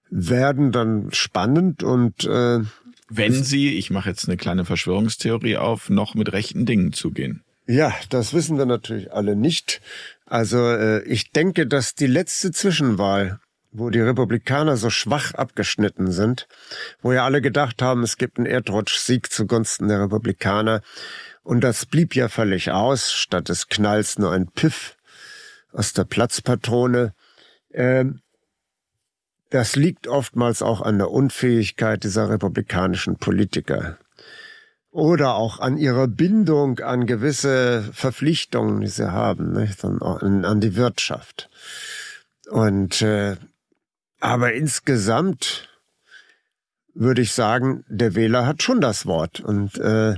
werden 0.09 0.71
dann 0.71 1.09
spannend 1.11 1.83
und 1.83 2.25
äh, 2.25 2.61
wenn 3.07 3.43
sie, 3.43 3.77
ich 3.77 3.91
mache 3.91 4.09
jetzt 4.09 4.27
eine 4.27 4.37
kleine 4.37 4.65
Verschwörungstheorie 4.65 5.57
auf, 5.57 5.91
noch 5.91 6.15
mit 6.15 6.33
rechten 6.33 6.65
Dingen 6.65 6.91
zugehen. 6.91 7.43
Ja, 7.65 7.93
das 8.09 8.33
wissen 8.33 8.57
wir 8.57 8.65
natürlich 8.65 9.13
alle 9.13 9.35
nicht. 9.35 9.81
Also 10.25 10.69
äh, 10.69 11.03
ich 11.03 11.31
denke, 11.31 11.65
dass 11.65 11.95
die 11.95 12.07
letzte 12.07 12.51
Zwischenwahl, 12.51 13.39
wo 13.71 13.89
die 13.89 14.01
Republikaner 14.01 14.75
so 14.77 14.89
schwach 14.89 15.33
abgeschnitten 15.33 16.11
sind, 16.11 16.47
wo 17.01 17.13
ja 17.13 17.23
alle 17.25 17.41
gedacht 17.41 17.81
haben, 17.81 18.03
es 18.03 18.17
gibt 18.17 18.37
einen 18.37 18.47
Erdrutsch-Sieg 18.47 19.31
zugunsten 19.31 19.87
der 19.87 20.01
Republikaner, 20.01 20.81
und 21.43 21.61
das 21.61 21.85
blieb 21.85 22.15
ja 22.15 22.29
völlig 22.29 22.71
aus, 22.71 23.11
statt 23.11 23.49
des 23.49 23.67
Knalls 23.67 24.17
nur 24.17 24.31
ein 24.31 24.47
Piff 24.47 24.95
aus 25.73 25.91
der 25.91 26.05
Platzpatrone. 26.05 27.13
Ähm, 27.73 28.21
das 29.49 29.75
liegt 29.75 30.07
oftmals 30.07 30.61
auch 30.61 30.81
an 30.81 30.97
der 30.97 31.11
Unfähigkeit 31.11 32.03
dieser 32.03 32.29
republikanischen 32.29 33.17
Politiker 33.17 33.97
oder 34.93 35.33
auch 35.33 35.59
an 35.59 35.77
ihrer 35.77 36.07
Bindung 36.07 36.79
an 36.79 37.07
gewisse 37.07 37.81
Verpflichtungen, 37.93 38.79
die 38.81 38.87
sie 38.87 39.11
haben, 39.11 39.51
nicht? 39.51 39.83
An, 39.83 40.61
die 40.61 40.75
Wirtschaft. 40.75 41.49
Und 42.49 43.01
äh, 43.01 43.35
aber 44.19 44.53
insgesamt 44.53 45.67
würde 46.93 47.23
ich 47.23 47.33
sagen, 47.33 47.83
der 47.89 48.13
Wähler 48.13 48.45
hat 48.45 48.61
schon 48.61 48.81
das 48.81 49.07
Wort 49.07 49.39
und 49.39 49.79
äh, 49.79 50.15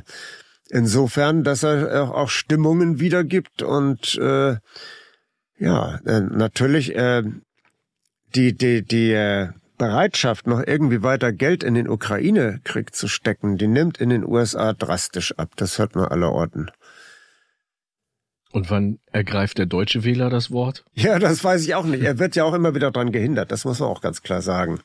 insofern, 0.70 1.46
dass 1.46 1.64
er 1.64 2.14
auch 2.14 2.30
Stimmungen 2.30 3.00
wiedergibt 3.00 3.62
und 3.62 4.16
äh, 4.16 4.58
ja, 5.58 6.00
äh, 6.06 6.20
natürlich 6.20 6.94
äh, 6.96 7.24
die 8.36 8.54
die 8.58 8.84
die 8.84 9.14
äh, 9.14 9.50
Bereitschaft, 9.78 10.48
noch 10.48 10.62
irgendwie 10.66 11.04
weiter 11.04 11.32
Geld 11.32 11.64
in 11.64 11.74
den 11.74 11.90
Ukraine-Krieg 11.90 12.96
zu 12.96 13.08
stecken, 13.08 13.58
die 13.58 13.68
nimmt 13.68 13.98
in 13.98 14.10
den 14.10 14.26
USA 14.26 14.74
drastisch 14.74 15.38
ab. 15.38 15.52
Das 15.56 15.78
hört 15.80 15.96
man 15.96 16.06
aller 16.06 16.32
Orten. 16.32 16.70
Und 18.52 18.70
wann 18.70 19.00
ergreift 19.12 19.58
der 19.58 19.66
deutsche 19.66 20.06
Wähler 20.06 20.30
das 20.30 20.50
Wort? 20.50 20.86
Ja, 20.94 21.20
das 21.20 21.44
weiß 21.44 21.64
ich 21.64 21.76
auch 21.76 21.84
nicht. 21.84 22.04
Er 22.04 22.20
wird 22.20 22.38
ja 22.38 22.46
auch 22.46 22.54
immer 22.54 22.74
wieder 22.74 22.90
dran 22.90 23.12
gehindert. 23.12 23.52
Das 23.52 23.66
muss 23.66 23.80
man 23.80 23.90
auch 23.90 24.00
ganz 24.00 24.22
klar 24.22 24.42
sagen. 24.42 24.80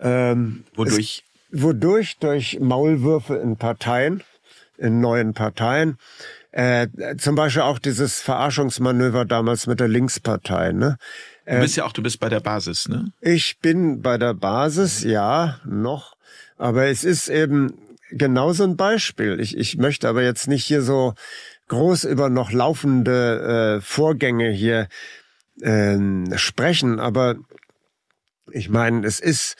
Ähm, 0.00 0.64
wodurch? 0.74 1.22
Es, 1.52 1.62
wodurch? 1.62 2.16
Durch 2.18 2.58
Maulwürfe 2.58 3.36
in 3.36 3.56
Parteien, 3.56 4.24
in 4.78 5.00
neuen 5.00 5.32
Parteien. 5.32 5.96
Äh, 6.50 6.88
zum 7.18 7.36
Beispiel 7.36 7.62
auch 7.62 7.78
dieses 7.78 8.20
Verarschungsmanöver 8.20 9.24
damals 9.24 9.68
mit 9.68 9.78
der 9.78 9.86
Linkspartei. 9.86 10.72
Ne? 10.72 10.96
Du 11.46 11.60
bist 11.60 11.76
ja 11.76 11.84
auch, 11.84 11.92
du 11.92 12.02
bist 12.02 12.20
bei 12.20 12.28
der 12.28 12.40
Basis, 12.40 12.88
ne? 12.88 13.12
Ich 13.20 13.58
bin 13.60 14.02
bei 14.02 14.18
der 14.18 14.34
Basis, 14.34 15.02
ja, 15.02 15.60
noch. 15.64 16.16
Aber 16.56 16.86
es 16.86 17.04
ist 17.04 17.28
eben 17.28 17.74
genau 18.10 18.52
so 18.52 18.64
ein 18.64 18.76
Beispiel. 18.76 19.40
Ich, 19.40 19.56
ich 19.56 19.78
möchte 19.78 20.08
aber 20.08 20.22
jetzt 20.22 20.48
nicht 20.48 20.64
hier 20.64 20.82
so 20.82 21.14
groß 21.68 22.04
über 22.04 22.28
noch 22.28 22.52
laufende 22.52 23.78
äh, 23.78 23.80
Vorgänge 23.80 24.50
hier 24.50 24.88
äh, 25.60 25.96
sprechen, 26.36 27.00
aber 27.00 27.36
ich 28.52 28.68
meine, 28.68 29.06
es 29.06 29.20
ist, 29.20 29.56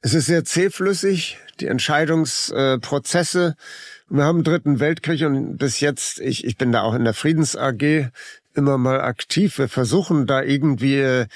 es 0.00 0.14
ist 0.14 0.26
sehr 0.26 0.44
zähflüssig, 0.44 1.38
die 1.60 1.66
Entscheidungsprozesse. 1.66 3.56
Äh, 3.58 4.14
wir 4.14 4.24
haben 4.24 4.36
einen 4.36 4.44
dritten 4.44 4.80
Weltkrieg 4.80 5.22
und 5.22 5.56
bis 5.56 5.80
jetzt, 5.80 6.20
ich, 6.20 6.44
ich 6.44 6.56
bin 6.56 6.72
da 6.72 6.82
auch 6.82 6.94
in 6.94 7.04
der 7.04 7.14
Friedens 7.14 7.56
AG 7.56 8.10
immer 8.54 8.78
mal 8.78 9.00
aktiv. 9.00 9.58
Wir 9.58 9.68
versuchen 9.68 10.26
da 10.26 10.42
irgendwie 10.42 10.98
äh, 10.98 11.26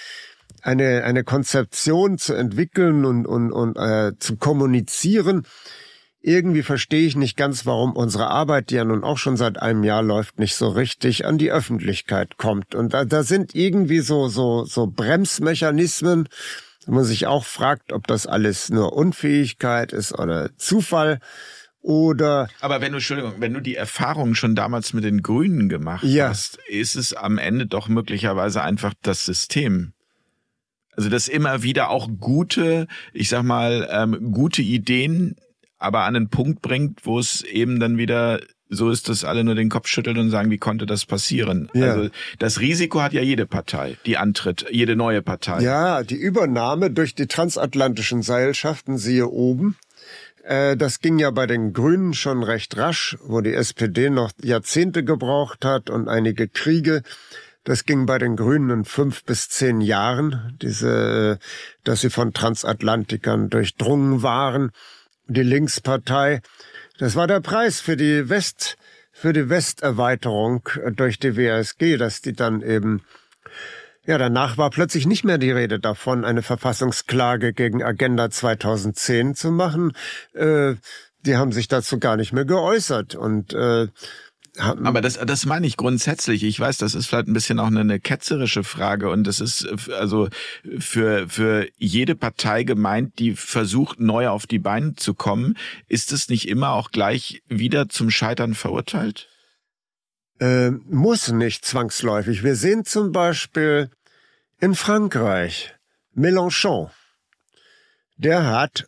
eine, 0.62 1.04
eine 1.04 1.24
Konzeption 1.24 2.18
zu 2.18 2.34
entwickeln 2.34 3.04
und, 3.04 3.26
und, 3.26 3.52
und 3.52 3.76
äh, 3.76 4.12
zu 4.18 4.36
kommunizieren. 4.36 5.46
irgendwie 6.20 6.62
verstehe 6.62 7.06
ich 7.06 7.16
nicht 7.16 7.36
ganz, 7.36 7.64
warum 7.64 7.92
unsere 7.94 8.28
Arbeit, 8.28 8.70
die 8.70 8.74
ja 8.74 8.84
nun 8.84 9.04
auch 9.04 9.18
schon 9.18 9.36
seit 9.36 9.60
einem 9.62 9.84
Jahr 9.84 10.02
läuft, 10.02 10.38
nicht 10.38 10.56
so 10.56 10.68
richtig 10.68 11.24
an 11.24 11.38
die 11.38 11.52
Öffentlichkeit 11.52 12.38
kommt. 12.38 12.74
Und 12.74 12.92
da, 12.92 13.04
da 13.04 13.22
sind 13.22 13.54
irgendwie 13.54 14.00
so, 14.00 14.28
so, 14.28 14.64
so 14.64 14.86
Bremsmechanismen, 14.86 16.28
wo 16.86 16.94
man 16.94 17.04
sich 17.04 17.26
auch 17.26 17.44
fragt, 17.44 17.92
ob 17.92 18.06
das 18.06 18.26
alles 18.26 18.68
nur 18.70 18.94
Unfähigkeit 18.94 19.92
ist 19.92 20.18
oder 20.18 20.50
Zufall 20.56 21.20
oder. 21.80 22.48
Aber 22.60 22.80
wenn 22.80 22.92
du, 22.92 22.98
Entschuldigung, 22.98 23.34
wenn 23.38 23.54
du 23.54 23.60
die 23.60 23.76
Erfahrung 23.76 24.34
schon 24.34 24.54
damals 24.54 24.92
mit 24.92 25.04
den 25.04 25.22
Grünen 25.22 25.68
gemacht 25.68 26.04
ja. 26.04 26.28
hast, 26.28 26.58
ist 26.68 26.96
es 26.96 27.14
am 27.14 27.38
Ende 27.38 27.66
doch 27.66 27.88
möglicherweise 27.88 28.62
einfach 28.62 28.94
das 29.02 29.24
System. 29.24 29.92
Also 30.92 31.10
dass 31.10 31.28
immer 31.28 31.62
wieder 31.62 31.90
auch 31.90 32.08
gute, 32.18 32.88
ich 33.12 33.28
sag 33.28 33.44
mal, 33.44 33.88
ähm, 33.90 34.32
gute 34.32 34.62
Ideen 34.62 35.36
aber 35.78 36.00
an 36.00 36.16
einen 36.16 36.28
Punkt 36.28 36.60
bringt, 36.60 37.06
wo 37.06 37.18
es 37.18 37.42
eben 37.42 37.78
dann 37.78 37.98
wieder 37.98 38.40
so 38.68 38.90
ist, 38.90 39.08
dass 39.08 39.24
alle 39.24 39.44
nur 39.44 39.54
den 39.54 39.70
Kopf 39.70 39.86
schütteln 39.86 40.18
und 40.18 40.30
sagen, 40.30 40.50
wie 40.50 40.58
konnte 40.58 40.84
das 40.84 41.06
passieren? 41.06 41.70
Ja. 41.72 41.92
Also 41.92 42.10
das 42.38 42.60
Risiko 42.60 43.00
hat 43.00 43.12
ja 43.12 43.22
jede 43.22 43.46
Partei, 43.46 43.96
die 44.04 44.18
antritt, 44.18 44.66
jede 44.70 44.94
neue 44.94 45.22
Partei. 45.22 45.62
Ja, 45.62 46.02
die 46.02 46.16
Übernahme 46.16 46.90
durch 46.90 47.14
die 47.14 47.26
transatlantischen 47.26 48.22
Seilschaften, 48.22 48.98
siehe 48.98 49.28
oben, 49.28 49.76
das 50.48 51.00
ging 51.00 51.18
ja 51.18 51.30
bei 51.30 51.46
den 51.46 51.74
Grünen 51.74 52.14
schon 52.14 52.42
recht 52.42 52.76
rasch, 52.78 53.18
wo 53.22 53.42
die 53.42 53.52
SPD 53.52 54.08
noch 54.08 54.32
Jahrzehnte 54.42 55.04
gebraucht 55.04 55.64
hat 55.64 55.90
und 55.90 56.08
einige 56.08 56.48
Kriege. 56.48 57.02
Das 57.64 57.84
ging 57.84 58.06
bei 58.06 58.16
den 58.16 58.34
Grünen 58.34 58.70
in 58.70 58.84
fünf 58.86 59.24
bis 59.24 59.50
zehn 59.50 59.82
Jahren, 59.82 60.56
diese, 60.62 61.38
dass 61.84 62.00
sie 62.00 62.08
von 62.08 62.32
Transatlantikern 62.32 63.50
durchdrungen 63.50 64.22
waren 64.22 64.72
die 65.28 65.42
Linkspartei. 65.42 66.40
Das 66.98 67.14
war 67.14 67.26
der 67.26 67.40
Preis 67.40 67.80
für 67.80 67.96
die 67.96 68.28
West, 68.28 68.76
für 69.12 69.32
die 69.32 69.48
Westerweiterung 69.48 70.68
durch 70.92 71.18
die 71.18 71.36
WSG, 71.36 71.96
dass 71.96 72.20
die 72.20 72.32
dann 72.32 72.62
eben 72.62 73.02
ja, 74.08 74.16
danach 74.16 74.56
war 74.56 74.70
plötzlich 74.70 75.06
nicht 75.06 75.24
mehr 75.24 75.36
die 75.36 75.50
Rede 75.50 75.78
davon, 75.78 76.24
eine 76.24 76.40
Verfassungsklage 76.40 77.52
gegen 77.52 77.82
Agenda 77.82 78.30
2010 78.30 79.34
zu 79.34 79.50
machen. 79.50 79.92
Äh, 80.32 80.76
die 81.26 81.36
haben 81.36 81.52
sich 81.52 81.68
dazu 81.68 81.98
gar 81.98 82.16
nicht 82.16 82.32
mehr 82.32 82.46
geäußert. 82.46 83.14
Und 83.14 83.52
äh, 83.52 83.88
aber 84.56 85.02
das, 85.02 85.18
das 85.18 85.44
meine 85.44 85.66
ich 85.66 85.76
grundsätzlich. 85.76 86.42
Ich 86.42 86.58
weiß, 86.58 86.78
das 86.78 86.94
ist 86.94 87.06
vielleicht 87.06 87.28
ein 87.28 87.34
bisschen 87.34 87.60
auch 87.60 87.66
eine, 87.66 87.80
eine 87.80 88.00
ketzerische 88.00 88.64
Frage 88.64 89.10
und 89.10 89.26
das 89.26 89.40
ist 89.40 89.68
also 89.92 90.28
für, 90.78 91.28
für 91.28 91.68
jede 91.76 92.14
Partei 92.14 92.62
gemeint, 92.62 93.18
die 93.18 93.34
versucht, 93.34 94.00
neu 94.00 94.28
auf 94.28 94.46
die 94.46 94.58
Beine 94.58 94.94
zu 94.94 95.12
kommen. 95.12 95.54
Ist 95.86 96.12
es 96.12 96.30
nicht 96.30 96.48
immer 96.48 96.70
auch 96.70 96.92
gleich 96.92 97.42
wieder 97.46 97.90
zum 97.90 98.08
Scheitern 98.08 98.54
verurteilt? 98.54 99.28
Äh, 100.40 100.70
muss 100.70 101.30
nicht 101.32 101.64
zwangsläufig. 101.64 102.44
Wir 102.44 102.54
sehen 102.54 102.84
zum 102.84 103.10
Beispiel 103.10 103.90
in 104.60 104.74
Frankreich 104.74 105.74
Mélenchon. 106.14 106.90
Der 108.16 108.46
hat 108.46 108.86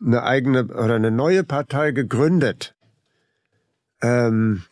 eine 0.00 0.22
eigene 0.22 0.64
oder 0.64 0.96
eine 0.96 1.10
neue 1.10 1.44
Partei 1.44 1.92
gegründet. 1.92 2.74
Ähm, 4.02 4.64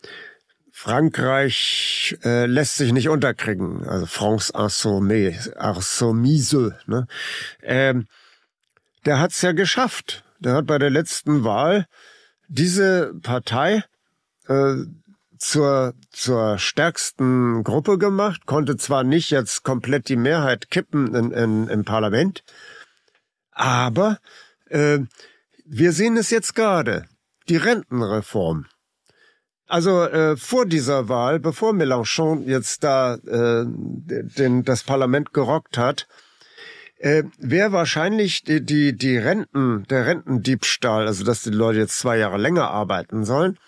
Frankreich 0.71 2.17
äh, 2.23 2.45
lässt 2.45 2.77
sich 2.77 2.93
nicht 2.93 3.09
unterkriegen, 3.09 3.87
also 3.87 4.05
France 4.05 4.53
Insoumise, 4.55 6.77
ne? 6.85 7.07
Ähm, 7.63 8.05
der 9.05 9.19
hat's 9.19 9.41
ja 9.41 9.53
geschafft. 9.53 10.23
Der 10.39 10.53
hat 10.53 10.67
bei 10.67 10.77
der 10.77 10.91
letzten 10.91 11.43
Wahl 11.43 11.87
diese 12.47 13.13
Partei 13.23 13.83
äh, 14.47 14.75
zur, 15.37 15.93
zur 16.11 16.57
stärksten 16.57 17.63
Gruppe 17.63 17.97
gemacht, 17.97 18.45
konnte 18.45 18.77
zwar 18.77 19.03
nicht 19.03 19.29
jetzt 19.29 19.63
komplett 19.63 20.09
die 20.09 20.15
Mehrheit 20.15 20.69
kippen 20.69 21.13
in, 21.15 21.31
in, 21.31 21.67
im 21.67 21.85
Parlament, 21.85 22.43
aber 23.51 24.19
äh, 24.69 24.99
wir 25.65 25.91
sehen 25.91 26.17
es 26.17 26.29
jetzt 26.29 26.55
gerade, 26.55 27.05
die 27.49 27.57
Rentenreform. 27.57 28.65
Also 29.67 30.03
äh, 30.03 30.37
vor 30.37 30.65
dieser 30.65 31.09
Wahl, 31.09 31.39
bevor 31.39 31.73
Mélenchon 31.73 32.43
jetzt 32.45 32.83
da 32.83 33.15
äh, 33.15 33.65
den, 33.65 34.63
das 34.63 34.83
Parlament 34.83 35.33
gerockt 35.33 35.77
hat, 35.77 36.07
äh, 36.99 37.23
wäre 37.37 37.73
wahrscheinlich 37.73 38.43
die, 38.43 38.63
die, 38.63 38.95
die 38.95 39.17
Renten, 39.17 39.85
der 39.89 40.05
Rentendiebstahl, 40.05 41.05
also 41.05 41.25
dass 41.25 41.43
die 41.43 41.49
Leute 41.49 41.79
jetzt 41.79 41.99
zwei 41.99 42.17
Jahre 42.17 42.37
länger 42.37 42.71
arbeiten 42.71 43.25
sollen, 43.25 43.59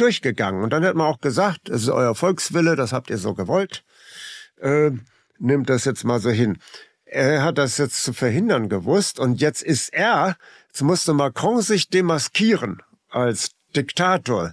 durchgegangen. 0.00 0.62
Und 0.62 0.72
dann 0.72 0.82
hätte 0.82 0.96
man 0.96 1.06
auch 1.06 1.20
gesagt, 1.20 1.68
es 1.68 1.82
ist 1.82 1.88
euer 1.88 2.14
Volkswille, 2.14 2.76
das 2.76 2.92
habt 2.92 3.10
ihr 3.10 3.18
so 3.18 3.34
gewollt. 3.34 3.84
Äh, 4.60 4.90
nehmt 5.38 5.68
das 5.68 5.84
jetzt 5.84 6.04
mal 6.04 6.20
so 6.20 6.30
hin. 6.30 6.58
Er 7.04 7.42
hat 7.42 7.58
das 7.58 7.78
jetzt 7.78 8.04
zu 8.04 8.12
verhindern 8.12 8.68
gewusst 8.68 9.18
und 9.18 9.40
jetzt 9.40 9.62
ist 9.62 9.92
er, 9.92 10.36
jetzt 10.68 10.82
musste 10.82 11.14
Macron 11.14 11.62
sich 11.62 11.88
demaskieren 11.88 12.82
als 13.08 13.52
Diktator 13.74 14.52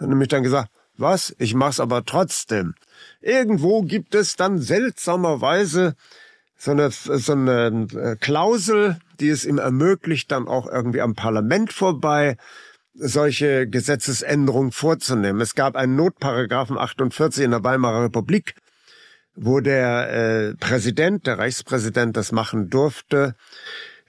hat 0.00 0.08
nämlich 0.08 0.28
dann 0.28 0.42
gesagt, 0.42 0.70
was, 0.96 1.34
ich 1.38 1.54
mach's 1.54 1.80
aber 1.80 2.04
trotzdem. 2.04 2.74
Irgendwo 3.20 3.82
gibt 3.82 4.14
es 4.14 4.36
dann 4.36 4.58
seltsamerweise 4.58 5.94
so 6.58 6.72
eine, 6.72 6.90
so 6.90 7.32
eine 7.32 7.86
äh, 7.94 8.16
Klausel, 8.16 8.98
die 9.18 9.30
es 9.30 9.44
ihm 9.44 9.58
ermöglicht, 9.58 10.30
dann 10.30 10.46
auch 10.46 10.66
irgendwie 10.66 11.00
am 11.00 11.14
Parlament 11.14 11.72
vorbei 11.72 12.36
solche 12.94 13.68
Gesetzesänderungen 13.68 14.72
vorzunehmen. 14.72 15.40
Es 15.40 15.54
gab 15.54 15.76
einen 15.76 15.96
Notparagraphen 15.96 16.78
48 16.78 17.44
in 17.44 17.52
der 17.52 17.64
Weimarer 17.64 18.04
Republik, 18.04 18.54
wo 19.34 19.60
der 19.60 20.10
äh, 20.12 20.54
Präsident, 20.56 21.26
der 21.26 21.38
Reichspräsident 21.38 22.16
das 22.16 22.32
machen 22.32 22.68
durfte, 22.68 23.34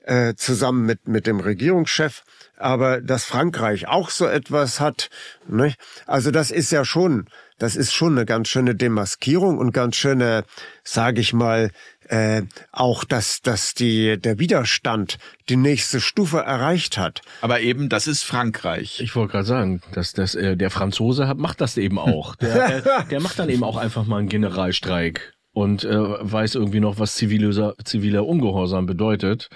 äh, 0.04 0.34
zusammen 0.36 0.86
mit, 0.86 1.08
mit 1.08 1.28
dem 1.28 1.40
Regierungschef 1.40 2.24
aber 2.62 3.02
dass 3.02 3.26
Frankreich 3.26 3.88
auch 3.88 4.10
so 4.10 4.28
etwas 4.28 4.80
hat, 4.80 5.10
nicht? 5.48 5.80
also 6.06 6.32
das 6.32 6.52
ist 6.52 6.72
ja 6.72 6.86
schon, 6.86 7.26
das 7.58 7.76
ist 7.76 7.94
schon 7.94 8.14
eine 8.14 8.26
ganz 8.26 8.48
schöne 8.48 8.76
Demaskierung 8.76 9.58
und 9.58 9.74
ganz 9.74 9.96
schöne, 9.96 10.46
sage 10.84 11.22
ich 11.22 11.34
mal, 11.34 11.72
äh, 12.12 12.44
auch, 12.74 13.06
dass, 13.06 13.42
dass 13.42 13.74
die, 13.74 14.20
der 14.20 14.38
Widerstand 14.38 15.18
die 15.48 15.56
nächste 15.56 16.02
Stufe 16.02 16.40
erreicht 16.40 16.98
hat. 16.98 17.22
Aber 17.40 17.62
eben, 17.62 17.88
das 17.88 18.06
ist 18.06 18.24
Frankreich. 18.24 19.00
Ich 19.00 19.16
wollte 19.16 19.32
gerade 19.32 19.46
sagen, 19.46 19.82
dass 19.94 20.12
das, 20.12 20.36
äh, 20.36 20.58
der 20.58 20.72
Franzose 20.72 21.30
hat, 21.30 21.38
macht 21.38 21.62
das 21.62 21.78
eben 21.78 21.98
auch. 21.98 22.36
Der, 22.42 22.82
der, 22.82 23.04
der 23.04 23.20
macht 23.22 23.40
dann 23.40 23.50
eben 23.50 23.64
auch 23.64 23.78
einfach 23.78 24.06
mal 24.06 24.18
einen 24.18 24.28
Generalstreik 24.28 25.34
und 25.54 25.84
äh, 25.84 25.96
weiß 25.96 26.56
irgendwie 26.56 26.80
noch, 26.80 27.00
was 27.00 27.16
ziviler, 27.16 27.76
ziviler 27.84 28.26
Ungehorsam 28.26 28.88
bedeutet. 28.88 29.50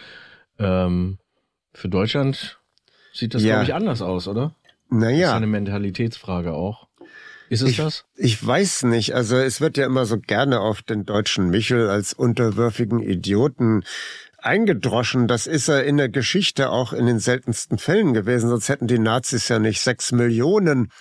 Ähm, 0.60 1.18
für 1.74 1.90
Deutschland 1.90 2.60
sieht 3.12 3.34
das, 3.34 3.44
ja. 3.44 3.56
glaube 3.56 3.64
ich, 3.66 3.74
anders 3.74 4.02
aus, 4.02 4.28
oder? 4.28 4.56
Naja. 4.90 5.22
Das 5.22 5.30
ist 5.30 5.36
eine 5.36 5.48
Mentalitätsfrage 5.48 6.54
auch. 6.54 6.85
Ist 7.50 7.62
es 7.62 7.72
ich, 7.72 7.78
das? 7.78 8.06
Ich 8.16 8.46
weiß 8.46 8.84
nicht. 8.84 9.14
Also 9.14 9.38
es 9.38 9.62
wird 9.62 9.78
ja 9.78 9.86
immer 9.86 10.06
so 10.06 10.18
gerne 10.18 10.60
auf 10.60 10.82
den 10.82 11.06
deutschen 11.06 11.50
Michel 11.50 11.90
als 11.90 12.14
unterwürfigen 12.14 13.02
Idioten 13.02 13.84
eingedroschen. 14.40 15.28
Das 15.28 15.48
ist 15.48 15.68
er 15.68 15.84
in 15.84 15.98
der 15.98 16.10
Geschichte 16.10 16.70
auch 16.70 16.94
in 16.94 17.06
den 17.06 17.20
seltensten 17.20 17.78
Fällen 17.78 18.14
gewesen. 18.14 18.50
Sonst 18.50 18.70
hätten 18.70 18.88
die 18.88 19.00
Nazis 19.00 19.48
ja 19.48 19.60
nicht 19.60 19.82
sechs 19.82 20.12
Millionen 20.12 20.92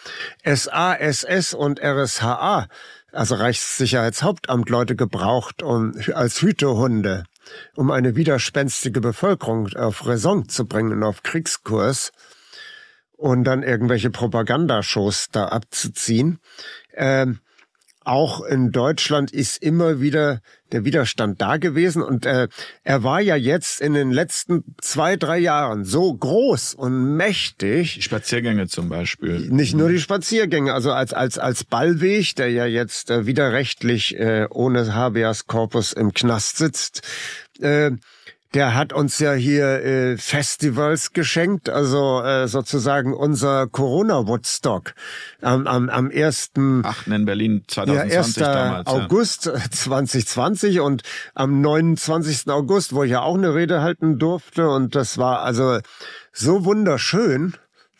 SA, 0.45 0.95
SS 0.95 1.55
und 1.55 1.81
RSHA, 1.83 2.69
also 3.13 3.35
Reichssicherheitshauptamt, 3.37 4.69
Leute 4.69 4.97
gebraucht 4.97 5.63
um, 5.63 5.95
als 6.15 6.43
Hütehunde 6.43 7.25
um 7.75 7.91
eine 7.91 8.17
widerspenstige 8.17 9.01
Bevölkerung 9.01 9.69
auf 9.75 10.07
Raison 10.07 10.49
zu 10.49 10.67
bringen, 10.67 11.03
auf 11.03 11.23
Kriegskurs 11.23 12.13
und 13.25 13.45
dann 13.45 13.63
irgendwelche 13.63 14.11
Propagandashows 14.11 15.29
da 15.33 15.47
abzuziehen. 15.47 16.41
Ähm, 16.95 17.39
auch 18.01 18.43
in 18.43 18.71
Deutschland 18.71 19.31
ist 19.31 19.63
immer 19.63 19.99
wieder 19.99 20.43
der 20.73 20.85
Widerstand 20.85 21.41
da 21.41 21.57
gewesen 21.57 22.03
und 22.03 22.27
äh, 22.27 22.49
er 22.83 23.03
war 23.03 23.23
ja 23.23 23.35
jetzt 23.35 23.81
in 23.81 23.95
den 23.95 24.11
letzten 24.11 24.77
zwei, 24.79 25.17
drei 25.17 25.39
Jahren 25.39 25.87
so 25.87 26.13
groß 26.13 26.75
und 26.75 27.17
mächtig. 27.17 27.95
Die 27.95 28.03
Spaziergänge 28.03 28.67
zum 28.67 28.91
Beispiel. 28.91 29.49
Nicht 29.49 29.75
nur 29.75 29.89
die 29.89 30.01
Spaziergänge, 30.01 30.75
also 30.75 30.93
als 30.93 31.15
als 31.15 31.39
als 31.39 31.65
Ballweg, 31.65 32.37
der 32.37 32.51
ja 32.51 32.67
jetzt 32.67 33.11
äh, 33.11 33.25
widerrechtlich 33.25 34.19
äh, 34.19 34.49
ohne 34.51 34.95
Habeas 34.95 35.47
Corpus 35.47 35.95
im 35.95 36.13
Knast 36.13 36.59
sitzt. 36.59 37.01
Äh, 37.59 37.93
der 38.55 38.75
hat 38.75 38.93
uns 38.93 39.19
ja 39.19 39.33
hier 39.33 39.85
äh, 39.85 40.17
Festivals 40.17 41.13
geschenkt, 41.13 41.69
also 41.69 42.23
äh, 42.23 42.47
sozusagen 42.47 43.13
unser 43.13 43.67
Corona-Woodstock 43.67 44.95
am, 45.43 45.67
am, 45.67 45.91
am 45.91 46.11
1. 46.11 46.53
8. 46.85 47.07
in 47.09 47.25
Berlin 47.25 47.65
2020 47.67 48.13
ja, 48.13 48.19
1. 48.19 48.35
damals. 48.35 48.87
August 48.87 49.47
ja. 49.47 49.59
2020 49.59 50.81
und 50.81 51.03
am 51.35 51.61
29. 51.61 52.49
August, 52.49 52.95
wo 52.95 53.03
ich 53.03 53.11
ja 53.11 53.23
auch 53.23 53.35
eine 53.35 53.55
Rede 53.55 53.83
halten 53.83 54.19
durfte 54.19 54.69
und 54.71 54.95
das 54.95 55.19
war 55.19 55.43
also 55.43 55.81
so 56.33 56.65
wunderschön. 56.65 57.55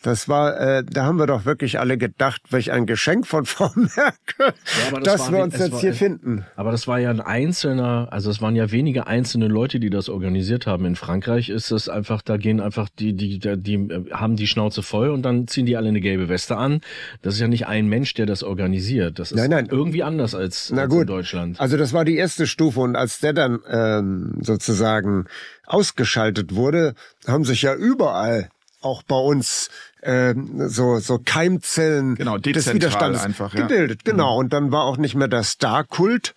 Das 0.05 0.29
war, 0.29 0.59
äh, 0.59 0.83
da 0.83 1.05
haben 1.05 1.17
wir 1.17 1.25
doch 1.25 1.45
wirklich 1.45 1.79
alle 1.79 1.97
gedacht, 1.97 2.43
welch 2.51 2.71
ein 2.71 2.85
Geschenk 2.85 3.25
von 3.25 3.43
Frau 3.45 3.71
Merkel, 3.73 4.13
ja, 4.37 4.99
das 4.99 5.03
dass 5.03 5.31
wir 5.31 5.39
uns 5.39 5.57
jetzt 5.57 5.71
war, 5.71 5.79
hier 5.79 5.95
finden. 5.95 6.45
Aber 6.55 6.69
das 6.69 6.87
war 6.87 6.99
ja 6.99 7.09
ein 7.09 7.21
einzelner, 7.21 8.09
also 8.11 8.29
es 8.29 8.39
waren 8.39 8.55
ja 8.55 8.71
wenige 8.71 9.07
einzelne 9.07 9.47
Leute, 9.47 9.79
die 9.79 9.89
das 9.89 10.07
organisiert 10.07 10.67
haben. 10.67 10.85
In 10.85 10.95
Frankreich 10.95 11.49
ist 11.49 11.71
es 11.71 11.89
einfach, 11.89 12.21
da 12.21 12.37
gehen 12.37 12.61
einfach 12.61 12.87
die, 12.87 13.13
die, 13.13 13.39
die, 13.39 13.57
die 13.57 13.73
äh, 13.73 14.11
haben 14.11 14.35
die 14.35 14.45
Schnauze 14.45 14.83
voll 14.83 15.09
und 15.09 15.23
dann 15.23 15.47
ziehen 15.47 15.65
die 15.65 15.75
alle 15.75 15.89
eine 15.89 16.01
gelbe 16.01 16.29
Weste 16.29 16.55
an. 16.55 16.81
Das 17.23 17.33
ist 17.33 17.39
ja 17.39 17.47
nicht 17.47 17.65
ein 17.65 17.87
Mensch, 17.87 18.13
der 18.13 18.27
das 18.27 18.43
organisiert. 18.43 19.17
Das 19.17 19.31
ist 19.31 19.37
nein, 19.39 19.49
nein. 19.49 19.67
irgendwie 19.71 20.03
anders 20.03 20.35
als, 20.35 20.71
als 20.71 20.93
in 20.93 21.07
Deutschland. 21.07 21.59
Also 21.59 21.77
das 21.77 21.93
war 21.93 22.05
die 22.05 22.17
erste 22.17 22.45
Stufe 22.45 22.79
und 22.79 22.95
als 22.95 23.21
der 23.21 23.33
dann 23.33 23.57
ähm, 23.67 24.37
sozusagen 24.41 25.25
ausgeschaltet 25.65 26.53
wurde, 26.53 26.93
haben 27.25 27.43
sich 27.43 27.63
ja 27.63 27.73
überall 27.73 28.49
auch 28.85 29.01
bei 29.01 29.17
uns 29.17 29.69
ähm, 30.05 30.69
so 30.69 30.99
so 30.99 31.19
Keimzellen 31.23 32.15
genau, 32.15 32.37
des 32.37 32.71
Widerstandes 32.71 33.21
einfach, 33.21 33.53
ja. 33.53 33.61
gebildet. 33.61 34.05
Genau. 34.05 34.35
Mhm. 34.35 34.39
Und 34.39 34.53
dann 34.53 34.71
war 34.71 34.83
auch 34.83 34.97
nicht 34.97 35.15
mehr 35.15 35.27
der 35.27 35.43
Star-Kult 35.43 36.35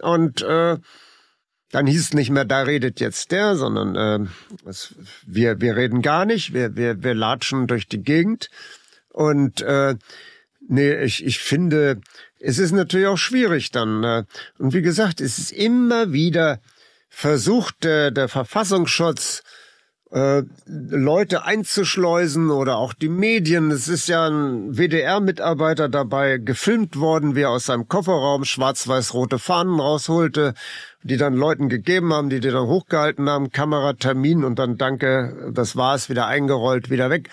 und 0.00 0.42
äh, 0.42 0.78
dann 1.72 1.86
hieß 1.86 2.00
es 2.00 2.14
nicht 2.14 2.30
mehr, 2.30 2.44
da 2.44 2.62
redet 2.62 3.00
jetzt 3.00 3.32
der, 3.32 3.56
sondern 3.56 3.96
äh, 3.96 4.68
es, 4.68 4.94
wir 5.26 5.60
wir 5.60 5.76
reden 5.76 6.02
gar 6.02 6.24
nicht, 6.24 6.54
wir 6.54 6.76
wir 6.76 7.02
wir 7.02 7.14
latschen 7.14 7.66
durch 7.66 7.88
die 7.88 8.02
Gegend 8.02 8.48
und 9.08 9.60
äh, 9.60 9.96
nee, 10.68 10.94
ich 11.02 11.24
ich 11.24 11.40
finde, 11.40 12.00
es 12.38 12.58
ist 12.58 12.72
natürlich 12.72 13.08
auch 13.08 13.18
schwierig 13.18 13.72
dann. 13.72 14.04
Äh, 14.04 14.24
und 14.58 14.72
wie 14.72 14.82
gesagt, 14.82 15.20
es 15.20 15.38
ist 15.38 15.52
immer 15.52 16.12
wieder 16.12 16.60
versucht 17.08 17.84
äh, 17.84 18.12
der 18.12 18.28
Verfassungsschutz 18.28 19.42
äh, 20.10 20.42
Leute 20.66 21.44
einzuschleusen 21.44 22.50
oder 22.50 22.78
auch 22.78 22.94
die 22.94 23.08
Medien. 23.08 23.70
Es 23.70 23.88
ist 23.88 24.08
ja 24.08 24.26
ein 24.26 24.76
WDR-Mitarbeiter 24.76 25.88
dabei 25.88 26.38
gefilmt 26.38 26.98
worden, 26.98 27.36
wie 27.36 27.42
er 27.42 27.50
aus 27.50 27.66
seinem 27.66 27.86
Kofferraum 27.86 28.44
schwarz-weiß-rote 28.44 29.38
Fahnen 29.38 29.78
rausholte, 29.78 30.54
die 31.02 31.16
dann 31.16 31.34
Leuten 31.34 31.68
gegeben 31.68 32.12
haben, 32.12 32.28
die 32.28 32.40
die 32.40 32.50
dann 32.50 32.66
hochgehalten 32.66 33.28
haben, 33.30 33.50
Kameratermin 33.50 34.44
und 34.44 34.58
dann 34.58 34.76
danke, 34.76 35.52
das 35.54 35.76
war's, 35.76 36.08
wieder 36.08 36.26
eingerollt, 36.26 36.90
wieder 36.90 37.08
weg. 37.10 37.28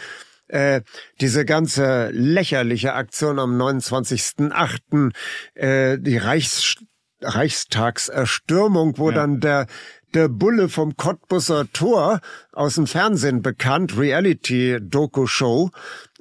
Äh, 0.48 0.82
diese 1.20 1.46
ganze 1.46 2.10
lächerliche 2.12 2.94
Aktion 2.94 3.40
am 3.40 3.60
29.8., 3.60 5.14
äh, 5.56 5.98
die 6.00 6.18
Reichs 6.18 6.78
Reichstagserstürmung, 7.22 8.98
wo 8.98 9.10
ja. 9.10 9.16
dann 9.16 9.40
der 9.40 9.66
der 10.14 10.28
Bulle 10.30 10.70
vom 10.70 10.96
Cottbusser 10.98 11.72
Tor 11.72 12.22
aus 12.52 12.76
dem 12.76 12.88
Fernsehen 12.88 13.42
bekannt, 13.42 13.98
Reality-Doku-Show, 13.98 15.70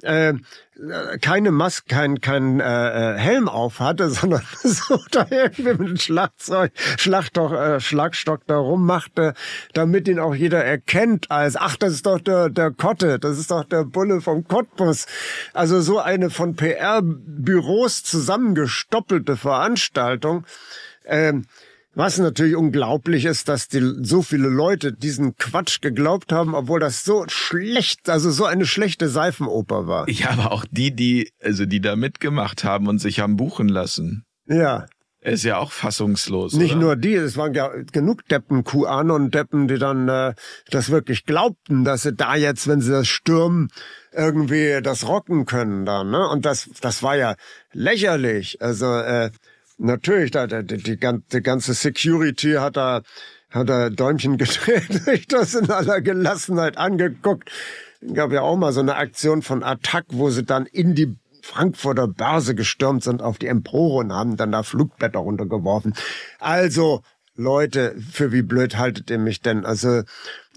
äh, 0.03 0.33
keine 1.21 1.51
Maske, 1.51 1.85
kein, 1.87 2.21
kein 2.21 2.59
äh, 2.59 3.15
äh 3.15 3.17
Helm 3.17 3.49
auf 3.49 3.79
hatte, 3.79 4.09
sondern 4.11 4.43
so 4.63 4.99
da 5.11 5.25
irgendwie 5.29 5.63
mit 5.63 5.79
dem 5.79 5.97
Schlagzeug, 5.97 6.71
Schlagstock, 6.97 7.51
äh, 7.53 7.79
Schlagstock 7.79 8.41
da 8.45 8.57
rummachte, 8.57 9.33
damit 9.73 10.07
ihn 10.07 10.19
auch 10.19 10.35
jeder 10.35 10.63
erkennt 10.63 11.31
als, 11.31 11.55
ach, 11.55 11.77
das 11.77 11.93
ist 11.93 12.05
doch 12.05 12.19
der, 12.19 12.49
der 12.49 12.71
Kotte, 12.71 13.17
das 13.19 13.39
ist 13.39 13.49
doch 13.49 13.63
der 13.63 13.85
Bulle 13.85 14.21
vom 14.21 14.47
Cottbus. 14.47 15.07
Also 15.53 15.81
so 15.81 15.99
eine 15.99 16.29
von 16.29 16.55
PR-Büros 16.55 18.03
zusammengestoppelte 18.03 19.35
Veranstaltung. 19.37 20.45
Ähm, 21.05 21.45
was 21.97 22.19
natürlich 22.19 22.55
unglaublich 22.55 23.25
ist, 23.25 23.49
dass 23.49 23.69
die, 23.69 23.81
so 24.03 24.21
viele 24.21 24.49
Leute 24.49 24.93
diesen 24.93 25.35
Quatsch 25.35 25.81
geglaubt 25.81 26.31
haben, 26.31 26.53
obwohl 26.53 26.79
das 26.79 27.03
so 27.03 27.25
schlecht, 27.27 28.07
also 28.07 28.29
so 28.29 28.45
eine 28.45 28.67
schlechte 28.67 29.09
Seifenoper 29.09 29.87
war. 29.87 30.07
Ja, 30.07 30.29
aber 30.29 30.51
auch 30.51 30.65
die, 30.69 30.95
die, 30.95 31.31
also 31.41 31.65
die 31.65 31.81
da 31.81 31.95
mitgemacht 31.95 32.63
haben 32.63 32.87
und 32.87 32.99
sich 32.99 33.19
haben 33.19 33.35
buchen 33.35 33.67
lassen. 33.67 34.25
Ja. 34.45 34.85
Ist 35.21 35.43
ja 35.43 35.57
auch 35.57 35.71
fassungslos. 35.71 36.53
Nicht 36.53 36.73
oder? 36.73 36.81
nur 36.81 36.95
die, 36.95 37.15
es 37.15 37.35
waren 37.35 37.55
ja 37.55 37.71
genug 37.91 38.27
Deppen, 38.27 38.63
QAnon-Deppen, 38.63 39.67
die 39.67 39.79
dann 39.79 40.07
äh, 40.07 40.35
das 40.69 40.91
wirklich 40.91 41.25
glaubten, 41.25 41.83
dass 41.83 42.03
sie 42.03 42.13
da 42.13 42.35
jetzt, 42.35 42.67
wenn 42.67 42.79
sie 42.79 42.91
das 42.91 43.07
stürmen, 43.07 43.69
irgendwie 44.13 44.79
das 44.83 45.07
rocken 45.07 45.47
können 45.47 45.85
dann. 45.85 46.11
Ne? 46.11 46.29
Und 46.29 46.45
das, 46.45 46.69
das 46.79 47.01
war 47.01 47.17
ja 47.17 47.35
lächerlich. 47.73 48.61
Also 48.61 48.85
äh, 48.85 49.31
Natürlich, 49.77 50.31
da, 50.31 50.47
die, 50.47 50.77
die, 50.77 50.97
die 50.97 51.41
ganze 51.41 51.73
Security 51.73 52.53
hat 52.53 52.77
da, 52.77 53.01
hat 53.51 53.69
da 53.69 53.89
Däumchen 53.89 54.37
gedreht, 54.37 54.91
sich 55.05 55.27
das 55.27 55.53
in 55.53 55.69
aller 55.69 56.01
Gelassenheit 56.01 56.77
angeguckt. 56.77 57.51
Gab 58.13 58.31
ja 58.31 58.41
auch 58.41 58.57
mal 58.57 58.73
so 58.73 58.79
eine 58.79 58.95
Aktion 58.95 59.41
von 59.41 59.63
Attack, 59.63 60.05
wo 60.09 60.29
sie 60.29 60.43
dann 60.43 60.65
in 60.65 60.95
die 60.95 61.15
Frankfurter 61.41 62.07
Börse 62.07 62.55
gestürmt 62.55 63.03
sind 63.03 63.21
auf 63.21 63.37
die 63.37 63.47
Empore 63.47 63.99
und 63.99 64.13
haben 64.13 64.35
dann 64.35 64.51
da 64.51 64.63
Flugblätter 64.63 65.19
runtergeworfen. 65.19 65.93
Also, 66.39 67.01
Leute, 67.37 67.95
für 68.11 68.31
wie 68.31 68.41
blöd 68.41 68.77
haltet 68.77 69.11
ihr 69.11 69.19
mich 69.19 69.41
denn? 69.41 69.63
Also 69.63 70.01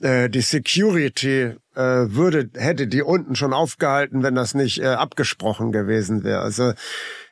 äh, 0.00 0.30
die 0.30 0.40
Security 0.40 1.54
äh, 1.74 1.82
würde 1.82 2.48
hätte 2.54 2.86
die 2.86 3.02
unten 3.02 3.36
schon 3.36 3.52
aufgehalten, 3.52 4.22
wenn 4.22 4.34
das 4.34 4.54
nicht 4.54 4.80
äh, 4.80 4.86
abgesprochen 4.86 5.72
gewesen 5.72 6.24
wäre. 6.24 6.40
Also 6.40 6.72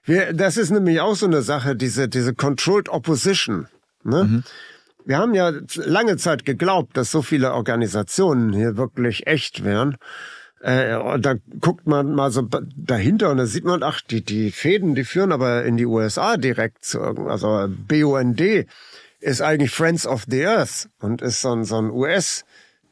wir, 0.09 0.33
das 0.33 0.57
ist 0.57 0.71
nämlich 0.71 1.01
auch 1.01 1.15
so 1.15 1.27
eine 1.27 1.43
Sache, 1.43 1.77
diese, 1.77 2.09
diese 2.09 2.35
Controlled 2.35 2.89
Opposition. 2.89 3.69
Ne? 4.05 4.25
Mhm. 4.25 4.45
Wir 5.05 5.19
haben 5.19 5.35
ja 5.35 5.53
lange 5.75 6.17
Zeit 6.17 6.45
geglaubt, 6.45 6.97
dass 6.97 7.11
so 7.11 7.23
viele 7.23 7.53
Organisationen 7.53 8.53
hier 8.53 8.77
wirklich 8.77 9.27
echt 9.27 9.65
wären. 9.65 9.97
Äh, 10.61 10.97
und 10.97 11.25
da 11.25 11.35
guckt 11.61 11.87
man 11.87 12.15
mal 12.15 12.31
so 12.31 12.43
dahinter 12.77 13.31
und 13.31 13.37
da 13.37 13.47
sieht 13.47 13.65
man, 13.65 13.83
ach, 13.83 14.01
die, 14.01 14.25
die 14.25 14.51
Fäden, 14.51 14.95
die 14.95 15.05
führen 15.05 15.31
aber 15.31 15.65
in 15.65 15.77
die 15.77 15.87
USA 15.87 16.37
direkt 16.37 16.85
zu 16.85 17.01
also 17.01 17.69
BUND 17.69 18.67
ist 19.21 19.43
eigentlich 19.43 19.71
Friends 19.71 20.07
of 20.07 20.25
the 20.29 20.47
Earth 20.47 20.89
und 21.01 21.23
ist 21.23 21.41
so 21.41 21.53
ein, 21.53 21.65
so 21.65 21.77
ein 21.77 21.91
US- 21.91 22.45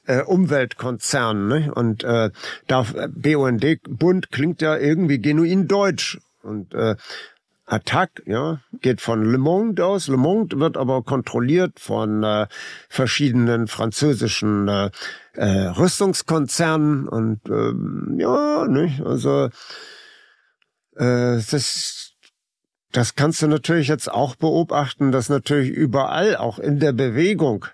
äh, 0.07 0.23
Umweltkonzern, 0.23 1.49
ne? 1.49 1.73
Und 1.75 2.05
äh, 2.05 2.31
da 2.69 2.87
BUND 3.09 3.81
Bund 3.89 4.31
klingt 4.31 4.63
ja 4.63 4.77
irgendwie 4.77 5.19
genuin 5.19 5.67
deutsch 5.67 6.19
und 6.47 6.75
äh, 6.75 6.97
Attac, 7.67 8.23
ja, 8.27 8.61
geht 8.81 9.01
von 9.01 9.25
Le 9.25 9.39
Monde 9.39 9.85
aus. 9.85 10.07
Le 10.07 10.17
Monde 10.17 10.61
wird 10.61 10.77
aber 10.77 11.03
kontrolliert 11.03 11.81
von 11.81 12.23
äh, 12.23 12.47
verschiedenen 12.89 13.67
französischen 13.67 14.69
äh, 14.69 14.91
äh, 15.35 15.67
Rüstungskonzernen 15.69 17.09
und 17.09 17.41
äh, 17.49 18.23
ja, 18.23 18.69
nicht? 18.69 19.01
Also 19.01 19.51
äh, 20.97 21.41
das 21.51 22.07
das 22.93 23.15
kannst 23.15 23.43
du 23.43 23.49
natürlich 23.49 23.89
jetzt 23.89 24.11
auch 24.11 24.37
beobachten, 24.37 25.13
dass 25.13 25.29
natürlich 25.29 25.69
überall, 25.69 26.37
auch 26.37 26.59
in 26.59 26.79
der 26.79 26.93
Bewegung, 26.93 27.67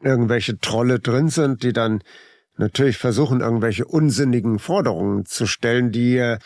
irgendwelche 0.00 0.60
Trolle 0.60 1.00
drin 1.00 1.28
sind, 1.28 1.64
die 1.64 1.72
dann 1.72 2.02
natürlich 2.58 2.98
versuchen, 2.98 3.40
irgendwelche 3.40 3.84
unsinnigen 3.84 4.58
Forderungen 4.58 5.24
zu 5.26 5.46
stellen, 5.46 5.92
die 5.92 6.16
äh, 6.16 6.38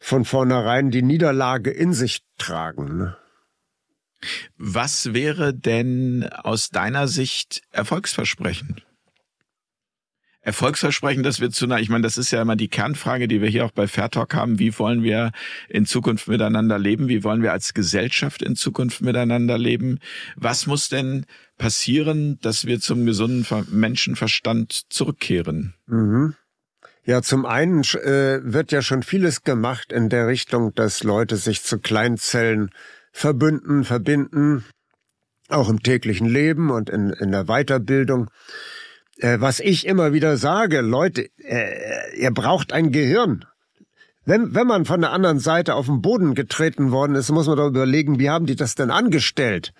von 0.00 0.24
vornherein 0.24 0.90
die 0.90 1.02
Niederlage 1.02 1.70
in 1.70 1.92
sich 1.92 2.22
tragen. 2.38 2.96
Ne? 2.96 3.16
Was 4.56 5.14
wäre 5.14 5.54
denn 5.54 6.28
aus 6.30 6.68
deiner 6.68 7.08
Sicht 7.08 7.62
erfolgsversprechend? 7.70 8.84
Erfolgsversprechen, 10.42 11.22
dass 11.22 11.40
wir 11.40 11.50
zu 11.50 11.66
einer, 11.66 11.80
ich 11.80 11.90
meine, 11.90 12.02
das 12.02 12.16
ist 12.16 12.30
ja 12.30 12.40
immer 12.40 12.56
die 12.56 12.68
Kernfrage, 12.68 13.28
die 13.28 13.42
wir 13.42 13.48
hier 13.48 13.66
auch 13.66 13.72
bei 13.72 13.86
Fair 13.86 14.10
Talk 14.10 14.34
haben. 14.34 14.58
Wie 14.58 14.78
wollen 14.78 15.02
wir 15.02 15.32
in 15.68 15.84
Zukunft 15.84 16.28
miteinander 16.28 16.78
leben? 16.78 17.08
Wie 17.08 17.24
wollen 17.24 17.42
wir 17.42 17.52
als 17.52 17.74
Gesellschaft 17.74 18.40
in 18.40 18.56
Zukunft 18.56 19.02
miteinander 19.02 19.58
leben? 19.58 19.98
Was 20.36 20.66
muss 20.66 20.88
denn 20.88 21.26
passieren, 21.58 22.38
dass 22.40 22.64
wir 22.64 22.80
zum 22.80 23.04
gesunden 23.04 23.46
Menschenverstand 23.70 24.86
zurückkehren? 24.88 25.74
Mhm. 25.86 26.34
Ja, 27.04 27.22
zum 27.22 27.44
einen 27.44 27.82
äh, 27.82 28.40
wird 28.42 28.72
ja 28.72 28.82
schon 28.82 29.02
vieles 29.02 29.42
gemacht 29.42 29.92
in 29.92 30.08
der 30.08 30.26
Richtung, 30.26 30.74
dass 30.74 31.02
Leute 31.02 31.36
sich 31.36 31.62
zu 31.62 31.78
Kleinzellen 31.78 32.70
verbünden, 33.12 33.84
verbinden, 33.84 34.64
auch 35.48 35.68
im 35.68 35.82
täglichen 35.82 36.28
Leben 36.28 36.70
und 36.70 36.88
in, 36.88 37.10
in 37.10 37.30
der 37.30 37.44
Weiterbildung. 37.44 38.30
Äh, 39.20 39.40
was 39.40 39.60
ich 39.60 39.86
immer 39.86 40.12
wieder 40.12 40.36
sage, 40.36 40.80
Leute, 40.80 41.28
äh, 41.38 42.18
ihr 42.18 42.30
braucht 42.30 42.72
ein 42.72 42.90
Gehirn. 42.90 43.44
Wenn, 44.24 44.54
wenn 44.54 44.66
man 44.66 44.84
von 44.84 45.00
der 45.00 45.12
anderen 45.12 45.38
Seite 45.38 45.74
auf 45.74 45.86
den 45.86 46.02
Boden 46.02 46.34
getreten 46.34 46.90
worden 46.90 47.14
ist, 47.16 47.30
muss 47.30 47.46
man 47.46 47.56
doch 47.56 47.68
überlegen, 47.68 48.18
wie 48.18 48.30
haben 48.30 48.46
die 48.46 48.56
das 48.56 48.74
denn 48.74 48.90
angestellt? 48.90 49.72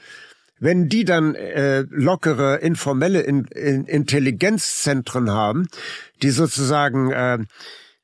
Wenn 0.58 0.88
die 0.88 1.04
dann 1.04 1.34
äh, 1.34 1.84
lockere, 1.88 2.56
informelle 2.56 3.20
in, 3.20 3.44
in 3.46 3.86
Intelligenzzentren 3.86 5.30
haben, 5.30 5.68
die 6.22 6.30
sozusagen 6.30 7.10
äh, 7.10 7.38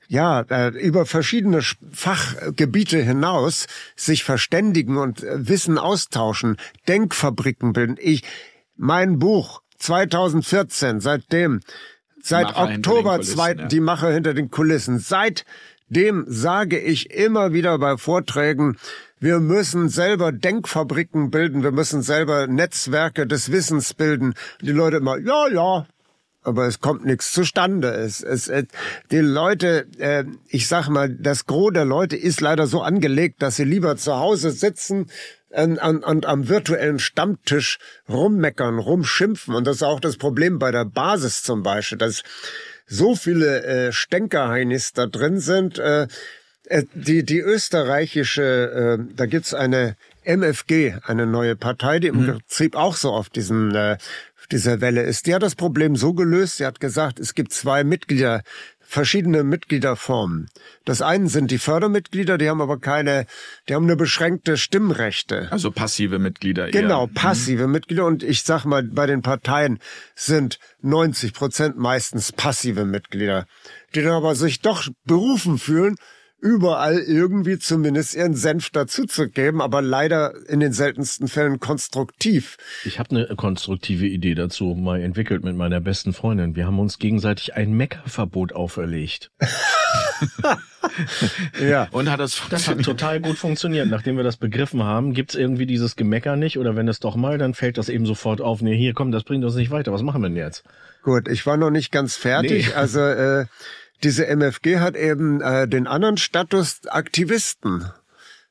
ja, 0.09 0.43
äh, 0.43 0.69
über 0.69 1.05
verschiedene 1.05 1.61
Fachgebiete 1.93 2.99
hinaus 2.99 3.67
sich 3.95 4.25
verständigen 4.25 4.97
und 4.97 5.23
äh, 5.23 5.49
Wissen 5.49 5.79
austauschen, 5.79 6.57
Denkfabriken 6.89 7.73
bilden. 7.73 7.97
Ich, 7.99 8.23
mein 8.77 9.19
Buch 9.19 9.63
2014, 9.79 11.01
seitdem 11.01 11.61
Seit 12.27 12.47
Macher 12.47 12.75
Oktober 12.75 13.19
den 13.19 13.19
Kulissen, 13.19 13.37
2, 13.37 13.53
ja. 13.53 13.67
die 13.67 13.81
Macher 13.81 14.11
hinter 14.11 14.35
den 14.35 14.51
Kulissen. 14.51 14.99
Seitdem 14.99 16.25
sage 16.27 16.79
ich 16.79 17.11
immer 17.13 17.53
wieder 17.53 17.79
bei 17.79 17.97
Vorträgen, 17.97 18.79
wir 19.21 19.39
müssen 19.39 19.89
selber 19.89 20.33
Denkfabriken 20.33 21.31
bilden, 21.31 21.63
wir 21.63 21.71
müssen 21.71 22.03
selber 22.03 22.49
Netzwerke 22.49 23.29
des 23.29 23.53
Wissens 23.53 23.95
bilden. 23.95 24.35
Die 24.61 24.73
Leute 24.73 24.97
immer, 24.97 25.19
ja, 25.19 25.49
ja, 25.49 25.87
aber 26.43 26.67
es 26.67 26.81
kommt 26.81 27.05
nichts 27.05 27.33
zustande. 27.33 27.93
Es, 27.93 28.23
es, 28.23 28.49
es, 28.49 28.67
die 29.11 29.19
Leute, 29.19 29.87
äh, 29.99 30.25
ich 30.49 30.69
sag 30.69 30.89
mal, 30.89 31.09
das 31.09 31.47
Gros 31.47 31.73
der 31.73 31.85
Leute 31.85 32.17
ist 32.17 32.41
leider 32.41 32.67
so 32.67 32.83
angelegt, 32.83 33.41
dass 33.41 33.57
sie 33.57 33.65
lieber 33.65 33.97
zu 33.97 34.17
Hause 34.17 34.51
sitzen 34.51 35.07
und, 35.57 35.79
und, 35.79 36.05
und 36.05 36.27
am 36.27 36.49
virtuellen 36.49 36.99
Stammtisch 36.99 37.79
rummeckern, 38.09 38.79
rumschimpfen. 38.79 39.55
Und 39.55 39.67
das 39.67 39.77
ist 39.77 39.83
auch 39.83 40.01
das 40.01 40.17
Problem 40.17 40.59
bei 40.59 40.71
der 40.71 40.85
Basis 40.85 41.43
zum 41.43 41.63
Beispiel, 41.63 41.99
dass 41.99 42.23
so 42.87 43.17
viele 43.17 43.65
äh, 43.65 43.93
Stänkerheinis 43.93 44.93
da 44.93 45.07
drin 45.07 45.41
sind. 45.41 45.79
Äh, 45.79 46.07
äh, 46.65 46.85
die, 46.95 47.25
die 47.25 47.41
österreichische, 47.41 48.99
äh, 49.01 49.15
da 49.15 49.27
gibt's 49.27 49.55
eine 49.55 49.97
MFG, 50.25 50.95
eine 51.03 51.27
neue 51.27 51.57
Partei, 51.57 52.01
die 52.01 52.09
im 52.09 52.27
Prinzip 52.27 52.75
auch 52.75 52.97
so 52.97 53.13
auf 53.13 53.31
diesem 53.31 53.75
äh, 53.75 53.97
auf 54.47 54.47
dieser 54.49 54.81
Welle 54.81 55.03
ist. 55.03 55.27
Die 55.27 55.35
hat 55.35 55.43
das 55.43 55.55
Problem 55.55 55.97
so 55.97 56.13
gelöst, 56.13 56.59
sie 56.59 56.67
hat 56.67 56.81
gesagt, 56.81 57.19
es 57.19 57.35
gibt 57.35 57.53
zwei 57.53 57.83
Mitglieder, 57.83 58.43
verschiedene 58.87 59.43
Mitgliederformen. 59.43 60.49
Das 60.85 61.03
einen 61.03 61.29
sind 61.29 61.51
die 61.51 61.59
Fördermitglieder, 61.59 62.39
die 62.39 62.49
haben 62.49 62.61
aber 62.61 62.79
keine, 62.79 63.27
die 63.69 63.75
haben 63.75 63.87
nur 63.87 63.97
beschränkte 63.97 64.57
Stimmrechte. 64.57 65.49
Also 65.51 65.71
passive 65.71 66.19
Mitglieder. 66.19 66.71
Genau, 66.71 67.07
eher. 67.07 67.13
passive 67.13 67.67
Mitglieder. 67.67 68.07
Und 68.07 68.23
ich 68.23 68.45
sag 68.45 68.65
mal, 68.65 68.83
bei 68.83 69.07
den 69.07 69.23
Parteien 69.23 69.81
sind 70.15 70.59
90 70.83 71.35
Prozent 71.35 71.77
meistens 71.77 72.33
passive 72.33 72.85
Mitglieder, 72.85 73.47
die 73.95 74.03
dann 74.03 74.13
aber 74.13 74.35
sich 74.35 74.61
doch 74.61 74.89
berufen 75.05 75.59
fühlen, 75.59 75.97
überall 76.41 76.99
irgendwie 76.99 77.59
zumindest 77.59 78.15
ihren 78.15 78.35
Senf 78.35 78.71
dazuzugeben, 78.71 79.61
aber 79.61 79.83
leider 79.83 80.35
in 80.49 80.61
den 80.61 80.73
seltensten 80.73 81.29
Fällen 81.29 81.61
konstruktiv. 81.61 82.57
Ich 82.85 82.99
habe 82.99 83.11
eine 83.11 83.37
konstruktive 83.37 84.07
Idee 84.07 84.35
dazu 84.35 84.75
mal 84.75 85.01
entwickelt 85.01 85.45
mit 85.45 85.57
meiner 85.57 85.81
besten 85.81 86.13
Freundin. 86.13 86.57
Wir 86.57 86.67
haben 86.67 86.79
uns 86.79 86.99
gegenseitig 86.99 87.55
ein 87.55 87.73
Meckerverbot 87.73 88.53
auferlegt. 88.53 89.31
Ja. 91.61 91.89
Und 91.91 92.11
hat 92.11 92.21
das 92.21 92.41
Das 92.49 92.69
hat 92.69 92.81
total 92.83 93.21
gut 93.21 93.37
funktioniert. 93.37 93.89
Nachdem 93.89 94.17
wir 94.17 94.25
das 94.25 94.37
begriffen 94.37 94.83
haben, 94.83 95.13
gibt's 95.13 95.35
irgendwie 95.35 95.67
dieses 95.67 95.97
Gemecker 95.97 96.37
nicht 96.37 96.59
oder 96.59 96.77
wenn 96.77 96.89
es 96.89 97.01
doch 97.01 97.17
mal, 97.17 97.39
dann 97.39 97.55
fällt 97.55 97.79
das 97.79 97.89
eben 97.89 98.07
sofort 98.07 98.41
auf. 98.41 98.63
Nee, 98.63 98.77
hier, 98.77 98.95
komm, 98.95 99.13
das 99.13 99.25
bringt 99.25 99.45
uns 99.45 99.55
nicht 99.57 99.71
weiter. 99.71 99.93
Was 99.93 100.03
machen 100.03 100.23
wir 100.23 100.29
denn 100.29 100.37
jetzt? 100.37 100.65
Gut, 101.03 101.29
ich 101.29 101.47
war 101.47 101.57
noch 101.57 101.71
nicht 101.71 101.93
ganz 101.93 102.17
fertig. 102.17 102.69
Nee. 102.69 102.75
Also 102.75 103.01
äh, 103.01 103.47
diese 104.03 104.27
MFG 104.27 104.79
hat 104.79 104.97
eben 104.97 105.41
äh, 105.41 105.67
den 105.69 105.87
anderen 105.87 106.17
Status 106.17 106.87
Aktivisten. 106.87 107.91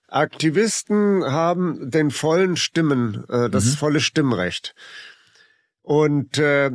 Aktivisten 0.08 1.24
haben 1.24 1.92
den 1.92 2.12
vollen 2.12 2.58
Stimmen, 2.58 3.26
äh, 3.30 3.50
das 3.50 3.76
volle 3.76 4.00
Stimmrecht. 4.00 4.76
Und 5.82 6.38
äh, 6.38 6.72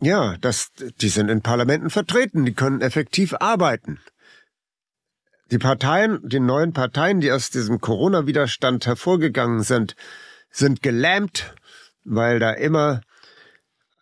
ja, 0.00 0.36
das, 0.40 0.70
die 1.00 1.08
sind 1.08 1.28
in 1.28 1.42
Parlamenten 1.42 1.90
vertreten, 1.90 2.44
die 2.44 2.54
können 2.54 2.80
effektiv 2.80 3.34
arbeiten. 3.40 4.00
Die 5.50 5.58
Parteien, 5.58 6.20
die 6.22 6.40
neuen 6.40 6.72
Parteien, 6.72 7.20
die 7.20 7.32
aus 7.32 7.50
diesem 7.50 7.80
Corona-Widerstand 7.80 8.86
hervorgegangen 8.86 9.62
sind, 9.62 9.96
sind 10.50 10.82
gelähmt, 10.82 11.54
weil 12.04 12.38
da 12.38 12.52
immer 12.52 13.02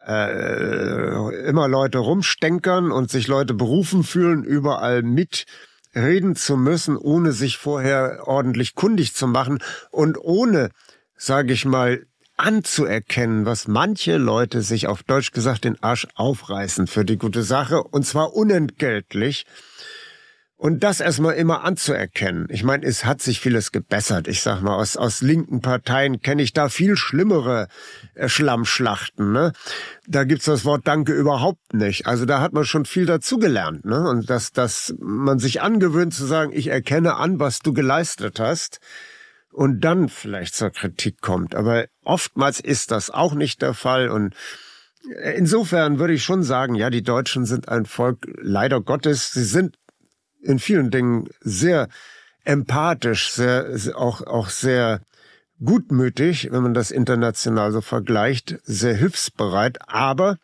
äh, 0.06 1.46
immer 1.46 1.68
Leute 1.68 1.98
rumstenkern 1.98 2.90
und 2.90 3.10
sich 3.10 3.28
Leute 3.28 3.54
berufen 3.54 4.04
fühlen, 4.04 4.44
überall 4.44 5.02
mitreden 5.02 6.36
zu 6.36 6.56
müssen, 6.56 6.96
ohne 6.96 7.32
sich 7.32 7.58
vorher 7.58 8.22
ordentlich 8.26 8.74
kundig 8.74 9.14
zu 9.14 9.26
machen 9.26 9.62
und 9.90 10.18
ohne, 10.18 10.70
sage 11.16 11.52
ich 11.52 11.64
mal, 11.64 12.06
anzuerkennen, 12.36 13.46
was 13.46 13.68
manche 13.68 14.16
Leute 14.16 14.62
sich 14.62 14.88
auf 14.88 15.02
Deutsch 15.02 15.30
gesagt 15.32 15.64
den 15.64 15.80
Arsch 15.82 16.08
aufreißen 16.14 16.86
für 16.86 17.04
die 17.04 17.18
gute 17.18 17.42
Sache 17.42 17.82
und 17.82 18.04
zwar 18.04 18.34
unentgeltlich. 18.34 19.46
Und 20.62 20.84
das 20.84 21.00
erstmal 21.00 21.34
immer 21.34 21.64
anzuerkennen. 21.64 22.46
Ich 22.48 22.62
meine, 22.62 22.86
es 22.86 23.04
hat 23.04 23.20
sich 23.20 23.40
vieles 23.40 23.72
gebessert. 23.72 24.28
Ich 24.28 24.42
sag 24.42 24.60
mal, 24.60 24.76
aus, 24.76 24.96
aus 24.96 25.20
linken 25.20 25.60
Parteien 25.60 26.20
kenne 26.20 26.40
ich 26.40 26.52
da 26.52 26.68
viel 26.68 26.96
schlimmere 26.96 27.66
äh, 28.14 28.28
Schlammschlachten. 28.28 29.32
Ne? 29.32 29.54
Da 30.06 30.22
gibt's 30.22 30.44
das 30.44 30.64
Wort 30.64 30.86
Danke 30.86 31.14
überhaupt 31.14 31.74
nicht. 31.74 32.06
Also 32.06 32.26
da 32.26 32.40
hat 32.40 32.52
man 32.52 32.64
schon 32.64 32.84
viel 32.84 33.06
dazugelernt. 33.06 33.84
Ne? 33.84 34.08
Und 34.08 34.30
dass, 34.30 34.52
dass 34.52 34.94
man 35.00 35.40
sich 35.40 35.62
angewöhnt 35.62 36.14
zu 36.14 36.26
sagen, 36.26 36.52
ich 36.54 36.68
erkenne 36.68 37.16
an, 37.16 37.40
was 37.40 37.58
du 37.58 37.72
geleistet 37.72 38.38
hast 38.38 38.78
und 39.50 39.80
dann 39.80 40.08
vielleicht 40.08 40.54
zur 40.54 40.70
Kritik 40.70 41.20
kommt. 41.20 41.56
Aber 41.56 41.86
oftmals 42.04 42.60
ist 42.60 42.92
das 42.92 43.10
auch 43.10 43.34
nicht 43.34 43.62
der 43.62 43.74
Fall 43.74 44.08
und 44.08 44.36
Insofern 45.34 45.98
würde 45.98 46.14
ich 46.14 46.22
schon 46.22 46.44
sagen, 46.44 46.76
ja, 46.76 46.88
die 46.88 47.02
Deutschen 47.02 47.44
sind 47.44 47.68
ein 47.68 47.86
Volk, 47.86 48.24
leider 48.40 48.80
Gottes, 48.80 49.32
sie 49.32 49.42
sind 49.42 49.76
in 50.42 50.58
vielen 50.58 50.90
Dingen 50.90 51.28
sehr 51.40 51.88
empathisch, 52.44 53.30
sehr, 53.30 53.78
auch, 53.94 54.22
auch 54.22 54.48
sehr 54.48 55.00
gutmütig, 55.64 56.48
wenn 56.50 56.62
man 56.62 56.74
das 56.74 56.90
international 56.90 57.72
so 57.72 57.80
vergleicht, 57.80 58.58
sehr 58.64 58.94
hilfsbereit, 58.94 59.78
aber 59.86 60.38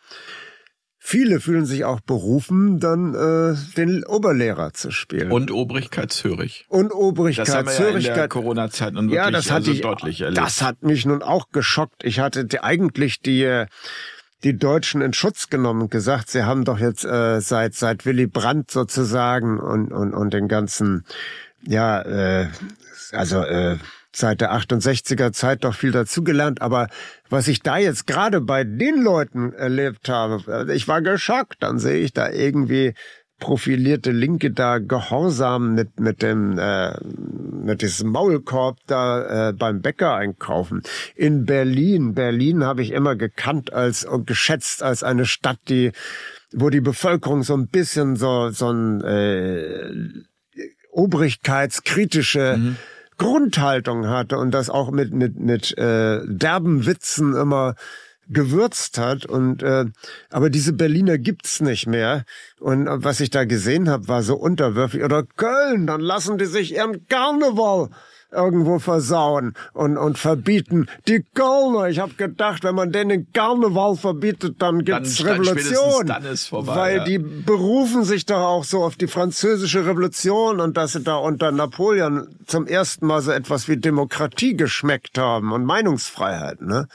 viele 1.09 1.41
fühlen 1.41 1.66
sich 1.66 1.85
auch 1.85 2.01
berufen, 2.01 2.79
dann 2.79 3.15
äh, 3.15 3.57
den 3.77 4.05
Oberlehrer 4.05 4.73
zu 4.75 4.91
spielen. 4.91 5.33
Und 5.33 5.51
obrigkeitshörig. 5.51 6.66
Und 6.69 6.93
Das 6.93 7.55
haben 7.55 7.66
wir 7.66 7.73
ja 7.73 7.79
in 7.79 7.83
der 7.83 7.89
Obrigkeitshörigkeit. 7.89 8.31
Corona-Zeit 8.31 8.93
nun 8.95 9.05
wirklich 9.07 9.16
Ja, 9.16 9.31
das 9.31 9.51
hatte 9.51 9.57
also 9.57 9.73
ich 9.73 9.81
deutlich 9.81 10.20
erlebt. 10.20 10.39
Das 10.39 10.62
hat 10.62 10.83
mich 10.83 11.07
nun 11.07 11.23
auch 11.23 11.51
geschockt. 11.51 12.05
Ich 12.05 12.20
hatte 12.20 12.45
die, 12.45 12.61
eigentlich 12.61 13.20
die 13.20 13.43
äh, 13.43 13.66
die 14.44 14.56
Deutschen 14.56 15.02
in 15.02 15.12
Schutz 15.12 15.48
genommen 15.48 15.82
und 15.82 15.90
gesagt, 15.90 16.31
sie 16.31 16.44
haben 16.44 16.65
doch 16.65 16.78
jetzt 16.78 17.05
äh, 17.05 17.40
seit 17.40 17.74
seit 17.74 18.06
Willy 18.06 18.27
Brandt 18.27 18.70
sozusagen 18.70 19.59
und 19.59 19.93
und 19.93 20.15
und 20.15 20.32
den 20.32 20.48
ganzen 20.48 21.05
ja 21.62 22.02
äh, 22.02 22.48
also 23.12 23.43
äh, 23.43 23.78
seit 24.12 24.40
der 24.40 24.52
68er 24.52 25.32
Zeit 25.32 25.65
doch 25.65 25.74
viel 25.74 25.93
dazugelernt, 25.93 26.62
aber 26.62 26.89
was 27.28 27.48
ich 27.48 27.60
da 27.62 27.78
jetzt 27.78 28.06
gerade 28.06 28.40
bei 28.40 28.65
den 28.65 29.02
Leuten 29.02 29.52
erlebt 29.52 30.09
habe, 30.09 30.66
äh, 30.69 30.74
ich 30.74 30.89
war 30.89 31.02
geschockt, 31.02 31.56
dann 31.60 31.78
sehe 31.78 31.98
ich 31.98 32.12
da 32.12 32.31
irgendwie 32.31 32.94
profilierte 33.39 34.10
Linke 34.10 34.51
da 34.51 34.78
gehorsam 34.78 35.74
mit 35.74 36.01
mit 36.01 36.23
dem 36.23 36.59
äh, 36.59 36.93
mit 37.02 37.82
diesem 37.82 38.10
Maulkorb 38.10 38.78
da 38.86 39.48
äh, 39.48 39.52
beim 39.52 39.81
Bäcker 39.81 40.15
einkaufen. 40.15 40.82
In 41.15 41.44
Berlin, 41.44 42.15
Berlin 42.15 42.65
habe 42.65 42.82
ich 42.82 42.93
immer 42.93 43.16
gekannt 43.16 43.73
als 43.73 44.05
und 44.05 44.27
geschätzt 44.27 44.82
als 44.82 45.02
eine 45.02 45.27
Stadt, 45.27 45.59
die 45.69 45.93
wo 46.52 46.70
die 46.70 46.81
Bevölkerung 46.81 47.43
so 47.43 47.55
ein 47.55 47.69
bisschen 47.69 48.16
so 48.16 48.51
so 48.51 48.70
ein 48.70 49.02
äh, 49.02 49.93
obrigkeitskritische 50.90 52.77
Grundhaltung 53.19 54.09
hatte 54.09 54.39
und 54.39 54.52
das 54.52 54.70
auch 54.70 54.90
mit 54.90 55.12
mit 55.12 55.39
mit 55.39 55.77
äh, 55.78 56.20
derben 56.27 56.86
Witzen 56.86 57.35
immer 57.36 57.74
gewürzt 58.29 58.99
hat. 58.99 59.27
Und 59.27 59.63
äh, 59.63 59.87
aber 60.31 60.51
diese 60.51 60.73
Berliner 60.73 61.19
gibt's 61.19 61.61
nicht 61.61 61.87
mehr. 61.87 62.25
Und 62.61 62.87
äh, 62.87 63.05
was 63.05 63.21
ich 63.21 63.31
da 63.31 63.45
gesehen 63.45 63.89
habe 63.89 64.09
war 64.09 64.23
so 64.23 64.37
unterwürfig. 64.37 65.03
Oder 65.03 65.23
Köln 65.25 65.87
dann 65.87 66.01
lassen 66.01 66.39
die 66.39 66.47
sich 66.47 66.75
ihren 66.75 67.07
Karneval 67.09 67.89
irgendwo 68.31 68.79
versauen 68.79 69.55
und 69.73 69.97
und 69.97 70.19
verbieten. 70.19 70.87
Die 71.07 71.25
Kölner 71.35 71.89
ich 71.89 71.99
habe 71.99 72.13
gedacht 72.13 72.63
wenn 72.63 72.75
man 72.75 72.93
denen 72.93 73.09
den 73.09 73.33
Karneval 73.33 73.97
verbietet 73.97 74.57
dann 74.61 74.85
gibt's 74.85 75.17
Dann- 75.17 75.41
Revolution. 75.41 76.07
dann 76.07 76.25
ist 76.27 76.49
vorbei, 76.49 76.77
weil 76.77 76.97
ja. 76.99 77.05
die 77.05 77.19
berufen 77.19 78.05
sich 78.05 78.27
doch 78.27 78.43
auch 78.43 78.65
so 78.65 78.85
auf 78.85 78.97
die 78.97 79.07
französische 79.07 79.87
Revolution 79.87 80.61
und 80.61 80.77
dass 80.77 80.93
sie 80.93 81.01
da 81.03 81.17
unter 81.17 81.53
Napoleon 81.53 82.29
zum 82.47 82.67
ersten 82.67 83.07
Mal 83.07 83.23
so 83.23 83.31
etwas 83.31 83.67
wie 83.67 83.79
Demokratie 83.79 84.55
geschmeckt 84.57 85.17
haben 85.17 85.53
und 85.53 85.65
Meinungsfreiheit, 85.65 86.61
ne? 86.61 86.87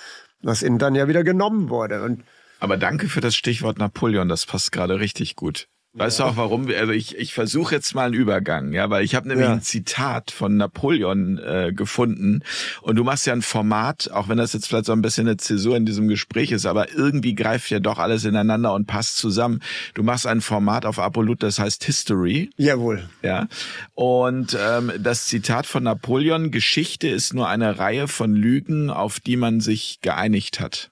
Was 0.44 0.62
ihnen 0.62 0.78
dann 0.78 0.96
ja 0.96 1.08
wieder 1.08 1.24
genommen 1.24 1.70
wurde. 1.70 2.04
Und 2.04 2.24
Aber 2.60 2.78
danke 2.78 3.08
für 3.08 3.22
das 3.22 3.36
Stichwort 3.36 3.80
Napoleon, 3.80 4.30
das 4.30 4.46
passt 4.46 4.72
gerade 4.72 5.00
richtig 5.00 5.36
gut. 5.36 5.68
Weißt 5.96 6.20
du 6.20 6.24
auch 6.24 6.38
warum? 6.38 6.68
Also 6.70 6.92
ich, 6.92 7.16
ich 7.18 7.36
versuche 7.36 7.76
jetzt 7.76 7.94
mal 7.94 8.06
einen 8.06 8.16
Übergang, 8.16 8.74
ja, 8.74 8.90
weil 8.90 9.04
ich 9.04 9.14
habe 9.14 9.28
nämlich 9.28 9.46
Ja. 9.46 9.54
ein 9.54 9.62
Zitat 9.62 10.32
von 10.32 10.58
Napoleon 10.58 11.38
äh, 11.38 11.72
gefunden 11.72 12.42
und 12.82 12.96
du 12.96 13.04
machst 13.04 13.28
ja 13.28 13.34
ein 13.34 13.44
Format, 13.44 14.10
auch 14.12 14.28
wenn 14.28 14.40
das 14.40 14.54
jetzt 14.54 14.68
vielleicht 14.68 14.86
so 14.86 14.92
ein 14.92 15.04
bisschen 15.04 15.28
eine 15.28 15.38
Zäsur 15.38 15.78
in 15.78 15.86
diesem 15.86 16.08
Gespräch 16.08 16.52
ist, 16.52 16.66
aber 16.66 16.92
irgendwie 16.94 17.36
greift 17.36 17.70
ja 17.70 17.80
doch 17.80 18.00
alles 18.00 18.26
ineinander 18.26 18.74
und 18.74 18.88
passt 18.88 19.18
zusammen. 19.18 19.60
Du 19.94 20.02
machst 20.02 20.26
ein 20.26 20.42
Format 20.42 20.88
auf 20.88 20.98
Apolut, 20.98 21.44
das 21.44 21.60
heißt 21.60 21.84
History. 21.84 22.50
jawohl. 22.58 23.08
Ja. 23.22 23.48
Und 23.94 24.58
ähm, 24.60 24.92
das 24.98 25.28
Zitat 25.28 25.68
von 25.68 25.84
Napoleon, 25.84 26.50
Geschichte 26.50 27.08
ist 27.08 27.36
nur 27.36 27.48
eine 27.50 27.78
Reihe 27.78 28.08
von 28.08 28.34
Lügen, 28.34 28.90
auf 28.90 29.20
die 29.20 29.38
man 29.38 29.60
sich 29.62 30.00
geeinigt 30.02 30.60
hat. 30.60 30.90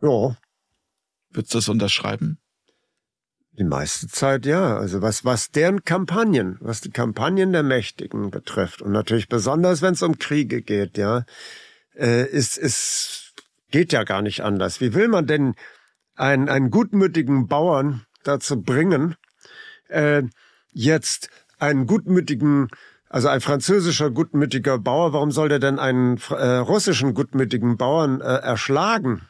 Ja. 0.00 0.36
Würdest 1.30 1.52
du 1.52 1.58
das 1.58 1.68
unterschreiben? 1.68 2.38
Die 3.56 3.64
meiste 3.64 4.08
Zeit 4.08 4.46
ja. 4.46 4.76
Also 4.76 5.00
was, 5.00 5.24
was 5.24 5.50
deren 5.50 5.84
Kampagnen, 5.84 6.58
was 6.60 6.80
die 6.80 6.90
Kampagnen 6.90 7.52
der 7.52 7.62
Mächtigen 7.62 8.30
betrifft 8.30 8.82
und 8.82 8.92
natürlich 8.92 9.28
besonders, 9.28 9.80
wenn 9.80 9.94
es 9.94 10.02
um 10.02 10.18
Kriege 10.18 10.60
geht, 10.60 10.98
ja, 10.98 11.24
äh, 11.96 12.28
ist, 12.28 12.58
ist, 12.58 13.34
geht 13.70 13.92
ja 13.92 14.02
gar 14.02 14.22
nicht 14.22 14.42
anders. 14.42 14.80
Wie 14.80 14.94
will 14.94 15.06
man 15.08 15.26
denn 15.26 15.54
einen, 16.16 16.48
einen 16.48 16.70
gutmütigen 16.70 17.46
Bauern 17.46 18.04
dazu 18.24 18.60
bringen, 18.60 19.14
äh, 19.88 20.22
jetzt 20.72 21.30
einen 21.58 21.86
gutmütigen, 21.86 22.68
also 23.08 23.28
ein 23.28 23.40
französischer 23.40 24.10
gutmütiger 24.10 24.78
Bauer, 24.78 25.12
warum 25.12 25.30
soll 25.30 25.48
der 25.48 25.60
denn 25.60 25.78
einen 25.78 26.18
äh, 26.30 26.56
russischen 26.56 27.14
gutmütigen 27.14 27.76
Bauern 27.76 28.20
äh, 28.20 28.24
erschlagen? 28.24 29.28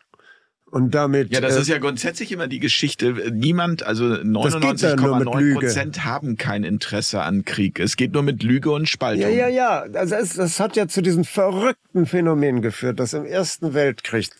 Und 0.74 0.92
damit. 0.92 1.30
Ja, 1.30 1.40
das 1.40 1.55
äh, 1.55 1.60
ist 1.60 1.68
ja 1.68 1.78
grundsätzlich 1.78 2.32
immer 2.32 2.48
die 2.48 2.59
Geschichte. 2.59 3.30
Niemand, 3.30 3.84
also 3.84 4.06
99,9 4.06 5.55
Prozent 5.55 6.05
haben 6.05 6.36
kein 6.36 6.64
Interesse 6.64 7.22
an 7.22 7.44
Krieg. 7.44 7.78
Es 7.78 7.94
geht 7.94 8.12
nur 8.12 8.24
mit 8.24 8.42
Lüge 8.42 8.72
und 8.72 8.88
Spaltung. 8.88 9.22
Ja, 9.22 9.28
ja, 9.28 9.46
ja. 9.46 9.84
Also 9.94 10.16
es, 10.16 10.34
das 10.34 10.59
hat 10.59 10.74
ja 10.74 10.88
zu 10.88 11.01
diesem 11.01 11.24
verrückten 11.24 12.06
Phänomen 12.06 12.60
geführt, 12.60 12.98
dass 12.98 13.12
im 13.12 13.24
Ersten 13.24 13.72
Weltkrieg 13.72 14.30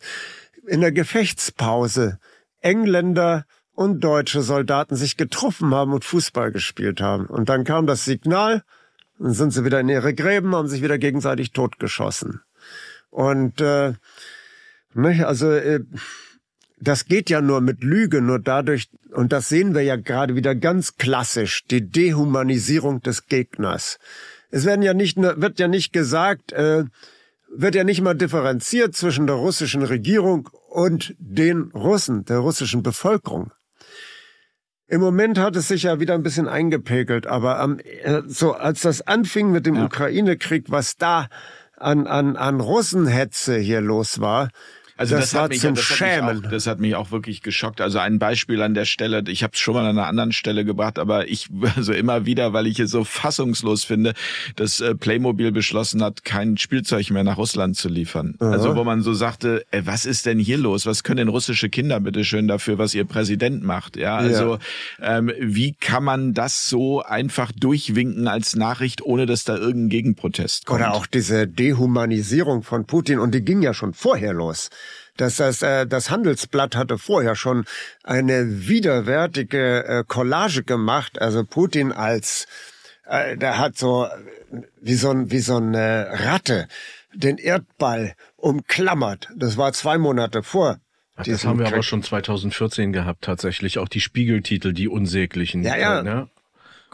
in 0.67 0.81
der 0.81 0.91
Gefechtspause 0.91 2.19
Engländer 2.61 3.45
und 3.73 4.03
deutsche 4.03 4.43
Soldaten 4.43 4.97
sich 4.97 5.17
getroffen 5.17 5.73
haben 5.73 5.93
und 5.93 6.05
Fußball 6.05 6.51
gespielt 6.51 7.01
haben. 7.01 7.27
Und 7.27 7.49
dann 7.49 7.63
kam 7.63 7.87
das 7.87 8.05
Signal, 8.05 8.65
dann 9.21 9.35
sind 9.35 9.53
sie 9.53 9.65
wieder 9.65 9.79
in 9.79 9.89
ihre 9.89 10.15
Gräben, 10.15 10.53
haben 10.57 10.67
sich 10.67 10.83
wieder 10.83 10.99
gegenseitig 10.99 11.53
totgeschossen. 11.53 12.41
Und 13.11 13.61
äh, 13.61 13.93
also 14.95 15.51
äh, 15.51 15.81
das 16.81 17.07
geht 17.07 17.31
ja 17.31 17.41
nur 17.41 17.61
mit 17.61 17.83
Lüge, 17.83 18.21
nur 18.21 18.39
dadurch, 18.39 18.89
und 19.13 19.33
das 19.33 19.49
sehen 19.49 19.75
wir 19.75 19.83
ja 19.83 19.97
gerade 19.97 20.35
wieder 20.35 20.55
ganz 20.55 20.97
klassisch, 20.97 21.65
die 21.71 21.89
Dehumanisierung 21.89 23.01
des 23.01 23.27
Gegners. 23.27 23.99
Es 24.51 24.65
werden 24.65 24.83
ja 24.83 24.95
nicht 24.95 25.17
wird 25.17 25.59
ja 25.59 25.69
nicht 25.69 25.93
gesagt, 25.93 26.53
äh, 26.53 26.85
wird 27.49 27.75
ja 27.75 27.85
nicht 27.85 28.03
mal 28.03 28.15
differenziert 28.15 28.95
zwischen 28.97 29.27
der 29.27 29.37
russischen 29.37 29.83
Regierung 29.83 30.49
und 30.69 31.15
den 31.19 31.71
Russen, 31.75 32.25
der 32.25 32.39
russischen 32.39 32.83
Bevölkerung. 32.83 33.53
Im 34.87 35.01
Moment 35.01 35.39
hat 35.39 35.57
es 35.57 35.69
sich 35.69 35.85
ja 35.85 35.99
wieder 35.99 36.15
ein 36.15 36.23
bisschen 36.23 36.47
eingepegelt, 36.47 37.27
aber 37.27 37.59
am, 37.59 37.79
äh, 37.79 38.23
so 38.27 38.53
als 38.53 38.83
das 38.83 39.03
anfing 39.03 39.51
mit 39.51 39.67
dem 39.67 39.77
ja. 39.77 39.87
Ukraine-Krieg, 39.87 40.67
was 40.69 40.97
da 40.97 41.29
an, 41.77 42.07
an, 42.07 42.37
an 42.37 42.61
Russenhetze 42.61 43.57
hier 43.57 43.81
los 43.81 44.21
war, 44.21 44.51
also 44.97 45.17
das, 45.17 45.31
das 45.31 45.35
war 45.35 45.49
mich, 45.49 45.61
zum 45.61 45.75
das 45.75 45.85
Schämen. 45.85 46.25
Hat 46.25 46.45
auch, 46.47 46.51
das 46.51 46.67
hat 46.67 46.79
mich 46.79 46.95
auch 46.95 47.11
wirklich 47.11 47.43
geschockt. 47.43 47.81
Also 47.81 47.99
ein 47.99 48.21
Beispiel 48.21 48.63
an 48.63 48.75
der 48.75 48.85
Stelle, 48.85 49.25
ich 49.27 49.43
habe 49.43 49.53
es 49.55 49.59
schon 49.59 49.75
mal 49.75 49.85
an 49.85 49.99
einer 49.99 50.07
anderen 50.07 50.33
Stelle 50.33 50.65
gebracht, 50.65 51.01
aber 51.01 51.29
ich 51.29 51.49
also 51.77 51.93
immer 51.93 52.27
wieder, 52.27 52.53
weil 52.53 52.67
ich 52.67 52.79
es 52.79 52.91
so 52.91 53.03
fassungslos 53.03 53.85
finde, 53.85 54.15
dass 54.55 54.81
äh, 54.81 54.95
Playmobil 54.95 55.51
beschlossen 55.51 56.03
hat, 56.03 56.25
kein 56.25 56.57
Spielzeug 56.57 57.11
mehr 57.11 57.25
nach 57.25 57.39
Russland 57.39 57.77
zu 57.77 57.89
liefern. 57.89 58.37
Aha. 58.39 58.51
Also 58.53 58.77
wo 58.77 58.85
man 58.85 59.03
so 59.03 59.15
sagte, 59.15 59.65
ey, 59.73 59.85
was 59.85 60.07
ist 60.07 60.27
denn 60.27 60.39
hier 60.39 60.59
los? 60.59 60.87
Was 60.87 61.03
können 61.03 61.19
denn 61.19 61.29
russische 61.29 61.69
Kinder 61.69 61.99
bitte 61.99 62.25
schön 62.25 62.47
dafür, 62.47 62.79
was 62.79 62.95
ihr 62.95 63.05
Präsident 63.05 63.65
macht? 63.65 63.97
Ja, 63.97 64.17
also 64.17 64.59
ja. 65.01 65.19
Ähm, 65.19 65.33
wie 65.41 65.73
kann 65.73 66.05
man 66.05 66.35
das 66.35 66.69
so 66.69 67.03
einfach 67.03 67.51
durchwinken 67.51 68.29
als 68.29 68.55
Nachricht, 68.55 69.03
ohne 69.03 69.27
dass 69.27 69.43
da 69.43 69.57
irgendein 69.57 69.89
Gegenprotest 69.89 70.67
kommt? 70.67 70.81
Oder 70.81 70.95
auch 70.95 71.07
diese 71.07 71.49
Dehumanisierung 71.49 72.63
von 72.63 72.87
Putin 72.87 73.19
und 73.19 73.35
die 73.35 73.45
ging 73.45 73.61
ja 73.61 73.75
schon 73.75 73.93
vorher 73.93 74.33
los 74.33 74.71
dass 75.17 75.37
das, 75.37 75.63
äh, 75.63 75.87
das 75.87 76.11
Handelsblatt 76.11 76.77
hatte 76.77 76.99
vorher 76.99 77.37
schon 77.37 77.65
eine 78.03 78.69
widerwärtige 78.69 79.85
äh, 79.85 80.05
Collage 80.07 80.65
gemacht, 80.65 81.21
also 81.21 81.45
Putin 81.45 81.93
als, 81.93 82.47
äh, 83.07 83.37
der 83.37 83.59
hat 83.59 83.79
so 83.79 84.07
wie 84.81 84.95
so, 84.95 85.11
ein, 85.11 85.31
wie 85.31 85.41
so 85.41 85.57
eine 85.57 86.09
Ratte 86.11 86.69
den 87.13 87.39
Erdball 87.39 88.15
umklammert. 88.37 89.29
Das 89.37 89.57
war 89.57 89.73
zwei 89.73 89.99
Monate 89.99 90.43
vor 90.43 90.79
Ach, 91.17 91.25
das 91.25 91.45
haben 91.45 91.59
wir 91.59 91.67
Krieg. 91.67 91.75
aber 91.75 91.83
schon 91.83 92.03
2014 92.03 92.93
gehabt, 92.93 93.23
tatsächlich. 93.23 93.79
Auch 93.79 93.89
die 93.89 94.01
Spiegeltitel, 94.01 94.73
die 94.73 94.89
unsäglichen. 94.89 95.63
Ja, 95.63 95.77
ja. 95.77 96.03
Ne? 96.03 96.29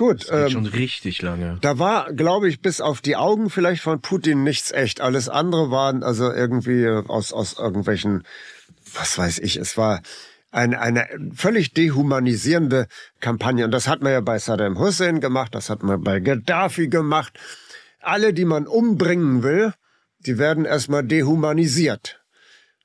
Gut. 0.00 0.22
Das 0.22 0.30
geht 0.30 0.38
ähm, 0.38 0.48
schon 0.48 0.66
richtig 0.66 1.20
lange. 1.20 1.58
Da 1.60 1.78
war, 1.78 2.10
glaube 2.14 2.48
ich, 2.48 2.62
bis 2.62 2.80
auf 2.80 3.02
die 3.02 3.16
Augen 3.16 3.50
vielleicht 3.50 3.82
von 3.82 4.00
Putin 4.00 4.44
nichts 4.44 4.72
echt. 4.72 5.02
Alles 5.02 5.28
andere 5.28 5.70
waren 5.70 6.02
also 6.02 6.32
irgendwie 6.32 6.88
aus, 6.88 7.34
aus 7.34 7.58
irgendwelchen, 7.58 8.24
was 8.94 9.18
weiß 9.18 9.40
ich, 9.40 9.58
es 9.58 9.76
war 9.76 10.00
eine, 10.50 10.80
eine 10.80 11.06
völlig 11.34 11.74
dehumanisierende 11.74 12.86
Kampagne. 13.20 13.66
Und 13.66 13.72
das 13.72 13.88
hat 13.88 14.00
man 14.00 14.12
ja 14.12 14.22
bei 14.22 14.38
Saddam 14.38 14.78
Hussein 14.78 15.20
gemacht, 15.20 15.54
das 15.54 15.68
hat 15.68 15.82
man 15.82 16.02
bei 16.02 16.18
Gaddafi 16.20 16.88
gemacht. 16.88 17.38
Alle, 18.00 18.32
die 18.32 18.46
man 18.46 18.66
umbringen 18.66 19.42
will, 19.42 19.74
die 20.20 20.38
werden 20.38 20.64
erstmal 20.64 21.04
dehumanisiert. 21.04 22.19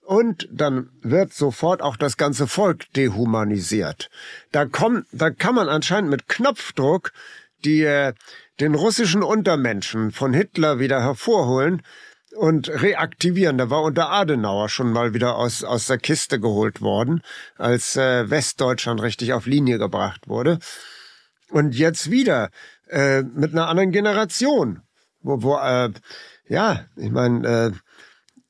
Und 0.06 0.48
dann 0.52 0.90
wird 1.02 1.34
sofort 1.34 1.82
auch 1.82 1.98
das 1.98 2.16
ganze 2.16 2.46
Volk 2.46 2.94
dehumanisiert. 2.94 4.12
Da 4.52 4.66
kommt, 4.66 5.08
da 5.12 5.32
kann 5.32 5.56
man 5.56 5.68
anscheinend 5.68 6.12
mit 6.12 6.28
Knopfdruck 6.28 7.12
die, 7.64 7.82
äh, 7.82 8.14
den 8.60 8.76
russischen 8.76 9.24
Untermenschen 9.24 10.12
von 10.12 10.32
Hitler 10.32 10.78
wieder 10.78 11.02
hervorholen 11.02 11.82
und 12.36 12.70
reaktivieren. 12.70 13.58
Da 13.58 13.72
war 13.72 13.82
unter 13.82 14.12
Adenauer 14.12 14.70
schon 14.70 14.92
mal 14.92 15.16
wieder 15.16 15.38
aus, 15.38 15.64
aus 15.64 15.88
der 15.88 15.98
Kiste 15.98 16.40
geholt 16.40 16.82
worden, 16.82 17.24
als 17.58 17.98
äh, 17.98 18.30
Westdeutschland 18.30 19.02
richtig 19.02 19.34
auf 19.34 19.48
Linie 19.48 19.80
gebracht 19.80 20.28
wurde. 20.28 20.60
Und 21.50 21.74
jetzt 21.74 22.12
wieder 22.12 22.52
äh, 22.90 23.24
mit 23.24 23.54
einer 23.54 23.70
anderen 23.70 23.92
Generation, 23.92 24.82
wo, 25.22 25.42
wo 25.42 25.58
äh, 25.58 25.90
ja, 26.48 26.86
ich 26.96 27.10
meine, 27.10 27.48
äh, 27.48 27.72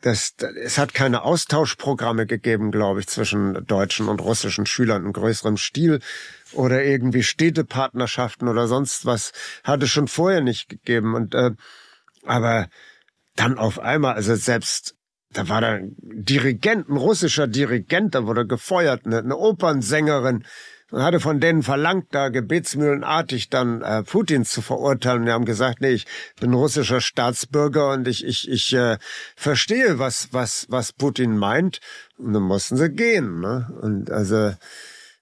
das, 0.06 0.36
es 0.62 0.78
hat 0.78 0.94
keine 0.94 1.24
Austauschprogramme 1.24 2.28
gegeben, 2.28 2.70
glaube 2.70 3.00
ich, 3.00 3.08
zwischen 3.08 3.66
deutschen 3.66 4.08
und 4.08 4.22
russischen 4.22 4.68
Schülern 4.68 5.04
in 5.04 5.14
größerem 5.14 5.58
Stil 5.58 6.00
oder 6.54 6.84
irgendwie 6.84 7.24
Städtepartnerschaften 7.24 8.48
oder 8.48 8.68
sonst 8.68 9.08
was 9.08 9.32
hat 9.64 9.82
es 9.82 9.90
schon 9.90 10.08
vorher 10.08 10.42
nicht 10.42 10.70
gegeben. 10.70 11.16
Und 11.16 11.34
äh, 11.34 11.52
aber 12.24 12.68
dann 13.36 13.58
auf 13.58 13.80
einmal, 13.80 14.14
also 14.14 14.36
selbst 14.36 14.96
da 15.34 15.50
war 15.50 15.62
da 15.62 15.80
Dirigent, 15.82 16.88
ein 16.88 16.98
russischer 16.98 17.48
Dirigent, 17.48 18.14
da 18.14 18.28
wurde 18.28 18.46
gefeuert, 18.46 19.08
eine, 19.08 19.18
eine 19.18 19.36
Opernsängerin, 19.36 20.46
und 20.92 21.02
hatte 21.02 21.20
von 21.20 21.40
denen 21.40 21.64
verlangt, 21.64 22.08
da 22.12 22.30
gebetsmühlenartig 22.30 23.50
dann 23.50 23.82
äh, 23.82 24.04
Putin 24.04 24.46
zu 24.46 24.62
verurteilen. 24.62 25.26
Die 25.26 25.32
haben 25.32 25.46
gesagt, 25.46 25.82
nee, 25.82 25.92
ich 25.92 26.06
bin 26.40 26.54
russischer 26.54 27.02
Staatsbürger 27.02 27.92
und 27.92 28.08
ich 28.08 28.26
ich 28.26 28.50
ich 28.50 28.74
äh, 28.74 28.98
verstehe, 29.36 30.00
was 30.00 30.30
was 30.32 30.68
was 30.70 30.94
Putin 30.94 31.38
meint. 31.38 31.80
Und 32.18 32.34
dann 32.34 32.44
mussten 32.44 32.78
sie 32.78 32.90
gehen. 32.90 33.40
Ne? 33.40 33.74
Und 33.82 34.12
also 34.12 34.54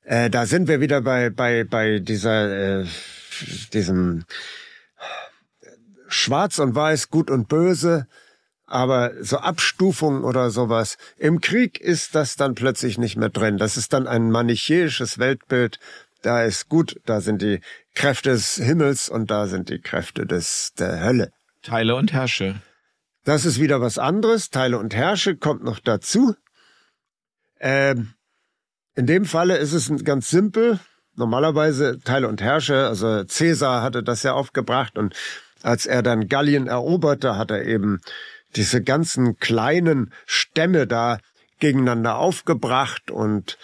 äh, 0.04 0.30
da 0.30 0.46
sind 0.46 0.68
wir 0.68 0.82
wieder 0.82 1.02
bei 1.02 1.30
bei 1.30 1.64
bei 1.64 2.00
dieser 2.00 2.82
äh, 2.82 2.86
diesem 3.72 4.26
Schwarz 6.08 6.60
und 6.60 6.76
Weiß, 6.76 7.10
Gut 7.10 7.32
und 7.32 7.48
Böse 7.48 8.08
aber 8.74 9.12
so 9.22 9.38
Abstufungen 9.38 10.24
oder 10.24 10.50
sowas. 10.50 10.98
Im 11.18 11.42
Krieg 11.42 11.80
ist 11.80 12.16
das 12.16 12.36
dann 12.36 12.56
plötzlich 12.56 12.98
nicht 12.98 13.18
mehr 13.18 13.30
drin. 13.30 13.58
Das 13.58 13.78
ist 13.78 13.94
dann 13.94 14.08
ein 14.08 14.32
manichäisches 14.32 15.20
Weltbild. 15.20 15.80
Da 16.24 16.44
ist 16.44 16.70
gut, 16.70 17.00
da 17.06 17.22
sind 17.22 17.42
die 17.42 17.60
Kräfte 17.94 18.32
des 18.32 18.56
Himmels 18.56 19.10
und 19.10 19.30
da 19.30 19.46
sind 19.46 19.70
die 19.70 19.80
Kräfte 19.80 20.26
des, 20.26 20.74
der 20.74 21.04
Hölle. 21.04 21.32
Teile 21.62 21.96
und 21.96 22.14
Herrsche. 22.14 22.56
Das 23.24 23.46
ist 23.46 23.60
wieder 23.60 23.80
was 23.80 24.00
anderes. 24.00 24.50
Teile 24.50 24.80
und 24.80 24.96
Herrsche 24.96 25.38
kommt 25.38 25.64
noch 25.64 25.80
dazu. 25.80 26.36
Ähm, 27.60 28.14
in 28.96 29.06
dem 29.06 29.26
Falle 29.26 29.58
ist 29.58 29.74
es 29.74 29.92
ganz 30.04 30.30
simpel. 30.30 30.80
Normalerweise 31.16 32.00
Teile 32.00 32.28
und 32.28 32.42
Herrsche, 32.42 32.88
also 32.88 33.24
Caesar 33.26 33.84
hatte 33.84 34.02
das 34.02 34.24
ja 34.24 34.34
aufgebracht 34.34 34.98
und 34.98 35.16
als 35.62 35.86
er 35.86 36.04
dann 36.04 36.28
Gallien 36.28 36.68
eroberte, 36.68 37.38
hat 37.38 37.52
er 37.52 37.66
eben 37.66 38.02
diese 38.56 38.82
ganzen 38.82 39.38
kleinen 39.38 40.14
Stämme 40.26 40.88
da 40.88 41.20
gegeneinander 41.60 42.18
aufgebracht 42.18 43.12
und 43.12 43.58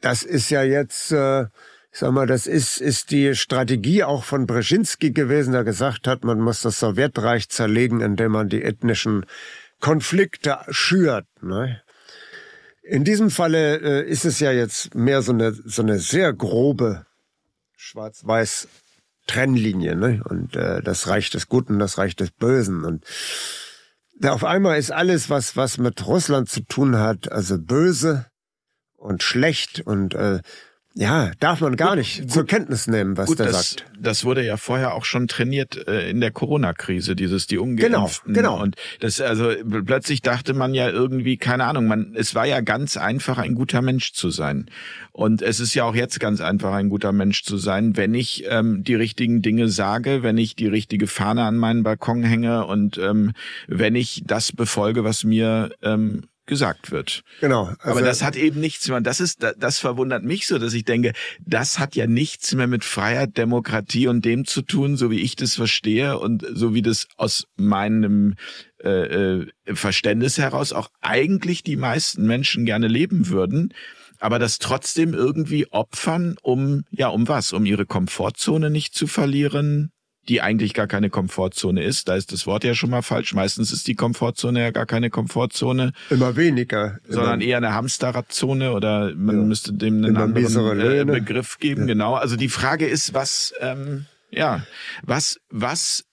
das 0.00 0.22
ist 0.22 0.50
ja 0.50 0.62
jetzt, 0.62 1.12
äh, 1.12 1.42
ich 1.92 1.98
sag 1.98 2.12
mal, 2.12 2.26
das 2.26 2.46
ist, 2.46 2.80
ist 2.80 3.10
die 3.10 3.34
Strategie 3.34 4.04
auch 4.04 4.24
von 4.24 4.46
Brzezinski 4.46 5.12
gewesen, 5.12 5.52
der 5.52 5.64
gesagt 5.64 6.06
hat, 6.06 6.24
man 6.24 6.40
muss 6.40 6.62
das 6.62 6.80
Sowjetreich 6.80 7.48
zerlegen, 7.48 8.00
indem 8.00 8.32
man 8.32 8.48
die 8.48 8.62
ethnischen 8.62 9.26
Konflikte 9.80 10.58
schürt. 10.70 11.26
Ne? 11.42 11.82
In 12.82 13.04
diesem 13.04 13.30
Falle 13.30 13.76
äh, 13.80 14.08
ist 14.08 14.24
es 14.24 14.40
ja 14.40 14.52
jetzt 14.52 14.94
mehr 14.94 15.22
so 15.22 15.32
eine, 15.32 15.52
so 15.52 15.82
eine 15.82 15.98
sehr 15.98 16.32
grobe 16.32 17.06
schwarz-weiß 17.76 18.68
Trennlinie, 19.26 19.94
ne? 19.94 20.22
Und 20.28 20.56
äh, 20.56 20.82
das 20.82 21.06
Reich 21.06 21.30
des 21.30 21.48
Guten, 21.48 21.78
das 21.78 21.98
Reich 21.98 22.16
des 22.16 22.32
Bösen. 22.32 22.84
Und 22.84 23.04
auf 24.28 24.44
einmal 24.44 24.78
ist 24.78 24.92
alles, 24.92 25.30
was, 25.30 25.56
was 25.56 25.78
mit 25.78 26.06
Russland 26.06 26.48
zu 26.48 26.60
tun 26.62 26.98
hat, 26.98 27.32
also 27.32 27.58
böse 27.58 28.26
und 28.96 29.22
schlecht 29.22 29.80
und 29.80 30.14
äh, 30.14 30.40
ja, 31.00 31.30
darf 31.40 31.62
man 31.62 31.76
gar 31.76 31.90
gut, 31.90 31.98
nicht 32.00 32.20
gut, 32.20 32.30
zur 32.30 32.46
Kenntnis 32.46 32.86
nehmen, 32.86 33.16
was 33.16 33.26
gut, 33.26 33.38
der 33.38 33.46
das, 33.46 33.70
sagt. 33.70 33.86
Das 33.98 34.26
wurde 34.26 34.44
ja 34.44 34.58
vorher 34.58 34.92
auch 34.92 35.06
schon 35.06 35.28
trainiert 35.28 35.88
äh, 35.88 36.10
in 36.10 36.20
der 36.20 36.30
Corona-Krise, 36.30 37.16
dieses 37.16 37.46
die 37.46 37.56
Ungeimpften. 37.56 38.34
Genau, 38.34 38.52
genau. 38.56 38.62
Und 38.62 38.76
das 39.00 39.18
also 39.18 39.50
plötzlich 39.86 40.20
dachte 40.20 40.52
man 40.52 40.74
ja 40.74 40.90
irgendwie, 40.90 41.38
keine 41.38 41.64
Ahnung, 41.64 41.86
man 41.86 42.14
es 42.14 42.34
war 42.34 42.44
ja 42.44 42.60
ganz 42.60 42.98
einfach, 42.98 43.38
ein 43.38 43.54
guter 43.54 43.80
Mensch 43.80 44.12
zu 44.12 44.28
sein. 44.28 44.66
Und 45.12 45.40
es 45.40 45.58
ist 45.58 45.72
ja 45.72 45.84
auch 45.84 45.94
jetzt 45.94 46.20
ganz 46.20 46.42
einfach, 46.42 46.74
ein 46.74 46.90
guter 46.90 47.12
Mensch 47.12 47.44
zu 47.44 47.56
sein, 47.56 47.96
wenn 47.96 48.12
ich 48.12 48.44
ähm, 48.48 48.84
die 48.84 48.94
richtigen 48.94 49.40
Dinge 49.40 49.70
sage, 49.70 50.22
wenn 50.22 50.36
ich 50.36 50.54
die 50.54 50.68
richtige 50.68 51.06
Fahne 51.06 51.44
an 51.44 51.56
meinen 51.56 51.82
Balkon 51.82 52.22
hänge 52.22 52.66
und 52.66 52.98
ähm, 52.98 53.32
wenn 53.68 53.94
ich 53.94 54.22
das 54.26 54.52
befolge, 54.52 55.02
was 55.02 55.24
mir 55.24 55.70
ähm, 55.80 56.24
gesagt 56.50 56.90
wird. 56.90 57.22
Genau. 57.40 57.68
Also 57.78 57.90
Aber 57.90 58.02
das 58.02 58.22
hat 58.22 58.36
eben 58.36 58.60
nichts 58.60 58.86
mehr, 58.88 59.00
das 59.00 59.20
ist, 59.20 59.46
das 59.56 59.78
verwundert 59.78 60.24
mich 60.24 60.46
so, 60.46 60.58
dass 60.58 60.74
ich 60.74 60.84
denke, 60.84 61.12
das 61.40 61.78
hat 61.78 61.96
ja 61.96 62.06
nichts 62.06 62.54
mehr 62.54 62.66
mit 62.66 62.84
Freiheit, 62.84 63.38
Demokratie 63.38 64.08
und 64.08 64.24
dem 64.26 64.44
zu 64.44 64.60
tun, 64.60 64.96
so 64.96 65.10
wie 65.10 65.20
ich 65.20 65.36
das 65.36 65.54
verstehe 65.54 66.18
und 66.18 66.44
so 66.52 66.74
wie 66.74 66.82
das 66.82 67.06
aus 67.16 67.46
meinem 67.56 68.34
äh, 68.84 68.88
äh, 68.88 69.46
Verständnis 69.72 70.36
heraus 70.36 70.72
auch 70.72 70.90
eigentlich 71.00 71.62
die 71.62 71.76
meisten 71.76 72.26
Menschen 72.26 72.66
gerne 72.66 72.88
leben 72.88 73.28
würden 73.28 73.72
aber 74.22 74.38
das 74.38 74.58
trotzdem 74.58 75.14
irgendwie 75.14 75.72
opfern, 75.72 76.36
um, 76.42 76.84
ja, 76.90 77.08
um 77.08 77.26
was? 77.26 77.54
Um 77.54 77.64
ihre 77.64 77.86
Komfortzone 77.86 78.68
nicht 78.68 78.94
zu 78.94 79.06
verlieren, 79.06 79.92
die 80.30 80.40
eigentlich 80.40 80.74
gar 80.74 80.86
keine 80.86 81.10
Komfortzone 81.10 81.82
ist. 81.82 82.08
Da 82.08 82.14
ist 82.14 82.32
das 82.32 82.46
Wort 82.46 82.62
ja 82.62 82.74
schon 82.74 82.88
mal 82.88 83.02
falsch. 83.02 83.34
Meistens 83.34 83.72
ist 83.72 83.88
die 83.88 83.96
Komfortzone 83.96 84.60
ja 84.60 84.70
gar 84.70 84.86
keine 84.86 85.10
Komfortzone. 85.10 85.92
Immer 86.08 86.36
weniger. 86.36 87.00
Sondern 87.06 87.40
immer, 87.40 87.50
eher 87.50 87.56
eine 87.56 87.74
Hamsterradzone 87.74 88.72
oder 88.72 89.12
man 89.16 89.36
ja, 89.36 89.42
müsste 89.42 89.72
dem 89.72 90.04
einen 90.04 90.16
anderen 90.16 90.80
äh, 90.80 91.04
Begriff 91.04 91.58
geben. 91.58 91.82
Ja. 91.82 91.86
Genau. 91.88 92.14
Also 92.14 92.36
die 92.36 92.48
Frage 92.48 92.86
ist, 92.86 93.12
was, 93.12 93.52
ähm, 93.58 94.06
ja, 94.30 94.64
was, 95.02 95.40
was, 95.50 96.04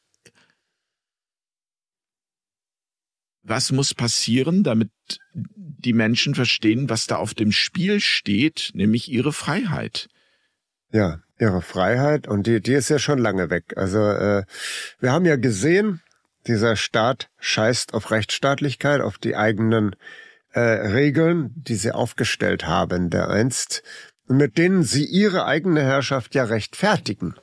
was 3.44 3.72
muss 3.72 3.94
passieren, 3.94 4.64
damit 4.64 4.90
die 5.36 5.94
Menschen 5.94 6.34
verstehen, 6.34 6.90
was 6.90 7.06
da 7.06 7.18
auf 7.18 7.36
dem 7.36 7.52
Spiel 7.52 8.00
steht, 8.00 8.72
nämlich 8.74 9.12
ihre 9.12 9.32
Freiheit? 9.32 10.08
Ja, 10.92 11.22
ihre 11.40 11.62
Freiheit 11.62 12.28
und 12.28 12.48
die, 12.48 12.62
die 12.62 12.74
ist 12.74 12.90
ja 12.90 13.00
schon 13.00 13.20
lange 13.20 13.50
weg. 13.50 13.74
Also 13.76 14.00
äh, 14.00 14.44
wir 15.00 15.12
haben 15.12 15.26
ja 15.26 15.36
gesehen, 15.36 16.02
dieser 16.48 16.76
Staat 16.76 17.30
scheißt 17.40 17.94
auf 17.94 18.12
Rechtsstaatlichkeit, 18.12 19.02
auf 19.02 19.18
die 19.18 19.36
eigenen 19.36 19.96
äh, 20.54 20.60
Regeln, 20.60 21.52
die 21.56 21.76
sie 21.76 21.92
aufgestellt 21.92 22.66
haben, 22.66 23.10
der 23.10 23.30
einst, 23.30 23.84
mit 24.28 24.58
denen 24.58 24.84
sie 24.84 25.06
ihre 25.06 25.46
eigene 25.46 25.82
Herrschaft 25.82 26.36
ja 26.36 26.46
rechtfertigen. 26.46 27.36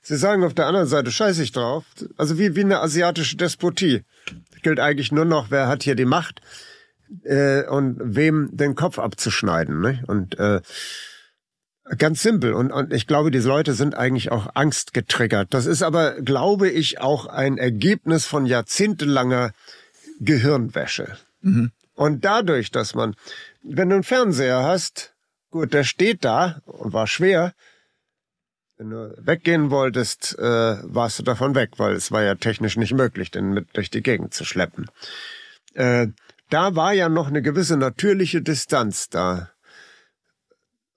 Sie 0.00 0.16
sagen 0.16 0.44
auf 0.44 0.54
der 0.54 0.66
anderen 0.66 0.86
Seite, 0.86 1.10
scheiß 1.10 1.38
ich 1.38 1.52
drauf. 1.52 1.84
Also 2.16 2.38
wie, 2.38 2.56
wie 2.56 2.60
eine 2.60 2.80
asiatische 2.80 3.36
Despotie. 3.36 4.02
Gilt 4.62 4.80
eigentlich 4.80 5.12
nur 5.12 5.24
noch, 5.24 5.50
wer 5.50 5.66
hat 5.66 5.82
hier 5.82 5.94
die 5.94 6.04
Macht 6.04 6.40
äh, 7.24 7.64
und 7.64 7.98
wem 8.00 8.50
den 8.52 8.74
Kopf 8.74 8.98
abzuschneiden. 8.98 9.80
Ne? 9.80 10.02
Und 10.06 10.38
äh, 10.38 10.60
Ganz 11.98 12.22
simpel. 12.22 12.54
Und, 12.54 12.72
und 12.72 12.92
ich 12.92 13.06
glaube, 13.06 13.30
diese 13.30 13.48
Leute 13.48 13.74
sind 13.74 13.94
eigentlich 13.94 14.32
auch 14.32 14.54
angstgetriggert. 14.54 15.52
Das 15.52 15.66
ist 15.66 15.82
aber, 15.82 16.20
glaube 16.22 16.70
ich, 16.70 17.00
auch 17.00 17.26
ein 17.26 17.58
Ergebnis 17.58 18.26
von 18.26 18.46
jahrzehntelanger 18.46 19.52
Gehirnwäsche. 20.20 21.18
Mhm. 21.42 21.72
Und 21.94 22.24
dadurch, 22.24 22.70
dass 22.70 22.94
man, 22.94 23.14
wenn 23.62 23.90
du 23.90 23.96
einen 23.96 24.04
Fernseher 24.04 24.62
hast, 24.64 25.12
gut, 25.50 25.74
der 25.74 25.84
steht 25.84 26.24
da 26.24 26.62
und 26.64 26.92
war 26.94 27.06
schwer. 27.06 27.52
Wenn 28.78 28.90
du 28.90 29.14
weggehen 29.18 29.70
wolltest, 29.70 30.36
äh, 30.38 30.42
warst 30.82 31.18
du 31.18 31.22
davon 31.22 31.54
weg, 31.54 31.72
weil 31.76 31.94
es 31.94 32.10
war 32.10 32.22
ja 32.22 32.34
technisch 32.34 32.76
nicht 32.76 32.94
möglich, 32.94 33.30
den 33.30 33.52
mit 33.52 33.76
durch 33.76 33.90
die 33.90 34.02
Gegend 34.02 34.32
zu 34.34 34.44
schleppen. 34.44 34.86
Äh, 35.74 36.08
da 36.50 36.74
war 36.74 36.92
ja 36.92 37.08
noch 37.08 37.28
eine 37.28 37.42
gewisse 37.42 37.76
natürliche 37.76 38.42
Distanz 38.42 39.10
da 39.10 39.50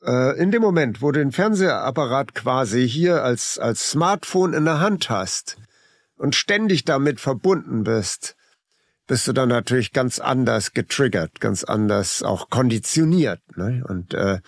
in 0.08 0.52
dem 0.52 0.62
Moment, 0.62 1.02
wo 1.02 1.12
du 1.12 1.20
den 1.20 1.32
Fernsehapparat 1.32 2.34
quasi 2.34 2.88
hier 2.88 3.24
als, 3.24 3.60
als 3.60 3.92
Smartphone 3.92 4.54
in 4.54 4.66
der 4.66 4.80
Hand 4.80 5.10
hast 5.10 5.58
und 6.18 6.36
ständig 6.36 6.86
damit 6.86 7.20
verbunden 7.20 7.84
bist, 7.84 8.36
bist 9.08 9.28
du 9.28 9.34
dann 9.34 9.50
natürlich 9.50 9.94
ganz 9.94 10.20
anders 10.20 10.74
getriggert, 10.74 11.40
ganz 11.40 11.64
anders 11.64 12.24
auch 12.24 12.50
konditioniert. 12.50 13.42
Ne? 13.56 13.84
Und 13.88 14.14
äh, 14.14 14.40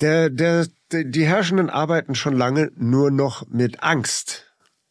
der, 0.00 0.30
der, 0.30 0.66
die 0.92 1.26
Herrschenden 1.26 1.70
arbeiten 1.70 2.14
schon 2.14 2.36
lange 2.36 2.72
nur 2.76 3.10
noch 3.10 3.46
mit 3.48 3.82
Angst. 3.82 4.46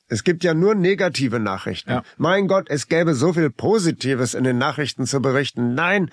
Es 0.08 0.24
gibt 0.24 0.44
ja 0.44 0.54
nur 0.54 0.76
negative 0.76 1.40
Nachrichten. 1.40 1.90
Ja. 1.90 2.04
Mein 2.18 2.48
Gott, 2.48 2.70
es 2.70 2.88
gäbe 2.88 3.16
so 3.16 3.34
viel 3.34 3.50
Positives 3.50 4.36
in 4.36 4.44
den 4.44 4.60
Nachrichten 4.60 5.08
zu 5.08 5.20
berichten. 5.20 5.74
Nein, 5.74 6.12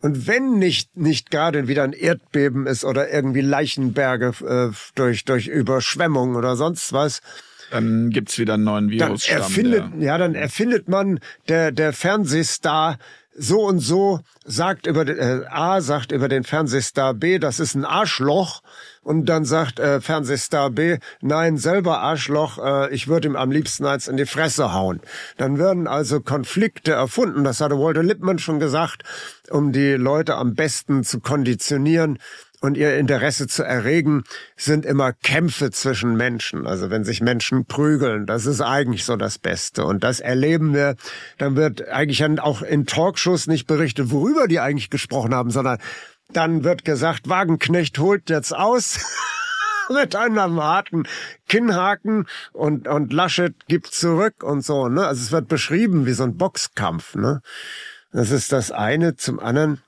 und 0.00 0.26
wenn 0.26 0.58
nicht, 0.58 0.96
nicht 0.96 1.30
gerade 1.30 1.68
wieder 1.68 1.84
ein 1.84 1.92
Erdbeben 1.92 2.66
ist 2.66 2.84
oder 2.84 3.12
irgendwie 3.12 3.42
Leichenberge 3.42 4.32
äh, 4.46 4.74
durch, 4.94 5.24
durch 5.24 5.46
Überschwemmung 5.46 6.36
oder 6.36 6.56
sonst 6.56 6.92
was, 6.92 7.20
dann 7.70 8.10
gibt's 8.10 8.38
wieder 8.38 8.54
einen 8.54 8.64
neuen 8.64 8.90
Virus. 8.90 9.26
Dann 9.26 9.38
erfindet, 9.38 9.84
ja, 10.00 10.18
dann 10.18 10.34
erfindet 10.34 10.88
man 10.88 11.20
der, 11.48 11.70
der 11.70 11.92
Fernsehstar 11.92 12.98
so 13.32 13.60
und 13.60 13.78
so 13.78 14.20
sagt 14.44 14.86
über 14.86 15.06
äh, 15.06 15.46
A 15.48 15.80
sagt 15.80 16.12
über 16.12 16.28
den 16.28 16.44
Fernsehstar 16.44 17.14
B, 17.14 17.38
das 17.38 17.60
ist 17.60 17.74
ein 17.74 17.84
Arschloch 17.84 18.62
und 19.02 19.26
dann 19.26 19.44
sagt 19.44 19.78
äh, 19.78 20.00
Fernsehstar 20.00 20.70
B, 20.70 20.98
nein, 21.20 21.56
selber 21.56 22.00
Arschloch, 22.00 22.58
äh, 22.58 22.94
ich 22.94 23.08
würde 23.08 23.28
ihm 23.28 23.36
am 23.36 23.50
liebsten 23.50 23.86
eins 23.86 24.08
in 24.08 24.16
die 24.16 24.26
Fresse 24.26 24.72
hauen. 24.72 25.00
Dann 25.36 25.58
werden 25.58 25.86
also 25.86 26.20
Konflikte 26.20 26.92
erfunden, 26.92 27.44
das 27.44 27.60
hatte 27.60 27.78
Walter 27.78 28.02
Lippmann 28.02 28.38
schon 28.38 28.60
gesagt, 28.60 29.02
um 29.50 29.72
die 29.72 29.92
Leute 29.92 30.36
am 30.36 30.54
besten 30.54 31.02
zu 31.02 31.20
konditionieren 31.20 32.18
und 32.60 32.76
ihr 32.76 32.96
Interesse 32.98 33.46
zu 33.46 33.62
erregen, 33.62 34.24
sind 34.56 34.84
immer 34.84 35.12
Kämpfe 35.12 35.70
zwischen 35.70 36.16
Menschen. 36.16 36.66
Also 36.66 36.90
wenn 36.90 37.04
sich 37.04 37.22
Menschen 37.22 37.64
prügeln, 37.64 38.26
das 38.26 38.46
ist 38.46 38.60
eigentlich 38.60 39.04
so 39.04 39.16
das 39.16 39.38
Beste. 39.38 39.84
Und 39.86 40.04
das 40.04 40.20
erleben 40.20 40.74
wir, 40.74 40.96
dann 41.38 41.56
wird 41.56 41.88
eigentlich 41.88 42.22
auch 42.40 42.62
in 42.62 42.86
Talkshows 42.86 43.46
nicht 43.46 43.66
berichtet, 43.66 44.10
worüber 44.10 44.46
die 44.46 44.60
eigentlich 44.60 44.90
gesprochen 44.90 45.34
haben, 45.34 45.50
sondern 45.50 45.78
dann 46.32 46.64
wird 46.64 46.84
gesagt, 46.84 47.28
Wagenknecht 47.28 47.98
holt 47.98 48.30
jetzt 48.30 48.54
aus. 48.54 49.00
mit 49.90 50.14
einem 50.14 50.62
harten 50.62 51.04
Kinnhaken 51.48 52.26
und, 52.52 52.86
und 52.86 53.12
Laschet 53.12 53.54
gibt 53.66 53.88
zurück 53.88 54.42
und 54.42 54.64
so, 54.64 54.88
ne? 54.88 55.06
Also 55.06 55.22
es 55.22 55.32
wird 55.32 55.48
beschrieben 55.48 56.06
wie 56.06 56.12
so 56.12 56.22
ein 56.22 56.36
Boxkampf, 56.36 57.16
ne? 57.16 57.42
Das 58.12 58.30
ist 58.30 58.52
das 58.52 58.70
eine. 58.70 59.16
Zum 59.16 59.40
anderen, 59.40 59.80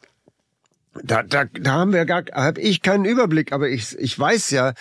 da, 1.03 1.23
da, 1.23 1.45
da 1.45 1.73
haben 1.73 1.93
wir 1.93 2.05
gar, 2.05 2.25
hab 2.33 2.59
ich 2.59 2.83
keinen 2.83 3.05
Überblick, 3.05 3.53
aber 3.53 3.69
ich, 3.69 3.97
ich 3.99 4.19
weiß 4.19 4.51
ja, 4.51 4.75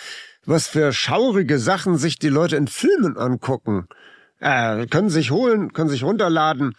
was 0.44 0.66
für 0.66 0.92
schaurige 0.92 1.58
Sachen 1.58 1.98
sich 1.98 2.18
die 2.18 2.28
Leute 2.28 2.56
in 2.56 2.66
Filmen 2.66 3.16
angucken. 3.16 3.86
Äh, 4.40 4.86
können 4.86 5.10
sich 5.10 5.30
holen, 5.30 5.72
können 5.72 5.88
sich 5.88 6.02
runterladen. 6.02 6.74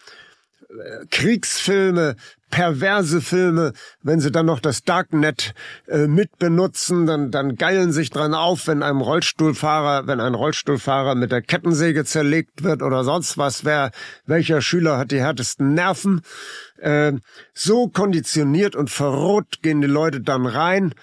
Kriegsfilme, 1.10 2.16
perverse 2.50 3.20
Filme, 3.22 3.74
wenn 4.04 4.20
sie 4.20 4.32
dann 4.32 4.46
noch 4.46 4.60
das 4.60 4.84
Darknet 4.84 5.54
äh, 5.88 6.06
mitbenutzen, 6.06 7.08
dann, 7.08 7.32
dann 7.32 7.56
geilen 7.56 7.92
sich 7.92 8.12
dran 8.12 8.36
auf, 8.36 8.68
wenn 8.68 8.84
einem 8.84 9.02
Rollstuhlfahrer, 9.02 10.06
wenn 10.06 10.20
ein 10.20 10.36
Rollstuhlfahrer 10.36 11.16
mit 11.16 11.32
der 11.32 11.42
Kettensäge 11.42 12.06
zerlegt 12.06 12.64
wird 12.64 12.84
oder 12.84 13.04
sonst 13.04 13.40
was, 13.40 13.66
wer, 13.66 13.92
welcher 14.28 14.62
Schüler 14.62 15.00
hat 15.00 15.12
die 15.12 15.22
härtesten 15.22 15.74
Nerven. 15.74 16.22
Äh, 16.78 17.14
so 17.54 17.88
konditioniert 17.88 18.76
und 18.76 18.92
verroht 18.92 19.64
gehen 19.64 19.82
die 19.82 19.88
Leute 19.88 20.22
dann 20.22 20.46
rein 20.46 20.94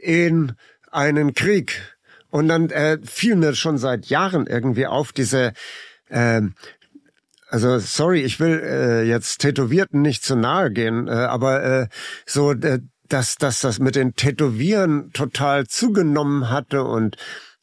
in 0.00 0.54
einen 0.90 1.34
Krieg. 1.34 1.96
Und 2.30 2.48
dann 2.48 2.70
äh, 2.70 2.98
fiel 3.04 3.36
mir 3.36 3.54
schon 3.54 3.78
seit 3.78 4.06
Jahren 4.06 4.46
irgendwie 4.46 4.88
auf 4.88 5.12
diese 5.12 5.52
äh, 6.08 6.42
also 7.48 7.78
sorry, 7.78 8.22
ich 8.22 8.40
will 8.40 8.60
äh, 8.62 9.02
jetzt 9.04 9.38
Tätowierten 9.38 10.02
nicht 10.02 10.24
zu 10.24 10.36
nahe 10.36 10.70
gehen, 10.70 11.08
äh, 11.08 11.12
aber 11.12 11.62
äh, 11.62 11.88
so, 12.26 12.52
äh, 12.52 12.80
dass, 13.08 13.36
dass 13.36 13.60
das 13.60 13.78
mit 13.78 13.94
den 13.94 14.14
Tätowieren 14.14 15.12
total 15.12 15.66
zugenommen 15.66 16.50
hatte 16.50 16.82
und 16.82 17.16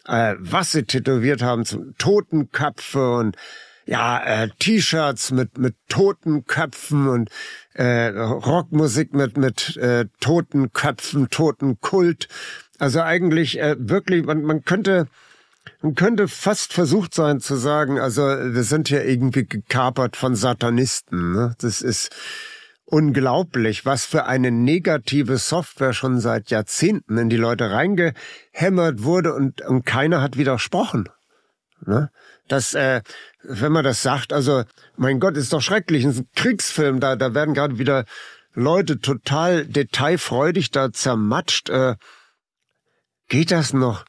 äh, 0.05 0.35
was 0.39 0.71
sie 0.71 0.83
tätowiert 0.83 1.41
haben, 1.41 1.65
zum 1.65 1.97
Totenköpfe 1.97 3.11
und 3.13 3.35
ja, 3.85 4.23
äh, 4.23 4.49
T-Shirts 4.59 5.31
mit 5.31 5.57
mit 5.57 5.75
Totenköpfen 5.89 7.09
und 7.09 7.29
äh, 7.73 8.07
Rockmusik 8.07 9.13
mit 9.13 9.37
mit 9.37 9.75
äh, 9.75 10.05
Totenköpfen, 10.21 11.29
Totenkult. 11.29 12.29
Also 12.79 13.01
eigentlich 13.01 13.59
äh, 13.59 13.75
wirklich, 13.77 14.25
man, 14.25 14.43
man 14.43 14.63
könnte 14.63 15.07
man 15.81 15.95
könnte 15.95 16.27
fast 16.27 16.73
versucht 16.73 17.13
sein 17.13 17.39
zu 17.39 17.55
sagen, 17.55 17.99
also 17.99 18.21
wir 18.21 18.63
sind 18.63 18.87
hier 18.87 19.05
irgendwie 19.05 19.45
gekapert 19.45 20.15
von 20.15 20.35
Satanisten. 20.35 21.33
Ne? 21.33 21.55
Das 21.59 21.81
ist 21.81 22.09
unglaublich, 22.85 23.85
was 23.85 24.05
für 24.05 24.25
eine 24.25 24.51
negative 24.51 25.37
Software 25.37 25.93
schon 25.93 26.19
seit 26.19 26.49
Jahrzehnten 26.49 27.17
in 27.17 27.29
die 27.29 27.37
Leute 27.37 27.71
reingehämmert 27.71 29.03
wurde 29.03 29.33
und, 29.33 29.61
und 29.61 29.85
keiner 29.85 30.21
hat 30.21 30.37
widersprochen. 30.37 31.09
Ne? 31.85 32.09
Das, 32.47 32.73
äh, 32.73 33.01
wenn 33.41 33.71
man 33.71 33.83
das 33.83 34.01
sagt, 34.01 34.31
also 34.33 34.63
mein 34.95 35.19
Gott, 35.19 35.37
ist 35.37 35.53
doch 35.53 35.61
schrecklich, 35.61 36.05
ein 36.05 36.27
Kriegsfilm, 36.35 36.99
da, 36.99 37.15
da 37.15 37.33
werden 37.33 37.53
gerade 37.53 37.79
wieder 37.79 38.05
Leute 38.53 38.99
total 38.99 39.65
detailfreudig 39.65 40.71
da 40.71 40.91
zermatscht. 40.91 41.69
Äh, 41.69 41.95
geht 43.27 43.51
das 43.51 43.73
noch? 43.73 44.05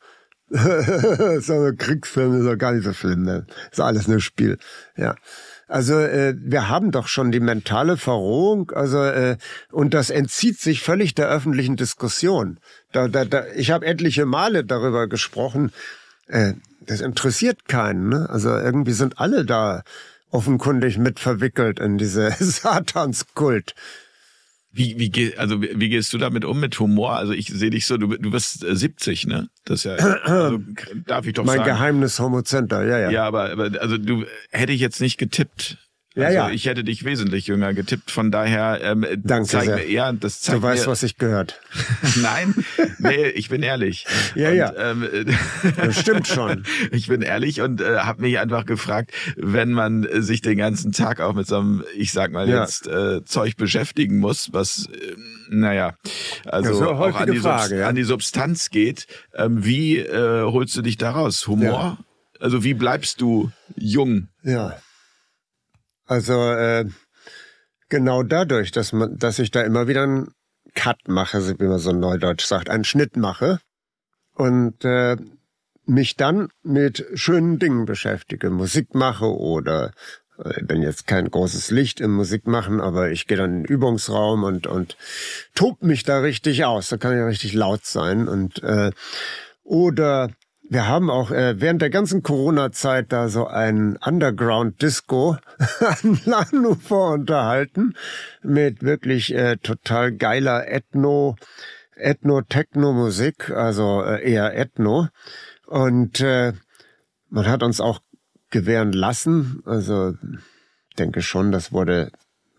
so 1.41 1.65
ein 1.65 1.77
Kriegsfilm 1.77 2.39
ist 2.39 2.47
doch 2.47 2.57
gar 2.57 2.73
nicht 2.73 2.85
so 2.85 2.93
schlimm, 2.93 3.23
ne? 3.23 3.47
Ist 3.73 3.81
alles 3.81 4.07
nur 4.07 4.21
Spiel. 4.21 4.59
Ja. 4.97 5.17
Also 5.67 5.99
äh, 5.99 6.35
wir 6.39 6.69
haben 6.69 6.93
doch 6.93 7.09
schon 7.09 7.33
die 7.33 7.41
mentale 7.41 7.97
Verrohung, 7.97 8.71
also 8.71 9.03
äh, 9.03 9.37
und 9.73 9.95
das 9.95 10.11
entzieht 10.11 10.61
sich 10.61 10.81
völlig 10.81 11.15
der 11.15 11.29
öffentlichen 11.29 11.77
Diskussion. 11.77 12.61
Da, 12.93 13.09
da, 13.09 13.25
da, 13.25 13.45
ich 13.57 13.71
habe 13.71 13.87
etliche 13.87 14.27
Male 14.27 14.65
darüber 14.65 15.09
gesprochen. 15.09 15.73
Äh, 16.29 16.53
das 16.81 17.01
interessiert 17.01 17.67
keinen. 17.67 18.11
Ne? 18.11 18.29
Also 18.31 18.51
irgendwie 18.51 18.93
sind 18.93 19.19
alle 19.19 19.45
da 19.45 19.83
offenkundig 20.31 20.99
mit 20.99 21.19
verwickelt 21.19 21.81
in 21.81 21.99
diese 21.99 22.31
Satanskult. 22.39 23.75
Wie, 24.77 24.99
wie, 24.99 25.37
also, 25.37 25.63
wie 25.63 25.89
gehst 25.89 26.13
du 26.13 26.19
damit 26.19 26.45
um 26.45 26.59
mit 26.59 26.81
Humor? 26.81 27.17
Also 27.17 27.33
ich 27.33 27.47
sehe 27.47 27.71
dich 27.71 27.87
so, 27.87 27.97
du, 27.97 28.09
du 28.09 28.31
bist 28.33 28.65
70, 28.69 29.25
äh, 29.25 29.29
ne? 29.29 29.49
Das 29.65 29.85
ist 29.85 29.85
ja, 29.85 29.93
also, 29.95 30.59
darf 31.07 31.27
ich 31.27 31.35
doch 31.35 31.45
mein 31.45 31.59
sagen. 31.59 31.71
Mein 31.71 31.79
Geheimnis 31.79 32.19
Homocenter, 32.19 32.85
ja, 32.85 32.99
ja. 32.99 33.11
Ja, 33.11 33.25
aber, 33.25 33.51
aber 33.51 33.71
also 33.81 33.99
du 33.99 34.25
hätte 34.51 34.73
ich 34.73 34.81
jetzt 34.81 35.01
nicht 35.01 35.17
getippt. 35.17 35.79
Ja, 36.17 36.27
also 36.27 36.39
ja. 36.39 36.51
Ich 36.51 36.67
hätte 36.67 36.85
dich 36.85 37.05
wesentlich 37.05 37.49
jünger 37.49 37.75
getippt, 37.75 38.11
von 38.11 38.31
daher 38.31 38.79
ähm, 38.83 39.05
Danke 39.25 39.49
zeig 39.49 39.65
sehr. 39.65 39.77
mir, 39.77 39.91
ja, 39.91 40.13
das 40.13 40.41
zeigt 40.41 40.59
Du 40.59 40.63
weißt, 40.63 40.87
mir, 40.87 40.93
was 40.93 41.03
ich 41.03 41.17
gehört. 41.19 41.61
Nein, 42.23 42.55
nee, 42.99 43.27
ich 43.31 43.49
bin 43.49 43.63
ehrlich. 43.63 44.07
Ja, 44.37 44.51
und, 44.51 44.57
ja. 44.57 44.73
Ähm, 44.77 45.09
Das 45.77 45.99
stimmt 45.99 46.27
schon. 46.29 46.65
ich 46.93 47.09
bin 47.09 47.23
ehrlich 47.23 47.61
und 47.61 47.81
äh, 47.81 47.99
habe 47.99 48.23
mich 48.23 48.39
einfach 48.39 48.65
gefragt, 48.65 49.13
wenn 49.37 49.73
man 49.73 50.07
sich 50.23 50.41
den 50.41 50.59
ganzen 50.59 50.93
Tag 50.93 51.21
auch 51.21 51.35
mit 51.35 51.47
so 51.47 51.59
einem, 51.59 51.85
ich 51.97 52.13
sag 52.13 52.31
mal 52.33 52.49
Ja. 52.49 52.63
jetzt, 52.63 52.87
äh, 52.87 53.25
Zeug 53.25 53.57
beschäftigen 53.57 54.19
muss, 54.19 54.53
was, 54.53 54.87
äh, 54.93 55.17
naja, 55.49 55.95
also 56.47 56.91
auch 56.91 57.15
an 57.17 57.31
die, 57.31 57.39
Frage, 57.39 57.81
ja. 57.81 57.89
an 57.89 57.95
die 57.97 58.05
Substanz 58.05 58.71
geht, 58.71 59.07
ähm, 59.35 59.65
wie 59.65 59.99
äh, 59.99 60.43
holst 60.43 60.77
du 60.77 60.83
dich 60.83 60.97
da 60.97 61.11
raus? 61.11 61.47
Humor? 61.49 61.99
Also 62.41 62.63
wie 62.65 62.75
bleibst 62.75 63.21
du 63.21 63.51
jung? 63.77 64.29
Ja. 64.43 64.77
Also 66.07 66.35
äh, 66.53 66.87
genau 67.89 68.23
dadurch, 68.23 68.73
dass 68.73 68.93
man, 68.93 69.17
dass 69.19 69.39
ich 69.39 69.51
da 69.51 69.63
immer 69.63 69.89
wieder 69.89 70.03
einen 70.03 70.35
Cut 70.75 71.09
mache, 71.09 71.59
wie 71.59 71.67
man 71.67 71.79
so 71.79 71.93
neudeutsch 71.93 72.45
sagt, 72.45 72.69
einen 72.69 72.85
Schnitt 72.85 73.17
mache 73.17 73.61
und 74.35 74.85
äh, 74.85 75.17
mich 75.87 76.17
dann 76.17 76.49
mit 76.63 77.07
schönen 77.15 77.59
Dingen 77.59 77.85
beschäftige, 77.85 78.51
Musik 78.51 78.95
mache 78.95 79.27
oder 79.27 79.93
äh, 80.39 80.61
ich 80.61 80.67
bin 80.67 80.83
jetzt 80.83 81.07
kein 81.07 81.31
großes 81.31 81.71
Licht 81.71 82.01
im 82.01 82.13
Musikmachen, 82.13 82.81
aber 82.81 83.11
ich 83.11 83.27
gehe 83.27 83.37
dann 83.37 83.51
in 83.51 83.63
den 83.63 83.67
Übungsraum 83.67 84.45
und 84.45 84.67
und 84.67 84.97
tob 85.55 85.83
mich 85.83 86.03
da 86.03 86.21
richtig 86.21 86.65
aus. 86.65 86.89
Da 86.89 86.97
kann 86.97 87.17
ich 87.17 87.25
richtig 87.25 87.55
laut 87.55 87.85
sein 87.85 88.29
und 88.29 88.63
äh, 88.63 88.91
oder 89.63 90.31
wir 90.69 90.89
haben 90.89 91.11
auch 91.11 91.31
äh, 91.31 91.61
während 91.61 91.83
der 91.83 91.91
ganzen 91.91 92.23
Corona-Zeit 92.23 93.13
da 93.13 93.29
so 93.29 93.47
ein 93.47 93.97
Underground-Disco 93.97 95.37
an 95.81 96.21
Lanufer 96.25 97.13
unterhalten 97.13 97.95
mit 98.43 98.83
wirklich 98.83 99.35
äh, 99.35 99.57
total 99.59 100.13
geiler 100.13 100.67
Ethno, 100.67 101.37
Ethno-Techno-Musik, 101.97 103.51
also 103.51 104.03
äh, 104.03 104.29
eher 104.29 104.57
Ethno. 104.57 105.09
Und 105.67 106.21
äh, 106.21 106.55
man 107.29 107.47
hat 107.47 107.63
uns 107.63 107.81
auch 107.81 108.01
gewähren 108.51 108.93
lassen, 108.93 109.63
also 109.67 110.15
denke 110.99 111.23
schon, 111.23 111.53
das 111.53 111.73
wurde 111.73 112.11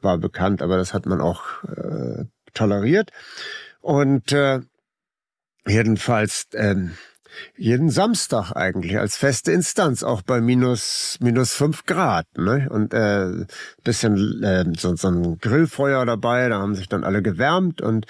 war 0.02 0.18
bekannt, 0.18 0.62
aber 0.62 0.78
das 0.78 0.94
hat 0.94 1.06
man 1.06 1.20
auch 1.20 1.64
äh, 1.64 2.26
toleriert. 2.54 3.12
Und 3.82 4.32
äh, 4.32 4.62
jedenfalls 5.68 6.48
ähm, 6.54 6.92
jeden 7.58 7.90
Samstag 7.90 8.52
eigentlich 8.52 8.98
als 9.00 9.18
feste 9.18 9.52
Instanz, 9.52 10.04
auch 10.04 10.22
bei 10.22 10.42
minus 10.42 11.18
minus 11.22 11.54
fünf 11.54 11.86
Grad, 11.86 12.28
ne? 12.38 12.68
Und 12.70 12.94
äh, 12.94 13.46
bisschen 13.84 14.44
äh, 14.44 14.66
so, 14.78 14.96
so 14.96 15.08
ein 15.10 15.38
Grillfeuer 15.40 16.06
dabei, 16.06 16.50
da 16.50 16.60
haben 16.60 16.76
sich 16.76 16.90
dann 16.90 17.04
alle 17.04 17.22
gewärmt 17.22 17.82
und 17.82 18.06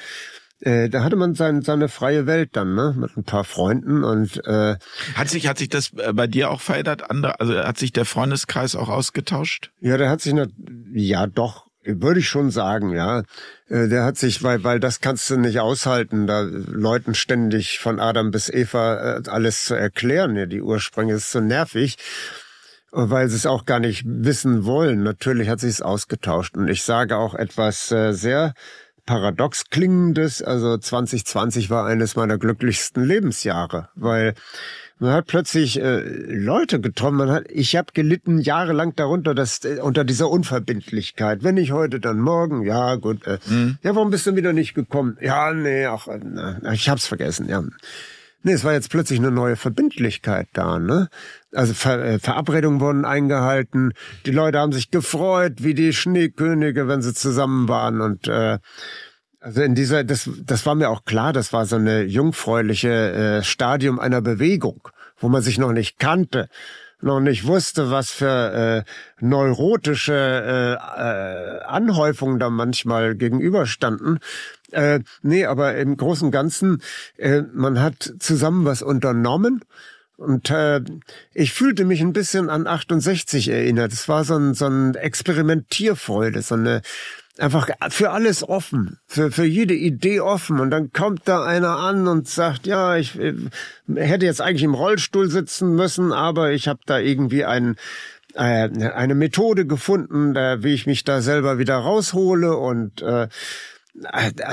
äh, 0.62 0.90
da 0.90 1.04
hatte 1.04 1.18
man 1.18 1.36
sein, 1.36 1.62
seine 1.64 1.90
freie 1.90 2.26
Welt 2.28 2.52
dann, 2.54 2.76
ne? 2.76 2.96
Mit 2.98 3.18
ein 3.18 3.24
paar 3.24 3.44
Freunden 3.44 4.04
und 4.04 4.44
äh, 4.46 4.78
Hat 5.16 5.30
sich, 5.30 5.48
hat 5.48 5.58
sich 5.58 5.70
das 5.70 5.92
äh, 5.98 6.14
bei 6.14 6.28
dir 6.28 6.50
auch 6.50 6.62
verändert? 6.62 7.10
Andere, 7.10 7.40
also 7.40 7.56
hat 7.58 7.78
sich 7.78 7.92
der 7.92 8.06
Freundeskreis 8.06 8.76
auch 8.76 8.90
ausgetauscht? 8.90 9.72
Ja, 9.82 9.98
der 9.98 10.10
hat 10.10 10.22
sich 10.22 10.34
nat- 10.34 10.50
ja 10.94 11.28
doch, 11.28 11.65
würde 11.86 12.20
ich 12.20 12.30
schon 12.30 12.52
sagen, 12.52 12.92
ja. 12.92 13.24
Äh, 13.70 13.88
Der 13.88 14.04
hat 14.04 14.18
sich, 14.18 14.44
weil, 14.44 14.64
weil 14.64 14.80
das 14.80 15.02
kannst 15.02 15.30
du 15.30 15.38
nicht 15.38 15.60
aushalten, 15.60 16.28
da 16.28 16.42
Leuten 16.42 17.16
ständig 17.16 17.80
von 17.80 18.00
Adam 18.00 18.32
bis 18.32 18.50
Eva 18.50 19.18
äh, 19.18 19.22
alles 19.28 19.66
zu 19.66 19.76
erklären. 19.76 20.36
Ja, 20.36 20.46
die 20.46 20.62
Ursprünge 20.62 21.14
ist 21.14 21.32
so 21.32 21.40
nervig, 21.40 21.98
weil 22.92 23.30
sie 23.30 23.36
es 23.36 23.46
auch 23.46 23.66
gar 23.66 23.80
nicht 23.80 24.04
wissen 24.06 24.66
wollen. 24.66 25.04
Natürlich 25.04 25.50
hat 25.50 25.60
sich 25.60 25.72
es 25.72 25.82
ausgetauscht. 25.82 26.56
Und 26.58 26.68
ich 26.68 26.84
sage 26.84 27.18
auch 27.18 27.36
etwas 27.36 27.92
äh, 27.92 28.14
sehr 28.14 28.54
paradox 29.06 29.70
klingendes. 29.70 30.42
Also 30.42 30.78
2020 30.78 31.70
war 31.70 31.86
eines 31.86 32.16
meiner 32.16 32.38
glücklichsten 32.38 33.04
Lebensjahre, 33.04 33.90
weil 33.96 34.34
man 35.00 35.12
hat 35.12 35.28
plötzlich 35.28 35.80
äh, 35.80 36.00
Leute 36.00 36.80
getroffen. 36.80 37.18
Man 37.18 37.30
hat, 37.30 37.46
ich 37.50 37.76
habe 37.76 37.88
gelitten 37.94 38.40
jahrelang 38.40 38.96
darunter, 38.96 39.36
dass 39.36 39.64
äh, 39.66 39.80
unter 39.82 40.04
dieser 40.04 40.30
Unverbindlichkeit. 40.30 41.44
Wenn 41.44 41.56
nicht 41.56 41.72
heute, 41.72 42.00
dann 42.00 42.20
morgen. 42.20 42.64
Ja, 42.64 42.96
gut. 42.96 43.26
Äh, 43.28 43.40
Ja, 43.84 43.96
warum 43.96 44.10
bist 44.10 44.26
du 44.26 44.36
wieder 44.36 44.54
nicht 44.54 44.74
gekommen? 44.74 45.18
Ja, 45.22 45.54
nee, 45.54 45.86
ach, 45.86 46.08
äh, 46.08 46.20
na, 46.24 46.72
ich 46.74 46.90
hab's 46.90 47.08
vergessen. 47.08 47.50
Ja. 47.50 47.64
Nee, 48.44 48.54
es 48.54 48.64
war 48.64 48.74
jetzt 48.74 48.92
plötzlich 48.92 49.18
eine 49.18 49.32
neue 49.32 49.56
Verbindlichkeit 49.56 50.48
da, 50.54 50.78
ne? 50.78 51.10
Also 51.52 51.74
Ver 51.74 52.06
äh, 52.06 52.20
Verabredungen 52.20 52.80
wurden 52.80 53.04
eingehalten, 53.04 53.94
die 54.28 54.32
Leute 54.32 54.60
haben 54.60 54.72
sich 54.72 54.92
gefreut, 54.92 55.64
wie 55.64 55.74
die 55.74 55.94
Schneekönige, 55.94 56.88
wenn 56.88 57.02
sie 57.02 57.16
zusammen 57.16 57.68
waren 57.68 58.02
und 58.02 58.28
äh, 58.28 58.60
also 59.46 59.62
in 59.62 59.76
dieser, 59.76 60.04
das, 60.04 60.28
das 60.44 60.66
war 60.66 60.74
mir 60.74 60.90
auch 60.90 61.06
klar, 61.06 61.32
das 61.32 61.54
war 61.54 61.68
so 61.68 61.76
eine 61.76 62.02
jungfräuliche 62.02 62.90
äh, 62.90 63.44
Stadium 63.44 64.00
einer 64.00 64.20
Bewegung, 64.20 64.90
wo 65.20 65.30
man 65.30 65.44
sich 65.44 65.60
noch 65.60 65.72
nicht 65.72 66.00
kannte, 66.00 66.50
noch 67.00 67.20
nicht 67.20 67.46
wusste, 67.46 67.92
was 67.92 68.10
für 68.10 68.86
äh, 68.88 69.24
neurotische 69.24 70.14
äh, 70.16 70.74
äh, 70.74 71.64
Anhäufungen 71.64 72.40
da 72.40 72.50
manchmal 72.50 73.14
gegenüberstanden. 73.14 74.18
Äh, 74.72 75.02
nee, 75.22 75.46
aber 75.46 75.76
im 75.76 75.96
Großen 75.96 76.26
und 76.26 76.32
Ganzen, 76.32 76.82
äh, 77.18 77.44
man 77.54 77.80
hat 77.80 78.16
zusammen 78.18 78.66
was 78.66 78.82
unternommen. 78.82 79.62
Und 80.18 80.50
äh, 80.50 80.82
ich 81.36 81.54
fühlte 81.54 81.86
mich 81.86 82.02
ein 82.02 82.14
bisschen 82.14 82.50
an 82.50 82.66
68 82.66 83.50
erinnert. 83.50 83.94
Es 83.94 84.08
war 84.08 84.24
so 84.24 84.38
ein, 84.38 84.56
so 84.56 84.66
ein 84.66 84.96
Experimentierfreude, 84.96 86.42
so 86.42 86.56
eine 86.56 86.82
einfach 87.40 87.70
für 87.90 88.12
alles 88.12 88.48
offen, 88.48 89.00
für, 89.08 89.32
für 89.32 89.46
jede 89.46 89.74
Idee 89.74 90.20
offen. 90.20 90.60
Und 90.60 90.72
dann 90.72 90.92
kommt 90.92 91.22
da 91.26 91.44
einer 91.44 91.78
an 91.78 92.08
und 92.08 92.28
sagt, 92.28 92.66
ja, 92.66 92.96
ich 92.98 93.20
äh, 93.20 93.34
hätte 93.94 94.26
jetzt 94.26 94.42
eigentlich 94.42 94.64
im 94.64 94.74
Rollstuhl 94.74 95.30
sitzen 95.30 95.76
müssen, 95.76 96.14
aber 96.14 96.52
ich 96.52 96.68
habe 96.68 96.80
da 96.86 97.00
irgendwie 97.00 97.46
einen 97.46 97.76
äh, 98.36 98.70
eine 98.70 99.16
Methode 99.16 99.66
gefunden, 99.66 100.36
äh, 100.36 100.62
wie 100.62 100.74
ich 100.74 100.86
mich 100.86 101.04
da 101.04 101.22
selber 101.22 101.58
wieder 101.58 101.78
raushole 101.78 102.58
und 102.58 103.02
äh, 103.02 103.28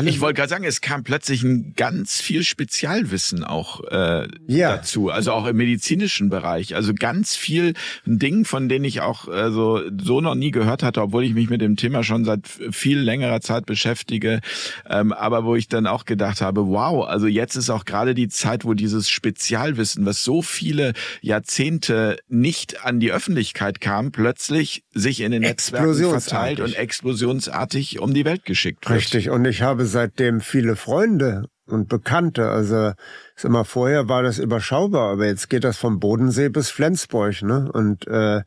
Ich 0.05 0.21
wollte 0.21 0.39
gerade 0.39 0.49
sagen, 0.51 0.65
es 0.65 0.81
kam 0.81 1.03
plötzlich 1.03 1.43
ein 1.43 1.75
ganz 1.77 2.21
viel 2.21 2.45
Spezialwissen 2.45 3.43
auch 3.43 3.83
äh, 3.91 4.29
Ja. 4.47 4.77
dazu, 4.77 5.11
also 5.11 5.33
auch 5.33 5.47
im 5.47 5.57
medizinischen 5.57 6.29
Bereich. 6.29 6.77
Also 6.77 6.95
ganz 6.95 7.35
viel 7.35 7.75
Dingen, 8.07 8.45
von 8.45 8.69
denen 8.69 8.85
ich 8.85 9.01
auch 9.01 9.27
äh, 9.29 9.51
so, 9.51 9.83
so 10.01 10.21
noch 10.21 10.37
nie 10.37 10.53
gehört 10.53 10.85
hatte, 10.85 11.03
obwohl 11.03 11.25
ich 11.25 11.35
mich 11.35 11.51
mit 11.51 11.61
dem 11.61 11.77
Thema 11.77 12.05
schon 12.05 12.25
seit 12.25 12.47
viel 12.47 13.01
längerer 13.01 13.41
Zeit 13.41 13.67
beschäftige. 13.67 14.41
Ähm, 14.89 15.13
aber 15.13 15.45
wo 15.45 15.57
ich 15.57 15.67
dann 15.67 15.89
auch 15.89 16.05
gedacht 16.05 16.41
habe, 16.41 16.69
wow, 16.69 17.05
also 17.07 17.27
jetzt 17.27 17.57
ist 17.57 17.69
auch 17.69 17.85
gerade 17.85 18.15
die 18.15 18.29
Zeit, 18.29 18.65
wo 18.65 18.75
dieses 18.75 19.11
Spezialwissen, 19.11 20.07
was 20.07 20.23
so 20.23 20.43
viele 20.43 20.93
Jahrzehnte 21.21 22.19
nicht 22.29 22.85
an 22.85 23.01
die 23.01 23.11
Öffentlichkeit 23.11 23.81
kam, 23.81 24.13
plötzlich 24.13 24.85
sich 24.95 25.21
in 25.21 25.33
den 25.33 25.43
Netzwerken 25.43 25.95
verteilt 25.95 26.61
und 26.61 26.75
explosionsartig 26.77 27.99
um 27.99 28.15
die 28.15 28.25
Welt 28.25 28.45
geschickt 28.45 28.89
wird. 28.89 28.99
Richtig. 28.99 29.32
Und 29.33 29.47
ich 29.47 29.63
habe 29.63 29.87
seitdem 29.87 30.43
viele 30.43 30.77
Freunde 30.77 31.47
und 31.67 31.89
Bekannte. 31.89 32.51
Also 32.51 32.93
ist 33.35 33.47
immer 33.47 33.65
vorher 33.65 34.07
war 34.07 34.23
das 34.23 34.39
überschaubar, 34.39 35.13
aber 35.13 35.25
jetzt 35.25 35.49
geht 35.49 35.65
das 35.65 35.79
vom 35.79 36.01
Bodensee 36.01 36.51
bis 36.51 36.69
Flensburg, 36.69 37.41
ne? 37.41 37.73
Und 37.73 38.07
äh, 38.07 38.43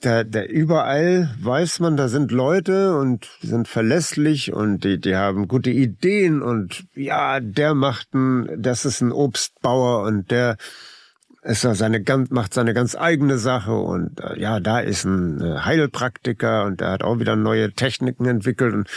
da, 0.00 0.24
da 0.24 0.42
überall 0.42 1.32
weiß 1.40 1.78
man, 1.78 1.96
da 1.96 2.08
sind 2.08 2.32
Leute 2.32 2.98
und 2.98 3.28
die 3.42 3.46
sind 3.46 3.68
verlässlich 3.68 4.52
und 4.52 4.82
die, 4.82 5.00
die 5.00 5.14
haben 5.14 5.46
gute 5.46 5.70
Ideen 5.70 6.42
und 6.42 6.86
ja, 6.96 7.38
der 7.38 7.74
macht 7.74 8.12
ein, 8.14 8.48
das 8.60 8.84
ist 8.84 9.00
ein 9.00 9.12
Obstbauer 9.12 10.02
und 10.02 10.32
der 10.32 10.56
ist 11.42 11.60
seine 11.60 12.02
ganz, 12.02 12.30
macht 12.30 12.52
seine 12.52 12.74
ganz 12.74 12.96
eigene 12.96 13.38
Sache 13.38 13.74
und 13.74 14.18
äh, 14.18 14.40
ja, 14.40 14.58
da 14.58 14.80
ist 14.80 15.04
ein 15.04 15.40
äh, 15.40 15.60
Heilpraktiker 15.60 16.64
und 16.64 16.80
der 16.80 16.90
hat 16.90 17.04
auch 17.04 17.20
wieder 17.20 17.36
neue 17.36 17.72
Techniken 17.74 18.26
entwickelt 18.26 18.74
und 18.74 18.88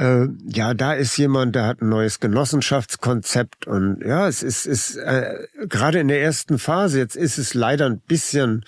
äh, 0.00 0.28
ja, 0.46 0.72
da 0.72 0.94
ist 0.94 1.18
jemand, 1.18 1.54
der 1.54 1.66
hat 1.66 1.82
ein 1.82 1.90
neues 1.90 2.20
Genossenschaftskonzept 2.20 3.66
und 3.66 4.00
ja, 4.02 4.26
es 4.26 4.42
ist, 4.42 4.64
ist 4.64 4.96
äh, 4.96 5.46
gerade 5.68 6.00
in 6.00 6.08
der 6.08 6.22
ersten 6.22 6.58
Phase, 6.58 6.98
jetzt 6.98 7.16
ist 7.16 7.36
es 7.36 7.52
leider 7.52 7.84
ein 7.84 8.00
bisschen 8.00 8.64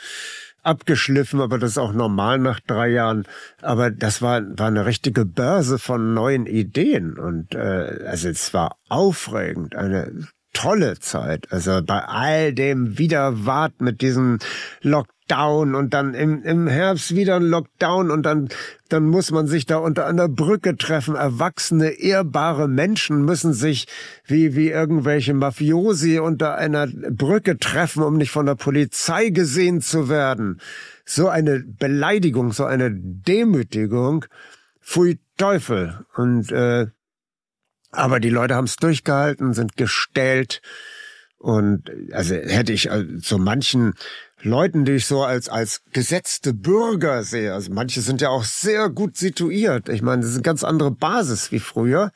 abgeschliffen, 0.62 1.40
aber 1.40 1.58
das 1.58 1.72
ist 1.72 1.78
auch 1.78 1.94
normal 1.94 2.38
nach 2.38 2.60
drei 2.60 2.88
Jahren. 2.88 3.26
Aber 3.62 3.90
das 3.90 4.20
war, 4.20 4.42
war 4.58 4.68
eine 4.68 4.84
richtige 4.84 5.24
Börse 5.24 5.78
von 5.78 6.12
neuen 6.12 6.46
Ideen 6.46 7.18
und 7.18 7.54
äh, 7.54 8.04
also 8.06 8.28
es 8.28 8.52
war 8.52 8.76
aufregend, 8.90 9.74
eine 9.74 10.28
tolle 10.52 10.98
Zeit. 10.98 11.50
Also 11.50 11.80
bei 11.82 12.04
all 12.04 12.52
dem 12.52 12.98
Widerwart 12.98 13.80
mit 13.80 14.02
diesem 14.02 14.38
Lockdown 14.82 15.21
und 15.32 15.94
dann 15.94 16.14
im, 16.14 16.42
im 16.42 16.66
Herbst 16.66 17.14
wieder 17.14 17.36
ein 17.36 17.42
Lockdown 17.42 18.10
und 18.10 18.22
dann, 18.24 18.48
dann 18.88 19.04
muss 19.04 19.30
man 19.30 19.46
sich 19.46 19.66
da 19.66 19.78
unter 19.78 20.06
einer 20.06 20.28
Brücke 20.28 20.76
treffen. 20.76 21.14
Erwachsene, 21.14 21.90
ehrbare 21.90 22.68
Menschen 22.68 23.24
müssen 23.24 23.52
sich 23.52 23.86
wie, 24.26 24.54
wie 24.54 24.68
irgendwelche 24.68 25.34
Mafiosi 25.34 26.18
unter 26.18 26.56
einer 26.56 26.86
Brücke 26.86 27.58
treffen, 27.58 28.02
um 28.02 28.16
nicht 28.16 28.30
von 28.30 28.46
der 28.46 28.56
Polizei 28.56 29.30
gesehen 29.30 29.80
zu 29.80 30.08
werden. 30.08 30.60
So 31.04 31.28
eine 31.28 31.60
Beleidigung, 31.60 32.52
so 32.52 32.64
eine 32.64 32.90
Demütigung. 32.92 34.26
Pfui 34.80 35.18
Teufel. 35.36 36.04
Und 36.14 36.52
äh, 36.52 36.86
aber 37.90 38.20
die 38.20 38.30
Leute 38.30 38.54
haben 38.54 38.64
es 38.64 38.76
durchgehalten, 38.76 39.52
sind 39.52 39.76
gestellt. 39.76 40.62
Und 41.36 41.90
also 42.12 42.34
hätte 42.34 42.72
ich 42.72 42.90
also 42.90 43.18
so 43.18 43.38
manchen 43.38 43.94
Leuten, 44.42 44.84
die 44.84 44.92
ich 44.92 45.06
so 45.06 45.22
als, 45.22 45.48
als 45.48 45.82
gesetzte 45.92 46.52
Bürger 46.52 47.22
sehe, 47.22 47.54
also 47.54 47.72
manche 47.72 48.00
sind 48.00 48.20
ja 48.20 48.28
auch 48.28 48.44
sehr 48.44 48.88
gut 48.90 49.16
situiert. 49.16 49.88
Ich 49.88 50.02
meine, 50.02 50.22
das 50.22 50.30
ist 50.30 50.36
eine 50.36 50.42
ganz 50.42 50.64
andere 50.64 50.90
Basis 50.90 51.52
wie 51.52 51.60
früher. 51.60 52.10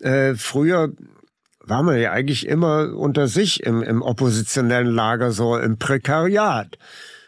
Äh, 0.00 0.34
früher 0.34 0.92
war 1.60 1.82
man 1.82 1.98
ja 1.98 2.12
eigentlich 2.12 2.46
immer 2.46 2.94
unter 2.94 3.28
sich 3.28 3.62
im, 3.62 3.82
im 3.82 4.02
oppositionellen 4.02 4.92
Lager, 4.92 5.32
so 5.32 5.56
im 5.56 5.78
Prekariat. 5.78 6.78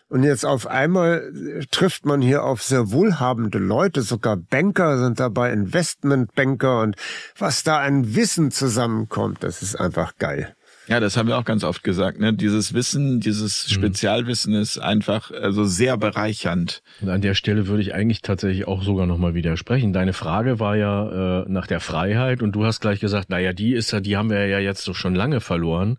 Und 0.08 0.22
jetzt 0.22 0.46
auf 0.46 0.66
einmal 0.68 1.32
trifft 1.72 2.06
man 2.06 2.20
hier 2.20 2.44
auf 2.44 2.62
sehr 2.62 2.92
wohlhabende 2.92 3.58
Leute, 3.58 4.02
sogar 4.02 4.36
Banker 4.36 4.98
sind 4.98 5.18
dabei, 5.18 5.52
Investmentbanker 5.52 6.82
und 6.82 6.96
was 7.36 7.64
da 7.64 7.80
an 7.80 8.14
Wissen 8.14 8.52
zusammenkommt, 8.52 9.42
das 9.42 9.62
ist 9.62 9.74
einfach 9.74 10.16
geil. 10.18 10.55
Ja, 10.88 11.00
das 11.00 11.16
haben 11.16 11.28
wir 11.28 11.36
auch 11.36 11.44
ganz 11.44 11.64
oft 11.64 11.82
gesagt. 11.82 12.20
Ne? 12.20 12.32
Dieses 12.32 12.72
Wissen, 12.72 13.18
dieses 13.18 13.68
mhm. 13.68 13.72
Spezialwissen 13.72 14.54
ist 14.54 14.78
einfach 14.78 15.32
also 15.32 15.64
sehr 15.64 15.96
bereichernd. 15.96 16.82
Und 17.00 17.08
an 17.08 17.20
der 17.20 17.34
Stelle 17.34 17.66
würde 17.66 17.82
ich 17.82 17.92
eigentlich 17.92 18.22
tatsächlich 18.22 18.68
auch 18.68 18.82
sogar 18.82 19.06
nochmal 19.06 19.34
widersprechen. 19.34 19.92
Deine 19.92 20.12
Frage 20.12 20.60
war 20.60 20.76
ja 20.76 21.42
äh, 21.42 21.44
nach 21.48 21.66
der 21.66 21.80
Freiheit 21.80 22.40
und 22.40 22.52
du 22.52 22.64
hast 22.64 22.80
gleich 22.80 23.00
gesagt, 23.00 23.30
naja, 23.30 23.52
die 23.52 23.74
ist 23.74 23.90
ja, 23.90 24.00
die 24.00 24.16
haben 24.16 24.30
wir 24.30 24.46
ja 24.46 24.60
jetzt 24.60 24.86
doch 24.86 24.94
schon 24.94 25.14
lange 25.14 25.40
verloren. 25.40 25.98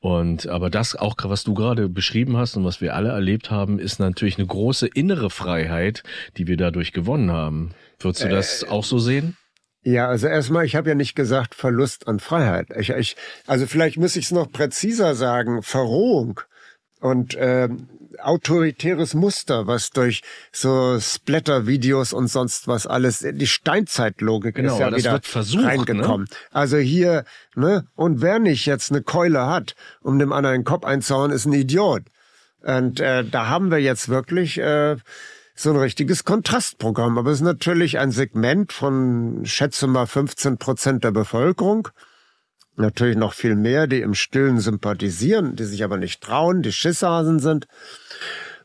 Und 0.00 0.48
aber 0.48 0.70
das 0.70 0.96
auch, 0.96 1.14
was 1.22 1.44
du 1.44 1.52
gerade 1.52 1.88
beschrieben 1.88 2.36
hast 2.36 2.56
und 2.56 2.64
was 2.64 2.80
wir 2.80 2.94
alle 2.94 3.10
erlebt 3.10 3.50
haben, 3.50 3.78
ist 3.78 4.00
natürlich 4.00 4.38
eine 4.38 4.46
große 4.46 4.86
innere 4.86 5.28
Freiheit, 5.28 6.02
die 6.38 6.46
wir 6.46 6.56
dadurch 6.56 6.92
gewonnen 6.92 7.30
haben. 7.30 7.72
Würdest 7.98 8.24
du 8.24 8.28
äh, 8.28 8.30
das 8.30 8.64
auch 8.64 8.84
so 8.84 8.98
sehen? 8.98 9.36
Ja, 9.82 10.08
also 10.08 10.26
erstmal, 10.26 10.66
ich 10.66 10.76
habe 10.76 10.90
ja 10.90 10.94
nicht 10.94 11.14
gesagt 11.14 11.54
Verlust 11.54 12.06
an 12.06 12.20
Freiheit. 12.20 12.68
Ich, 12.78 12.90
ich, 12.90 13.16
also 13.46 13.66
vielleicht 13.66 13.96
muss 13.96 14.16
ich 14.16 14.26
es 14.26 14.30
noch 14.30 14.50
präziser 14.50 15.14
sagen, 15.14 15.62
Verrohung. 15.62 16.40
Und 17.00 17.34
ähm, 17.38 17.88
autoritäres 18.18 19.14
Muster, 19.14 19.66
was 19.66 19.90
durch 19.90 20.22
so 20.52 20.98
Splatter-Videos 21.00 22.12
und 22.12 22.28
sonst 22.28 22.68
was 22.68 22.86
alles, 22.86 23.20
die 23.20 23.46
Steinzeitlogik 23.46 24.56
genau, 24.56 24.74
ist 24.74 24.80
ja 24.80 24.96
wieder 24.96 25.20
versucht, 25.22 25.62
ne? 25.62 25.68
reingekommen. 25.68 26.26
Ne? 26.30 26.36
Also 26.50 26.76
hier, 26.76 27.24
ne, 27.54 27.86
und 27.94 28.20
wer 28.20 28.38
nicht 28.38 28.66
jetzt 28.66 28.90
eine 28.90 29.02
Keule 29.02 29.46
hat, 29.46 29.74
um 30.02 30.18
dem 30.18 30.32
anderen 30.32 30.56
den 30.60 30.64
Kopf 30.64 30.84
einzuhauen, 30.84 31.30
ist 31.30 31.46
ein 31.46 31.52
Idiot. 31.54 32.02
Und 32.62 33.00
äh, 33.00 33.24
da 33.24 33.48
haben 33.48 33.70
wir 33.70 33.78
jetzt 33.78 34.10
wirklich 34.10 34.58
äh, 34.58 34.96
so 35.62 35.70
ein 35.70 35.76
richtiges 35.76 36.24
Kontrastprogramm. 36.24 37.18
Aber 37.18 37.30
es 37.30 37.38
ist 37.38 37.44
natürlich 37.44 37.98
ein 37.98 38.10
Segment 38.10 38.72
von, 38.72 39.44
schätze 39.44 39.86
mal, 39.86 40.06
15 40.06 40.58
Prozent 40.58 41.04
der 41.04 41.12
Bevölkerung 41.12 41.88
natürlich 42.76 43.16
noch 43.16 43.34
viel 43.34 43.54
mehr, 43.54 43.86
die 43.86 44.00
im 44.00 44.14
Stillen 44.14 44.58
sympathisieren, 44.58 45.54
die 45.54 45.64
sich 45.64 45.84
aber 45.84 45.98
nicht 45.98 46.22
trauen, 46.22 46.62
die 46.62 46.72
Schisshasen 46.72 47.38
sind. 47.38 47.66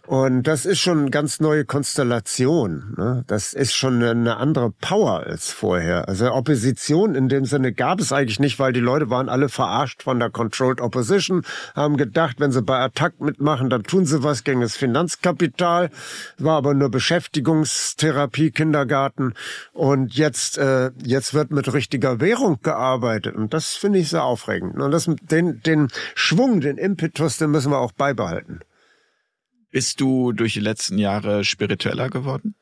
Und 0.07 0.44
das 0.44 0.65
ist 0.65 0.80
schon 0.80 0.99
eine 0.99 1.10
ganz 1.10 1.40
neue 1.40 1.65
Konstellation. 1.65 2.94
Ne? 2.95 3.23
Das 3.27 3.53
ist 3.53 3.73
schon 3.73 4.03
eine 4.03 4.38
andere 4.38 4.69
Power 4.69 5.26
als 5.26 5.52
vorher. 5.52 6.07
Also 6.07 6.32
Opposition 6.32 7.15
in 7.15 7.27
dem 7.27 7.45
Sinne 7.45 7.73
gab 7.73 7.99
es 7.99 8.11
eigentlich 8.11 8.40
nicht, 8.40 8.60
weil 8.60 8.72
die 8.72 8.80
Leute 8.80 9.10
waren 9.10 9.30
alle 9.30 9.49
verarscht 9.49 10.03
von 10.03 10.19
der 10.19 10.30
Controlled 10.30 10.80
Opposition, 10.80 11.44
haben 11.76 11.98
gedacht, 11.98 12.40
wenn 12.40 12.52
sie 12.52 12.61
bei 12.61 12.80
Attack 12.80 13.19
mitmachen, 13.19 13.69
dann 13.69 13.84
tun 13.84 14.06
sie 14.06 14.23
was 14.23 14.44
gegen 14.44 14.61
das 14.61 14.76
Finanzkapital. 14.76 15.90
War 16.38 16.57
aber 16.57 16.76
nur 16.76 16.90
Beschäftigungstherapie, 16.90 18.52
Kindergarten. 18.52 19.34
Und 19.73 20.14
jetzt, 20.15 20.60
äh, 20.60 20.91
jetzt 21.03 21.34
wird 21.34 21.49
mit 21.49 21.73
richtiger 21.73 22.19
Währung 22.19 22.60
gearbeitet. 22.61 23.36
Und 23.36 23.53
das 23.56 23.73
finde 23.73 23.99
ich 23.99 24.10
sehr 24.10 24.23
aufregend. 24.23 24.80
Und 24.80 24.91
das, 24.91 25.10
den, 25.32 25.61
den 25.61 25.88
Schwung, 26.14 26.61
den 26.61 26.77
Impetus, 26.77 27.38
den 27.38 27.49
müssen 27.49 27.72
wir 27.72 27.80
auch 27.80 27.91
beibehalten. 27.91 28.60
Bist 29.76 29.99
du 29.99 30.31
durch 30.31 30.53
die 30.53 30.61
letzten 30.61 30.97
Jahre 30.97 31.43
spiritueller 31.43 32.10
geworden? 32.10 32.56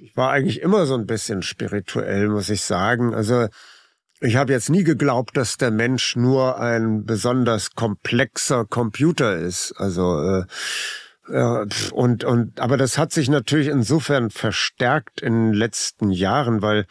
Ich 0.00 0.16
war 0.16 0.30
eigentlich 0.30 0.60
immer 0.60 0.86
so 0.86 0.94
ein 0.94 1.06
bisschen 1.06 1.42
spirituell, 1.42 2.28
muss 2.28 2.50
ich 2.50 2.60
sagen. 2.60 3.12
Also 3.12 3.48
ich 4.20 4.36
habe 4.36 4.52
jetzt 4.52 4.70
nie 4.70 4.84
geglaubt, 4.84 5.36
dass 5.36 5.56
der 5.56 5.72
Mensch 5.72 6.14
nur 6.14 6.60
ein 6.60 7.04
besonders 7.04 7.74
komplexer 7.74 8.64
Computer 8.64 9.36
ist. 9.36 9.72
Also 9.76 10.44
äh, 11.30 11.66
und 11.90 12.22
und 12.22 12.60
aber 12.60 12.76
das 12.76 12.96
hat 12.96 13.10
sich 13.10 13.28
natürlich 13.28 13.66
insofern 13.66 14.30
verstärkt 14.30 15.20
in 15.20 15.32
den 15.32 15.52
letzten 15.52 16.10
Jahren, 16.12 16.62
weil 16.62 16.86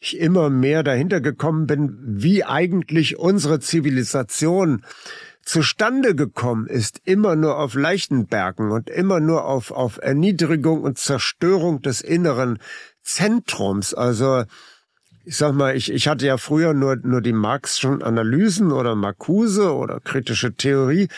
ich 0.00 0.18
immer 0.18 0.50
mehr 0.50 0.82
dahinter 0.82 1.22
gekommen 1.22 1.66
bin, 1.66 1.96
wie 2.02 2.44
eigentlich 2.44 3.16
unsere 3.16 3.58
Zivilisation 3.58 4.84
zustande 5.46 6.14
gekommen 6.14 6.66
ist, 6.66 7.00
immer 7.04 7.36
nur 7.36 7.58
auf 7.58 7.74
Leichenbergen 7.74 8.72
und 8.72 8.90
immer 8.90 9.20
nur 9.20 9.46
auf, 9.46 9.70
auf 9.70 9.98
Erniedrigung 10.02 10.82
und 10.82 10.98
Zerstörung 10.98 11.80
des 11.80 12.00
inneren 12.00 12.58
Zentrums. 13.02 13.94
Also, 13.94 14.44
ich 15.24 15.36
sag 15.36 15.54
mal, 15.54 15.76
ich, 15.76 15.90
ich 15.92 16.08
hatte 16.08 16.26
ja 16.26 16.36
früher 16.36 16.74
nur, 16.74 16.96
nur 16.96 17.22
die 17.22 17.32
Marxischen 17.32 18.02
Analysen 18.02 18.72
oder 18.72 18.96
Marcuse 18.96 19.72
oder 19.72 20.00
kritische 20.00 20.52
Theorie. 20.52 21.08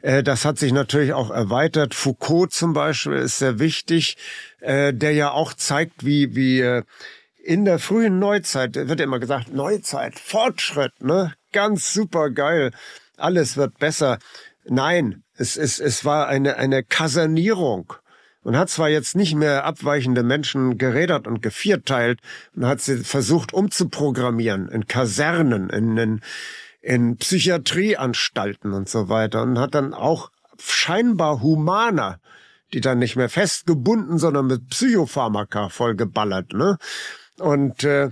Äh, 0.00 0.22
das 0.22 0.44
hat 0.44 0.58
sich 0.58 0.72
natürlich 0.72 1.12
auch 1.12 1.30
erweitert. 1.30 1.94
Foucault 1.94 2.52
zum 2.52 2.74
Beispiel 2.74 3.14
ist 3.14 3.38
sehr 3.38 3.58
wichtig, 3.58 4.16
äh, 4.60 4.94
der 4.94 5.12
ja 5.12 5.32
auch 5.32 5.54
zeigt, 5.54 6.06
wie, 6.06 6.36
wie 6.36 6.60
äh, 6.60 6.84
in 7.42 7.64
der 7.64 7.80
frühen 7.80 8.20
Neuzeit, 8.20 8.76
wird 8.76 9.00
immer 9.00 9.18
gesagt, 9.18 9.52
Neuzeit, 9.52 10.20
Fortschritt, 10.20 11.02
ne? 11.02 11.34
Ganz 11.50 11.92
super 11.92 12.30
geil 12.30 12.70
alles 13.16 13.56
wird 13.56 13.78
besser. 13.78 14.18
Nein, 14.64 15.22
es, 15.34 15.56
es, 15.56 15.80
es 15.80 16.04
war 16.04 16.28
eine, 16.28 16.56
eine 16.56 16.82
Kasernierung. 16.82 17.94
Man 18.44 18.56
hat 18.56 18.70
zwar 18.70 18.88
jetzt 18.88 19.14
nicht 19.14 19.34
mehr 19.34 19.64
abweichende 19.64 20.24
Menschen 20.24 20.76
gerädert 20.76 21.28
und 21.28 21.42
gevierteilt, 21.42 22.20
man 22.54 22.68
hat 22.68 22.80
sie 22.80 22.98
versucht 22.98 23.52
umzuprogrammieren 23.52 24.68
in 24.68 24.86
Kasernen, 24.86 25.70
in, 25.70 25.96
in, 25.96 26.20
in 26.80 27.16
Psychiatrieanstalten 27.18 28.72
und 28.72 28.88
so 28.88 29.08
weiter 29.08 29.42
und 29.42 29.58
hat 29.60 29.76
dann 29.76 29.94
auch 29.94 30.30
scheinbar 30.58 31.40
humaner, 31.40 32.18
die 32.72 32.80
dann 32.80 32.98
nicht 32.98 33.14
mehr 33.14 33.28
festgebunden, 33.28 34.18
sondern 34.18 34.46
mit 34.46 34.68
Psychopharmaka 34.70 35.68
vollgeballert, 35.68 36.52
ne? 36.52 36.78
Und 37.38 37.84
äh, 37.84 38.10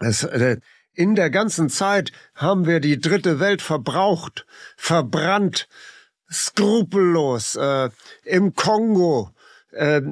es, 0.00 0.24
äh, 0.24 0.58
in 0.94 1.14
der 1.14 1.30
ganzen 1.30 1.70
Zeit 1.70 2.12
haben 2.34 2.66
wir 2.66 2.80
die 2.80 3.00
dritte 3.00 3.40
Welt 3.40 3.62
verbraucht, 3.62 4.46
verbrannt, 4.76 5.68
skrupellos, 6.30 7.56
äh, 7.56 7.90
im 8.24 8.54
Kongo. 8.54 9.30
Äh, 9.70 10.02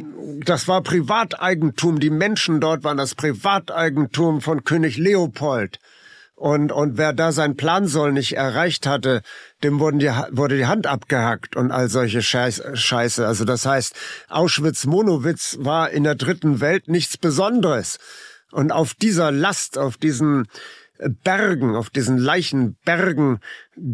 das 0.45 0.69
war 0.69 0.83
Privateigentum. 0.83 2.01
Die 2.01 2.11
Menschen 2.11 2.61
dort 2.61 2.85
waren 2.85 2.97
das 2.97 3.15
Privateigentum 3.15 4.41
von 4.41 4.65
König 4.65 4.97
Leopold. 4.97 5.79
Und, 6.35 6.73
und 6.73 6.97
wer 6.97 7.13
da 7.13 7.33
sein 7.33 7.57
Plansoll 7.57 8.13
nicht 8.13 8.35
erreicht 8.35 8.87
hatte, 8.87 9.21
dem 9.63 9.79
wurden 9.79 9.99
die, 9.99 10.11
wurde 10.31 10.57
die 10.57 10.65
Hand 10.65 10.87
abgehackt 10.87 11.55
und 11.55 11.71
all 11.71 11.91
solche 11.91 12.23
Scheiße. 12.23 13.27
Also 13.27 13.45
das 13.45 13.67
heißt, 13.67 13.95
Auschwitz-Monowitz 14.31 15.59
war 15.61 15.91
in 15.91 16.05
der 16.05 16.15
dritten 16.15 16.63
Welt 16.63 16.89
nichts 16.89 17.19
Besonderes. 17.19 17.99
Und 18.53 18.73
auf 18.73 18.95
dieser 18.95 19.31
Last, 19.31 19.79
auf 19.79 19.97
diesen 19.97 20.49
Bergen, 20.99 21.77
auf 21.77 21.91
diesen 21.91 22.19
Leichenbergen 22.19 23.41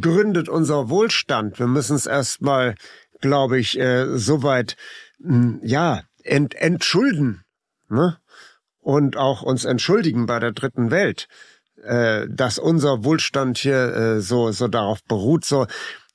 gründet 0.01 0.49
unser 0.49 0.89
Wohlstand. 0.89 1.59
Wir 1.59 1.66
müssen 1.66 1.97
es 1.97 2.07
erstmal, 2.07 2.74
glaube 3.20 3.59
ich, 3.59 3.78
äh, 3.78 4.19
soweit, 4.19 4.77
hm, 5.23 5.61
ja, 5.62 6.03
ent, 6.24 6.55
entschulden. 6.55 7.45
Ne? 7.89 8.19
Und 8.81 9.16
auch 9.16 9.43
uns 9.43 9.65
entschuldigen 9.65 10.27
bei 10.27 10.39
der 10.41 10.53
dritten 10.53 10.91
Welt 10.91 11.28
äh, 11.87 12.27
dass 12.28 12.59
unser 12.59 13.05
Wohlstand 13.05 13.59
hier 13.59 13.95
äh, 13.95 14.20
so, 14.20 14.51
so 14.51 14.69
darauf 14.69 15.03
beruht, 15.05 15.45
so 15.45 15.65
äh, 15.65 15.69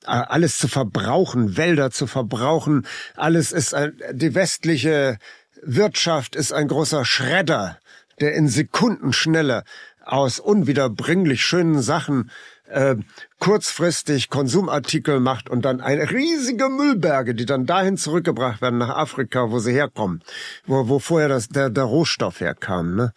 alles 0.06 0.58
zu 0.58 0.68
verbrauchen, 0.68 1.56
Wälder 1.56 1.90
zu 1.90 2.06
verbrauchen, 2.06 2.86
alles 3.16 3.52
ist 3.52 3.74
ein, 3.74 3.98
die 4.12 4.34
westliche 4.34 5.18
Wirtschaft 5.62 6.34
ist 6.36 6.52
ein 6.52 6.68
großer 6.68 7.04
Schredder, 7.04 7.78
der 8.22 8.34
in 8.34 8.48
Sekundenschnelle 8.48 9.64
aus 10.04 10.40
unwiederbringlich 10.40 11.42
schönen 11.42 11.82
Sachen 11.82 12.30
äh, 12.68 12.96
kurzfristig 13.38 14.30
Konsumartikel 14.30 15.20
macht 15.20 15.50
und 15.50 15.64
dann 15.64 15.80
eine 15.80 16.10
riesige 16.10 16.68
Müllberge, 16.68 17.34
die 17.34 17.46
dann 17.46 17.66
dahin 17.66 17.96
zurückgebracht 17.96 18.62
werden 18.62 18.78
nach 18.78 18.96
Afrika, 18.96 19.50
wo 19.50 19.58
sie 19.58 19.72
herkommen, 19.72 20.22
wo, 20.66 20.88
wo 20.88 20.98
vorher 20.98 21.28
das, 21.28 21.48
der, 21.48 21.70
der 21.70 21.84
Rohstoff 21.84 22.40
herkam. 22.40 22.94
Ne? 22.94 23.12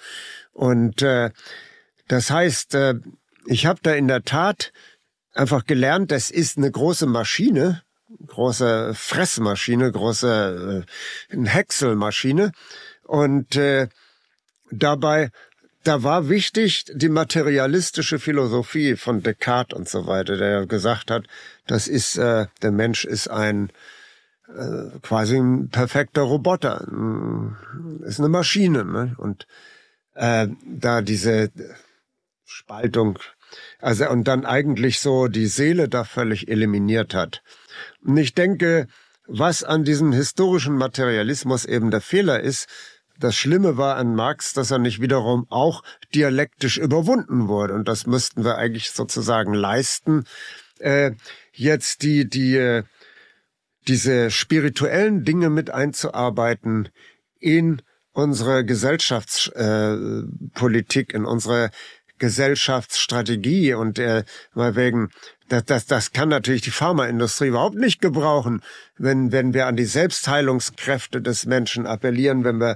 Und 0.52 1.02
äh, 1.02 1.32
das 2.08 2.30
heißt, 2.30 2.76
äh, 2.76 2.96
ich 3.46 3.66
habe 3.66 3.80
da 3.82 3.94
in 3.94 4.08
der 4.08 4.24
Tat 4.24 4.74
einfach 5.34 5.66
gelernt, 5.66 6.12
das 6.12 6.32
ist 6.32 6.58
eine 6.58 6.72
große 6.72 7.06
Maschine, 7.06 7.84
große 8.28 8.94
Fressmaschine, 8.96 9.92
große 9.92 10.86
äh, 11.30 11.46
Häckselmaschine. 11.46 12.52
Und 13.04 13.56
äh, 13.56 13.88
dabei, 14.78 15.30
da 15.84 16.04
war 16.04 16.30
wichtig 16.30 16.86
die 16.94 17.10
materialistische 17.10 18.20
Philosophie 18.20 18.96
von 18.96 19.22
Descartes 19.22 19.78
und 19.78 19.88
so 19.88 20.08
weiter, 20.08 20.38
der 20.38 20.66
gesagt 20.66 21.12
hat, 21.12 21.26
das 21.68 21.88
ist, 21.88 22.18
äh, 22.18 22.48
der 22.62 22.72
Mensch 22.72 23.06
ist 23.06 23.28
ein 23.28 23.72
äh, 24.48 25.00
quasi 25.02 25.38
ein 25.38 25.70
perfekter 25.70 26.22
Roboter, 26.22 26.88
ist 28.02 28.20
eine 28.20 28.30
Maschine. 28.30 28.86
Ne? 28.86 29.16
Und 29.18 29.48
äh, 30.14 30.48
da 30.66 31.02
diese 31.02 31.52
Spaltung. 32.46 33.20
Also, 33.80 34.10
und 34.10 34.28
dann 34.28 34.46
eigentlich 34.46 35.00
so 35.00 35.28
die 35.28 35.48
Seele 35.48 35.90
da 35.90 36.04
völlig 36.04 36.48
eliminiert 36.48 37.14
hat. 37.14 37.42
Und 38.04 38.18
ich 38.18 38.34
denke, 38.34 38.88
was 39.28 39.64
an 39.64 39.84
diesem 39.84 40.12
historischen 40.12 40.76
Materialismus 40.76 41.66
eben 41.66 41.90
der 41.90 42.02
Fehler 42.02 42.40
ist, 42.40 42.68
das 43.20 43.36
Schlimme 43.36 43.78
war 43.78 43.98
an 43.98 44.16
Marx, 44.16 44.54
dass 44.54 44.72
er 44.72 44.80
nicht 44.80 45.02
wiederum 45.02 45.46
auch 45.50 45.84
dialektisch 46.14 46.78
überwunden 46.78 47.48
wurde. 47.48 47.74
Und 47.74 47.88
das 47.88 48.06
müssten 48.08 48.44
wir 48.44 48.58
eigentlich 48.58 48.92
sozusagen 48.92 49.54
leisten. 49.54 50.26
Äh, 50.80 51.12
jetzt 51.54 52.04
die, 52.04 52.30
die, 52.30 52.58
äh, 52.58 52.84
diese 53.88 54.32
spirituellen 54.32 55.24
Dinge 55.24 55.50
mit 55.50 55.70
einzuarbeiten 55.70 56.90
in 57.40 57.82
unsere 58.12 58.66
Gesellschaftspolitik, 58.66 61.14
äh, 61.14 61.18
in 61.18 61.24
unsere 61.26 61.70
Gesellschaftsstrategie 62.18 63.74
und 63.74 64.00
äh, 64.00 64.24
mal 64.54 64.76
wegen 64.76 65.10
das, 65.50 65.66
das, 65.66 65.86
das 65.86 66.12
kann 66.12 66.30
natürlich 66.30 66.62
die 66.62 66.72
Pharmaindustrie 66.72 67.48
überhaupt 67.48 67.76
nicht 67.76 68.02
gebrauchen, 68.02 68.62
wenn, 68.98 69.32
wenn 69.32 69.54
wir 69.54 69.68
an 69.68 69.76
die 69.76 69.86
Selbstheilungskräfte 69.86 71.22
des 71.22 71.46
Menschen 71.46 71.86
appellieren, 71.86 72.44
wenn 72.44 72.60
wir 72.60 72.76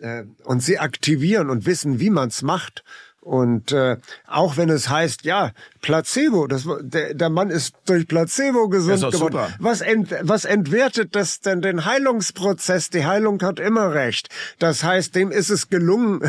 äh, 0.00 0.24
und 0.44 0.62
sie 0.62 0.78
aktivieren 0.78 1.50
und 1.50 1.66
wissen, 1.66 2.00
wie 2.00 2.10
man's 2.10 2.42
macht 2.42 2.84
und 3.28 3.72
äh, 3.72 3.98
auch 4.26 4.56
wenn 4.56 4.70
es 4.70 4.88
heißt, 4.88 5.24
ja, 5.24 5.52
Placebo, 5.82 6.46
das, 6.46 6.66
der, 6.80 7.12
der 7.12 7.28
Mann 7.28 7.50
ist 7.50 7.74
durch 7.84 8.08
Placebo 8.08 8.70
gesund 8.70 9.00
geworden. 9.12 9.32
Super. 9.34 9.50
Was, 9.58 9.82
ent, 9.82 10.14
was 10.22 10.46
entwertet 10.46 11.14
das 11.14 11.40
denn 11.40 11.60
den 11.60 11.84
Heilungsprozess? 11.84 12.88
Die 12.88 13.04
Heilung 13.04 13.42
hat 13.42 13.60
immer 13.60 13.92
recht. 13.92 14.30
Das 14.58 14.82
heißt, 14.82 15.14
dem 15.14 15.30
ist 15.30 15.50
es 15.50 15.68
gelungen, 15.68 16.20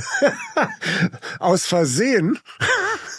aus 1.40 1.68
Versehen, 1.68 2.38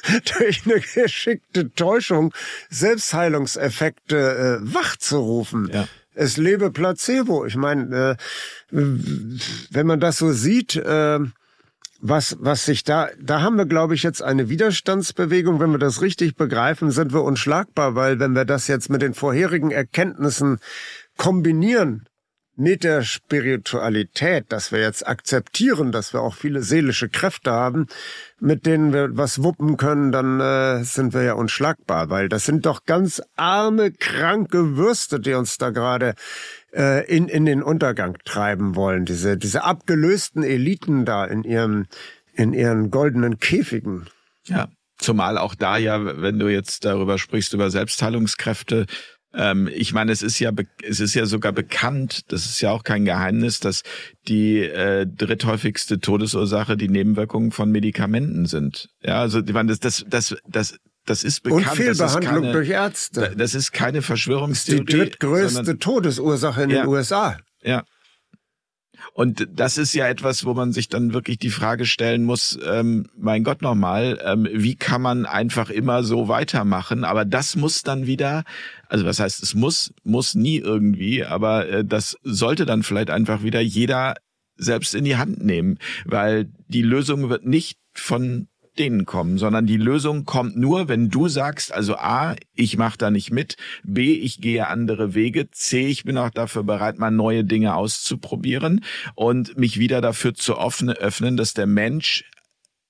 durch 0.38 0.62
eine 0.64 0.80
geschickte 0.80 1.72
Täuschung, 1.72 2.32
Selbstheilungseffekte 2.68 4.60
äh, 4.62 4.74
wachzurufen. 4.74 5.70
Ja. 5.72 5.88
Es 6.14 6.36
lebe 6.36 6.70
Placebo. 6.70 7.46
Ich 7.46 7.56
meine, 7.56 8.16
äh, 8.70 8.76
wenn 9.70 9.86
man 9.86 10.00
das 10.00 10.18
so 10.18 10.32
sieht, 10.32 10.76
äh, 10.76 11.20
was, 12.00 12.36
was 12.40 12.64
sich 12.64 12.82
da, 12.84 13.08
da 13.20 13.42
haben 13.42 13.56
wir, 13.56 13.66
glaube 13.66 13.94
ich, 13.94 14.02
jetzt 14.02 14.22
eine 14.22 14.48
Widerstandsbewegung. 14.48 15.60
Wenn 15.60 15.70
wir 15.70 15.78
das 15.78 16.00
richtig 16.00 16.34
begreifen, 16.34 16.90
sind 16.90 17.12
wir 17.12 17.22
unschlagbar, 17.22 17.94
weil 17.94 18.18
wenn 18.18 18.34
wir 18.34 18.44
das 18.44 18.68
jetzt 18.68 18.90
mit 18.90 19.02
den 19.02 19.14
vorherigen 19.14 19.70
Erkenntnissen 19.70 20.58
kombinieren, 21.16 22.06
mit 22.60 22.84
der 22.84 23.02
Spiritualität, 23.02 24.52
dass 24.52 24.70
wir 24.70 24.80
jetzt 24.80 25.06
akzeptieren, 25.06 25.92
dass 25.92 26.12
wir 26.12 26.20
auch 26.20 26.34
viele 26.34 26.62
seelische 26.62 27.08
Kräfte 27.08 27.52
haben, 27.52 27.86
mit 28.38 28.66
denen 28.66 28.92
wir 28.92 29.16
was 29.16 29.42
wuppen 29.42 29.78
können, 29.78 30.12
dann 30.12 30.40
äh, 30.40 30.84
sind 30.84 31.14
wir 31.14 31.22
ja 31.22 31.32
unschlagbar, 31.32 32.10
weil 32.10 32.28
das 32.28 32.44
sind 32.44 32.66
doch 32.66 32.84
ganz 32.84 33.22
arme, 33.34 33.92
kranke 33.92 34.76
Würste, 34.76 35.20
die 35.20 35.32
uns 35.32 35.56
da 35.56 35.70
gerade 35.70 36.14
äh, 36.74 37.06
in, 37.06 37.28
in 37.28 37.46
den 37.46 37.62
Untergang 37.62 38.18
treiben 38.26 38.76
wollen. 38.76 39.06
Diese, 39.06 39.38
diese 39.38 39.64
abgelösten 39.64 40.42
Eliten 40.42 41.06
da 41.06 41.24
in 41.24 41.44
ihrem, 41.44 41.86
in 42.34 42.52
ihren 42.52 42.90
goldenen 42.90 43.38
Käfigen. 43.38 44.06
Ja. 44.44 44.68
Zumal 44.98 45.38
auch 45.38 45.54
da 45.54 45.78
ja, 45.78 46.20
wenn 46.20 46.38
du 46.38 46.48
jetzt 46.48 46.84
darüber 46.84 47.16
sprichst, 47.16 47.54
über 47.54 47.70
Selbstheilungskräfte, 47.70 48.84
ähm, 49.34 49.68
ich 49.72 49.92
meine, 49.92 50.12
es 50.12 50.22
ist 50.22 50.38
ja 50.38 50.50
es 50.82 51.00
ist 51.00 51.14
ja 51.14 51.26
sogar 51.26 51.52
bekannt, 51.52 52.32
das 52.32 52.46
ist 52.46 52.60
ja 52.60 52.70
auch 52.70 52.82
kein 52.82 53.04
Geheimnis, 53.04 53.60
dass 53.60 53.82
die 54.28 54.58
äh, 54.58 55.06
dritthäufigste 55.06 56.00
Todesursache 56.00 56.76
die 56.76 56.88
Nebenwirkungen 56.88 57.52
von 57.52 57.70
Medikamenten 57.70 58.46
sind. 58.46 58.88
Ja, 59.02 59.20
also 59.20 59.40
ich 59.40 59.52
meine, 59.52 59.68
das 59.68 59.80
das 59.80 60.04
das 60.08 60.36
das 60.48 60.78
das 61.06 61.24
ist 61.24 61.42
bekannt. 61.42 61.66
Und 61.66 61.76
Fehlbehandlung 61.76 62.42
keine, 62.42 62.52
durch 62.52 62.68
Ärzte. 62.68 63.34
Das 63.36 63.54
ist 63.54 63.72
keine 63.72 64.02
Verschwörungstheorie. 64.02 64.84
Das 64.84 64.94
ist 64.94 64.98
die 64.98 65.04
drittgrößte 65.04 65.78
Todesursache 65.78 66.64
in 66.64 66.70
ja, 66.70 66.82
den 66.82 66.88
USA. 66.88 67.38
Ja, 67.62 67.84
und 69.12 69.48
das 69.52 69.78
ist 69.78 69.94
ja 69.94 70.08
etwas, 70.08 70.44
wo 70.44 70.54
man 70.54 70.72
sich 70.72 70.88
dann 70.88 71.12
wirklich 71.12 71.38
die 71.38 71.50
Frage 71.50 71.86
stellen 71.86 72.24
muss, 72.24 72.58
ähm, 72.64 73.06
mein 73.16 73.44
Gott 73.44 73.62
nochmal, 73.62 74.20
ähm, 74.24 74.48
wie 74.52 74.76
kann 74.76 75.02
man 75.02 75.26
einfach 75.26 75.70
immer 75.70 76.02
so 76.04 76.28
weitermachen? 76.28 77.04
Aber 77.04 77.24
das 77.24 77.56
muss 77.56 77.82
dann 77.82 78.06
wieder, 78.06 78.44
also 78.88 79.04
was 79.04 79.20
heißt, 79.20 79.42
es 79.42 79.54
muss, 79.54 79.92
muss 80.04 80.34
nie 80.34 80.58
irgendwie, 80.58 81.24
aber 81.24 81.68
äh, 81.68 81.84
das 81.84 82.16
sollte 82.22 82.66
dann 82.66 82.82
vielleicht 82.82 83.10
einfach 83.10 83.42
wieder 83.42 83.60
jeder 83.60 84.14
selbst 84.56 84.94
in 84.94 85.04
die 85.04 85.16
Hand 85.16 85.42
nehmen, 85.42 85.78
weil 86.04 86.50
die 86.68 86.82
Lösung 86.82 87.28
wird 87.30 87.46
nicht 87.46 87.78
von 87.94 88.46
denen 88.80 89.04
kommen, 89.04 89.38
sondern 89.38 89.66
die 89.66 89.76
Lösung 89.76 90.24
kommt 90.24 90.56
nur, 90.56 90.88
wenn 90.88 91.10
du 91.10 91.28
sagst, 91.28 91.72
also 91.72 91.96
A, 91.96 92.34
ich 92.54 92.76
mache 92.76 92.98
da 92.98 93.10
nicht 93.10 93.30
mit, 93.30 93.56
B, 93.84 94.14
ich 94.14 94.40
gehe 94.40 94.66
andere 94.66 95.14
Wege, 95.14 95.50
C, 95.50 95.86
ich 95.86 96.04
bin 96.04 96.18
auch 96.18 96.30
dafür 96.30 96.64
bereit, 96.64 96.98
mal 96.98 97.10
neue 97.10 97.44
Dinge 97.44 97.74
auszuprobieren 97.74 98.82
und 99.14 99.56
mich 99.58 99.78
wieder 99.78 100.00
dafür 100.00 100.34
zu 100.34 100.58
öffnen, 100.58 101.36
dass 101.36 101.54
der 101.54 101.66
Mensch 101.66 102.24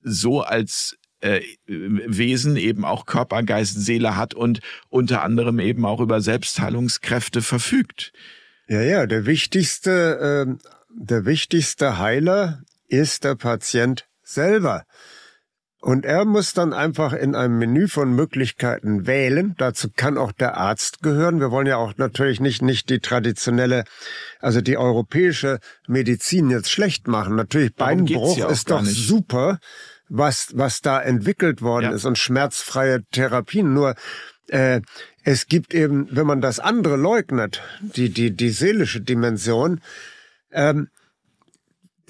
so 0.03 0.41
als 0.41 0.97
äh, 1.21 1.41
Wesen 1.67 2.57
eben 2.57 2.85
auch 2.85 3.05
Körper, 3.05 3.43
Geist, 3.43 3.75
Seele 3.75 4.17
hat 4.17 4.33
und 4.33 4.61
unter 4.89 5.23
anderem 5.23 5.59
eben 5.59 5.85
auch 5.85 6.01
über 6.01 6.21
Selbstheilungskräfte 6.21 7.43
verfügt. 7.43 8.13
Ja, 8.69 8.81
ja, 8.83 9.07
der 9.07 9.27
wichtigste, 9.27 10.47
äh, 10.49 10.69
der 10.97 11.25
wichtigste 11.27 11.99
Heiler 11.99 12.63
ist 12.89 13.25
der 13.25 13.35
Patient 13.35 14.07
selber. 14.23 14.85
Und 15.81 16.05
er 16.05 16.27
muss 16.27 16.53
dann 16.53 16.75
einfach 16.75 17.15
in 17.15 17.35
einem 17.35 17.59
Menü 17.59 17.89
von 17.89 18.13
Möglichkeiten 18.15 19.07
wählen. 19.07 19.55
Dazu 19.57 19.89
kann 19.95 20.19
auch 20.19 20.33
der 20.33 20.59
Arzt 20.59 21.03
gehören. 21.03 21.41
Wir 21.41 21.51
wollen 21.51 21.67
ja 21.67 21.79
auch 21.79 21.95
natürlich 21.97 22.39
nicht, 22.39 22.61
nicht 22.61 22.91
die 22.91 23.01
traditionelle, 23.01 23.85
also 24.41 24.61
die 24.61 24.77
europäische 24.77 25.59
Medizin 25.89 26.51
jetzt 26.51 26.71
schlecht 26.71 27.09
machen. 27.09 27.35
Natürlich 27.35 27.75
Beinbruch 27.75 28.37
ja 28.37 28.51
ist 28.51 28.71
doch 28.71 28.83
nicht. 28.83 29.07
super, 29.07 29.59
was, 30.11 30.51
was 30.53 30.83
da 30.83 31.01
entwickelt 31.01 31.63
worden 31.63 31.87
ja. 31.87 31.93
ist 31.93 32.05
und 32.05 32.19
schmerzfreie 32.19 33.03
Therapien. 33.11 33.73
Nur, 33.73 33.95
äh, 34.49 34.83
es 35.25 35.47
gibt 35.47 35.73
eben, 35.73 36.09
wenn 36.11 36.27
man 36.27 36.43
das 36.43 36.61
andere 36.61 36.97
leugnet, 36.97 37.63
die, 37.81 38.11
die, 38.11 38.33
die 38.37 38.51
seelische 38.51 39.01
Dimension, 39.01 39.81
ähm, 40.53 40.89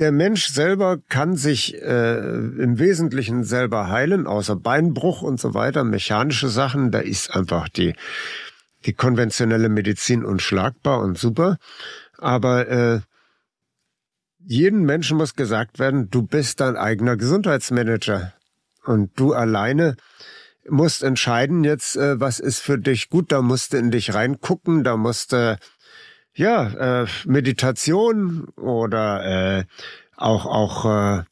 der 0.01 0.13
Mensch 0.13 0.49
selber 0.49 0.99
kann 1.09 1.37
sich 1.37 1.81
äh, 1.81 2.17
im 2.17 2.79
Wesentlichen 2.79 3.45
selber 3.45 3.91
heilen, 3.91 4.27
außer 4.27 4.57
Beinbruch 4.57 5.21
und 5.21 5.39
so 5.39 5.53
weiter, 5.53 5.85
mechanische 5.85 6.49
Sachen. 6.49 6.91
Da 6.91 7.01
ist 7.01 7.37
einfach 7.37 7.69
die, 7.69 7.95
die 8.87 8.95
konventionelle 8.95 9.69
Medizin 9.69 10.25
unschlagbar 10.25 11.01
und 11.01 11.19
super. 11.19 11.59
Aber 12.17 12.69
äh, 12.69 13.01
jedem 14.39 14.83
Menschen 14.83 15.19
muss 15.19 15.35
gesagt 15.35 15.79
werden, 15.79 16.09
du 16.11 16.23
bist 16.23 16.61
dein 16.61 16.77
eigener 16.77 17.19
Gesundheitsmanager. 17.19 18.33
Und 18.85 19.21
du 19.21 19.35
alleine 19.35 19.97
musst 20.67 21.03
entscheiden 21.03 21.63
jetzt, 21.63 21.97
äh, 21.97 22.19
was 22.19 22.41
ist 22.41 22.61
für 22.61 22.79
dich 22.79 23.11
gut. 23.11 23.33
Da 23.33 23.43
musst 23.43 23.75
du 23.75 23.77
in 23.77 23.91
dich 23.91 24.15
reingucken, 24.15 24.83
da 24.83 24.97
musst 24.97 25.33
du 25.33 25.59
ja, 26.41 27.03
äh, 27.03 27.07
Meditation 27.27 28.49
oder 28.57 29.59
äh, 29.59 29.65
auch 30.17 30.47
auch 30.47 30.85
äh, 30.87 31.23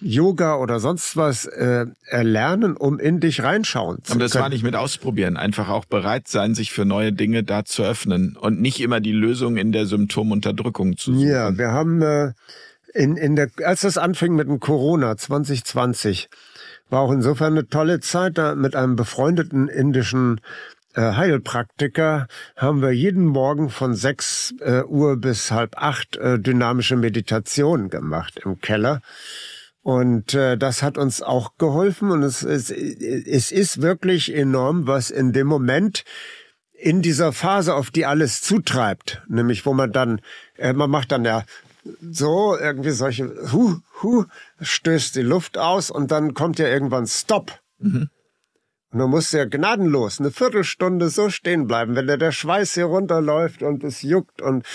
Yoga 0.00 0.56
oder 0.56 0.80
sonst 0.80 1.16
was 1.16 1.46
äh, 1.46 1.86
erlernen, 2.06 2.76
um 2.76 2.98
in 2.98 3.20
dich 3.20 3.42
reinschauen 3.42 3.98
zu 4.02 4.12
Aber 4.12 4.20
das 4.20 4.32
können. 4.32 4.42
war 4.42 4.48
nicht 4.48 4.62
mit 4.62 4.76
ausprobieren, 4.76 5.36
einfach 5.36 5.68
auch 5.68 5.84
bereit 5.84 6.28
sein, 6.28 6.54
sich 6.54 6.72
für 6.72 6.84
neue 6.84 7.12
Dinge 7.12 7.44
da 7.44 7.64
zu 7.64 7.82
öffnen 7.82 8.36
und 8.36 8.60
nicht 8.60 8.80
immer 8.80 9.00
die 9.00 9.12
Lösung 9.12 9.56
in 9.56 9.72
der 9.72 9.86
Symptomunterdrückung 9.86 10.96
zu 10.96 11.14
suchen. 11.14 11.28
Ja, 11.28 11.56
wir 11.56 11.72
haben 11.72 12.02
äh, 12.02 12.32
in, 12.94 13.16
in 13.16 13.36
der, 13.36 13.50
als 13.64 13.82
das 13.82 13.98
anfing 13.98 14.34
mit 14.34 14.48
dem 14.48 14.60
Corona 14.60 15.16
2020, 15.16 16.28
war 16.90 17.00
auch 17.00 17.12
insofern 17.12 17.54
eine 17.54 17.68
tolle 17.68 18.00
Zeit, 18.00 18.36
da 18.36 18.54
mit 18.54 18.76
einem 18.76 18.96
befreundeten 18.96 19.68
indischen 19.68 20.40
Heilpraktiker 21.00 22.26
haben 22.56 22.82
wir 22.82 22.92
jeden 22.92 23.24
Morgen 23.24 23.70
von 23.70 23.94
6 23.94 24.54
äh, 24.60 24.82
Uhr 24.82 25.16
bis 25.16 25.50
halb 25.50 25.76
acht 25.76 26.16
äh, 26.16 26.38
dynamische 26.38 26.96
Meditationen 26.96 27.88
gemacht 27.88 28.40
im 28.44 28.60
Keller. 28.60 29.00
Und 29.82 30.34
äh, 30.34 30.56
das 30.56 30.82
hat 30.82 30.96
uns 30.96 31.22
auch 31.22 31.56
geholfen 31.58 32.10
und 32.10 32.22
es, 32.22 32.42
es, 32.42 32.70
es 32.70 33.50
ist 33.50 33.82
wirklich 33.82 34.32
enorm, 34.34 34.86
was 34.86 35.10
in 35.10 35.32
dem 35.32 35.48
Moment 35.48 36.04
in 36.72 37.00
dieser 37.00 37.32
Phase, 37.32 37.74
auf 37.74 37.90
die 37.90 38.06
alles 38.06 38.42
zutreibt, 38.42 39.22
nämlich 39.28 39.64
wo 39.66 39.72
man 39.72 39.92
dann, 39.92 40.20
äh, 40.56 40.72
man 40.72 40.90
macht 40.90 41.12
dann 41.12 41.24
ja 41.24 41.44
so 42.10 42.56
irgendwie 42.56 42.90
solche, 42.90 43.52
hu, 43.52 43.78
hu, 44.02 44.24
stößt 44.60 45.16
die 45.16 45.22
Luft 45.22 45.58
aus 45.58 45.90
und 45.90 46.10
dann 46.10 46.34
kommt 46.34 46.58
ja 46.58 46.66
irgendwann 46.66 47.06
Stopp. 47.06 47.60
Mhm. 47.78 48.08
Und 48.92 48.98
du 48.98 49.08
musst 49.08 49.32
ja 49.32 49.46
gnadenlos 49.46 50.20
eine 50.20 50.30
Viertelstunde 50.30 51.08
so 51.08 51.30
stehen 51.30 51.66
bleiben, 51.66 51.96
wenn 51.96 52.06
dir 52.06 52.18
der 52.18 52.32
Schweiß 52.32 52.74
hier 52.74 52.84
runterläuft 52.84 53.62
und 53.62 53.82
es 53.84 54.02
juckt 54.02 54.42
und, 54.42 54.66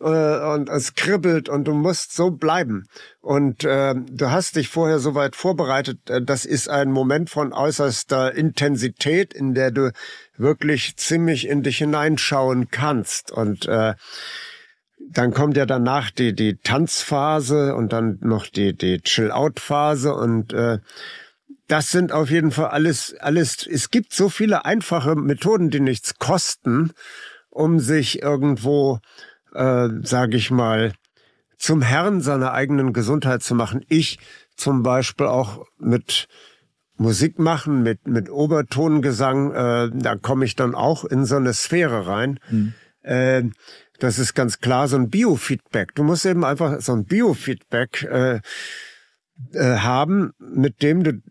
äh, 0.00 0.52
und 0.52 0.68
es 0.68 0.94
kribbelt 0.94 1.48
und 1.48 1.64
du 1.64 1.72
musst 1.72 2.14
so 2.14 2.32
bleiben. 2.32 2.88
Und 3.20 3.62
äh, 3.62 3.94
du 3.94 4.30
hast 4.30 4.56
dich 4.56 4.68
vorher 4.68 4.98
so 4.98 5.14
weit 5.14 5.36
vorbereitet. 5.36 6.10
Äh, 6.10 6.20
das 6.20 6.44
ist 6.44 6.68
ein 6.68 6.90
Moment 6.90 7.30
von 7.30 7.52
äußerster 7.52 8.34
Intensität, 8.34 9.32
in 9.32 9.54
der 9.54 9.70
du 9.70 9.92
wirklich 10.36 10.96
ziemlich 10.96 11.46
in 11.46 11.62
dich 11.62 11.78
hineinschauen 11.78 12.70
kannst. 12.70 13.30
Und 13.30 13.66
äh, 13.66 13.94
dann 15.12 15.32
kommt 15.32 15.56
ja 15.56 15.66
danach 15.66 16.10
die, 16.10 16.34
die 16.34 16.56
Tanzphase 16.56 17.76
und 17.76 17.92
dann 17.92 18.18
noch 18.20 18.46
die, 18.46 18.76
die 18.76 19.00
Chill-Out-Phase 19.00 20.12
und 20.12 20.52
äh, 20.52 20.78
das 21.70 21.92
sind 21.92 22.10
auf 22.10 22.30
jeden 22.30 22.50
Fall 22.50 22.66
alles, 22.66 23.14
alles, 23.20 23.64
es 23.64 23.90
gibt 23.90 24.12
so 24.12 24.28
viele 24.28 24.64
einfache 24.64 25.14
Methoden, 25.14 25.70
die 25.70 25.78
nichts 25.78 26.18
kosten, 26.18 26.90
um 27.48 27.78
sich 27.78 28.22
irgendwo, 28.22 28.98
äh, 29.54 29.88
sage 30.02 30.36
ich 30.36 30.50
mal, 30.50 30.92
zum 31.58 31.80
Herrn 31.82 32.22
seiner 32.22 32.52
eigenen 32.54 32.92
Gesundheit 32.92 33.44
zu 33.44 33.54
machen. 33.54 33.84
Ich 33.88 34.18
zum 34.56 34.82
Beispiel 34.82 35.26
auch 35.26 35.64
mit 35.78 36.26
Musik 36.96 37.38
machen, 37.38 37.84
mit, 37.84 38.04
mit 38.08 38.30
Obertongesang, 38.30 39.52
äh, 39.52 39.90
da 39.94 40.16
komme 40.16 40.46
ich 40.46 40.56
dann 40.56 40.74
auch 40.74 41.04
in 41.04 41.24
so 41.24 41.36
eine 41.36 41.54
Sphäre 41.54 42.08
rein. 42.08 42.40
Mhm. 42.50 42.74
Äh, 43.02 43.44
das 44.00 44.18
ist 44.18 44.34
ganz 44.34 44.58
klar 44.58 44.88
so 44.88 44.96
ein 44.96 45.08
Biofeedback. 45.08 45.94
Du 45.94 46.02
musst 46.02 46.26
eben 46.26 46.44
einfach 46.44 46.80
so 46.80 46.92
ein 46.92 47.04
Biofeedback 47.04 48.02
äh, 48.02 48.40
äh, 49.52 49.76
haben, 49.78 50.32
mit 50.38 50.82
dem 50.82 51.04
du 51.04 51.22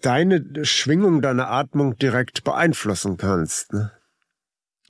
deine 0.00 0.64
Schwingung, 0.64 1.22
deine 1.22 1.48
Atmung 1.48 1.96
direkt 1.96 2.44
beeinflussen 2.44 3.16
kannst. 3.16 3.72
Ne? 3.72 3.90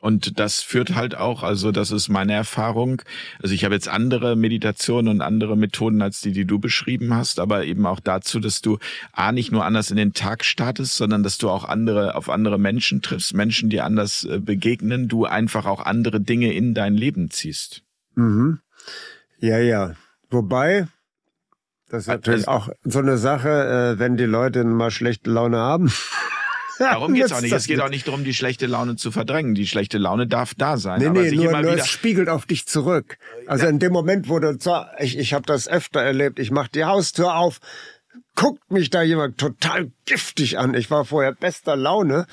Und 0.05 0.39
das 0.39 0.61
führt 0.61 0.95
halt 0.95 1.15
auch, 1.15 1.43
also 1.43 1.73
das 1.73 1.91
ist 1.91 2.11
meine 2.11 2.35
Erfahrung. 2.35 3.01
Also 3.43 3.55
ich 3.55 3.65
habe 3.65 3.75
jetzt 3.75 3.89
andere 3.89 4.37
Meditationen 4.37 5.09
und 5.09 5.23
andere 5.23 5.57
Methoden 5.57 6.03
als 6.03 6.21
die, 6.21 6.33
die 6.33 6.45
du 6.45 6.59
beschrieben 6.59 7.15
hast, 7.15 7.41
aber 7.41 7.65
eben 7.65 7.87
auch 7.87 8.01
dazu, 8.01 8.39
dass 8.39 8.61
du 8.61 8.77
A, 9.13 9.33
nicht 9.33 9.51
nur 9.51 9.65
anders 9.65 9.91
in 9.91 9.97
den 9.97 10.13
Tag 10.13 10.45
startest, 10.45 10.99
sondern 10.99 11.23
dass 11.23 11.39
du 11.39 11.49
auch 11.49 11.65
andere, 11.65 12.17
auf 12.17 12.29
andere 12.29 12.59
Menschen 12.59 13.01
triffst, 13.01 13.33
Menschen, 13.33 13.71
die 13.71 13.81
anders 13.81 14.25
äh, 14.25 14.41
begegnen, 14.41 15.09
du 15.09 15.25
einfach 15.25 15.65
auch 15.65 15.81
andere 15.81 16.21
Dinge 16.21 16.53
in 16.53 16.75
dein 16.75 16.93
Leben 16.93 17.31
ziehst. 17.31 17.83
Mhm. 18.15 18.59
Ja, 19.39 19.59
ja. 19.59 19.95
Wobei, 20.29 20.87
das 21.95 22.03
ist 22.03 22.09
natürlich 22.09 22.49
auch 22.49 22.69
so 22.83 22.99
eine 22.99 23.19
Sache, 23.19 23.95
äh, 23.95 23.99
wenn 23.99 24.17
die 24.17 24.25
Leute 24.25 24.65
mal 24.65 24.91
schlechte 24.91 25.31
Laune 25.31 25.59
haben. 25.59 25.93
Darum 26.79 27.15
geht's 27.15 27.31
auch 27.33 27.41
nicht. 27.41 27.53
Es 27.53 27.69
geht 27.69 27.81
auch 27.81 27.89
nicht 27.89 28.09
darum, 28.09 28.25
die 28.25 28.35
schlechte 28.35 28.67
Laune 28.67 28.97
zu 28.97 29.13
verdrängen. 29.13 29.55
Die 29.55 29.67
schlechte 29.67 29.99
Laune 29.99 30.27
darf 30.27 30.55
da 30.55 30.77
sein. 30.77 31.01
Nee, 31.01 31.09
nee, 31.11 31.31
nur, 31.31 31.53
nur 31.63 31.79
es 31.79 31.89
spiegelt 31.89 32.29
auf 32.29 32.47
dich 32.47 32.67
zurück. 32.67 33.17
Also 33.47 33.65
ja. 33.65 33.71
in 33.71 33.79
dem 33.79 33.93
Moment, 33.93 34.29
wo 34.29 34.41
du, 34.41 34.59
ich, 34.99 35.17
ich 35.19 35.35
habe 35.35 35.47
das 35.47 35.69
öfter 35.69 36.03
erlebt, 36.03 36.41
ich 36.41 36.51
mach 36.51 36.67
die 36.67 36.85
Haustür 36.85 37.37
auf, 37.37 37.61
guckt 38.35 38.73
mich 38.73 38.91
da 38.91 39.03
jemand 39.03 39.39
total 39.39 39.93
giftig 40.05 40.59
an. 40.59 40.75
Ich 40.75 40.91
war 40.91 41.05
vorher 41.05 41.33
bester 41.33 41.77
Laune. 41.77 42.27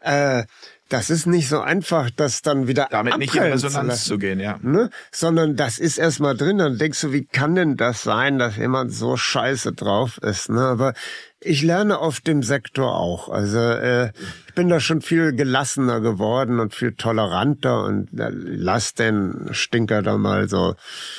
Äh, 0.00 0.44
das 0.88 1.10
ist 1.10 1.26
nicht 1.26 1.48
so 1.48 1.60
einfach, 1.60 2.10
das 2.10 2.42
dann 2.42 2.66
wieder 2.66 2.88
damit 2.90 3.18
nicht 3.18 3.34
in 3.34 3.42
Resonanz 3.42 4.04
zu, 4.04 4.10
zu 4.10 4.18
gehen, 4.18 4.40
ja. 4.40 4.58
Ne? 4.62 4.90
Sondern 5.12 5.54
das 5.54 5.78
ist 5.78 5.98
erstmal 5.98 6.36
drin, 6.36 6.58
dann 6.58 6.78
denkst 6.78 7.00
du, 7.02 7.12
wie 7.12 7.24
kann 7.24 7.54
denn 7.54 7.76
das 7.76 8.02
sein, 8.02 8.38
dass 8.38 8.56
jemand 8.56 8.92
so 8.94 9.16
scheiße 9.16 9.72
drauf 9.72 10.18
ist, 10.18 10.48
ne? 10.48 10.60
Aber 10.60 10.94
ich 11.40 11.62
lerne 11.62 11.98
auf 11.98 12.20
dem 12.20 12.42
Sektor 12.42 12.96
auch. 12.96 13.28
Also 13.28 13.58
äh, 13.58 14.12
bin 14.58 14.68
da 14.68 14.80
schon 14.80 15.02
viel 15.02 15.34
gelassener 15.34 16.00
geworden 16.00 16.58
und 16.58 16.74
viel 16.74 16.90
toleranter 16.90 17.84
und 17.84 18.08
äh, 18.18 18.28
lass 18.32 18.92
den 18.92 19.50
Stinker 19.52 20.02
da 20.02 20.18
mal 20.18 20.48
so. 20.48 20.74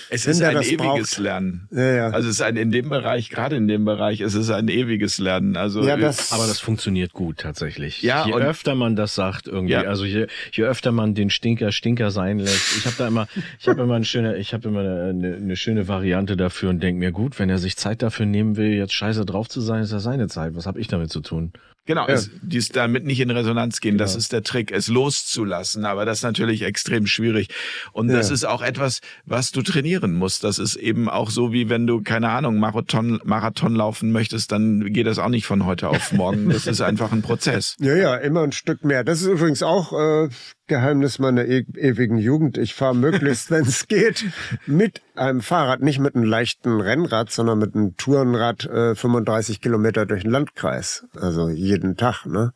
Es 0.09 0.25
ist 0.25 0.41
ein 0.41 0.57
ewiges 0.57 0.77
braucht. 0.77 1.17
Lernen. 1.19 1.69
Ja, 1.71 1.91
ja. 1.93 2.09
Also 2.09 2.27
es 2.27 2.35
ist 2.35 2.41
ein 2.41 2.57
in 2.57 2.69
dem 2.69 2.89
Bereich, 2.89 3.29
gerade 3.29 3.55
in 3.55 3.69
dem 3.69 3.85
Bereich, 3.85 4.19
es 4.19 4.33
ist 4.33 4.49
ein 4.49 4.67
ewiges 4.67 5.19
Lernen. 5.19 5.55
Also 5.55 5.87
ja, 5.87 5.95
das, 5.95 6.33
aber 6.33 6.47
das 6.47 6.59
funktioniert 6.59 7.13
gut 7.13 7.37
tatsächlich. 7.37 8.01
Ja, 8.01 8.25
je 8.25 8.33
öfter 8.33 8.75
man 8.75 8.97
das 8.97 9.15
sagt 9.15 9.47
irgendwie, 9.47 9.71
ja. 9.71 9.83
also 9.83 10.03
je, 10.03 10.27
je 10.51 10.63
öfter 10.65 10.91
man 10.91 11.15
den 11.15 11.29
Stinker 11.29 11.71
Stinker 11.71 12.11
sein 12.11 12.39
lässt. 12.39 12.75
Ich 12.75 12.85
habe 12.87 12.97
da 12.97 13.07
immer, 13.07 13.29
ich 13.57 13.69
habe 13.69 13.81
immer 13.81 13.95
eine 13.95 14.03
schöne, 14.03 14.35
ich 14.35 14.53
habe 14.53 14.67
immer 14.67 14.81
eine, 14.81 15.37
eine, 15.37 15.55
schöne 15.55 15.87
Variante 15.87 16.35
dafür 16.35 16.71
und 16.71 16.83
denke 16.83 16.99
mir 16.99 17.13
gut, 17.13 17.39
wenn 17.39 17.49
er 17.49 17.57
sich 17.57 17.77
Zeit 17.77 18.01
dafür 18.01 18.25
nehmen 18.25 18.57
will, 18.57 18.73
jetzt 18.73 18.93
scheiße 18.93 19.25
drauf 19.25 19.47
zu 19.47 19.61
sein, 19.61 19.81
ist 19.81 19.93
das 19.93 20.03
seine 20.03 20.27
Zeit. 20.27 20.55
Was 20.55 20.65
habe 20.65 20.81
ich 20.81 20.89
damit 20.89 21.09
zu 21.09 21.21
tun? 21.21 21.53
Genau, 21.85 22.07
ja. 22.07 22.13
es, 22.13 22.29
dies 22.41 22.69
damit 22.69 23.05
nicht 23.05 23.19
in 23.19 23.31
Resonanz 23.31 23.81
gehen, 23.81 23.93
genau. 23.93 24.03
das 24.03 24.15
ist 24.15 24.31
der 24.31 24.43
Trick, 24.43 24.71
es 24.71 24.87
loszulassen. 24.87 25.85
Aber 25.85 26.05
das 26.05 26.19
ist 26.19 26.23
natürlich 26.23 26.61
extrem 26.61 27.07
schwierig. 27.07 27.49
Und 27.91 28.09
ja. 28.09 28.17
das 28.17 28.29
ist 28.29 28.45
auch 28.45 28.61
etwas, 28.61 29.01
was 29.25 29.51
du 29.51 29.61
trainieren 29.61 30.13
musst. 30.13 30.43
Das 30.43 30.59
ist 30.59 30.75
eben 30.75 31.09
auch 31.09 31.29
so, 31.29 31.51
wie 31.51 31.69
wenn 31.69 31.87
du, 31.87 32.01
keine 32.01 32.29
Ahnung, 32.29 32.59
Marathon, 32.59 33.19
Marathon 33.23 33.75
laufen 33.75 34.11
möchtest, 34.11 34.51
dann 34.51 34.93
geht 34.93 35.07
das 35.07 35.17
auch 35.17 35.29
nicht 35.29 35.45
von 35.45 35.65
heute 35.65 35.89
auf 35.89 36.11
morgen. 36.11 36.49
Das 36.49 36.67
ist 36.67 36.81
einfach 36.81 37.11
ein 37.11 37.21
Prozess. 37.21 37.75
Ja, 37.79 37.95
ja, 37.95 38.15
immer 38.15 38.43
ein 38.43 38.51
Stück 38.51 38.83
mehr. 38.83 39.03
Das 39.03 39.21
ist 39.21 39.27
übrigens 39.27 39.63
auch 39.63 39.93
äh, 39.93 40.29
Geheimnis 40.69 41.19
meiner 41.19 41.45
e 41.45 41.65
ewigen 41.75 42.17
Jugend. 42.17 42.57
Ich 42.57 42.73
fahre 42.73 42.95
möglichst, 42.95 43.51
wenn 43.51 43.65
es 43.65 43.87
geht, 43.87 44.25
mit 44.65 45.01
einem 45.15 45.41
Fahrrad, 45.41 45.81
nicht 45.81 45.99
mit 45.99 46.15
einem 46.15 46.23
leichten 46.23 46.79
Rennrad, 46.79 47.29
sondern 47.29 47.59
mit 47.59 47.75
einem 47.75 47.97
Tourenrad 47.97 48.65
äh, 48.65 48.95
35 48.95 49.59
Kilometer 49.59 50.05
durch 50.05 50.21
den 50.21 50.31
Landkreis. 50.31 51.05
Also 51.19 51.49
jeden 51.49 51.97
Tag, 51.97 52.25
ne? 52.25 52.53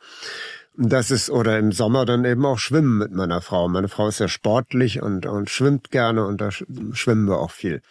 Das 0.76 1.12
ist, 1.12 1.30
oder 1.30 1.60
im 1.60 1.72
Sommer 1.72 2.06
dann 2.06 2.26
eben 2.26 2.46
auch 2.46 2.58
schwimmen 2.58 2.98
mit 2.98 3.12
meiner 3.12 3.42
Frau. 3.42 3.68
Meine 3.68 3.90
Frau 3.90 4.08
ist 4.08 4.18
sehr 4.18 4.28
sportlich 4.28 5.04
und, 5.04 5.28
und 5.28 5.50
schwimmt 5.52 5.92
gerne 5.92 6.26
und 6.26 6.42
da 6.42 6.50
schwimmen 6.52 7.28
wir 7.28 7.38
auch 7.38 7.52
viel. 7.52 7.82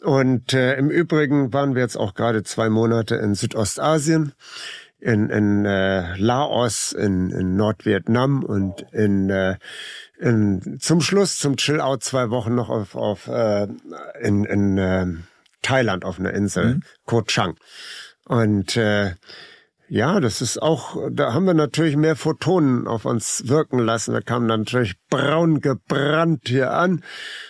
Und 0.00 0.52
äh, 0.52 0.76
im 0.76 0.90
Übrigen 0.90 1.52
waren 1.52 1.74
wir 1.74 1.82
jetzt 1.82 1.96
auch 1.96 2.14
gerade 2.14 2.44
zwei 2.44 2.68
Monate 2.68 3.16
in 3.16 3.34
Südostasien 3.34 4.32
in, 5.04 5.28
in 5.28 5.66
äh, 5.66 6.16
Laos, 6.16 6.92
in, 6.92 7.30
in 7.30 7.56
Nordvietnam 7.56 8.42
und 8.42 8.86
in, 8.90 9.28
äh, 9.28 9.56
in 10.18 10.78
zum 10.80 11.02
Schluss 11.02 11.36
zum 11.36 11.56
Chill-Out 11.56 12.02
zwei 12.02 12.30
Wochen 12.30 12.54
noch 12.54 12.70
auf, 12.70 12.94
auf 12.94 13.26
äh, 13.26 13.68
in, 14.22 14.44
in 14.44 14.78
äh, 14.78 15.06
Thailand 15.60 16.06
auf 16.06 16.18
einer 16.18 16.32
Insel, 16.32 16.76
mhm. 16.76 16.82
Koh 17.04 17.20
Chang. 17.20 17.56
Und 18.24 18.78
äh, 18.78 19.12
ja, 19.94 20.18
das 20.18 20.42
ist 20.42 20.60
auch, 20.60 20.96
da 21.12 21.34
haben 21.34 21.44
wir 21.44 21.54
natürlich 21.54 21.96
mehr 21.96 22.16
Photonen 22.16 22.88
auf 22.88 23.04
uns 23.04 23.46
wirken 23.46 23.78
lassen. 23.78 24.12
Wir 24.12 24.22
kamen 24.22 24.48
dann 24.48 24.62
natürlich 24.62 24.96
braun 25.08 25.60
gebrannt 25.60 26.48
hier 26.48 26.72
an. 26.72 27.04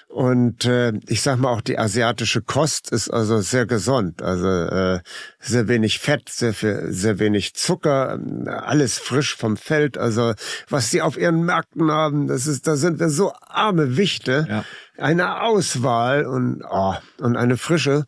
Und 0.09 0.67
äh, 0.67 0.93
ich 1.09 1.23
sag 1.23 1.39
mal, 1.39 1.49
auch 1.49 1.63
die 1.63 1.79
asiatische 1.79 2.43
Kost 2.43 2.93
ist 2.93 3.09
also 3.09 3.41
sehr 3.41 3.65
gesund. 3.65 4.21
Also 4.21 4.47
äh, 4.47 5.01
sehr 5.41 5.69
wenig 5.69 6.01
Fett, 6.01 6.29
sehr 6.29 6.53
viel, 6.53 6.93
sehr 6.93 7.19
wenig 7.19 7.55
Zucker, 7.55 8.21
alles 8.47 8.99
frisch 8.99 9.35
vom 9.35 9.57
Feld. 9.57 9.97
Also 9.97 10.35
was 10.69 10.91
sie 10.91 11.01
auf 11.01 11.17
ihren 11.17 11.47
Märkten 11.47 11.91
haben, 11.91 12.27
das 12.27 12.47
ist, 12.47 12.67
da 12.67 12.77
sind 12.77 13.01
wir 13.01 13.09
so 13.09 13.33
arme 13.41 13.97
Wichte. 13.97 14.47
Ja. 14.51 14.65
Eine 14.99 15.41
Auswahl 15.41 16.27
und 16.27 16.63
oh, 16.71 16.95
und 17.21 17.39
eine 17.39 17.57
Frische. 17.57 18.05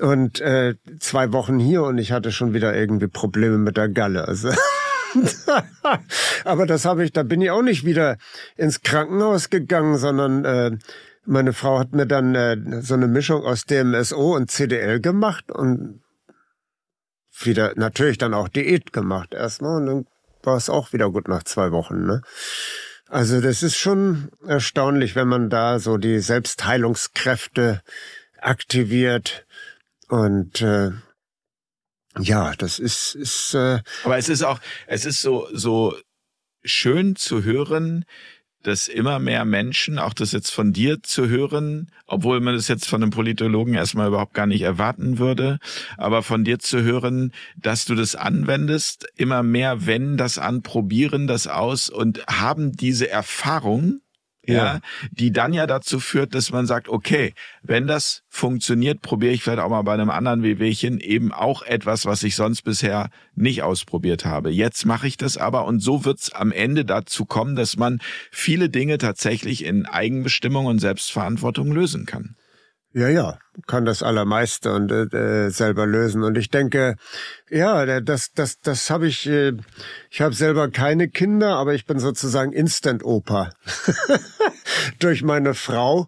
Und 0.00 0.40
äh, 0.40 0.74
zwei 0.98 1.32
Wochen 1.32 1.58
hier 1.58 1.84
und 1.84 1.98
ich 1.98 2.10
hatte 2.10 2.32
schon 2.32 2.52
wieder 2.52 2.74
irgendwie 2.74 3.06
Probleme 3.06 3.58
mit 3.58 3.76
der 3.76 3.88
Galle. 3.88 4.26
Also 4.26 4.50
Aber 6.44 6.66
das 6.66 6.84
habe 6.84 7.04
ich, 7.04 7.12
da 7.12 7.22
bin 7.22 7.40
ich 7.40 7.50
auch 7.50 7.62
nicht 7.62 7.84
wieder 7.84 8.16
ins 8.56 8.82
Krankenhaus 8.82 9.50
gegangen, 9.50 9.96
sondern 9.96 10.44
äh, 10.44 10.76
meine 11.24 11.52
Frau 11.52 11.78
hat 11.78 11.92
mir 11.92 12.06
dann 12.06 12.34
äh, 12.34 12.56
so 12.82 12.94
eine 12.94 13.08
Mischung 13.08 13.44
aus 13.44 13.64
DMSO 13.64 14.36
und 14.36 14.50
CDL 14.50 15.00
gemacht 15.00 15.50
und 15.50 16.02
wieder 17.40 17.72
natürlich 17.76 18.18
dann 18.18 18.34
auch 18.34 18.48
Diät 18.48 18.92
gemacht 18.92 19.34
erstmal 19.34 19.76
und 19.80 19.86
dann 19.86 20.06
war 20.42 20.56
es 20.56 20.68
auch 20.68 20.92
wieder 20.92 21.10
gut 21.10 21.28
nach 21.28 21.42
zwei 21.42 21.72
Wochen. 21.72 22.04
Ne? 22.04 22.22
Also 23.08 23.40
das 23.40 23.62
ist 23.62 23.76
schon 23.76 24.28
erstaunlich, 24.46 25.16
wenn 25.16 25.28
man 25.28 25.50
da 25.50 25.78
so 25.78 25.96
die 25.96 26.20
Selbstheilungskräfte 26.20 27.82
aktiviert 28.40 29.46
und 30.08 30.60
äh, 30.60 30.90
ja, 32.18 32.54
das 32.56 32.78
ist 32.78 33.14
ist. 33.14 33.54
Äh 33.54 33.80
Aber 34.04 34.18
es 34.18 34.28
ist 34.28 34.42
auch, 34.42 34.60
es 34.86 35.04
ist 35.04 35.20
so 35.20 35.48
so 35.52 35.96
schön 36.64 37.16
zu 37.16 37.42
hören, 37.42 38.04
dass 38.64 38.88
immer 38.88 39.18
mehr 39.18 39.44
Menschen, 39.44 39.98
auch 39.98 40.14
das 40.14 40.32
jetzt 40.32 40.50
von 40.50 40.72
dir 40.72 41.02
zu 41.02 41.28
hören, 41.28 41.90
obwohl 42.06 42.40
man 42.40 42.54
das 42.54 42.68
jetzt 42.68 42.88
von 42.88 43.02
einem 43.02 43.10
Politologen 43.10 43.74
erstmal 43.74 44.08
überhaupt 44.08 44.34
gar 44.34 44.46
nicht 44.46 44.62
erwarten 44.62 45.18
würde, 45.18 45.58
aber 45.98 46.22
von 46.22 46.44
dir 46.44 46.58
zu 46.58 46.82
hören, 46.82 47.32
dass 47.56 47.84
du 47.84 47.94
das 47.94 48.16
anwendest, 48.16 49.06
immer 49.16 49.42
mehr 49.42 49.86
wenden 49.86 50.16
das 50.16 50.38
an, 50.38 50.62
probieren 50.62 51.26
das 51.26 51.46
aus 51.46 51.90
und 51.90 52.26
haben 52.26 52.72
diese 52.72 53.08
Erfahrung 53.10 54.00
ja, 54.46 54.80
die 55.10 55.32
dann 55.32 55.52
ja 55.52 55.66
dazu 55.66 56.00
führt, 56.00 56.34
dass 56.34 56.50
man 56.50 56.66
sagt, 56.66 56.88
okay, 56.88 57.34
wenn 57.62 57.86
das 57.86 58.22
funktioniert, 58.28 59.00
probiere 59.00 59.32
ich 59.32 59.42
vielleicht 59.42 59.60
auch 59.60 59.68
mal 59.68 59.82
bei 59.82 59.94
einem 59.94 60.10
anderen 60.10 60.42
Wehwehchen 60.42 61.00
eben 61.00 61.32
auch 61.32 61.62
etwas, 61.62 62.06
was 62.06 62.22
ich 62.22 62.36
sonst 62.36 62.62
bisher 62.62 63.10
nicht 63.34 63.62
ausprobiert 63.62 64.24
habe. 64.24 64.50
Jetzt 64.50 64.84
mache 64.86 65.06
ich 65.06 65.16
das 65.16 65.36
aber 65.36 65.64
und 65.66 65.80
so 65.80 66.04
wird's 66.04 66.32
am 66.32 66.52
Ende 66.52 66.84
dazu 66.84 67.24
kommen, 67.24 67.56
dass 67.56 67.76
man 67.76 68.00
viele 68.30 68.68
Dinge 68.68 68.98
tatsächlich 68.98 69.64
in 69.64 69.86
Eigenbestimmung 69.86 70.66
und 70.66 70.78
Selbstverantwortung 70.78 71.72
lösen 71.72 72.06
kann. 72.06 72.36
Ja, 72.96 73.08
ja, 73.08 73.38
kann 73.66 73.84
das 73.84 74.04
allermeiste 74.04 74.72
und 74.72 74.92
äh, 74.92 75.50
selber 75.50 75.84
lösen. 75.84 76.22
Und 76.22 76.38
ich 76.38 76.48
denke, 76.48 76.94
ja, 77.50 78.00
das, 78.00 78.30
das, 78.32 78.60
das 78.60 78.88
habe 78.88 79.08
ich. 79.08 79.26
Äh, 79.26 79.54
ich 80.10 80.20
habe 80.20 80.32
selber 80.32 80.70
keine 80.70 81.08
Kinder, 81.08 81.56
aber 81.56 81.74
ich 81.74 81.86
bin 81.86 81.98
sozusagen 81.98 82.52
Instant-Opa 82.52 83.50
durch 85.00 85.24
meine 85.24 85.54
Frau, 85.54 86.06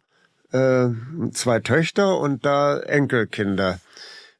äh, 0.52 0.86
zwei 1.32 1.58
Töchter 1.58 2.20
und 2.20 2.46
da 2.46 2.78
Enkelkinder. 2.78 3.80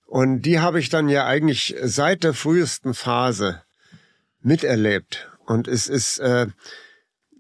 Und 0.06 0.43
die 0.43 0.60
habe 0.60 0.78
ich 0.78 0.89
dann 0.89 1.09
ja 1.09 1.27
eigentlich 1.27 1.74
seit 1.82 2.23
der 2.23 2.32
frühesten 2.32 2.94
Phase 2.94 3.62
miterlebt. 4.40 5.28
Und 5.47 5.66
es 5.66 5.89
ist 5.89 6.20
äh, 6.20 6.47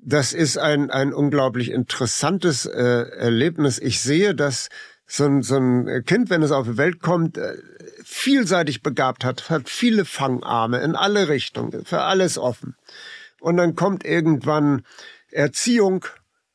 das 0.08 0.32
ist 0.32 0.56
ein, 0.56 0.92
ein 0.92 1.12
unglaublich 1.12 1.72
interessantes 1.72 2.64
äh, 2.64 3.08
Erlebnis. 3.18 3.80
Ich 3.80 4.00
sehe, 4.00 4.36
dass 4.36 4.68
so 5.06 5.24
ein, 5.24 5.42
so 5.42 5.56
ein 5.56 6.04
Kind, 6.04 6.30
wenn 6.30 6.42
es 6.42 6.50
auf 6.50 6.66
die 6.66 6.76
Welt 6.76 7.00
kommt, 7.00 7.38
äh, 7.38 7.54
vielseitig 8.04 8.82
begabt 8.82 9.24
hat, 9.24 9.50
hat 9.50 9.68
viele 9.68 10.04
Fangarme 10.04 10.78
in 10.80 10.94
alle 10.96 11.28
Richtungen, 11.28 11.84
für 11.84 12.02
alles 12.02 12.38
offen. 12.38 12.76
Und 13.40 13.56
dann 13.56 13.74
kommt 13.74 14.04
irgendwann 14.04 14.84
Erziehung, 15.30 16.04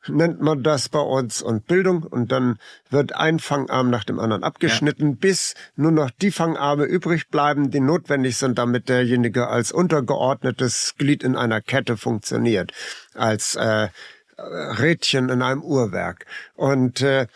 nennt 0.07 0.41
man 0.41 0.63
das 0.63 0.89
bei 0.89 0.99
uns, 0.99 1.41
und 1.41 1.67
Bildung, 1.67 2.03
und 2.03 2.31
dann 2.31 2.57
wird 2.89 3.15
ein 3.15 3.39
Fangarm 3.39 3.89
nach 3.89 4.03
dem 4.03 4.19
anderen 4.19 4.43
abgeschnitten, 4.43 5.11
ja. 5.11 5.17
bis 5.19 5.53
nur 5.75 5.91
noch 5.91 6.09
die 6.09 6.31
Fangarme 6.31 6.85
übrig 6.85 7.29
bleiben, 7.29 7.69
die 7.69 7.79
notwendig 7.79 8.37
sind, 8.37 8.57
damit 8.57 8.89
derjenige 8.89 9.47
als 9.47 9.71
untergeordnetes 9.71 10.95
Glied 10.97 11.23
in 11.23 11.35
einer 11.35 11.61
Kette 11.61 11.97
funktioniert, 11.97 12.71
als 13.13 13.55
äh, 13.55 13.89
Rädchen 14.37 15.29
in 15.29 15.41
einem 15.41 15.61
Uhrwerk. 15.61 16.25
Und 16.55 17.01
äh, 17.01 17.27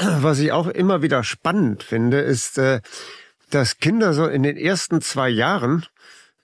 was 0.00 0.38
ich 0.38 0.52
auch 0.52 0.66
immer 0.66 1.02
wieder 1.02 1.24
spannend 1.24 1.82
finde, 1.82 2.20
ist, 2.20 2.58
äh, 2.58 2.80
dass 3.50 3.78
Kinder 3.78 4.12
so 4.12 4.26
in 4.26 4.42
den 4.42 4.56
ersten 4.56 5.00
zwei 5.00 5.28
Jahren 5.28 5.84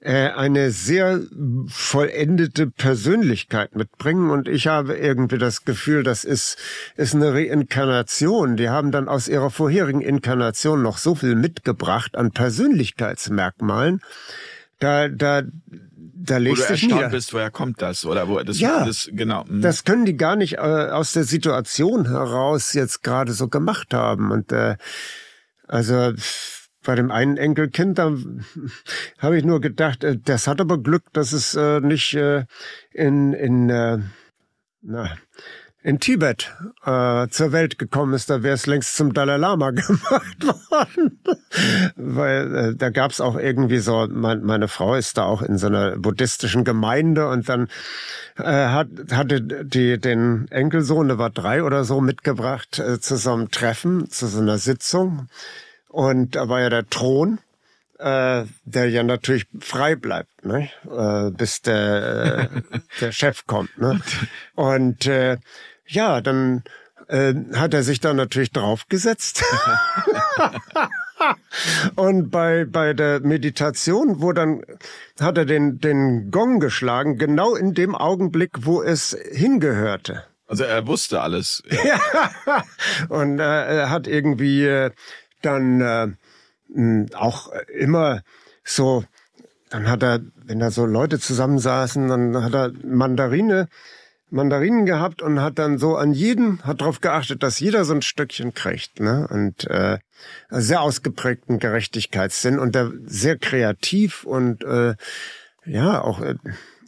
äh, 0.01 0.31
eine 0.31 0.71
sehr 0.71 1.21
vollendete 1.69 2.67
Persönlichkeit 2.67 3.75
mitbringen 3.75 4.31
und 4.31 4.47
ich 4.49 4.67
habe 4.67 4.97
irgendwie 4.97 5.39
das 5.39 5.65
Gefühl, 5.65 6.03
das 6.03 6.25
ist, 6.25 6.59
ist 6.97 7.15
eine 7.15 7.33
Reinkarnation. 7.33 8.57
Die 8.57 8.69
haben 8.69 8.93
dann 8.93 9.09
aus 9.09 9.27
ihrer 9.27 9.51
vorherigen 9.51 10.03
Inkarnation 10.03 10.83
noch 10.83 10.99
so 10.99 11.15
viel 11.15 11.35
mitgebracht 11.35 12.17
an 12.17 12.31
Persönlichkeitsmerkmalen. 12.33 14.01
Da, 14.79 15.09
da, 15.09 15.43
da 16.27 16.37
legst 16.39 16.69
du 16.69 16.73
erstaunt 16.73 16.95
nieder. 16.95 17.09
bist, 17.09 17.33
woher 17.33 17.51
kommt 17.51 17.81
das 17.81 18.05
oder 18.05 18.29
wo 18.29 18.39
das, 18.41 18.61
ja, 18.61 18.85
das 18.85 19.09
genau. 19.13 19.45
Mh. 19.49 19.63
Das 19.63 19.85
können 19.85 20.05
die 20.05 20.17
gar 20.17 20.37
nicht 20.37 20.55
äh, 20.55 20.59
aus 20.59 21.13
der 21.13 21.25
Situation 21.25 22.09
heraus 22.09 22.73
jetzt 22.75 23.03
gerade 23.03 23.33
so 23.33 23.49
gemacht 23.49 23.95
haben 23.95 24.31
und 24.31 24.53
äh, 24.53 24.77
also 25.67 26.13
bei 26.85 26.95
dem 26.95 27.11
einen 27.11 27.37
Enkelkind, 27.37 27.99
da 27.99 28.13
habe 29.19 29.39
ich 29.39 29.45
nur 29.45 29.61
gedacht, 29.61 30.05
äh, 30.05 30.17
das 30.23 30.47
hat 30.47 30.61
aber 30.61 30.79
Glück, 30.83 31.05
dass 31.13 31.33
es 31.33 31.55
äh, 31.55 31.81
nicht 31.81 32.15
äh, 32.15 32.45
in 32.93 33.33
in 33.33 33.71
äh, 33.71 33.99
na 34.83 35.17
in 35.87 36.01
Tibet 36.01 36.53
äh, 36.85 37.29
zur 37.29 37.53
Welt 37.53 37.79
gekommen 37.79 38.13
ist, 38.15 38.29
da 38.29 38.43
wäre 38.43 38.55
es 38.55 38.67
längst 38.67 38.97
zum 38.97 39.15
Dalai 39.15 39.37
Lama 39.37 39.71
gemacht 39.71 40.45
worden. 40.45 41.21
Weil 41.95 42.57
äh, 42.57 42.75
da 42.75 42.91
gab 42.91 43.13
es 43.13 43.21
auch 43.21 43.37
irgendwie 43.37 43.79
so, 43.79 44.09
mein, 44.11 44.43
meine 44.43 44.67
Frau 44.67 44.97
ist 44.97 45.17
da 45.17 45.23
auch 45.23 45.43
in 45.43 45.59
so 45.59 45.69
einer 45.69 45.97
buddhistischen 45.97 46.65
Gemeinde 46.65 47.29
und 47.29 47.49
dann 47.49 47.69
äh, 48.37 48.43
hat, 48.43 48.89
hatte 49.13 49.41
die 49.41 50.01
den 50.01 50.49
Enkelsohn, 50.51 51.07
der 51.07 51.19
war 51.19 51.31
drei 51.31 51.63
oder 51.63 51.85
so, 51.85 52.01
mitgebracht 52.01 52.81
äh, 52.81 52.99
zu 52.99 53.15
so 53.15 53.33
einem 53.33 53.53
Treffen, 53.53 54.11
zu 54.11 54.27
so 54.27 54.41
einer 54.41 54.59
Sitzung. 54.59 55.29
Und 55.87 56.35
da 56.35 56.49
war 56.49 56.63
ja 56.63 56.69
der 56.69 56.91
Thron 56.91 57.39
äh, 57.99 58.45
der 58.65 58.91
ja 58.91 59.03
natürlich 59.03 59.47
frei 59.61 59.97
bleibt, 59.97 60.45
ne? 60.45 60.69
äh, 60.85 61.31
bis 61.31 61.63
der, 61.63 62.51
äh, 62.53 62.79
der 63.01 63.13
Chef 63.13 63.47
kommt. 63.47 63.79
Ne? 63.79 64.01
Und 64.55 65.07
äh, 65.07 65.39
ja, 65.87 66.21
dann 66.21 66.63
äh, 67.09 67.35
hat 67.55 67.75
er 67.75 67.83
sich 67.83 68.01
da 68.01 68.15
natürlich 68.15 68.53
draufgesetzt. 68.53 69.45
und 71.97 72.31
bei, 72.31 72.65
bei 72.65 72.95
der 72.95 73.21
Meditation, 73.21 74.21
wo 74.21 74.33
dann 74.33 74.63
hat 75.21 75.39
er 75.39 75.45
den, 75.45 75.81
den 75.81 76.31
Gong 76.31 76.61
geschlagen, 76.61 77.19
genau 77.19 77.55
in 77.55 77.75
dem 77.75 77.95
Augenblick, 77.95 78.67
wo 78.67 78.83
es 78.83 79.17
hingehörte. 79.33 80.25
Also 80.49 80.65
er 80.65 80.87
wusste 80.87 81.21
alles. 81.21 81.63
Ja. 81.71 82.01
und 83.09 83.39
äh, 83.39 83.79
er 83.79 83.91
hat 83.91 84.07
irgendwie 84.07 84.65
äh, 84.65 84.91
dann 85.43 85.81
äh, 85.81 87.15
auch 87.15 87.51
immer 87.73 88.23
so, 88.65 89.05
dann 89.71 89.89
hat 89.89 90.03
er, 90.03 90.21
wenn 90.45 90.59
da 90.59 90.71
so 90.71 90.87
Leute 90.87 91.19
zusammensaßen, 91.19 92.09
dann 92.09 92.45
hat 92.45 92.55
er 92.55 92.73
Mandarine 92.85 93.69
Mandarinen 94.31 94.87
gehabt 94.87 95.23
und 95.23 95.41
hat 95.41 95.59
dann 95.59 95.79
so 95.79 95.97
an 95.97 96.13
jeden, 96.13 96.63
hat 96.63 96.81
darauf 96.81 97.01
geachtet, 97.01 97.43
dass 97.43 97.61
jeder 97.61 97.85
so 97.85 97.95
ein 97.95 98.03
Stückchen 98.03 98.55
kriegt. 98.55 99.01
Ne? 99.01 99.27
Und 99.31 99.69
äh, 99.69 99.99
sehr 100.51 100.81
ausgeprägten 100.81 101.59
Gerechtigkeitssinn 101.59 102.59
und 102.59 102.75
der 102.75 102.93
sehr 103.05 103.39
kreativ 103.39 104.25
und 104.25 104.65
äh, 104.65 104.95
ja, 105.65 106.01
auch 106.01 106.21
äh, 106.21 106.35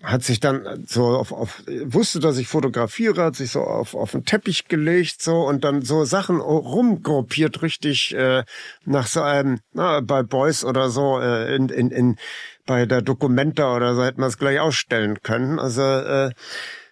hat 0.02 0.22
sich 0.22 0.38
dann 0.38 0.84
so 0.86 1.06
auf, 1.06 1.32
auf 1.32 1.62
wusste, 1.66 2.20
dass 2.20 2.38
ich 2.38 2.46
fotografiere, 2.46 3.24
hat 3.24 3.36
sich 3.36 3.50
so 3.50 3.62
auf, 3.62 3.94
auf 3.94 4.12
den 4.12 4.24
Teppich 4.24 4.68
gelegt 4.68 5.22
so 5.22 5.42
und 5.42 5.64
dann 5.64 5.82
so 5.82 6.04
Sachen 6.04 6.40
rumgruppiert, 6.40 7.62
richtig 7.62 8.14
äh, 8.14 8.44
nach 8.84 9.08
so 9.08 9.22
einem, 9.22 9.58
na, 9.72 10.00
bei 10.00 10.22
Boys 10.22 10.64
oder 10.64 10.90
so, 10.90 11.20
äh, 11.20 11.54
in, 11.54 11.68
in, 11.68 11.90
in 11.90 12.16
bei 12.64 12.86
der 12.86 13.02
Documenta 13.02 13.74
oder 13.74 13.94
so 13.94 14.04
hätten 14.04 14.20
wir 14.20 14.26
es 14.26 14.38
gleich 14.38 14.60
ausstellen 14.60 15.22
können. 15.22 15.58
Also 15.58 15.82
äh, 15.82 16.30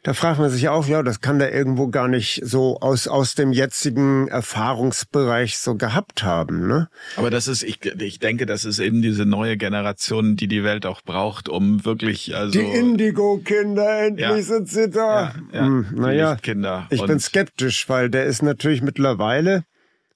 da 0.07 0.15
fragt 0.15 0.39
man 0.39 0.49
sich 0.51 0.69
auch, 0.69 0.87
ja, 0.87 1.03
das 1.03 1.21
kann 1.21 1.41
der 1.41 1.53
irgendwo 1.53 1.89
gar 1.89 2.07
nicht 2.07 2.41
so 2.45 2.79
aus, 2.79 3.09
aus 3.09 3.35
dem 3.35 3.51
jetzigen 3.51 4.29
Erfahrungsbereich 4.29 5.59
so 5.59 5.75
gehabt 5.75 6.23
haben. 6.23 6.69
Ne? 6.69 6.89
Aber 7.17 7.29
das 7.29 7.49
ist, 7.49 7.65
ich, 7.65 7.85
ich 7.85 8.21
denke, 8.21 8.47
das 8.47 8.65
ist 8.65 8.79
eben 8.79 9.03
diese 9.03 9.27
neue 9.27 9.57
Generation, 9.57 10.37
die 10.37 10.47
die 10.47 10.63
Welt 10.63 10.87
auch 10.87 11.03
braucht, 11.03 11.49
um 11.49 11.85
wirklich, 11.85 12.37
also. 12.37 12.57
Die 12.57 12.65
Indigo-Kinder, 12.65 14.03
endlich 14.05 14.29
ja. 14.29 14.41
sind 14.43 14.69
sie 14.69 14.89
da. 14.89 15.35
Ja, 15.51 15.59
ja. 15.59 15.67
Hm, 15.67 15.87
naja, 15.97 16.37
Kinder. 16.37 16.87
ich 16.91 17.05
bin 17.05 17.19
skeptisch, 17.19 17.89
weil 17.89 18.09
der 18.09 18.27
ist 18.27 18.45
natürlich 18.45 18.83
mittlerweile 18.83 19.65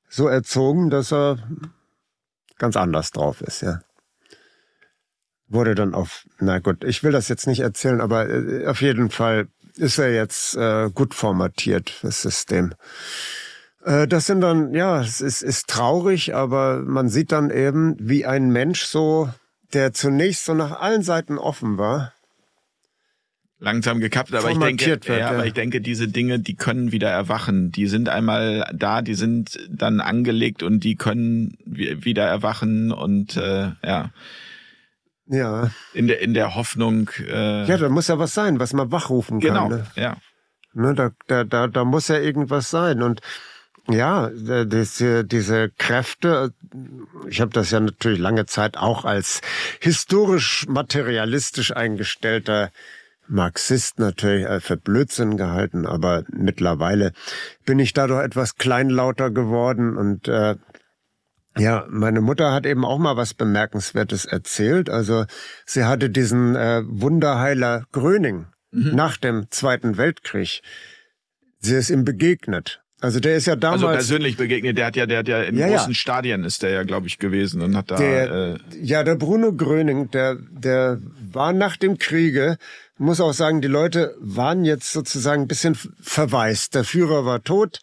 so 0.08 0.28
erzogen, 0.28 0.90
dass 0.90 1.12
er 1.12 1.38
ganz 2.58 2.76
anders 2.76 3.10
drauf 3.10 3.40
ist, 3.40 3.62
ja 3.62 3.80
wurde 5.52 5.74
dann 5.74 5.94
auf, 5.94 6.26
na 6.38 6.60
gut, 6.60 6.84
ich 6.84 7.02
will 7.02 7.10
das 7.10 7.28
jetzt 7.28 7.48
nicht 7.48 7.58
erzählen, 7.58 8.00
aber 8.00 8.28
äh, 8.28 8.66
auf 8.68 8.82
jeden 8.82 9.10
Fall 9.10 9.48
ist 9.76 9.98
er 9.98 10.12
jetzt 10.12 10.56
äh, 10.56 10.90
gut 10.94 11.14
formatiert, 11.14 11.98
das 12.02 12.22
System. 12.22 12.74
Äh, 13.84 14.06
das 14.06 14.26
sind 14.26 14.40
dann, 14.40 14.74
ja, 14.74 15.00
es 15.00 15.20
ist, 15.20 15.42
ist 15.42 15.68
traurig, 15.68 16.34
aber 16.34 16.80
man 16.80 17.08
sieht 17.08 17.32
dann 17.32 17.50
eben, 17.50 17.96
wie 17.98 18.26
ein 18.26 18.50
Mensch 18.50 18.84
so, 18.84 19.30
der 19.72 19.92
zunächst 19.92 20.44
so 20.44 20.54
nach 20.54 20.80
allen 20.80 21.02
Seiten 21.02 21.38
offen 21.38 21.78
war, 21.78 22.12
langsam 23.60 24.00
gekappt, 24.00 24.34
aber 24.34 24.50
ich 24.50 24.58
denke, 24.58 24.86
wird, 24.86 25.06
ja, 25.06 25.18
ja, 25.18 25.30
aber 25.30 25.46
ich 25.46 25.52
denke, 25.52 25.80
diese 25.80 26.08
Dinge, 26.08 26.40
die 26.40 26.54
können 26.54 26.92
wieder 26.92 27.10
erwachen. 27.10 27.70
Die 27.70 27.86
sind 27.86 28.08
einmal 28.08 28.68
da, 28.74 29.02
die 29.02 29.14
sind 29.14 29.58
dann 29.70 30.00
angelegt 30.00 30.62
und 30.62 30.80
die 30.80 30.96
können 30.96 31.56
wieder 31.64 32.24
erwachen 32.24 32.90
und 32.90 33.36
äh, 33.36 33.72
ja. 33.84 34.10
Ja. 35.30 35.70
In 35.94 36.08
der, 36.08 36.20
in 36.20 36.34
der 36.34 36.56
Hoffnung. 36.56 37.08
Äh, 37.18 37.64
ja, 37.64 37.76
da 37.76 37.88
muss 37.88 38.08
ja 38.08 38.18
was 38.18 38.34
sein, 38.34 38.58
was 38.58 38.72
man 38.72 38.90
wachrufen 38.90 39.40
kann. 39.40 39.48
Genau, 39.48 39.68
ne? 39.68 39.86
ja. 39.94 40.16
Ne, 40.72 40.94
da, 40.94 41.10
da, 41.26 41.44
da, 41.44 41.66
da 41.68 41.84
muss 41.84 42.08
ja 42.08 42.18
irgendwas 42.18 42.70
sein. 42.70 43.02
Und 43.02 43.20
ja, 43.88 44.30
diese, 44.64 45.24
diese 45.24 45.70
Kräfte, 45.70 46.52
ich 47.28 47.40
habe 47.40 47.52
das 47.52 47.70
ja 47.70 47.80
natürlich 47.80 48.18
lange 48.18 48.46
Zeit 48.46 48.76
auch 48.76 49.04
als 49.04 49.40
historisch 49.80 50.66
materialistisch 50.68 51.74
eingestellter 51.74 52.70
Marxist 53.26 54.00
natürlich 54.00 54.46
für 54.62 54.76
Blödsinn 54.76 55.36
gehalten, 55.36 55.86
aber 55.86 56.24
mittlerweile 56.32 57.12
bin 57.64 57.78
ich 57.78 57.92
dadurch 57.92 58.24
etwas 58.24 58.56
kleinlauter 58.56 59.30
geworden 59.30 59.96
und 59.96 60.26
äh, 60.26 60.56
ja, 61.58 61.86
meine 61.90 62.20
Mutter 62.20 62.52
hat 62.52 62.64
eben 62.66 62.84
auch 62.84 62.98
mal 62.98 63.16
was 63.16 63.34
Bemerkenswertes 63.34 64.24
erzählt. 64.24 64.88
Also 64.88 65.24
sie 65.66 65.84
hatte 65.84 66.10
diesen 66.10 66.54
äh, 66.54 66.82
Wunderheiler 66.86 67.84
Gröning 67.92 68.46
mhm. 68.70 68.94
nach 68.94 69.16
dem 69.16 69.50
Zweiten 69.50 69.96
Weltkrieg. 69.96 70.62
Sie 71.58 71.74
ist 71.74 71.90
ihm 71.90 72.04
begegnet. 72.04 72.80
Also 73.00 73.18
der 73.18 73.36
ist 73.36 73.46
ja 73.46 73.56
damals. 73.56 73.82
Also 73.82 73.94
persönlich 73.94 74.36
begegnet, 74.36 74.76
der 74.76 74.86
hat 74.86 74.96
ja, 74.96 75.06
der 75.06 75.18
hat 75.20 75.28
ja 75.28 75.42
in 75.42 75.56
ja, 75.56 75.68
großen 75.68 75.92
ja. 75.92 75.94
Stadien 75.94 76.44
ist 76.44 76.62
der 76.62 76.70
ja, 76.70 76.82
glaube 76.82 77.06
ich, 77.06 77.18
gewesen 77.18 77.62
und 77.62 77.74
hat 77.76 77.90
da. 77.90 77.96
Der, 77.96 78.30
äh, 78.30 78.58
ja, 78.80 79.02
der 79.02 79.16
Bruno 79.16 79.54
Gröning, 79.54 80.10
der, 80.10 80.36
der 80.36 81.00
war 81.32 81.52
nach 81.52 81.76
dem 81.76 81.96
Kriege, 81.96 82.58
muss 82.98 83.20
auch 83.20 83.32
sagen, 83.32 83.62
die 83.62 83.68
Leute 83.68 84.14
waren 84.20 84.66
jetzt 84.66 84.92
sozusagen 84.92 85.42
ein 85.42 85.48
bisschen 85.48 85.76
verwaist. 86.00 86.74
Der 86.74 86.84
Führer 86.84 87.24
war 87.24 87.42
tot 87.42 87.80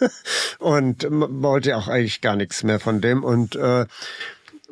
und 0.58 1.06
wollte 1.10 1.76
auch 1.76 1.88
eigentlich 1.88 2.20
gar 2.20 2.36
nichts 2.36 2.62
mehr 2.62 2.80
von 2.80 3.00
dem. 3.00 3.24
Und 3.24 3.56
äh, 3.56 3.86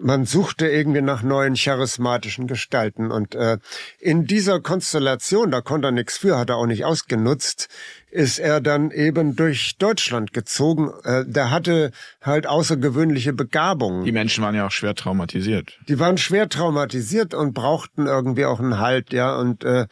man 0.00 0.26
suchte 0.26 0.68
irgendwie 0.68 1.00
nach 1.00 1.22
neuen 1.22 1.55
charismatischen 1.55 2.46
Gestalten. 2.46 3.10
Und 3.10 3.34
äh, 3.34 3.59
in 3.98 4.26
dieser 4.26 4.60
Konstellation, 4.60 5.50
da 5.50 5.60
konnte 5.60 5.88
er 5.88 5.92
nichts 5.92 6.18
für, 6.18 6.38
hat 6.38 6.50
er 6.50 6.56
auch 6.56 6.66
nicht 6.66 6.84
ausgenutzt, 6.84 7.68
ist 8.10 8.38
er 8.38 8.60
dann 8.60 8.90
eben 8.90 9.36
durch 9.36 9.76
Deutschland 9.78 10.32
gezogen. 10.32 10.92
Äh, 11.05 11.24
der 11.26 11.50
hatte 11.50 11.92
halt 12.22 12.46
außergewöhnliche 12.46 13.32
Begabungen. 13.32 14.05
Die 14.05 14.12
Menschen 14.12 14.44
waren 14.44 14.55
ja 14.55 14.66
auch 14.66 14.72
schwer 14.72 14.94
traumatisiert. 14.94 15.78
Die 15.88 15.98
waren 15.98 16.18
schwer 16.18 16.48
traumatisiert 16.48 17.34
und 17.34 17.52
brauchten 17.52 18.06
irgendwie 18.06 18.44
auch 18.44 18.60
einen 18.60 18.78
Halt, 18.78 19.12
ja. 19.12 19.36
Und 19.36 19.64
äh, 19.64 19.86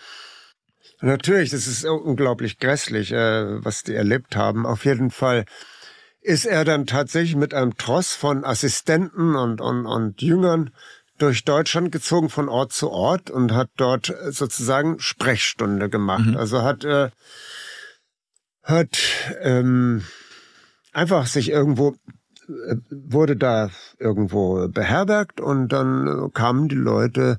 Natürlich, 1.01 1.51
das 1.51 1.66
ist 1.66 1.85
unglaublich 1.85 2.59
grässlich, 2.59 3.12
äh, 3.12 3.64
was 3.64 3.82
die 3.82 3.94
erlebt 3.94 4.36
haben. 4.36 4.66
Auf 4.66 4.85
jeden 4.85 5.10
Fall 5.10 5.44
ist 6.20 6.47
er 6.47 6.64
dann 6.64 6.86
tatsächlich 6.86 7.36
mit 7.36 7.55
einem 7.55 7.77
Tross 7.77 8.14
von 8.14 8.44
Assistenten 8.44 9.36
und, 9.36 9.60
und, 9.60 9.86
und 9.86 10.23
Jüngern 10.23 10.70
durch 11.18 11.44
Deutschland 11.44 11.93
gezogen 11.93 12.28
von 12.28 12.48
Ort 12.48 12.73
zu 12.73 12.90
Ort 12.90 13.31
und 13.31 13.52
hat 13.52 13.70
dort 13.77 14.12
sozusagen 14.31 14.98
Sprechstunde 14.98 15.89
gemacht. 15.89 16.27
Mhm. 16.27 16.36
Also 16.36 16.62
hat 16.62 16.85
äh, 16.85 17.10
hat 18.62 18.98
ähm, 19.40 20.05
einfach 20.93 21.27
sich 21.27 21.51
irgendwo 21.51 21.94
äh, 22.48 22.77
wurde 22.90 23.36
da 23.36 23.70
irgendwo 23.98 24.68
beherbergt 24.68 25.40
und 25.40 25.68
dann 25.68 26.31
kamen 26.35 26.68
die 26.68 26.74
Leute 26.74 27.39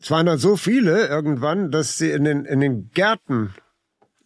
es 0.00 0.10
waren 0.10 0.26
dann 0.26 0.38
so 0.38 0.56
viele 0.56 1.06
irgendwann, 1.08 1.70
dass 1.70 1.98
sie 1.98 2.10
in 2.10 2.24
den, 2.24 2.44
in 2.44 2.60
den 2.60 2.90
Gärten 2.92 3.54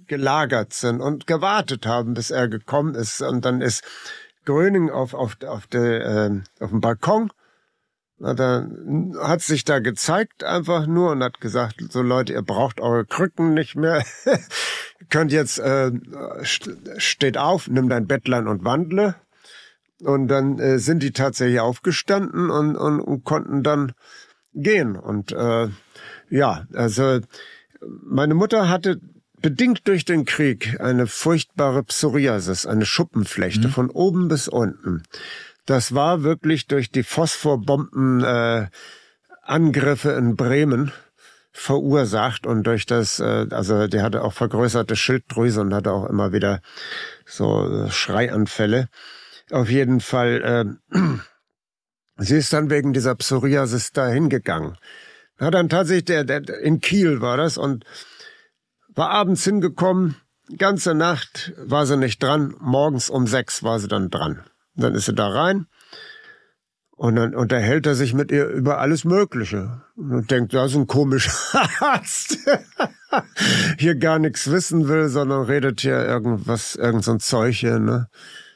gelagert 0.07 0.73
sind 0.73 1.01
und 1.01 1.27
gewartet 1.27 1.87
haben, 1.87 2.15
bis 2.15 2.31
er 2.31 2.49
gekommen 2.49 2.95
ist. 2.95 3.23
Und 3.23 3.45
dann 3.45 3.61
ist 3.61 3.83
Gröning 4.45 4.91
auf, 4.91 5.15
auf, 5.15 5.37
auf, 5.47 5.67
der, 5.67 6.07
äh, 6.07 6.41
auf 6.61 6.71
dem 6.71 6.81
Balkon. 6.81 7.31
Na, 8.19 8.35
da 8.35 8.67
hat 9.21 9.41
sich 9.41 9.65
da 9.65 9.81
gezeigt 9.81 10.45
einfach 10.45 10.87
nur 10.87 11.11
und 11.11 11.23
hat 11.23 11.41
gesagt, 11.41 11.77
so 11.91 12.03
Leute, 12.03 12.35
ihr 12.35 12.43
braucht 12.43 12.81
eure 12.81 13.05
Krücken 13.05 13.55
nicht 13.55 13.75
mehr. 13.75 14.05
Könnt 15.11 15.33
jetzt, 15.33 15.59
äh, 15.59 15.91
steht 16.43 17.37
auf, 17.37 17.69
nimm 17.69 17.89
dein 17.89 18.07
Bettlein 18.07 18.47
und 18.47 18.65
wandle. 18.65 19.17
Und 20.01 20.29
dann 20.29 20.59
äh, 20.59 20.79
sind 20.79 21.03
die 21.03 21.13
tatsächlich 21.13 21.61
aufgestanden 21.61 22.51
und, 22.51 22.77
und, 22.77 23.01
und 23.01 23.25
konnten 23.25 23.63
dann 23.63 23.93
gehen. 24.55 24.97
Und 24.97 25.33
äh, 25.33 25.69
ja, 26.31 26.67
also 26.73 27.21
meine 28.03 28.35
Mutter 28.35 28.69
hatte 28.69 29.01
bedingt 29.41 29.87
durch 29.89 30.05
den 30.07 30.25
Krieg 30.25 30.81
eine 30.81 31.07
furchtbare 31.07 31.83
Psoriasis, 31.83 32.65
eine 32.65 32.87
Schuppenflechte 32.87 33.69
mhm. 33.69 33.73
von 33.73 33.91
oben 33.91 34.29
bis 34.29 34.49
unten. 34.49 35.03
Das 35.67 35.95
war 35.95 36.23
wirklich 36.23 36.67
durch 36.67 36.91
die 36.91 37.03
Phosphorbomben 37.03 38.25
äh, 38.25 38.67
Angriffe 39.43 40.13
in 40.13 40.37
Bremen 40.37 40.93
verursacht 41.53 42.47
und 42.47 42.67
durch 42.67 42.87
das, 42.87 43.21
äh, 43.21 43.47
also 43.51 43.87
die 43.87 44.01
hatte 44.01 44.23
auch 44.23 44.33
vergrößerte 44.33 44.97
Schilddrüse 44.97 45.61
und 45.61 45.75
hatte 45.75 45.93
auch 45.93 46.07
immer 46.07 46.33
wieder 46.33 46.61
so 47.27 47.87
Schreianfälle. 47.91 48.89
Auf 49.51 49.71
jeden 49.71 50.01
Fall 50.01 50.77
äh, 50.93 50.99
Sie 52.17 52.37
ist 52.37 52.53
dann 52.53 52.71
wegen 52.71 52.93
dieser 52.93 53.15
Psoriasis 53.15 53.93
da 53.93 54.07
hingegangen. 54.09 54.77
Hat 55.39 55.55
dann 55.55 55.69
tatsächlich, 55.69 56.05
der, 56.05 56.25
der, 56.25 56.61
in 56.61 56.81
Kiel 56.81 57.21
war 57.21 57.37
das 57.37 57.59
und 57.59 57.85
war 58.95 59.11
abends 59.11 59.43
hingekommen, 59.45 60.17
ganze 60.57 60.95
Nacht 60.95 61.53
war 61.59 61.87
sie 61.87 61.97
nicht 61.97 62.23
dran, 62.23 62.55
morgens 62.61 63.11
um 63.11 63.27
sechs 63.27 63.63
war 63.63 63.81
sie 63.81 63.89
dann 63.89 64.11
dran. 64.11 64.45
Dann 64.77 64.95
ist 64.95 65.07
sie 65.07 65.15
da 65.15 65.29
rein 65.29 65.67
und 66.97 67.17
dann 67.17 67.35
unterhält 67.35 67.87
er 67.87 67.95
sich 67.97 68.15
mit 68.15 68.31
ihr 68.31 68.47
über 68.47 68.79
alles 68.79 69.05
Mögliche 69.05 69.83
und 69.97 70.31
denkt, 70.31 70.55
das 70.55 70.73
ist 70.73 70.77
ein 70.77 70.87
komischer 70.87 71.33
Arzt. 71.81 72.39
hier 73.79 73.97
gar 73.97 74.19
nichts 74.19 74.51
wissen 74.51 74.89
will, 74.89 75.09
sondern 75.09 75.45
redet 75.45 75.81
hier 75.81 76.05
irgendwas, 76.05 76.77
irgend 76.77 77.05
so 77.05 77.13
ein 77.13 77.21
Zeug 77.21 77.57
hier, 77.57 77.79
ne? 77.79 78.09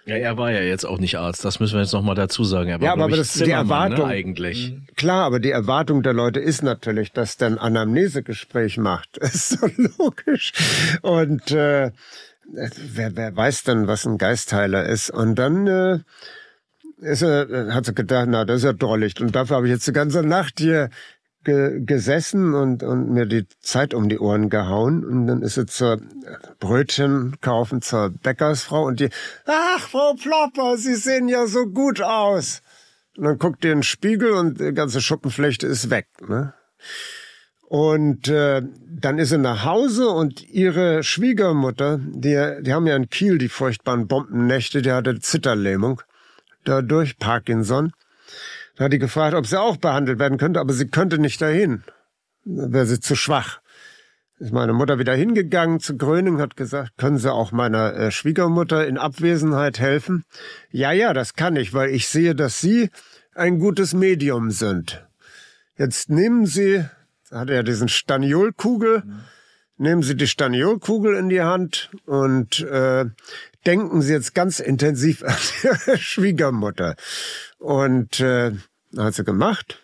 Ja, 0.08 0.16
er 0.16 0.38
war 0.38 0.50
ja 0.50 0.62
jetzt 0.62 0.86
auch 0.86 0.98
nicht 0.98 1.18
Arzt, 1.18 1.44
das 1.44 1.60
müssen 1.60 1.74
wir 1.74 1.82
jetzt 1.82 1.92
nochmal 1.92 2.14
dazu 2.14 2.42
sagen. 2.42 2.70
Er 2.70 2.80
war, 2.80 2.86
ja, 2.86 2.92
aber, 2.94 3.04
aber 3.04 3.16
das 3.18 3.36
ist 3.36 3.44
die 3.44 3.50
ne, 3.50 3.56
Erwartung. 3.56 4.06
Ne, 4.06 4.14
eigentlich. 4.14 4.74
Klar, 4.96 5.26
aber 5.26 5.38
die 5.38 5.50
Erwartung 5.50 6.02
der 6.02 6.14
Leute 6.14 6.40
ist 6.40 6.62
natürlich, 6.62 7.12
dass 7.12 7.36
der 7.36 7.48
ein 7.48 7.58
Anamnesegespräch 7.58 8.78
macht. 8.78 9.18
Das 9.20 9.34
ist 9.34 9.60
so 9.60 9.68
logisch. 9.98 10.54
Und 11.02 11.50
äh, 11.50 11.90
wer, 12.50 13.16
wer 13.16 13.36
weiß 13.36 13.64
denn, 13.64 13.86
was 13.86 14.06
ein 14.06 14.16
Geistheiler 14.16 14.86
ist? 14.86 15.10
Und 15.10 15.34
dann 15.34 15.66
äh, 15.66 15.98
ist 17.02 17.20
er, 17.20 17.74
hat 17.74 17.84
sie 17.84 17.94
gedacht, 17.94 18.28
na, 18.30 18.46
das 18.46 18.58
ist 18.58 18.64
ja 18.64 18.72
drollig. 18.72 19.20
Und 19.20 19.36
dafür 19.36 19.56
habe 19.56 19.66
ich 19.66 19.72
jetzt 19.72 19.86
die 19.86 19.92
ganze 19.92 20.22
Nacht 20.22 20.54
hier 20.58 20.88
ge 21.44 21.80
gesessen 21.84 22.54
und, 22.54 22.82
und 22.82 23.10
mir 23.10 23.26
die 23.26 23.46
Zeit 23.60 23.94
um 23.94 24.08
die 24.08 24.18
Ohren 24.18 24.50
gehauen. 24.50 25.04
Und 25.04 25.26
dann 25.26 25.42
ist 25.42 25.54
sie 25.54 25.66
zur 25.66 26.00
Brötchen 26.60 27.36
kaufen 27.40 27.82
zur 27.82 28.10
Bäckersfrau 28.10 28.84
und 28.84 29.00
die, 29.00 29.10
ach, 29.46 29.88
Frau 29.88 30.14
Plopper, 30.14 30.76
Sie 30.76 30.94
sehen 30.94 31.28
ja 31.28 31.46
so 31.46 31.66
gut 31.66 32.00
aus. 32.00 32.62
Und 33.16 33.24
dann 33.24 33.38
guckt 33.38 33.64
ihr 33.64 33.72
in 33.72 33.78
den 33.78 33.82
Spiegel 33.82 34.32
und 34.32 34.60
die 34.60 34.72
ganze 34.72 35.00
Schuppenflechte 35.00 35.66
ist 35.66 35.90
weg. 35.90 36.06
Ne? 36.28 36.54
Und 37.68 38.28
äh, 38.28 38.62
dann 38.88 39.18
ist 39.18 39.28
sie 39.28 39.38
nach 39.38 39.64
Hause 39.64 40.08
und 40.08 40.42
ihre 40.48 41.02
Schwiegermutter, 41.02 42.00
die, 42.02 42.62
die 42.62 42.72
haben 42.72 42.86
ja 42.86 42.96
in 42.96 43.10
Kiel 43.10 43.36
die 43.36 43.50
furchtbaren 43.50 44.06
Bombennächte, 44.06 44.80
die 44.80 44.92
hatte 44.92 45.20
Zitterlähmung, 45.20 46.00
dadurch 46.64 47.18
Parkinson. 47.18 47.92
Da 48.78 48.84
hat 48.84 48.92
die 48.92 49.00
gefragt, 49.00 49.34
ob 49.34 49.44
sie 49.44 49.60
auch 49.60 49.76
behandelt 49.76 50.20
werden 50.20 50.38
könnte, 50.38 50.60
aber 50.60 50.72
sie 50.72 50.86
könnte 50.86 51.18
nicht 51.18 51.42
dahin. 51.42 51.82
Da 52.44 52.72
wäre 52.72 52.86
sie 52.86 53.00
zu 53.00 53.16
schwach. 53.16 53.60
ist 54.38 54.52
meine 54.52 54.72
Mutter 54.72 55.00
wieder 55.00 55.16
hingegangen 55.16 55.80
zu 55.80 55.96
Gröning, 55.96 56.40
hat 56.40 56.56
gesagt, 56.56 56.92
können 56.96 57.18
Sie 57.18 57.32
auch 57.32 57.50
meiner 57.50 57.92
äh, 57.94 58.10
Schwiegermutter 58.12 58.86
in 58.86 58.96
Abwesenheit 58.96 59.80
helfen? 59.80 60.24
Ja, 60.70 60.92
ja, 60.92 61.12
das 61.12 61.34
kann 61.34 61.56
ich, 61.56 61.74
weil 61.74 61.90
ich 61.90 62.06
sehe, 62.06 62.36
dass 62.36 62.60
Sie 62.60 62.90
ein 63.34 63.58
gutes 63.58 63.94
Medium 63.94 64.52
sind. 64.52 65.04
Jetzt 65.76 66.08
nehmen 66.08 66.46
Sie, 66.46 66.84
da 67.30 67.40
hat 67.40 67.50
er 67.50 67.64
diesen 67.64 67.88
Staniolkugel, 67.88 69.02
mhm. 69.04 69.24
nehmen 69.76 70.02
Sie 70.04 70.14
die 70.14 70.28
Staniolkugel 70.28 71.16
in 71.16 71.28
die 71.28 71.42
Hand 71.42 71.90
und 72.06 72.60
äh, 72.60 73.06
denken 73.66 74.02
Sie 74.02 74.12
jetzt 74.12 74.34
ganz 74.34 74.60
intensiv 74.60 75.22
an 75.26 75.36
Ihre 75.62 75.98
Schwiegermutter. 75.98 76.96
Und 77.58 78.20
äh, 78.20 78.52
hat 78.96 79.14
sie 79.14 79.24
gemacht, 79.24 79.82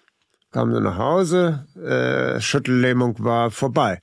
kam 0.53 0.73
sie 0.73 0.81
nach 0.81 0.97
Hause, 0.97 1.67
äh, 1.77 2.41
Schüttellähmung 2.41 3.17
war 3.19 3.51
vorbei. 3.51 4.01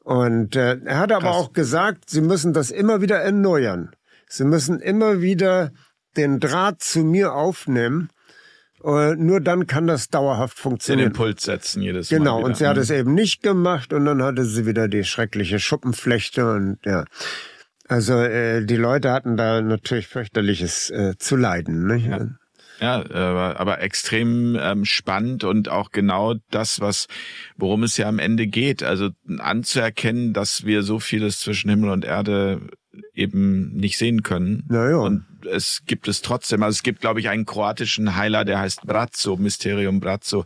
Und 0.00 0.54
äh, 0.54 0.78
er 0.84 0.98
hat 0.98 1.12
aber 1.12 1.22
Krass. 1.22 1.36
auch 1.36 1.52
gesagt, 1.52 2.08
sie 2.08 2.20
müssen 2.20 2.52
das 2.52 2.70
immer 2.70 3.00
wieder 3.00 3.18
erneuern. 3.18 3.90
Sie 4.28 4.44
müssen 4.44 4.80
immer 4.80 5.20
wieder 5.20 5.72
den 6.16 6.38
Draht 6.38 6.80
zu 6.80 7.00
mir 7.00 7.34
aufnehmen. 7.34 8.10
Äh, 8.84 9.16
nur 9.16 9.40
dann 9.40 9.66
kann 9.66 9.88
das 9.88 10.08
dauerhaft 10.08 10.58
funktionieren. 10.58 11.08
Den 11.08 11.12
Impuls 11.12 11.42
setzen 11.42 11.82
jedes 11.82 12.10
Mal. 12.10 12.18
Genau, 12.18 12.40
und 12.40 12.56
sie 12.56 12.66
hat 12.66 12.76
mhm. 12.76 12.82
es 12.82 12.90
eben 12.90 13.14
nicht 13.14 13.42
gemacht 13.42 13.92
und 13.92 14.04
dann 14.04 14.22
hatte 14.22 14.44
sie 14.44 14.64
wieder 14.64 14.86
die 14.86 15.02
schreckliche 15.02 15.58
Schuppenflechte 15.58 16.52
und 16.52 16.78
ja. 16.84 17.04
Also 17.88 18.14
äh, 18.14 18.64
die 18.64 18.76
Leute 18.76 19.12
hatten 19.12 19.36
da 19.36 19.60
natürlich 19.60 20.08
fürchterliches 20.08 20.90
äh, 20.90 21.14
zu 21.18 21.36
leiden. 21.36 21.86
Ne? 21.86 21.96
Ja. 21.96 22.28
Ja, 22.78 22.96
aber, 22.98 23.58
aber 23.58 23.80
extrem 23.80 24.54
ähm, 24.60 24.84
spannend 24.84 25.44
und 25.44 25.70
auch 25.70 25.92
genau 25.92 26.34
das, 26.50 26.80
was 26.80 27.06
worum 27.56 27.82
es 27.84 27.96
ja 27.96 28.06
am 28.06 28.18
Ende 28.18 28.46
geht. 28.46 28.82
Also 28.82 29.10
anzuerkennen, 29.38 30.34
dass 30.34 30.66
wir 30.66 30.82
so 30.82 30.98
vieles 30.98 31.40
zwischen 31.40 31.70
Himmel 31.70 31.88
und 31.88 32.04
Erde 32.04 32.60
eben 33.14 33.72
nicht 33.72 33.96
sehen 33.96 34.22
können. 34.22 34.64
Naja. 34.68 34.96
Und 34.96 35.24
es 35.46 35.82
gibt 35.86 36.08
es 36.08 36.22
trotzdem. 36.22 36.62
Also 36.62 36.76
es 36.76 36.82
gibt, 36.82 37.00
glaube 37.00 37.20
ich, 37.20 37.28
einen 37.28 37.46
kroatischen 37.46 38.16
Heiler, 38.16 38.44
der 38.44 38.60
heißt 38.60 38.82
Brazzo, 38.86 39.36
Mysterium 39.36 40.00
Brazzo, 40.00 40.44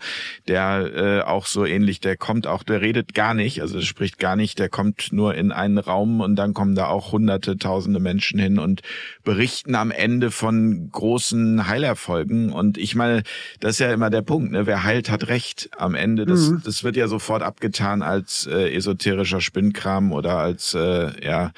der 0.48 0.90
äh, 0.94 1.20
auch 1.22 1.46
so 1.46 1.64
ähnlich, 1.64 2.00
der 2.00 2.16
kommt 2.16 2.46
auch, 2.46 2.62
der 2.62 2.80
redet 2.80 3.14
gar 3.14 3.34
nicht, 3.34 3.60
also 3.60 3.80
spricht 3.80 4.18
gar 4.18 4.36
nicht, 4.36 4.58
der 4.58 4.68
kommt 4.68 5.12
nur 5.12 5.34
in 5.34 5.52
einen 5.52 5.78
Raum 5.78 6.20
und 6.20 6.36
dann 6.36 6.54
kommen 6.54 6.74
da 6.74 6.86
auch 6.86 7.12
hunderte, 7.12 7.58
tausende 7.58 8.00
Menschen 8.00 8.38
hin 8.38 8.58
und 8.58 8.82
berichten 9.24 9.74
am 9.74 9.90
Ende 9.90 10.30
von 10.30 10.90
großen 10.90 11.66
Heilerfolgen. 11.66 12.52
Und 12.52 12.78
ich 12.78 12.94
meine, 12.94 13.22
das 13.60 13.72
ist 13.72 13.78
ja 13.80 13.92
immer 13.92 14.10
der 14.10 14.22
Punkt, 14.22 14.52
ne? 14.52 14.66
wer 14.66 14.84
heilt, 14.84 15.10
hat 15.10 15.28
Recht 15.28 15.70
am 15.76 15.94
Ende. 15.94 16.26
Das, 16.26 16.50
mhm. 16.50 16.62
das 16.64 16.84
wird 16.84 16.96
ja 16.96 17.08
sofort 17.08 17.42
abgetan 17.42 18.02
als 18.02 18.46
äh, 18.46 18.74
esoterischer 18.74 19.40
Spinnkram 19.40 20.12
oder 20.12 20.38
als, 20.38 20.74
äh, 20.74 21.24
ja, 21.24 21.52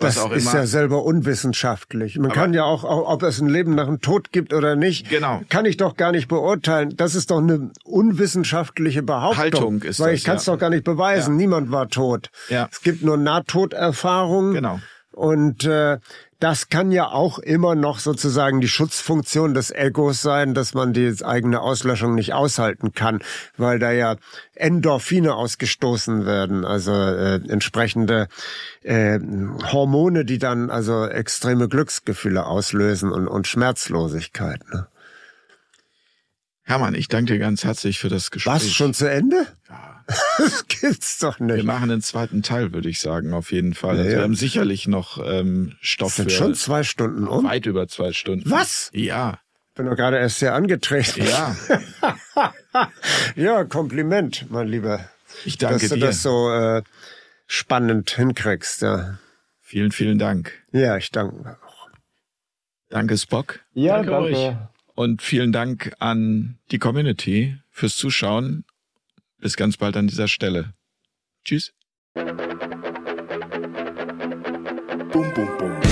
was 0.00 0.14
das 0.16 0.32
ist 0.32 0.52
ja 0.52 0.66
selber 0.66 1.04
unwissenschaftlich. 1.04 2.16
Man 2.16 2.26
Aber 2.26 2.34
kann 2.34 2.54
ja 2.54 2.64
auch, 2.64 2.84
ob 2.84 3.22
es 3.22 3.40
ein 3.40 3.48
Leben 3.48 3.74
nach 3.74 3.86
dem 3.86 4.00
Tod 4.00 4.32
gibt 4.32 4.52
oder 4.52 4.76
nicht, 4.76 5.08
genau. 5.10 5.42
kann 5.48 5.64
ich 5.64 5.76
doch 5.76 5.96
gar 5.96 6.12
nicht 6.12 6.28
beurteilen. 6.28 6.96
Das 6.96 7.14
ist 7.14 7.30
doch 7.30 7.38
eine 7.38 7.70
unwissenschaftliche 7.84 9.02
Behauptung. 9.02 9.38
Haltung 9.38 9.82
ist 9.82 10.00
Weil 10.00 10.12
das, 10.12 10.20
ich 10.20 10.24
kann 10.24 10.36
es 10.36 10.46
ja. 10.46 10.52
doch 10.52 10.60
gar 10.60 10.70
nicht 10.70 10.84
beweisen. 10.84 11.34
Ja. 11.34 11.38
Niemand 11.38 11.70
war 11.70 11.88
tot. 11.88 12.30
Ja. 12.48 12.68
Es 12.70 12.82
gibt 12.82 13.02
nur 13.02 13.16
Nahtoderfahrungen. 13.16 14.54
Genau. 14.54 14.80
Und 15.12 15.64
äh, 15.64 15.98
das 16.40 16.68
kann 16.68 16.92
ja 16.92 17.08
auch 17.08 17.38
immer 17.38 17.74
noch 17.74 17.98
sozusagen 17.98 18.60
die 18.60 18.68
Schutzfunktion 18.68 19.54
des 19.54 19.70
Egos 19.70 20.22
sein, 20.22 20.54
dass 20.54 20.72
man 20.72 20.92
die 20.92 21.14
eigene 21.24 21.60
Auslöschung 21.60 22.14
nicht 22.14 22.32
aushalten 22.32 22.92
kann, 22.92 23.20
weil 23.56 23.78
da 23.78 23.90
ja 23.90 24.16
Endorphine 24.54 25.34
ausgestoßen 25.34 26.26
werden, 26.26 26.64
also 26.64 26.92
äh, 26.92 27.40
entsprechende 27.48 28.28
äh, 28.82 29.18
Hormone, 29.72 30.24
die 30.24 30.38
dann 30.38 30.70
also 30.70 31.06
extreme 31.06 31.68
Glücksgefühle 31.68 32.46
auslösen 32.46 33.10
und, 33.10 33.26
und 33.26 33.46
Schmerzlosigkeit. 33.46 34.60
Ne? 34.72 34.86
Hermann, 36.68 36.94
ich 36.94 37.08
danke 37.08 37.32
dir 37.32 37.38
ganz 37.38 37.64
herzlich 37.64 37.98
für 37.98 38.10
das 38.10 38.30
Gespräch. 38.30 38.52
Was, 38.56 38.70
schon 38.70 38.92
zu 38.92 39.10
Ende? 39.10 39.46
Ja. 39.70 40.04
Das 40.38 40.66
gibt's 40.68 41.18
doch 41.18 41.38
nicht. 41.38 41.56
Wir 41.56 41.64
machen 41.64 41.88
den 41.88 42.02
zweiten 42.02 42.42
Teil, 42.42 42.72
würde 42.72 42.88
ich 42.90 43.00
sagen, 43.00 43.32
auf 43.32 43.52
jeden 43.52 43.74
Fall. 43.74 43.96
Ja, 43.96 44.02
also 44.02 44.16
wir 44.16 44.22
haben 44.22 44.34
sicherlich 44.34 44.86
noch 44.86 45.18
ähm, 45.22 45.76
Stoff 45.80 46.08
das 46.08 46.16
sind 46.16 46.30
für 46.30 46.36
schon 46.36 46.54
zwei 46.54 46.82
Stunden 46.82 47.26
um. 47.26 47.44
Weit 47.44 47.66
über 47.66 47.88
zwei 47.88 48.12
Stunden. 48.12 48.50
Was? 48.50 48.90
Ja. 48.92 49.38
Bin 49.74 49.86
doch 49.86 49.96
gerade 49.96 50.18
erst 50.18 50.38
sehr 50.40 50.54
angetreten. 50.54 51.26
Ja. 51.26 51.56
ja, 53.36 53.64
Kompliment, 53.64 54.46
mein 54.50 54.68
Lieber. 54.68 55.08
Ich 55.46 55.56
danke 55.56 55.80
dir. 55.80 55.88
Dass 55.88 55.98
du 55.98 56.04
das 56.04 56.22
so 56.22 56.50
äh, 56.52 56.82
spannend 57.46 58.10
hinkriegst. 58.10 58.82
Ja. 58.82 59.18
Vielen, 59.60 59.92
vielen 59.92 60.18
Dank. 60.18 60.52
Ja, 60.72 60.96
ich 60.98 61.10
danke 61.10 61.58
auch. 61.66 61.88
Danke, 62.90 63.16
Spock. 63.18 63.60
Ja, 63.72 63.96
danke, 63.96 64.10
danke. 64.10 64.36
euch. 64.36 64.56
Und 64.98 65.22
vielen 65.22 65.52
Dank 65.52 65.92
an 66.00 66.58
die 66.72 66.80
Community 66.80 67.56
fürs 67.70 67.94
Zuschauen. 67.94 68.64
Bis 69.38 69.56
ganz 69.56 69.76
bald 69.76 69.96
an 69.96 70.08
dieser 70.08 70.26
Stelle. 70.26 70.74
Tschüss. 71.44 71.72
Bum, 72.14 72.26
bum, 75.34 75.48
bum. 75.56 75.87